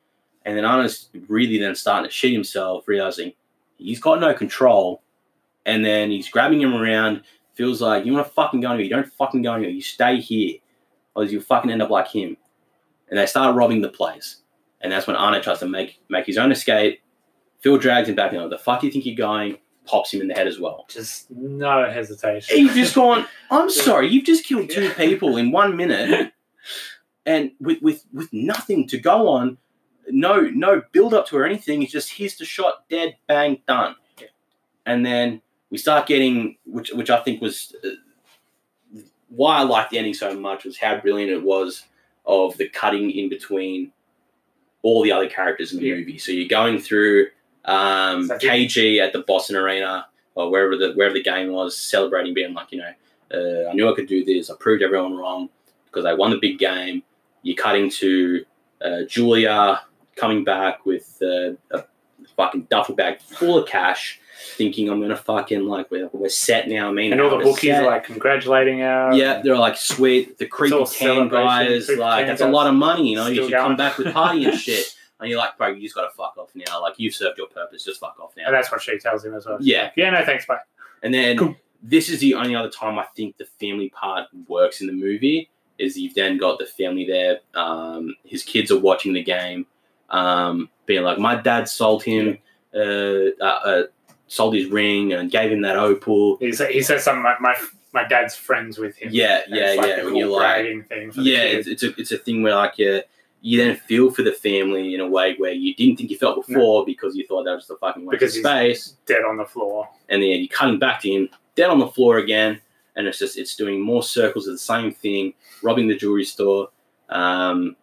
And 0.45 0.55
then 0.59 0.67
Arno's 0.67 1.09
really 1.27 1.59
then 1.59 1.75
starting 1.75 2.07
to 2.07 2.15
shit 2.15 2.33
himself, 2.35 2.87
realizing 2.87 3.33
he's 3.79 3.99
got 4.01 4.21
no 4.21 4.35
control. 4.35 5.01
And 5.67 5.85
then 5.85 6.11
he's 6.11 6.29
grabbing 6.29 6.61
him 6.61 6.75
around, 6.75 7.23
feels 7.55 7.81
like, 7.81 8.05
you 8.05 8.13
want 8.13 8.27
to 8.27 8.33
fucking 8.33 8.61
go 8.61 8.69
anywhere. 8.69 8.85
You 8.85 8.91
don't 8.91 9.13
fucking 9.15 9.43
go 9.43 9.55
anywhere. 9.55 9.71
You 9.71 9.83
stay 9.83 10.21
here, 10.21 10.57
or 11.15 11.25
you'll 11.25 11.43
fucking 11.43 11.71
end 11.71 11.83
up 11.83 11.91
like 11.91 12.09
him. 12.09 12.37
And 13.09 13.19
they 13.19 13.27
start 13.27 13.55
robbing 13.57 13.81
the 13.81 13.89
place. 13.89 14.43
And 14.81 14.93
that's 14.93 15.07
when 15.07 15.17
Arno 15.17 15.41
tries 15.41 15.61
to 15.61 15.67
make 15.67 16.01
make 16.09 16.27
his 16.27 16.37
own 16.37 16.53
escape. 16.53 17.01
Phil 17.61 17.79
drags 17.79 18.09
him 18.09 18.15
back 18.15 18.33
and, 18.33 18.43
like, 18.43 18.51
the 18.51 18.59
fuck 18.59 18.81
do 18.81 18.87
you 18.87 18.93
think 18.93 19.07
you're 19.07 19.17
going? 19.17 19.57
Pops 19.87 20.13
him 20.13 20.21
in 20.21 20.29
the 20.29 20.35
head 20.35 20.47
as 20.47 20.59
well. 20.59 20.87
just 20.89 21.31
no 21.31 21.91
hesitation. 21.91 22.59
You've 22.59 22.75
just 22.75 22.95
gone, 22.97 23.27
I'm 23.51 23.71
sorry, 23.71 24.09
you've 24.09 24.25
just 24.25 24.45
killed 24.45 24.71
two 24.71 24.91
people 24.91 25.37
in 25.37 25.51
one 25.53 25.77
minute 25.77 26.33
and 27.27 27.53
with, 27.61 27.81
with, 27.83 28.05
with 28.13 28.31
nothing 28.33 28.87
to 28.89 28.99
go 28.99 29.29
on, 29.29 29.59
no 30.09 30.41
no 30.41 30.83
build 30.93 31.15
up 31.15 31.27
to 31.29 31.37
or 31.37 31.47
anything. 31.47 31.83
It's 31.83 31.93
just 31.93 32.13
here's 32.13 32.37
the 32.37 32.45
shot, 32.45 32.89
dead, 32.91 33.17
bang, 33.27 33.63
done. 33.67 33.97
Yeah. 34.21 34.29
And 34.87 35.05
then 35.05 35.41
we 35.75 35.79
start 35.79 36.07
getting, 36.07 36.57
which 36.67 36.93
which 36.93 37.11
I 37.11 37.19
think 37.19 37.43
was 37.43 37.75
uh, 37.85 37.89
why 39.29 39.57
I 39.57 39.63
liked 39.65 39.91
the 39.91 39.99
ending 39.99 40.15
so 40.15 40.33
much 40.39 40.65
was 40.65 40.79
how 40.79 41.01
brilliant 41.01 41.33
it 41.33 41.43
was 41.43 41.83
of 42.27 42.57
the 42.59 42.69
cutting 42.69 43.11
in 43.11 43.29
between 43.29 43.91
all 44.83 45.03
the 45.03 45.11
other 45.11 45.29
characters 45.29 45.73
in 45.73 45.81
the 45.81 45.87
Yeah. 45.89 45.95
movie. 45.97 46.17
So 46.19 46.31
you're 46.31 46.47
going 46.47 46.79
through 46.79 47.27
um, 47.65 48.29
So 48.29 48.39
KG 48.39 49.01
at 49.01 49.13
the 49.13 49.23
Boston 49.23 49.57
Arena 49.57 50.07
or 50.37 50.49
wherever 50.49 50.77
the 50.77 50.93
wherever 50.93 51.15
the 51.15 51.25
game 51.25 51.51
was, 51.51 51.77
celebrating, 51.77 52.35
being 52.35 52.55
like, 52.55 52.71
you 52.71 52.79
know, 52.79 52.93
uh, 53.35 53.71
I 53.71 53.73
knew 53.73 53.91
I 53.91 53.97
could 53.97 54.07
do 54.07 54.25
this. 54.25 54.51
I 54.51 54.55
proved 54.61 54.81
everyone 54.85 55.17
wrong 55.17 55.49
because 55.87 56.05
I 56.05 56.15
won 56.15 56.31
the 56.31 56.39
big 56.39 56.61
game. 56.61 57.03
You're 57.43 57.57
cutting 57.57 57.91
to 57.91 58.45
uh, 58.81 59.03
Julia 59.09 59.81
coming 60.15 60.45
back 60.45 60.87
with 60.87 61.21
uh, 61.21 61.55
a 61.77 61.85
fucking 62.37 62.69
duffel 62.71 62.95
bag 62.95 63.21
full 63.21 63.59
of 63.59 63.69
cash, 63.69 64.21
thinking 64.57 64.89
I'm 64.89 65.01
gonna 65.01 65.17
fucking 65.17 65.65
like 65.67 65.91
we're, 65.91 66.09
we're 66.13 66.29
set 66.29 66.69
now. 66.69 66.89
I 66.89 66.93
mean, 66.93 67.13
and 67.13 67.21
all 67.21 67.31
the 67.31 67.45
bookies 67.45 67.71
set. 67.71 67.85
are 67.85 67.87
like 67.87 68.05
congratulating 68.05 68.81
her. 68.81 69.11
Yeah, 69.13 69.41
they're 69.43 69.57
like 69.57 69.77
sweet. 69.77 70.39
The 70.39 70.47
creepy 70.47 70.85
tan 70.85 71.29
guy 71.29 71.65
is 71.65 71.89
like 71.89 72.27
that's 72.27 72.41
a 72.41 72.49
lot 72.49 72.67
of 72.67 72.75
money. 72.75 73.11
You 73.11 73.17
know, 73.17 73.27
you 73.27 73.43
should 73.43 73.51
going. 73.51 73.63
come 73.65 73.77
back 73.77 73.99
with 73.99 74.13
party 74.13 74.45
and 74.45 74.55
shit. 74.59 74.95
And 75.21 75.31
you're 75.31 75.39
like, 75.39 75.57
bro, 75.57 75.69
you 75.69 75.81
just 75.83 75.95
gotta 75.95 76.11
fuck 76.17 76.37
off 76.37 76.51
now. 76.55 76.83
Like 76.83 76.95
you've 76.99 77.15
served 77.15 77.39
your 77.39 77.47
purpose. 77.47 77.85
Just 77.85 78.01
fuck 78.01 78.17
off 78.21 78.35
now. 78.37 78.47
And 78.47 78.55
that's 78.55 78.71
what 78.71 78.83
she 78.83 78.99
tells 78.99 79.25
him 79.25 79.35
as 79.35 79.47
well. 79.47 79.59
Yeah. 79.61 79.85
like, 79.85 79.93
yeah, 79.97 80.11
no 80.11 80.25
thanks, 80.25 80.45
bye. 80.45 80.59
And 81.03 81.15
then 81.15 81.39
Cool. 81.39 81.57
this 81.83 82.09
is 82.09 82.21
the 82.21 82.35
only 82.35 82.55
other 82.55 82.71
time 82.71 82.99
I 82.99 83.05
think 83.17 83.37
the 83.37 83.47
family 83.61 83.91
part 83.91 84.29
works 84.49 84.81
in 84.81 84.87
the 84.87 84.93
movie. 84.93 85.51
Is 85.79 85.97
you've 85.97 86.15
then 86.15 86.39
got 86.39 86.59
the 86.61 86.67
family 86.67 87.05
there. 87.05 87.41
Um, 87.55 88.15
his 88.25 88.45
kids 88.45 88.71
are 88.71 88.79
watching 88.79 89.13
the 89.13 89.23
game, 89.25 89.67
um, 90.09 90.69
being 90.87 91.03
like, 91.03 91.19
"My 91.19 91.35
dad 91.35 91.69
sold 91.69 92.05
him, 92.05 92.39
uh, 92.73 92.79
uh, 92.79 93.45
uh, 93.45 93.83
sold 94.35 94.55
his 94.55 94.67
ring, 94.67 95.13
and 95.13 95.31
gave 95.31 95.51
him 95.53 95.63
that 95.63 95.77
opal." 95.77 96.37
He, 96.39 96.53
said, 96.53 96.71
he 96.71 96.83
says 96.83 97.05
something 97.05 97.23
like, 97.23 97.41
my, 97.41 97.55
my 97.93 98.05
dad's 98.05 98.35
friends 98.35 98.79
with 98.79 98.97
him. 98.97 99.11
Yeah, 99.13 99.43
yeah, 99.49 99.75
like 99.79 99.87
yeah. 99.87 100.05
When 100.05 100.17
you're 100.17 100.29
like, 100.29 100.67
yeah, 101.17 101.43
it's, 101.43 101.69
it's 101.69 101.83
a 101.83 101.95
it's 102.01 102.13
a 102.13 102.19
thing 102.19 102.43
where 102.43 102.55
like 102.55 102.79
you 102.79 103.03
you 103.41 103.59
then 103.63 103.77
feel 103.77 104.11
for 104.11 104.23
the 104.23 104.33
family 104.33 104.95
in 104.95 105.01
a 105.01 105.07
way 105.07 105.35
where 105.37 105.53
you 105.53 105.75
didn't 105.75 105.97
think 105.97 106.11
you 106.11 106.17
felt 106.17 106.47
before 106.47 106.85
because 106.87 107.15
you 107.15 107.27
thought 107.27 107.45
that 107.45 107.55
was 107.55 107.67
the 107.67 107.77
fucking 107.77 108.07
waste 108.07 108.13
Because 108.19 108.37
of 108.39 108.43
he's- 108.43 108.81
space, 108.85 108.97
dead 109.07 109.23
on 109.23 109.37
the 109.37 109.45
floor. 109.45 109.87
and 110.09 110.23
then 110.23 110.31
you're 110.31 110.49
cutting 110.49 110.79
back 110.79 111.01
to 111.03 111.11
him 111.11 111.29
dead 111.55 111.69
on 111.71 111.79
the 111.79 111.87
floor 111.89 112.19
again, 112.19 112.59
and 112.97 113.07
it's 113.07 113.19
just 113.19 113.37
it's 113.39 113.55
doing 113.55 113.81
more 113.81 114.03
circles 114.03 114.47
of 114.49 114.55
the 114.55 114.59
same 114.59 114.93
thing, 114.93 115.35
robbing 115.63 115.87
the 115.89 115.95
jewelry 115.97 116.25
store, 116.25 116.69
um, 117.11 117.77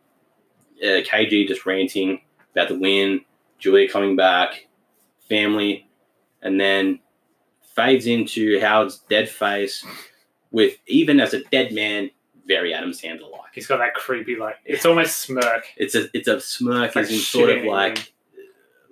uh, 0.83 0.99
KG 1.05 1.47
just 1.47 1.65
ranting 1.67 2.19
about 2.53 2.67
the 2.67 2.77
win, 2.79 3.21
Julia 3.59 3.87
coming 3.87 4.15
back, 4.15 4.67
family, 5.29 5.87
and 6.41 6.59
then 6.59 6.99
fades 7.61 8.07
into 8.07 8.59
Howard's 8.59 8.99
dead 9.09 9.29
face 9.29 9.85
with 10.51 10.77
even 10.87 11.19
as 11.19 11.33
a 11.33 11.43
dead 11.45 11.73
man, 11.73 12.09
very 12.47 12.73
Adam 12.73 12.91
Sandler 12.91 13.31
like. 13.31 13.51
He's 13.53 13.67
got 13.67 13.77
that 13.77 13.93
creepy, 13.93 14.35
like, 14.35 14.57
it's 14.65 14.85
almost 14.85 15.17
smirk. 15.19 15.65
It's 15.77 15.95
a 15.95 16.09
it's 16.13 16.27
a 16.27 16.39
smirk, 16.39 16.95
Like 16.95 16.97
as 16.97 17.11
in 17.11 17.17
sort 17.17 17.49
of 17.49 17.63
like 17.63 18.13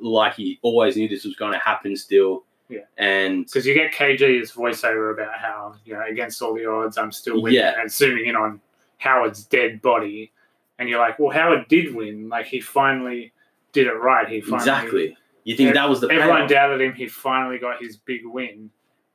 like 0.01 0.35
he 0.35 0.59
always 0.61 0.95
knew 0.95 1.07
this 1.07 1.25
was 1.25 1.35
going 1.35 1.53
to 1.53 1.59
happen 1.59 1.95
still. 1.95 2.43
Yeah. 2.69 2.81
And 2.97 3.45
Because 3.45 3.65
you 3.65 3.73
get 3.73 3.91
KG's 3.91 4.51
voiceover 4.51 5.13
about 5.13 5.39
how, 5.39 5.75
you 5.85 5.93
know, 5.93 6.03
against 6.07 6.41
all 6.41 6.53
the 6.53 6.65
odds, 6.65 6.97
I'm 6.97 7.11
still 7.11 7.41
winning. 7.41 7.59
Yeah. 7.59 7.79
And 7.79 7.91
zooming 7.91 8.27
in 8.27 8.35
on 8.35 8.61
Howard's 8.99 9.43
dead 9.43 9.81
body. 9.81 10.31
And 10.77 10.87
you're 10.87 10.99
like, 10.99 11.19
well, 11.19 11.31
Howard 11.31 11.67
did 11.67 11.93
win. 11.93 12.29
Like, 12.29 12.45
he 12.45 12.61
finally 12.61 13.33
did 13.73 13.87
it 13.87 13.93
right. 13.93 14.27
He 14.29 14.39
finally, 14.39 14.57
exactly, 14.57 15.17
you 15.43 15.55
think 15.55 15.73
that 15.73 15.89
was 15.89 16.01
the 16.01 16.07
Everyone 16.09 16.37
payoff. 16.39 16.49
doubted 16.49 16.81
him. 16.81 16.93
He 16.93 17.07
finally 17.07 17.57
got 17.59 17.81
his 17.81 17.97
big 17.97 18.21
win. 18.25 18.69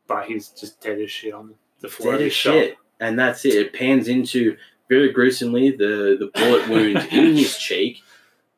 But 0.07 0.27
he's 0.27 0.49
just 0.49 0.81
dead 0.83 1.01
as 1.01 1.11
shit 1.11 1.33
on 1.33 1.55
the 1.81 1.89
floor 1.89 2.13
dead 2.19 2.27
as 2.27 2.33
shit, 2.35 2.77
and 3.01 3.19
that's 3.19 3.45
it. 3.47 3.55
It 3.55 3.73
pans 3.73 4.09
into 4.09 4.55
very 4.91 5.11
gruesomely. 5.13 5.71
The 5.71 6.17
the 6.21 6.31
bullet 6.35 6.69
wound 6.69 6.99
in 7.11 7.35
his 7.37 7.57
cheek, 7.57 8.03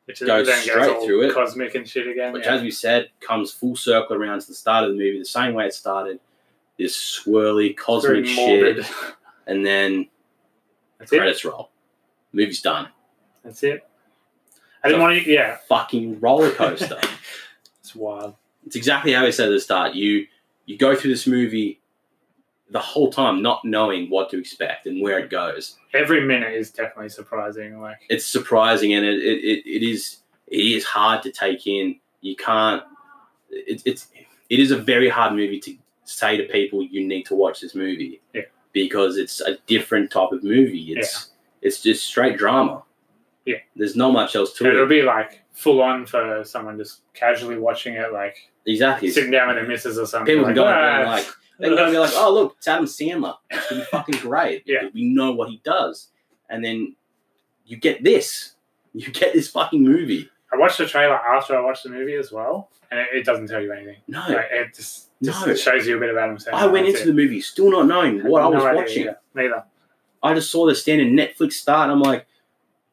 Which 0.05 0.19
Goes 0.19 0.53
straight 0.53 1.05
through 1.05 1.29
it. 1.29 1.33
cosmic 1.33 1.73
and 1.75 1.87
shit 1.87 2.05
again. 2.07 2.33
which, 2.33 2.45
yeah. 2.45 2.55
as 2.55 2.61
we 2.61 2.69
said, 2.71 3.09
comes 3.21 3.53
full 3.53 3.77
circle 3.77 4.17
around 4.17 4.41
to 4.41 4.47
the 4.47 4.53
start 4.55 4.83
of 4.83 4.89
the 4.89 4.97
movie, 4.97 5.19
the 5.19 5.23
same 5.25 5.53
way 5.53 5.67
it 5.67 5.73
started. 5.73 6.19
This 6.77 6.95
swirly 6.97 7.75
cosmic 7.77 8.25
shit, 8.25 8.85
and 9.47 9.65
then 9.65 10.09
That's 10.99 11.13
it. 11.13 11.17
credits 11.17 11.45
roll. 11.45 11.69
Movie's 12.33 12.61
done. 12.61 12.89
That's 13.45 13.63
it. 13.63 13.87
I 14.83 14.89
didn't 14.89 15.01
want 15.01 15.23
to. 15.23 15.31
Yeah, 15.31 15.57
Fucking 15.69 16.19
roller 16.19 16.51
coaster. 16.51 16.99
it's 17.87 17.95
wild. 17.95 18.35
it's 18.65 18.75
exactly 18.75 19.13
how 19.13 19.23
we 19.23 19.31
said 19.31 19.47
at 19.47 19.51
the 19.51 19.59
start. 19.59 19.93
You 19.95 20.27
you 20.65 20.77
go 20.77 20.95
through 20.95 21.11
this 21.11 21.25
movie 21.27 21.79
the 22.69 22.79
whole 22.79 23.09
time 23.09 23.41
not 23.41 23.63
knowing 23.63 24.09
what 24.09 24.29
to 24.29 24.37
expect 24.37 24.85
and 24.87 25.01
where 25.01 25.17
it 25.19 25.29
goes. 25.29 25.77
Every 25.93 26.21
minute 26.25 26.53
is 26.53 26.69
definitely 26.69 27.09
surprising. 27.09 27.79
Like 27.79 27.99
It's 28.09 28.25
surprising 28.25 28.93
and 28.93 29.05
it 29.05 29.19
it, 29.19 29.43
it, 29.43 29.65
it 29.65 29.83
is 29.83 30.17
it 30.47 30.59
is 30.59 30.83
hard 30.83 31.23
to 31.23 31.31
take 31.31 31.65
in. 31.65 31.99
You 32.21 32.35
can't. 32.35 32.83
It, 33.49 33.81
it's 33.85 34.07
it 34.49 34.59
is 34.59 34.71
a 34.71 34.77
very 34.77 35.09
hard 35.09 35.33
movie 35.33 35.59
to 35.61 35.77
say 36.03 36.37
to 36.37 36.43
people 36.43 36.83
you 36.83 37.07
need 37.07 37.23
to 37.27 37.35
watch 37.35 37.61
this 37.61 37.73
movie. 37.73 38.21
Yeah. 38.33 38.41
Because 38.73 39.17
it's 39.17 39.39
a 39.41 39.57
different 39.65 40.11
type 40.11 40.31
of 40.33 40.43
movie. 40.43 40.93
It's 40.93 41.31
it's 41.61 41.81
just 41.81 42.05
straight 42.05 42.37
drama. 42.37 42.83
Yeah. 43.47 43.57
There's 43.75 43.95
not 43.95 44.11
much 44.13 44.35
else 44.35 44.53
to 44.57 44.67
it. 44.67 44.73
It'll 44.75 44.85
be 44.87 45.01
like 45.01 45.41
full 45.53 45.81
on 45.81 46.05
for 46.05 46.43
someone 46.43 46.77
just 46.77 47.01
casually 47.13 47.57
watching 47.57 47.95
it, 47.95 48.11
like 48.13 48.35
Exactly. 48.65 49.09
sitting 49.09 49.31
down 49.31 49.47
with 49.47 49.55
their 49.57 49.67
missus 49.67 49.97
or 49.97 50.05
something. 50.05 50.27
People 50.35 50.45
can 50.45 50.55
like, 50.55 50.55
go 50.55 50.65
"Ah." 50.67 50.99
and 50.99 51.09
like 51.09 51.25
They're 51.59 51.75
gonna 51.75 51.89
be 51.91 51.97
like, 51.97 52.11
oh 52.13 52.31
look, 52.33 52.55
it's 52.57 52.67
Adam 52.67 52.85
Sandler. 52.85 53.35
It's 53.49 53.69
gonna 53.69 53.81
be 53.81 53.87
fucking 53.87 54.19
great. 54.19 54.63
Yeah. 54.67 54.89
We 54.93 55.05
know 55.05 55.31
what 55.31 55.49
he 55.49 55.61
does. 55.63 56.09
And 56.49 56.63
then 56.63 56.95
you 57.65 57.77
get 57.77 58.03
this. 58.03 58.53
You 58.93 59.11
get 59.11 59.33
this 59.33 59.47
fucking 59.49 59.83
movie. 59.83 60.27
I 60.51 60.57
watched 60.57 60.79
the 60.79 60.87
trailer 60.87 61.15
after 61.15 61.55
I 61.55 61.61
watched 61.61 61.83
the 61.83 61.89
movie 61.89 62.15
as 62.15 62.31
well, 62.31 62.69
and 62.89 62.99
it, 62.99 63.07
it 63.13 63.25
doesn't 63.25 63.47
tell 63.47 63.61
you 63.61 63.71
anything. 63.71 63.97
No. 64.07 64.21
Like, 64.27 64.47
it 64.51 64.73
just, 64.73 65.09
just 65.21 65.45
No. 65.45 65.53
shows 65.55 65.85
you 65.85 65.97
a 65.97 65.99
bit 65.99 66.09
of 66.09 66.17
Adam 66.17 66.37
Sandler. 66.37 66.53
I 66.53 66.65
went 66.65 66.87
into 66.87 67.05
the 67.05 67.13
movie 67.13 67.39
still 67.41 67.69
not 67.69 67.85
knowing 67.85 68.23
what 68.27 68.41
I 68.41 68.47
was 68.47 68.63
No 68.63 68.67
idea, 68.69 68.81
watching. 68.81 69.05
yeah. 69.05 69.13
Neither. 69.35 69.63
I 70.23 70.33
just 70.33 70.49
saw 70.49 70.65
the 70.65 70.73
standard 70.73 71.09
Netflix 71.09 71.53
start 71.53 71.83
and 71.83 71.91
I'm 71.91 71.99
like, 72.01 72.25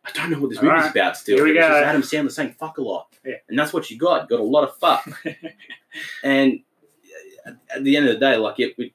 I 0.07 0.11
don't 0.13 0.31
know 0.31 0.39
what 0.41 0.51
this 0.51 0.59
All 0.59 0.65
movie's 0.65 0.83
right. 0.83 0.91
about 0.91 1.17
still. 1.17 1.37
Here 1.37 1.45
we 1.45 1.51
It's 1.53 1.61
just 1.61 1.71
go. 1.71 1.85
Adam 1.85 2.03
Sandler 2.03 2.31
saying 2.31 2.55
fuck 2.59 2.79
a 2.79 2.83
lot. 2.83 3.09
Yeah. 3.25 3.37
And 3.49 3.59
that's 3.59 3.73
what 3.73 3.91
you 3.91 3.99
got. 3.99 4.29
Got 4.29 4.41
a 4.41 4.43
lot 4.43 4.65
of 4.65 4.77
fuck. 4.77 5.09
and 6.25 6.61
at- 7.47 7.57
at 7.77 7.85
the 7.85 7.97
end 7.97 8.07
of 8.09 8.15
the 8.15 8.21
day, 8.21 8.37
like 8.37 8.59
it, 8.61 8.75
it 8.79 8.93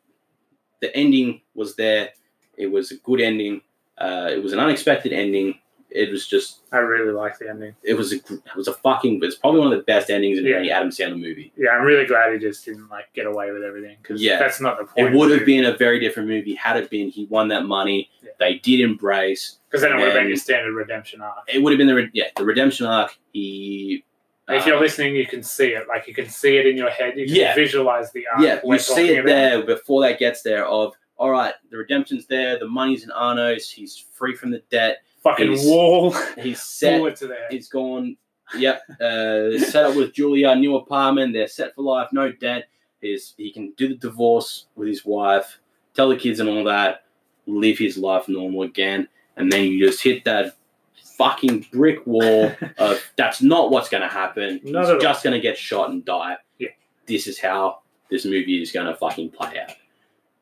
the 0.81 0.95
ending 0.95 1.41
was 1.55 1.75
there. 1.75 2.09
It 2.57 2.67
was 2.67 2.91
a 2.91 2.97
good 2.97 3.21
ending. 3.21 3.61
Uh, 3.97 4.29
it 4.31 4.41
was 4.41 4.53
an 4.53 4.59
unexpected 4.59 5.11
ending. 5.13 5.59
It 5.91 6.11
was 6.11 6.27
just 6.27 6.59
I 6.71 6.77
really 6.77 7.11
like 7.11 7.39
the 7.39 7.49
ending. 7.49 7.75
it 7.83 7.95
was 7.95 8.13
a 8.13 8.17
it 8.17 8.55
was 8.55 8.67
a 8.67 8.73
fucking 8.73 9.19
it's 9.23 9.35
probably 9.35 9.59
one 9.61 9.71
of 9.73 9.77
the 9.79 9.83
best 9.83 10.09
endings 10.09 10.37
in 10.37 10.45
Yeah. 10.45 10.57
any 10.57 10.69
Adam 10.71 10.89
Sandler 10.89 11.19
movie. 11.19 11.51
Yeah, 11.57 11.71
I'm 11.71 11.83
really 11.83 12.05
glad 12.05 12.31
he 12.31 12.37
just 12.39 12.63
didn't 12.65 12.89
like 12.89 13.11
get 13.13 13.25
away 13.25 13.51
with 13.51 13.63
everything 13.63 13.97
because 14.01 14.21
Yeah. 14.21 14.37
that's 14.37 14.61
not 14.61 14.77
the 14.77 14.85
point. 14.85 15.07
It 15.07 15.17
would 15.17 15.31
have 15.31 15.45
been 15.45 15.65
a 15.65 15.75
very 15.75 15.99
different 15.99 16.29
movie 16.29 16.53
had 16.53 16.77
it 16.77 16.89
been 16.89 17.09
he 17.09 17.25
won 17.25 17.47
that 17.47 17.65
money. 17.65 18.09
Yeah. 18.21 18.29
They 18.39 18.55
did 18.55 18.81
embrace. 18.81 19.57
because 19.69 19.81
then 19.81 19.91
it 19.93 19.95
would 19.95 20.05
have 20.05 20.13
been 20.13 20.27
your 20.27 20.37
standard 20.37 20.73
redemption 20.73 21.21
arc. 21.21 21.37
It 21.47 21.61
would 21.63 21.71
have 21.73 21.77
been 21.77 21.87
the 21.87 21.95
re- 21.95 22.09
yeah 22.13 22.25
the 22.35 22.45
redemption 22.45 22.85
arc. 22.85 23.17
He 23.33 24.03
if 24.47 24.65
you're 24.65 24.77
um, 24.77 24.81
listening, 24.81 25.15
you 25.15 25.27
can 25.27 25.43
see 25.43 25.69
it. 25.73 25.87
Like 25.87 26.07
you 26.07 26.13
can 26.13 26.27
see 26.27 26.57
it 26.57 26.65
in 26.65 26.75
your 26.75 26.89
head. 26.89 27.17
You 27.17 27.25
can 27.27 27.35
Yeah. 27.35 27.55
visualize 27.55 28.11
the 28.11 28.25
arc. 28.27 28.41
yeah, 28.41 28.59
you 28.63 28.79
see 28.79 29.09
it 29.15 29.19
about. 29.19 29.25
there 29.27 29.63
before 29.63 30.01
that 30.03 30.17
gets 30.19 30.41
there. 30.43 30.65
Of 30.65 30.93
all 31.17 31.29
right, 31.31 31.53
the 31.69 31.77
redemption's 31.77 32.25
there. 32.27 32.57
The 32.57 32.67
money's 32.67 33.03
in 33.03 33.11
Arno's. 33.11 33.69
He's 33.69 34.05
free 34.13 34.35
from 34.35 34.51
the 34.51 34.63
debt. 34.71 34.99
Fucking 35.29 35.51
He's 35.51 35.65
wall. 35.65 36.15
He's 36.37 36.61
set. 36.63 36.99
Bullet 36.99 37.15
to 37.17 37.27
head. 37.27 37.37
He's 37.51 37.69
gone. 37.69 38.17
Yep. 38.57 38.81
Uh, 38.99 39.59
set 39.59 39.85
up 39.85 39.95
with 39.95 40.13
Julia, 40.13 40.55
new 40.55 40.75
apartment. 40.75 41.33
They're 41.33 41.47
set 41.47 41.75
for 41.75 41.83
life. 41.83 42.09
No 42.11 42.31
debt. 42.31 42.69
He's, 43.01 43.33
he 43.37 43.51
can 43.51 43.73
do 43.77 43.89
the 43.89 43.95
divorce 43.95 44.65
with 44.75 44.87
his 44.87 45.05
wife, 45.05 45.59
tell 45.93 46.09
the 46.09 46.17
kids 46.17 46.39
and 46.39 46.49
all 46.49 46.63
that, 46.65 47.05
live 47.45 47.77
his 47.77 47.97
life 47.97 48.27
normal 48.27 48.63
again, 48.63 49.07
and 49.37 49.51
then 49.51 49.65
you 49.65 49.85
just 49.85 50.03
hit 50.03 50.25
that 50.25 50.55
fucking 51.17 51.65
brick 51.71 52.05
wall 52.05 52.51
of 52.77 53.01
that's 53.15 53.41
not 53.41 53.71
what's 53.71 53.89
going 53.89 54.03
to 54.03 54.09
happen. 54.09 54.59
Not 54.63 54.89
He's 54.89 55.01
just 55.01 55.23
going 55.23 55.33
to 55.33 55.39
get 55.39 55.57
shot 55.57 55.91
and 55.91 56.03
die. 56.03 56.37
Yeah. 56.57 56.69
This 57.05 57.27
is 57.27 57.39
how 57.39 57.79
this 58.09 58.25
movie 58.25 58.61
is 58.61 58.71
going 58.71 58.87
to 58.87 58.95
fucking 58.95 59.29
play 59.31 59.59
out, 59.59 59.75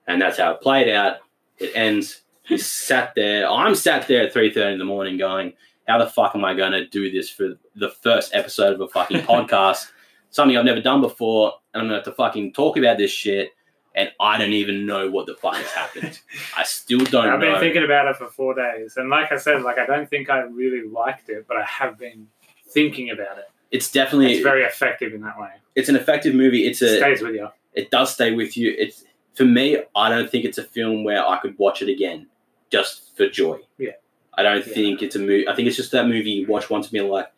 and 0.07 0.21
that's 0.21 0.37
how 0.37 0.53
it 0.53 0.61
played 0.61 0.89
out. 0.89 1.17
It 1.59 1.71
ends. 1.75 2.21
Sat 2.55 3.13
there. 3.15 3.49
I'm 3.49 3.75
sat 3.75 4.07
there 4.07 4.23
at 4.23 4.33
three 4.33 4.53
thirty 4.53 4.73
in 4.73 4.79
the 4.79 4.85
morning, 4.85 5.17
going, 5.17 5.53
"How 5.87 5.97
the 5.97 6.07
fuck 6.07 6.35
am 6.35 6.45
I 6.45 6.53
going 6.53 6.71
to 6.71 6.87
do 6.87 7.11
this 7.11 7.29
for 7.29 7.57
the 7.75 7.89
first 7.89 8.33
episode 8.33 8.73
of 8.75 8.81
a 8.81 8.87
fucking 8.87 9.21
podcast? 9.23 9.91
Something 10.29 10.57
I've 10.57 10.65
never 10.65 10.81
done 10.81 11.01
before, 11.01 11.53
and 11.73 11.81
I'm 11.81 11.87
going 11.89 11.99
to 12.01 12.05
have 12.05 12.05
to 12.05 12.11
fucking 12.13 12.53
talk 12.53 12.77
about 12.77 12.97
this 12.97 13.11
shit." 13.11 13.51
And 13.95 14.11
I 14.19 14.37
don't 14.37 14.53
even 14.53 14.85
know 14.85 15.09
what 15.09 15.25
the 15.25 15.33
fuck 15.33 15.55
has 15.55 15.71
happened. 15.71 16.19
I 16.55 16.61
still 16.63 16.99
don't 16.99 17.29
I've 17.29 17.39
know. 17.39 17.53
been 17.53 17.59
thinking 17.59 17.83
about 17.83 18.07
it 18.07 18.15
for 18.15 18.27
four 18.27 18.53
days, 18.53 18.95
and 18.97 19.09
like 19.09 19.31
I 19.31 19.37
said, 19.37 19.63
like 19.63 19.79
I 19.79 19.87
don't 19.87 20.07
think 20.07 20.29
I 20.29 20.41
really 20.41 20.87
liked 20.87 21.29
it, 21.29 21.45
but 21.47 21.57
I 21.57 21.63
have 21.63 21.97
been 21.97 22.27
thinking 22.69 23.09
about 23.09 23.39
it. 23.39 23.45
it's 23.71 23.91
definitely 23.91 24.33
It's 24.33 24.43
very 24.43 24.63
effective 24.63 25.13
in 25.15 25.21
that 25.21 25.39
way. 25.39 25.49
it's 25.75 25.89
an 25.89 25.95
effective 25.95 26.35
movie. 26.35 26.67
It's 26.67 26.81
a 26.83 26.97
Stays 26.97 27.21
with 27.23 27.33
you. 27.33 27.47
it 27.73 27.89
does 27.89 28.13
stay 28.13 28.33
with 28.33 28.55
you. 28.55 28.75
It's 28.77 29.03
for 29.33 29.45
me. 29.45 29.79
I 29.95 30.09
don't 30.09 30.29
think 30.29 30.45
it's 30.45 30.59
a 30.59 30.63
film 30.63 31.03
where 31.03 31.25
I 31.27 31.37
could 31.39 31.57
watch 31.57 31.81
it 31.81 31.89
again 31.89 32.27
just 32.71 33.15
for 33.17 33.27
joy. 33.29 33.59
Yeah. 33.77 33.91
I 34.33 34.43
don't 34.43 34.65
Yeah. 34.67 34.73
think 34.73 35.01
it's 35.01 35.15
a 35.15 35.19
movie. 35.19 35.47
I 35.47 35.55
think 35.55 35.67
it's 35.67 35.77
just 35.77 35.91
that 35.91 36.07
movie 36.07 36.31
you 36.31 36.47
watch 36.47 36.69
once 36.69 36.85
and 36.87 36.93
be 36.93 37.01
like, 37.01 37.31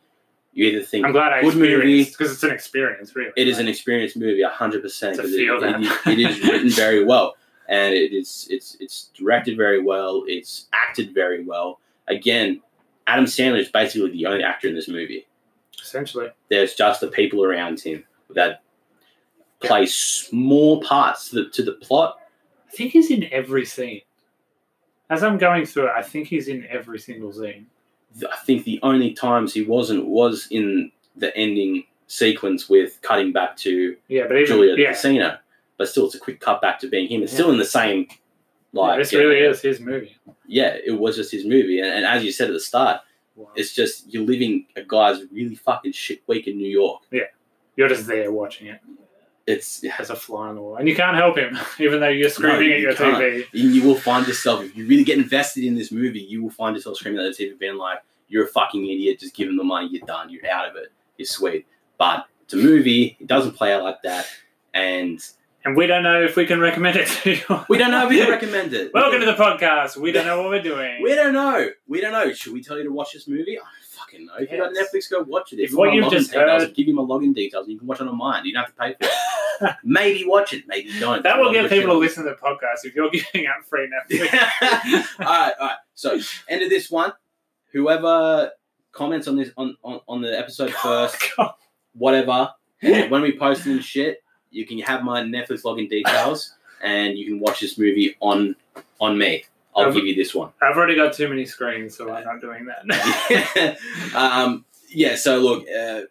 you 0.53 0.65
either 0.65 0.83
think 0.83 1.05
I'm 1.05 1.11
glad 1.11 1.31
I 1.31 1.41
good 1.41 1.55
movie. 1.55 2.03
because 2.03 2.31
it's 2.33 2.43
an 2.43 2.51
experience, 2.51 3.15
really. 3.15 3.31
It 3.37 3.47
is 3.47 3.55
Like, 3.57 3.61
an 3.63 3.67
experience 3.69 4.15
movie, 4.15 4.41
hundred 4.43 4.81
percent. 4.81 5.19
It's 5.19 5.29
a 5.29 5.31
It, 5.31 5.85
it, 6.07 6.19
it 6.19 6.29
is 6.29 6.43
written 6.43 6.69
very 6.71 7.03
well, 7.05 7.35
and 7.69 7.93
it 7.93 8.11
is 8.13 8.47
it's 8.49 8.75
it's 8.79 9.11
directed 9.15 9.55
very 9.57 9.81
well. 9.81 10.23
It's 10.27 10.67
acted 10.73 11.13
very 11.13 11.43
well. 11.45 11.79
Again, 12.07 12.61
Adam 13.07 13.25
Sandler 13.25 13.59
is 13.59 13.69
basically 13.69 14.09
the 14.11 14.25
only 14.25 14.43
actor 14.43 14.67
in 14.67 14.75
this 14.75 14.87
movie. 14.87 15.27
essentially. 15.81 16.29
There's 16.49 16.73
just 16.73 16.99
the 16.99 17.07
people 17.09 17.43
around 17.45 17.79
him 17.79 18.03
that 18.31 18.61
play 19.61 19.85
small 19.85 20.81
parts 20.81 21.29
to 21.29 21.35
the, 21.43 21.49
to 21.51 21.63
the 21.63 21.73
plot. 21.73 22.17
I 22.67 22.71
think 22.75 22.91
he's 22.91 23.11
in 23.11 23.27
every 23.31 23.65
scene. 23.65 24.01
As 25.09 25.23
I'm 25.23 25.37
going 25.37 25.65
through 25.65 25.87
it, 25.87 25.93
I 25.95 26.01
think 26.01 26.27
he's 26.27 26.47
in 26.47 26.65
every 26.69 26.99
single 26.99 27.33
scene. 27.33 27.67
I 28.31 28.37
think 28.37 28.63
the 28.63 28.79
only 28.83 29.13
times 29.13 29.53
he 29.53 29.63
wasn't 29.63 30.05
was 30.05 30.47
in 30.51 30.91
the 31.15 31.35
ending 31.35 31.83
sequence 32.07 32.69
with 32.69 32.99
cutting 33.01 33.31
back 33.31 33.55
to 33.57 33.95
Yeah, 34.07 34.23
but 34.27 34.37
even 34.37 34.47
Julia 34.47 34.75
yeah, 34.77 34.93
casino, 34.93 35.37
but 35.77 35.89
still 35.89 36.05
it's 36.05 36.15
a 36.15 36.19
quick 36.19 36.39
cut 36.39 36.61
back 36.61 36.79
to 36.79 36.87
being 36.87 37.07
him. 37.07 37.23
It's 37.23 37.33
still 37.33 37.51
in 37.51 37.57
the 37.57 37.65
same 37.65 38.07
yeah, 38.09 38.15
like 38.81 38.99
this 38.99 39.13
uh, 39.13 39.17
really 39.17 39.39
is 39.39 39.61
his 39.61 39.79
movie. 39.79 40.15
yeah, 40.47 40.77
it 40.85 40.99
was 40.99 41.15
just 41.15 41.31
his 41.31 41.45
movie. 41.45 41.79
And, 41.79 41.89
and 41.89 42.05
as 42.05 42.23
you 42.23 42.31
said 42.31 42.47
at 42.47 42.53
the 42.53 42.59
start, 42.59 43.01
it's 43.55 43.73
just 43.73 44.11
you're 44.11 44.25
living 44.25 44.65
a 44.75 44.83
guy's 44.83 45.21
really 45.31 45.55
fucking 45.55 45.93
shit 45.93 46.21
week 46.27 46.47
in 46.47 46.57
New 46.57 46.69
York. 46.69 47.03
Yeah, 47.11 47.23
you're 47.75 47.89
just 47.89 48.07
there 48.07 48.31
watching 48.31 48.67
it 48.67 48.81
It's 49.49 49.83
has 49.87 50.11
a 50.11 50.15
fly 50.15 50.49
on 50.49 50.55
the 50.55 50.61
wall, 50.61 50.75
and 50.75 50.87
you 50.87 50.95
can't 50.95 51.17
help 51.17 51.35
him, 51.37 51.57
even 51.79 51.99
though 51.99 52.07
you're 52.09 52.29
screaming 52.29 52.69
you 52.69 52.73
at 52.75 52.79
your 52.81 52.93
can't. 52.93 53.17
TV. 53.17 53.45
you 53.51 53.69
you 53.69 53.83
will 53.83 53.95
find 53.95 54.27
yourself 54.27 54.63
if 54.63 54.77
you 54.77 54.85
really 54.85 55.03
get 55.03 55.17
invested 55.17 55.63
in 55.63 55.73
this 55.75 55.91
movie, 55.91 56.19
you 56.19 56.43
will 56.43 56.51
find 56.51 56.75
yourself 56.75 56.97
screaming 56.97 57.25
at 57.25 57.35
the 57.35 57.43
TV, 57.45 57.57
being 57.57 57.75
like, 57.75 57.99
"You're 58.27 58.45
a 58.45 58.47
fucking 58.47 58.85
idiot! 58.85 59.19
Just 59.19 59.33
give 59.33 59.49
him 59.49 59.57
the 59.57 59.63
money. 59.63 59.89
You're 59.91 60.05
done. 60.05 60.29
You're 60.29 60.47
out 60.49 60.69
of 60.69 60.75
it. 60.75 60.91
You're 61.17 61.25
sweet." 61.25 61.65
But 61.97 62.27
it's 62.43 62.53
a 62.53 62.57
movie. 62.57 63.17
It 63.19 63.25
doesn't 63.25 63.53
play 63.53 63.73
out 63.73 63.81
like 63.83 64.03
that, 64.03 64.27
and 64.75 65.19
And 65.65 65.75
we 65.75 65.87
don't 65.87 66.03
know 66.03 66.21
if 66.23 66.35
we 66.35 66.45
can 66.45 66.59
recommend 66.59 66.97
it 66.97 67.07
to 67.07 67.31
you. 67.31 67.65
we 67.69 67.77
don't 67.79 67.89
know 67.91 68.03
if 68.03 68.09
we 68.11 68.19
can 68.19 68.29
recommend 68.29 68.73
it. 68.73 68.91
Welcome 68.93 69.19
to 69.19 69.25
the 69.25 69.33
podcast. 69.33 69.97
We 69.97 70.11
don't 70.11 70.27
know 70.27 70.39
what 70.41 70.49
we're 70.49 70.61
doing. 70.61 71.01
We 71.01 71.15
don't 71.15 71.33
know. 71.33 71.69
We 71.87 72.01
don't 72.01 72.11
know. 72.13 72.31
Should 72.33 72.53
we 72.53 72.61
tell 72.61 72.77
you 72.77 72.83
to 72.83 72.91
watch 72.93 73.13
this 73.13 73.27
movie? 73.27 73.57
Fucking 74.11 74.25
know. 74.25 74.33
If 74.39 74.51
you 74.51 74.57
got 74.57 74.71
Yes. 74.73 74.87
Netflix, 74.93 75.09
go 75.11 75.21
watch 75.23 75.53
it. 75.53 75.59
If 75.59 75.71
you 75.71 75.77
what 75.77 75.93
you've 75.93 76.09
just 76.11 76.31
details, 76.31 76.63
heard- 76.63 76.73
give 76.75 76.87
you 76.87 76.95
my 76.95 77.03
login 77.03 77.33
details. 77.33 77.65
and 77.65 77.73
You 77.73 77.79
can 77.79 77.87
watch 77.87 78.01
it 78.01 78.07
on 78.07 78.17
mine. 78.17 78.45
You 78.45 78.53
don't 78.53 78.63
have 78.63 78.75
to 78.75 78.79
pay 78.81 78.93
for 78.99 79.65
it. 79.67 79.75
maybe 79.83 80.25
watch 80.25 80.53
it. 80.53 80.63
Maybe 80.67 80.89
don't. 80.99 81.21
that 81.23 81.37
will 81.37 81.51
get 81.51 81.69
people 81.69 81.93
to 81.93 81.99
listen 81.99 82.23
to 82.23 82.29
the 82.29 82.35
podcast 82.35 82.85
if 82.85 82.95
you're 82.95 83.09
giving 83.11 83.45
out 83.47 83.65
free 83.65 83.87
Netflix. 83.89 84.33
all 85.19 85.25
right, 85.25 85.53
all 85.59 85.67
right. 85.67 85.77
So 85.95 86.19
end 86.47 86.63
of 86.63 86.69
this 86.69 86.89
one. 86.89 87.11
Whoever 87.73 88.51
comments 88.91 89.27
on 89.27 89.35
this 89.35 89.51
on, 89.57 89.77
on, 89.83 89.99
on 90.07 90.21
the 90.21 90.37
episode 90.37 90.71
first, 90.73 91.17
oh 91.37 91.51
whatever. 91.93 92.51
when 92.81 93.21
we 93.21 93.37
post 93.37 93.65
and 93.65 93.83
shit, 93.83 94.23
you 94.49 94.65
can 94.65 94.79
have 94.79 95.03
my 95.03 95.21
Netflix 95.21 95.63
login 95.63 95.89
details, 95.89 96.55
and 96.81 97.17
you 97.17 97.25
can 97.25 97.39
watch 97.39 97.59
this 97.59 97.77
movie 97.77 98.15
on 98.21 98.55
on 98.99 99.17
me. 99.17 99.43
I'll 99.79 99.87
Um, 99.87 99.93
give 99.93 100.05
you 100.05 100.15
this 100.15 100.33
one. 100.35 100.51
I've 100.61 100.75
already 100.77 100.95
got 100.95 101.13
too 101.13 101.27
many 101.29 101.45
screens, 101.45 101.95
so 101.97 102.11
I'm 102.11 102.23
not 102.23 102.41
doing 102.41 102.67
that. 102.67 103.77
um, 104.15 104.65
yeah. 104.89 105.15
So 105.15 105.39
look, 105.39 105.65
uh, 105.69 106.01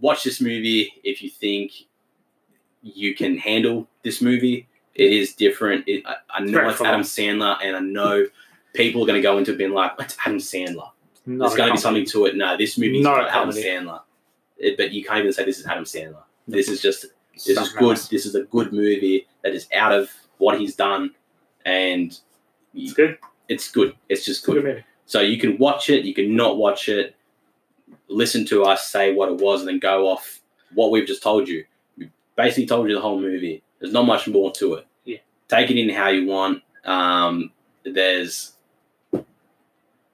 watch 0.00 0.24
this 0.24 0.40
movie 0.40 0.92
if 1.04 1.22
you 1.22 1.30
think 1.30 1.72
you 2.82 3.14
can 3.14 3.38
handle 3.38 3.88
this 4.02 4.20
movie. 4.20 4.68
It 4.94 5.12
is 5.12 5.34
different. 5.34 5.84
It, 5.88 6.04
I, 6.06 6.16
I 6.30 6.40
know 6.40 6.68
it's 6.68 6.80
Adam. 6.80 7.00
Sandler, 7.02 7.56
and 7.62 7.76
I 7.76 7.80
know 7.80 8.26
people 8.74 9.02
are 9.02 9.06
going 9.06 9.18
to 9.18 9.22
go 9.22 9.38
into 9.38 9.52
it 9.52 9.58
being 9.58 9.72
like, 9.72 9.92
"It's 9.98 10.16
Adam 10.24 10.38
Sandler." 10.38 10.90
Not 11.26 11.48
There's 11.48 11.56
going 11.56 11.68
to 11.70 11.74
be 11.74 11.80
something 11.80 12.04
to 12.06 12.26
it. 12.26 12.36
No, 12.36 12.56
this 12.56 12.76
movie's 12.78 13.02
Not 13.02 13.18
a 13.20 13.22
not 13.22 13.30
Adam. 13.30 13.50
Sandler. 13.50 14.00
It- 14.58 14.76
but 14.76 14.92
you 14.92 15.02
can't 15.04 15.20
even 15.20 15.32
say 15.32 15.44
this 15.44 15.58
is 15.58 15.66
Adam 15.66 15.84
Sandler. 15.84 16.22
This 16.46 16.68
is 16.68 16.80
just 16.80 17.06
this 17.32 17.48
is 17.48 17.70
good. 17.70 17.96
This 17.96 18.26
is 18.26 18.34
a 18.34 18.42
good 18.42 18.72
movie 18.72 19.26
that 19.42 19.52
is 19.54 19.66
out 19.74 19.92
of 19.92 20.10
what 20.38 20.60
he's 20.60 20.76
done, 20.76 21.12
and 21.64 22.16
It's 22.74 22.92
good. 22.92 23.18
it's 23.48 23.70
good. 23.70 23.94
It's 24.08 24.24
just 24.24 24.44
good. 24.44 24.62
good. 24.62 24.84
So 25.06 25.20
you 25.20 25.38
can 25.38 25.58
watch 25.58 25.90
it, 25.90 26.04
you 26.04 26.14
can 26.14 26.34
not 26.34 26.56
watch 26.56 26.88
it, 26.88 27.14
listen 28.08 28.44
to 28.46 28.64
us 28.64 28.88
say 28.88 29.14
what 29.14 29.28
it 29.30 29.38
was, 29.38 29.60
and 29.60 29.68
then 29.68 29.78
go 29.78 30.08
off 30.08 30.40
what 30.74 30.90
we've 30.90 31.06
just 31.06 31.22
told 31.22 31.48
you. 31.48 31.64
We 31.96 32.10
basically 32.36 32.66
told 32.66 32.88
you 32.88 32.94
the 32.94 33.00
whole 33.00 33.20
movie. 33.20 33.62
There's 33.80 33.92
not 33.92 34.06
much 34.06 34.26
more 34.28 34.50
to 34.52 34.74
it. 34.74 34.86
Yeah. 35.04 35.18
Take 35.48 35.70
it 35.70 35.78
in 35.78 35.94
how 35.94 36.08
you 36.08 36.26
want. 36.26 36.62
Um, 36.84 37.50
there's 37.84 38.52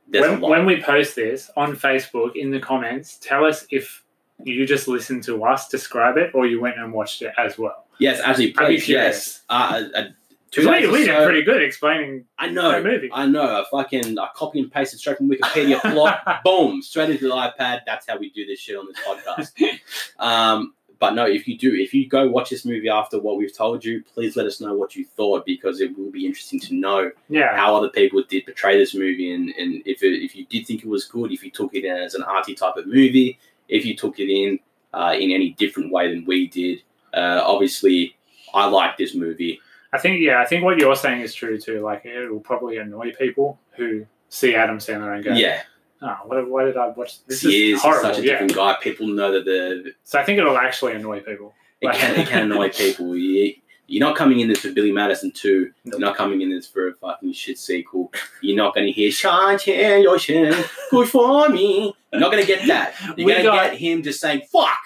When, 0.09 0.41
when 0.41 0.67
we 0.67 0.83
post 0.83 1.15
this 1.15 1.51
on 1.57 1.77
Facebook 1.77 2.35
in 2.35 2.51
the 2.51 2.59
comments, 2.61 3.17
tell 3.21 3.45
us 3.45 3.67
if 3.71 4.03
you 4.43 4.67
just 4.67 4.89
listened 4.89 5.23
to 5.25 5.45
us 5.45 5.69
describe 5.69 6.17
it 6.17 6.33
or 6.35 6.47
you 6.47 6.61
went 6.61 6.79
and 6.79 6.93
watched 6.93 7.23
it 7.23 7.33
as 7.39 7.59
well. 7.59 7.87
yes, 7.99 8.21
actually, 8.25 8.53
please, 8.53 8.89
yes. 8.89 9.43
Uh, 9.49 9.85
uh, 9.95 10.05
two 10.51 10.69
we, 10.69 10.87
we 10.89 11.05
did 11.05 11.25
pretty 11.25 11.43
good 11.43 11.63
explaining 11.63 12.25
I 12.39 12.49
know. 12.49 12.83
movie. 12.83 13.11
I 13.13 13.27
know. 13.27 13.43
I 13.43 13.65
fucking 13.71 14.19
I 14.19 14.29
copy 14.35 14.61
and 14.61 14.71
pasted 14.71 15.01
straight 15.01 15.19
from 15.19 15.31
Wikipedia 15.31 15.81
plot. 15.93 16.43
boom, 16.45 16.83
straight 16.83 17.11
into 17.11 17.29
the 17.29 17.35
iPad. 17.35 17.81
That's 17.87 18.07
how 18.09 18.19
we 18.19 18.31
do 18.31 18.47
this 18.47 18.61
shit 18.61 18.77
on 18.77 18.87
this 18.87 18.97
podcast. 19.07 19.79
um, 20.19 20.75
but 20.99 21.15
no, 21.15 21.25
if 21.25 21.49
you 21.49 21.57
do, 21.57 21.75
if 21.75 21.95
you 21.95 22.07
go 22.07 22.29
watch 22.29 22.51
this 22.51 22.67
movie 22.67 22.91
after 22.91 23.19
what 23.19 23.39
we've 23.39 23.57
told 23.57 23.83
you, 23.85 24.05
please 24.13 24.37
let 24.37 24.45
us 24.45 24.61
know 24.61 24.75
what 24.75 24.95
you 24.95 25.07
thought 25.07 25.47
because 25.47 25.81
it 25.81 25.97
will 25.97 26.11
be 26.11 26.27
interesting 26.27 26.61
to 26.61 26.75
know 26.75 27.11
yeah. 27.31 27.57
how 27.57 27.75
other 27.75 27.89
people 27.89 28.23
did 28.29 28.45
portray 28.45 28.79
this 28.79 28.95
movie 28.95 29.33
and, 29.33 29.49
and 29.59 29.83
if 29.87 30.03
it, 30.03 30.23
if 30.23 30.37
you 30.37 30.45
did 30.47 30.67
think 30.67 30.83
it 30.83 30.89
was 30.89 31.07
good, 31.07 31.33
if 31.33 31.43
you 31.43 31.51
took 31.51 31.75
it 31.75 31.87
in 31.87 31.97
as 31.97 32.15
an 32.15 32.23
arty 32.23 32.55
type 32.55 32.77
of 32.77 32.87
movie, 32.87 33.39
if 33.69 33.87
you 33.87 33.97
took 33.97 34.19
it 34.19 34.31
in 34.31 34.59
uh, 34.93 35.15
in 35.19 35.31
any 35.31 35.51
different 35.51 35.93
way 35.93 36.13
than 36.13 36.25
we 36.25 36.49
did. 36.49 36.83
Uh, 37.15 37.43
obviously, 37.45 38.17
I 38.55 38.67
like 38.67 38.97
this 38.97 39.15
movie. 39.15 39.61
I 39.93 39.99
think 39.99 40.21
yeah, 40.21 40.41
I 40.41 40.47
think 40.47 40.63
what 40.65 40.79
you're 40.79 40.95
saying 40.97 41.21
is 41.23 41.35
true 41.35 41.59
too. 41.59 41.81
Like 41.81 42.05
it 42.05 42.31
will 42.31 42.41
probably 42.41 42.77
annoy 42.79 43.13
people 43.13 43.59
who 43.77 44.07
see 44.29 44.55
Adam 44.55 44.79
Sandler 44.79 45.15
and 45.15 45.25
go, 45.25 45.33
Yeah, 45.33 45.63
"Oh, 46.01 46.17
why, 46.27 46.41
why 46.43 46.65
did 46.65 46.77
I 46.77 46.89
watch 46.89 47.25
this? 47.27 47.41
he 47.43 47.73
is 47.73 47.77
is 47.79 47.83
horrible." 47.83 48.11
such 48.15 48.19
a 48.19 48.23
yeah. 48.27 48.33
different 48.33 48.55
guy. 48.55 48.77
People 48.81 49.09
know 49.09 49.33
that 49.33 49.45
the 49.45 49.93
So 50.05 50.19
I 50.21 50.25
think 50.25 50.39
it'll 50.39 50.57
actually 50.59 50.93
annoy 50.93 51.21
people. 51.21 51.55
it 51.81 51.93
can 51.95 52.21
it 52.21 52.29
can 52.29 52.51
annoy 52.51 52.69
people. 52.83 53.17
You, 53.17 53.55
you're 53.89 54.07
not 54.07 54.15
coming 54.17 54.39
in 54.39 54.47
this 54.49 54.61
for 54.61 54.71
Billy 54.71 54.93
Madison 54.93 55.33
2. 55.33 55.63
Nope. 55.65 55.73
You're 55.85 55.99
not 55.99 56.17
coming 56.17 56.43
in 56.43 56.51
this 56.51 56.69
for 56.69 56.87
a 56.91 56.95
fucking 56.95 57.33
shit 57.33 57.59
sequel. 57.59 58.13
You're 58.41 58.57
not 58.57 58.73
going 58.73 58.87
to 58.87 58.93
hear 58.93 59.11
Shine 59.11 59.59
Chen 59.59 60.05
Yoshin, 60.05 60.55
good 60.93 61.09
for 61.09 61.49
me. 61.49 61.93
You're 62.13 62.21
not 62.21 62.31
going 62.31 62.41
to 62.41 62.47
get 62.47 62.69
that. 62.69 62.95
You're 63.17 63.27
We 63.27 63.33
going 63.33 63.39
to 63.39 63.51
got- 63.51 63.71
get 63.73 63.79
him 63.81 64.05
just 64.05 64.21
saying, 64.21 64.43
fuck. 64.53 64.79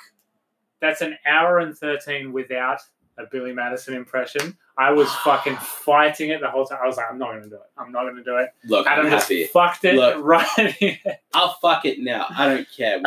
That's 0.81 1.03
an 1.03 1.19
hour 1.27 1.59
and 1.59 1.77
thirteen 1.77 2.33
without 2.33 2.81
a 3.19 3.25
Billy 3.31 3.53
Madison 3.53 3.93
impression. 3.95 4.57
I 4.77 4.91
was 4.93 5.09
fucking 5.17 5.57
fighting 5.57 6.31
it 6.31 6.41
the 6.41 6.51
whole 6.51 6.67
time. 6.67 6.79
I 6.83 6.87
was 6.87 6.97
like, 6.97 7.07
I'm 7.11 7.19
not 7.19 7.31
going 7.33 7.45
to 7.45 7.49
do 7.49 7.55
it. 7.57 7.71
I'm 7.79 7.93
not 7.93 8.03
going 8.03 8.17
to 8.17 8.25
do 8.25 8.37
it. 8.39 8.51
Look, 8.65 8.87
Adam 8.87 9.07
I'm 9.07 9.11
just 9.13 9.25
happy. 9.29 9.45
fucked 9.45 9.85
it 9.85 9.95
Look. 9.95 10.17
right 10.25 10.47
here. 10.73 10.99
I'll 11.33 11.55
fuck 11.63 11.85
it 11.85 12.01
now. 12.01 12.27
I 12.31 12.49
don't 12.49 12.69
care. 12.77 13.01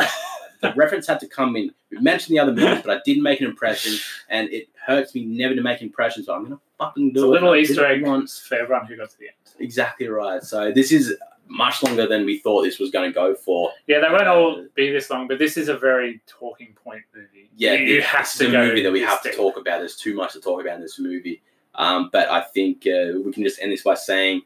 the 0.62 0.72
reference 0.74 1.06
had 1.06 1.20
to 1.20 1.26
come 1.26 1.56
in. 1.56 1.70
We 1.90 1.98
mentioned 1.98 2.34
the 2.36 2.40
other 2.40 2.52
movies, 2.52 2.82
but 2.84 2.96
I 2.96 3.00
didn't 3.04 3.22
make 3.22 3.40
an 3.40 3.46
impression, 3.46 3.94
and 4.28 4.48
it 4.50 4.68
hurts 4.86 5.14
me 5.14 5.24
never 5.24 5.54
to 5.54 5.62
make 5.62 5.82
impressions, 5.82 6.26
but 6.26 6.34
I'm 6.34 6.44
going 6.44 6.52
to 6.56 6.60
fucking 6.78 7.12
do 7.12 7.20
It's 7.20 7.24
a 7.24 7.26
little 7.28 7.54
Easter 7.54 7.84
egg 7.84 8.06
once. 8.06 8.38
for 8.40 8.54
everyone 8.56 8.86
who 8.86 8.96
got 8.96 9.10
to 9.10 9.18
the 9.18 9.26
end. 9.26 9.34
Exactly 9.58 10.08
right. 10.08 10.42
So 10.42 10.72
this 10.72 10.90
is 10.92 11.14
much 11.50 11.82
longer 11.82 12.06
than 12.06 12.26
we 12.26 12.38
thought 12.40 12.62
this 12.62 12.78
was 12.78 12.90
going 12.90 13.10
to 13.10 13.14
go 13.14 13.34
for. 13.34 13.70
Yeah, 13.86 14.00
they 14.00 14.08
won't 14.08 14.26
um, 14.28 14.36
all 14.38 14.66
be 14.74 14.90
this 14.90 15.08
long, 15.10 15.28
but 15.28 15.38
this 15.38 15.56
is 15.56 15.68
a 15.68 15.76
very 15.78 16.20
talking 16.26 16.74
point 16.84 17.02
movie. 17.14 17.50
Yeah, 17.56 17.72
you, 17.74 17.98
it- 17.98 18.04
have 18.04 18.30
to 18.34 18.48
a 18.48 18.52
go 18.52 18.66
movie 18.66 18.82
that 18.82 18.92
we 18.92 19.00
have 19.00 19.22
to 19.22 19.32
talk 19.32 19.56
about. 19.56 19.78
There's 19.80 19.96
too 19.96 20.14
much 20.14 20.32
to 20.34 20.40
talk 20.40 20.60
about 20.60 20.76
in 20.76 20.80
this 20.82 20.98
movie. 20.98 21.42
Um, 21.78 22.10
but 22.12 22.28
I 22.30 22.42
think 22.42 22.86
uh, 22.86 23.18
we 23.24 23.32
can 23.32 23.42
just 23.44 23.60
end 23.62 23.72
this 23.72 23.82
by 23.82 23.94
saying 23.94 24.42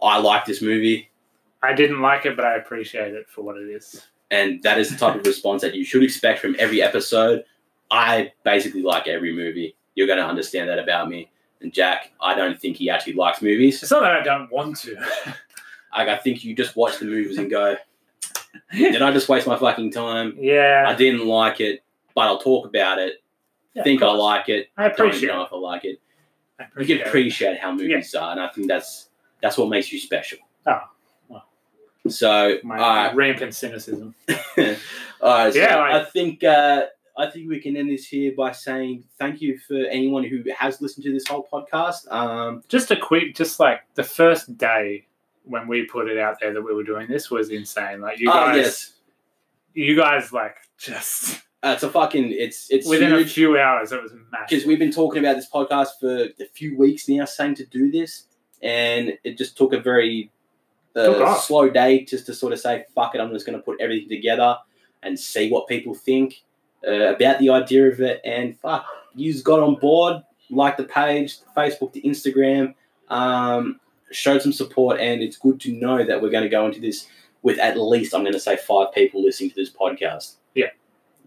I 0.00 0.18
like 0.18 0.44
this 0.46 0.62
movie, 0.62 1.10
I 1.62 1.72
didn't 1.74 2.00
like 2.00 2.24
it, 2.24 2.36
but 2.36 2.44
I 2.44 2.54
appreciate 2.56 3.12
it 3.14 3.28
for 3.28 3.42
what 3.42 3.56
it 3.56 3.68
is. 3.68 4.06
and 4.30 4.62
that 4.62 4.78
is 4.78 4.90
the 4.90 4.96
type 4.96 5.16
of 5.18 5.26
response 5.26 5.60
that 5.62 5.74
you 5.74 5.84
should 5.84 6.02
expect 6.04 6.38
from 6.38 6.54
every 6.58 6.80
episode. 6.80 7.44
I 7.90 8.32
basically 8.44 8.82
like 8.82 9.08
every 9.08 9.34
movie. 9.34 9.74
You're 9.96 10.06
going 10.06 10.18
to 10.20 10.24
understand 10.26 10.68
that 10.68 10.78
about 10.78 11.08
me. 11.08 11.30
And 11.60 11.72
Jack, 11.72 12.12
I 12.20 12.34
don't 12.36 12.60
think 12.60 12.76
he 12.76 12.88
actually 12.88 13.14
likes 13.14 13.42
movies. 13.42 13.82
It's 13.82 13.90
not 13.90 14.02
that 14.02 14.12
I 14.12 14.22
don't 14.22 14.50
want 14.52 14.76
to. 14.78 14.96
Like, 15.96 16.08
I 16.08 16.16
think 16.18 16.44
you 16.44 16.54
just 16.54 16.76
watch 16.76 16.98
the 16.98 17.06
movies 17.06 17.38
and 17.38 17.50
go, 17.50 17.74
"Did 18.72 19.00
I 19.00 19.10
just 19.10 19.28
waste 19.28 19.46
my 19.46 19.56
fucking 19.58 19.90
time? 19.90 20.36
Yeah. 20.38 20.84
I 20.86 20.94
didn't 20.94 21.26
like 21.26 21.60
it, 21.60 21.82
but 22.14 22.26
I'll 22.26 22.38
talk 22.38 22.66
about 22.66 22.98
it. 22.98 23.22
yeah, 23.74 23.82
think 23.82 24.02
I 24.02 24.12
like 24.12 24.50
it. 24.50 24.68
I 24.76 24.84
appreciate 24.86 25.28
Don't 25.28 25.36
know 25.38 25.42
it. 25.42 25.46
if 25.46 25.52
I 25.54 25.56
like 25.56 25.84
it." 25.86 26.00
I 26.58 26.66
you 26.80 26.86
can 26.86 27.06
appreciate 27.06 27.58
how 27.58 27.72
movies 27.72 28.14
are, 28.14 28.32
and 28.32 28.40
I 28.40 28.48
think 28.48 28.68
that's 28.68 29.08
that's 29.42 29.56
what 29.56 29.68
makes 29.68 29.92
you 29.92 29.98
special. 29.98 30.38
Oh, 30.66 30.80
well. 31.28 31.44
So, 32.08 32.58
my 32.64 32.78
all 32.78 33.14
rampant 33.14 33.54
cynicism. 33.54 34.14
right, 34.28 34.38
all 35.20 35.30
right. 35.30 35.52
So 35.52 35.58
Yeah, 35.58 35.76
like- 35.76 35.94
I 35.94 36.04
think 36.04 36.42
uh, 36.44 36.86
I 37.16 37.28
think 37.30 37.48
we 37.48 37.60
can 37.60 37.76
end 37.76 37.90
this 37.90 38.06
here 38.06 38.32
by 38.36 38.52
saying 38.52 39.04
thank 39.18 39.40
you 39.40 39.58
for 39.58 39.76
anyone 39.90 40.24
who 40.24 40.42
has 40.56 40.80
listened 40.80 41.04
to 41.04 41.12
this 41.12 41.26
whole 41.26 41.46
podcast. 41.52 42.10
Um, 42.12 42.62
Just 42.68 42.90
a 42.90 42.96
quick, 42.96 43.34
just 43.34 43.58
like 43.58 43.80
the 43.94 44.04
first 44.04 44.56
day 44.56 45.06
when 45.44 45.66
we 45.66 45.84
put 45.86 46.08
it 46.08 46.18
out 46.18 46.38
there 46.40 46.52
that 46.52 46.62
we 46.62 46.72
were 46.74 46.84
doing 46.84 47.08
this 47.08 47.30
was 47.30 47.50
insane. 47.50 48.00
Like 48.00 48.20
you 48.20 48.30
oh, 48.30 48.34
guys, 48.34 48.56
yes, 48.56 48.92
you 49.74 49.96
guys 49.96 50.32
like 50.32 50.56
just 50.76 51.42
uh, 51.62 51.70
it's 51.74 51.82
a 51.82 51.90
fucking 51.90 52.32
it's 52.32 52.70
it's 52.70 52.88
within 52.88 53.12
a 53.12 53.24
few 53.24 53.58
hours 53.58 53.90
it 53.90 54.00
was 54.00 54.12
because 54.48 54.64
we've 54.64 54.78
been 54.78 54.92
talking 54.92 55.18
about 55.18 55.34
this 55.34 55.50
podcast 55.50 55.88
for 55.98 56.28
a 56.40 56.46
few 56.52 56.78
weeks 56.78 57.08
now, 57.08 57.24
saying 57.24 57.56
to 57.56 57.66
do 57.66 57.90
this, 57.90 58.26
and 58.62 59.14
it 59.24 59.36
just 59.36 59.56
took 59.56 59.72
a 59.72 59.80
very 59.80 60.30
uh, 60.94 61.34
slow 61.36 61.68
day 61.68 62.04
just 62.04 62.26
to 62.26 62.34
sort 62.34 62.52
of 62.52 62.60
say, 62.60 62.84
"Fuck 62.94 63.14
it," 63.14 63.20
I'm 63.20 63.32
just 63.32 63.44
going 63.44 63.58
to 63.58 63.64
put 63.64 63.80
everything 63.80 64.08
together 64.08 64.56
and 65.02 65.18
see 65.18 65.50
what 65.50 65.66
people 65.66 65.94
think 65.94 66.42
uh, 66.86 67.14
about 67.14 67.40
the 67.40 67.50
idea 67.50 67.90
of 67.90 68.00
it. 68.00 68.20
And 68.24 68.56
fuck, 68.58 68.86
you 69.14 69.42
got 69.42 69.60
on 69.60 69.76
board, 69.76 70.22
like 70.50 70.76
the 70.76 70.84
page, 70.84 71.38
Facebook, 71.56 71.92
the 71.92 72.02
Instagram, 72.02 72.74
um, 73.08 73.80
showed 74.12 74.42
some 74.42 74.52
support, 74.52 75.00
and 75.00 75.22
it's 75.22 75.36
good 75.36 75.60
to 75.62 75.72
know 75.72 76.04
that 76.04 76.22
we're 76.22 76.30
going 76.30 76.44
to 76.44 76.48
go 76.48 76.66
into 76.66 76.80
this 76.80 77.08
with 77.42 77.58
at 77.58 77.78
least, 77.78 78.14
I'm 78.14 78.22
going 78.22 78.32
to 78.32 78.40
say, 78.40 78.56
five 78.56 78.92
people 78.92 79.22
listening 79.22 79.50
to 79.50 79.56
this 79.56 79.70
podcast. 79.70 80.36
Yeah. 80.54 80.70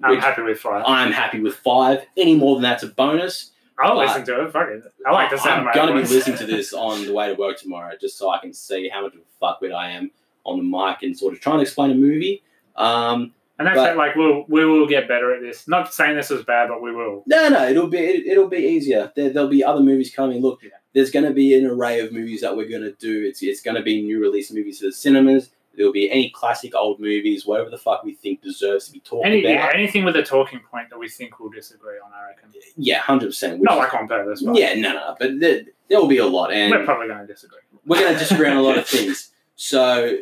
I'm 0.03 0.19
happy 0.19 0.41
with 0.41 0.59
five. 0.59 0.83
I'm 0.87 1.11
happy 1.11 1.39
with 1.39 1.55
five. 1.55 2.05
Any 2.17 2.35
more 2.35 2.55
than 2.55 2.63
that's 2.63 2.83
a 2.83 2.87
bonus. 2.87 3.51
I'll 3.79 3.95
but- 3.95 4.07
listen 4.07 4.25
to 4.25 4.45
it. 4.45 4.51
Fuck 4.51 4.67
it. 4.69 4.83
I 5.07 5.11
like 5.11 5.29
the 5.31 5.37
sound 5.37 5.53
I'm 5.53 5.59
of 5.61 5.65
my 5.65 5.73
going 5.73 5.87
to 5.87 6.07
be 6.09 6.15
listening 6.15 6.37
to 6.37 6.45
this 6.45 6.73
on 6.87 7.05
the 7.05 7.13
way 7.13 7.27
to 7.27 7.33
work 7.35 7.57
tomorrow, 7.57 7.93
just 7.99 8.17
so 8.17 8.29
I 8.29 8.39
can 8.39 8.53
see 8.53 8.89
how 8.89 9.01
much 9.03 9.13
of 9.15 9.21
a 9.21 9.43
fuckwit 9.45 9.73
I 9.73 9.91
am 9.91 10.11
on 10.45 10.57
the 10.57 10.63
mic 10.63 11.03
and 11.03 11.17
sort 11.17 11.33
of 11.33 11.39
trying 11.39 11.57
to 11.57 11.61
explain 11.63 11.91
a 11.91 11.95
movie. 11.95 12.43
Um, 12.75 13.33
And 13.59 13.67
that's 13.67 13.77
But- 13.77 13.91
it, 13.91 13.97
like 13.97 14.15
we'll 14.15 14.45
we 14.49 14.65
will 14.65 14.87
get 14.87 15.07
better 15.07 15.33
at 15.35 15.41
this. 15.41 15.67
Not 15.67 15.93
saying 15.93 16.15
this 16.15 16.31
is 16.31 16.43
bad, 16.45 16.69
but 16.69 16.81
we 16.81 16.91
will. 16.95 17.23
no, 17.27 17.49
no, 17.49 17.67
it'll 17.67 17.87
be 17.87 17.97
it, 17.99 18.25
it'll 18.27 18.47
be 18.49 18.57
easier. 18.57 19.11
There, 19.15 19.29
there'll 19.29 19.49
be 19.49 19.63
other 19.63 19.81
movies 19.81 20.11
coming. 20.15 20.41
Look, 20.41 20.61
Yeah. 20.63 20.69
there's 20.93 21.11
going 21.11 21.25
to 21.25 21.31
be 21.31 21.53
an 21.55 21.65
array 21.67 21.99
of 21.99 22.11
movies 22.11 22.41
that 22.41 22.55
we're 22.57 22.67
going 22.69 22.81
to 22.81 22.93
do. 22.93 23.23
It's 23.27 23.43
it's 23.43 23.61
going 23.61 23.75
to 23.75 23.83
be 23.83 24.01
new 24.01 24.19
release 24.19 24.51
movies 24.51 24.79
to 24.79 24.87
the 24.87 24.91
cinemas. 24.93 25.51
There'll 25.75 25.93
be 25.93 26.11
any 26.11 26.29
classic 26.31 26.75
old 26.75 26.99
movies, 26.99 27.45
whatever 27.45 27.69
the 27.69 27.77
fuck 27.77 28.03
we 28.03 28.13
think 28.13 28.41
deserves 28.41 28.87
to 28.87 28.91
be 28.91 28.99
talked 28.99 29.25
Any, 29.25 29.39
about. 29.39 29.51
yeah, 29.51 29.71
anything 29.73 30.03
with 30.03 30.15
a 30.17 30.23
talking 30.23 30.59
point 30.69 30.89
that 30.89 30.99
we 30.99 31.07
think 31.07 31.39
we'll 31.39 31.49
disagree 31.49 31.95
on, 32.03 32.11
I 32.13 32.27
reckon. 32.27 32.49
Yeah, 32.75 32.99
hundred 32.99 33.27
percent. 33.27 33.61
Not 33.61 33.77
like 33.77 33.93
on 33.93 34.07
purpose, 34.07 34.41
but 34.43 34.55
yeah, 34.55 34.73
no, 34.75 34.93
no, 34.93 35.15
but 35.17 35.39
there, 35.39 35.61
there 35.87 35.99
will 35.99 36.07
be 36.07 36.17
a 36.17 36.25
lot, 36.25 36.51
and 36.51 36.71
we're 36.71 36.83
probably 36.83 37.07
going 37.07 37.25
to 37.25 37.33
disagree. 37.33 37.59
we're 37.85 37.99
going 38.01 38.13
to 38.13 38.19
disagree 38.19 38.49
on 38.49 38.57
a 38.57 38.61
lot 38.61 38.77
of 38.77 38.85
things. 38.95 39.31
So, 39.55 40.17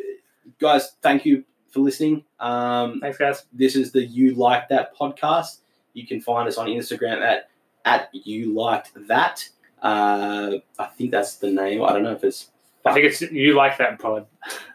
guys, 0.60 0.92
thank 1.02 1.26
you 1.26 1.44
for 1.72 1.80
listening. 1.80 2.24
Um, 2.40 3.00
Thanks, 3.00 3.18
guys. 3.18 3.46
this 3.54 3.76
is 3.76 3.92
the 3.92 4.06
You 4.06 4.36
Liked 4.36 4.70
That 4.70 4.96
podcast. 4.96 5.60
You 5.94 6.06
can 6.06 6.22
find 6.22 6.48
us 6.48 6.58
on 6.58 6.68
Instagram 6.68 7.22
at 7.22 7.50
at 7.86 8.10
You 8.14 8.54
Liked 8.54 8.92
That. 9.08 9.48
Uh, 9.82 10.58
I 10.78 10.86
think 10.86 11.12
that's 11.12 11.38
the 11.38 11.50
name. 11.52 11.84
I 11.84 11.94
don't 11.94 12.04
know 12.04 12.12
if 12.12 12.24
it's. 12.24 12.52
I 12.86 12.94
think 12.94 13.06
it's 13.06 13.22
you 13.22 13.56
like 13.56 13.78
that 13.78 14.00
pod. 14.00 14.26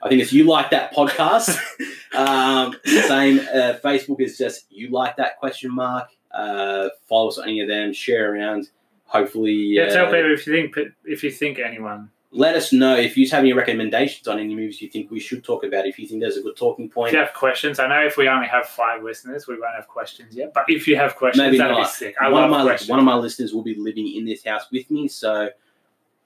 I 0.02 0.09
think 0.09 0.20
it's 0.20 0.32
You 0.32 0.44
Liked 0.44 0.70
That 0.72 0.94
podcast. 0.94 1.59
um, 2.14 2.74
same. 2.85 3.40
Uh, 3.40 3.74
Facebook 3.82 4.20
is 4.20 4.36
just 4.36 4.66
You 4.70 4.90
Liked 4.90 5.16
That 5.16 5.39
question 5.39 5.74
mark. 5.74 6.09
Uh, 6.31 6.89
follow 7.09 7.28
us 7.28 7.39
on 7.39 7.44
any 7.44 7.60
of 7.60 7.68
them. 7.68 7.93
Share 7.93 8.35
around. 8.35 8.68
Hopefully, 9.06 9.52
Yeah, 9.52 9.85
uh, 9.85 9.93
tell 9.94 10.06
people 10.06 10.32
if 10.32 10.47
you 10.47 10.52
think 10.52 10.76
if 11.05 11.22
you 11.22 11.31
think 11.31 11.59
anyone. 11.59 12.10
let 12.32 12.56
us 12.56 12.72
know 12.72 12.97
if 12.97 13.16
you 13.16 13.28
have 13.31 13.40
any 13.40 13.52
recommendations 13.52 14.26
on 14.26 14.40
any 14.40 14.55
movies 14.55 14.82
you 14.82 14.89
think 14.89 15.10
we 15.10 15.20
should 15.20 15.44
talk 15.44 15.62
about. 15.64 15.86
If 15.86 15.98
you 15.98 16.06
think 16.09 16.20
there's 16.20 16.36
a 16.36 16.43
good 16.43 16.56
talking 16.56 16.90
point. 16.90 17.09
If 17.09 17.12
you 17.14 17.20
have 17.20 17.32
questions, 17.32 17.78
I 17.78 17.86
know 17.86 18.05
if 18.05 18.16
we 18.16 18.28
only 18.28 18.48
have 18.48 18.66
five 18.66 19.02
listeners, 19.05 19.47
we 19.47 19.55
won't 19.59 19.76
have 19.76 19.86
questions 19.86 20.35
yet. 20.35 20.52
But 20.52 20.64
if 20.68 20.89
you 20.89 20.97
have 20.97 21.14
questions, 21.14 21.43
Maybe 21.44 21.59
that'd 21.59 21.76
be 21.76 21.82
not. 21.82 21.90
sick. 21.90 22.16
I 22.20 22.28
one 22.28 22.43
of 22.44 22.51
my 22.51 22.62
questions. 22.62 22.90
one 22.90 22.98
of 22.98 23.05
my 23.05 23.14
listeners 23.14 23.55
will 23.55 23.62
be 23.62 23.76
living 23.76 24.09
in 24.14 24.24
this 24.24 24.44
house 24.44 24.64
with 24.72 24.90
me, 24.90 25.06
so 25.06 25.48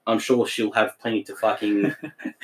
I'm 0.09 0.19
sure 0.19 0.45
she'll 0.47 0.71
have 0.71 0.97
plenty 0.99 1.23
to 1.23 1.35
fucking 1.35 1.95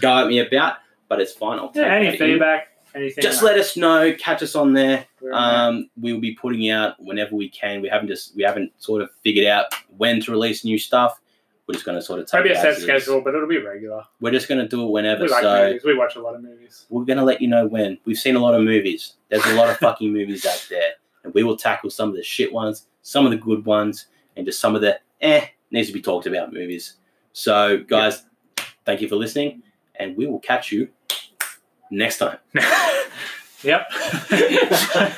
go 0.00 0.18
at 0.18 0.26
me 0.28 0.38
about, 0.40 0.76
but 1.08 1.20
it's 1.20 1.32
fine. 1.32 1.58
I'll 1.58 1.68
take 1.70 1.84
Yeah, 1.84 1.94
any 1.94 2.06
that 2.06 2.12
in. 2.14 2.18
feedback? 2.18 2.68
Anything? 2.94 3.22
Just 3.22 3.42
like- 3.42 3.52
let 3.52 3.60
us 3.60 3.76
know. 3.76 4.14
Catch 4.18 4.42
us 4.42 4.54
on 4.54 4.72
there. 4.72 5.06
Um, 5.32 5.90
we'll 5.96 6.20
be 6.20 6.34
putting 6.34 6.70
out 6.70 6.94
whenever 6.98 7.34
we 7.34 7.48
can. 7.48 7.82
We 7.82 7.88
haven't 7.88 8.08
just 8.08 8.34
we 8.36 8.42
haven't 8.42 8.72
sort 8.78 9.02
of 9.02 9.10
figured 9.22 9.46
out 9.46 9.66
when 9.96 10.20
to 10.22 10.30
release 10.30 10.64
new 10.64 10.78
stuff. 10.78 11.20
We're 11.66 11.74
just 11.74 11.84
going 11.84 11.98
to 11.98 12.02
sort 12.02 12.20
of 12.20 12.26
take 12.30 12.44
Maybe 12.44 12.54
a 12.54 12.58
it 12.58 12.62
set 12.62 12.72
it 12.74 12.80
schedule, 12.80 13.20
but 13.22 13.34
it'll 13.34 13.48
be 13.48 13.58
regular. 13.58 14.04
We're 14.20 14.30
just 14.30 14.48
going 14.48 14.60
to 14.60 14.68
do 14.68 14.84
it 14.86 14.90
whenever. 14.90 15.24
We 15.24 15.28
like 15.30 15.42
so 15.42 15.66
movies. 15.66 15.82
We 15.84 15.94
watch 15.98 16.14
a 16.14 16.20
lot 16.22 16.36
of 16.36 16.42
movies. 16.42 16.86
we're 16.90 17.04
going 17.04 17.18
to 17.18 17.24
let 17.24 17.42
you 17.42 17.48
know 17.48 17.66
when. 17.66 17.98
We've 18.04 18.16
seen 18.16 18.36
a 18.36 18.38
lot 18.38 18.54
of 18.54 18.62
movies. 18.62 19.14
There's 19.30 19.44
a 19.46 19.54
lot 19.54 19.68
of 19.68 19.76
fucking 19.78 20.12
movies 20.12 20.46
out 20.46 20.64
there, 20.70 20.92
and 21.24 21.34
we 21.34 21.42
will 21.42 21.56
tackle 21.56 21.90
some 21.90 22.08
of 22.08 22.14
the 22.14 22.22
shit 22.22 22.52
ones, 22.52 22.86
some 23.02 23.24
of 23.26 23.32
the 23.32 23.36
good 23.36 23.64
ones, 23.66 24.06
and 24.36 24.46
just 24.46 24.60
some 24.60 24.76
of 24.76 24.80
the 24.80 25.00
eh 25.20 25.46
needs 25.72 25.88
to 25.88 25.92
be 25.92 26.00
talked 26.00 26.26
about 26.26 26.52
movies. 26.52 26.94
So, 27.36 27.76
guys, 27.76 28.22
thank 28.86 29.02
you 29.02 29.08
for 29.08 29.16
listening, 29.16 29.62
and 29.94 30.16
we 30.16 30.26
will 30.26 30.38
catch 30.38 30.72
you 30.72 30.88
next 31.90 32.16
time. 32.16 32.38
yep. 33.62 33.90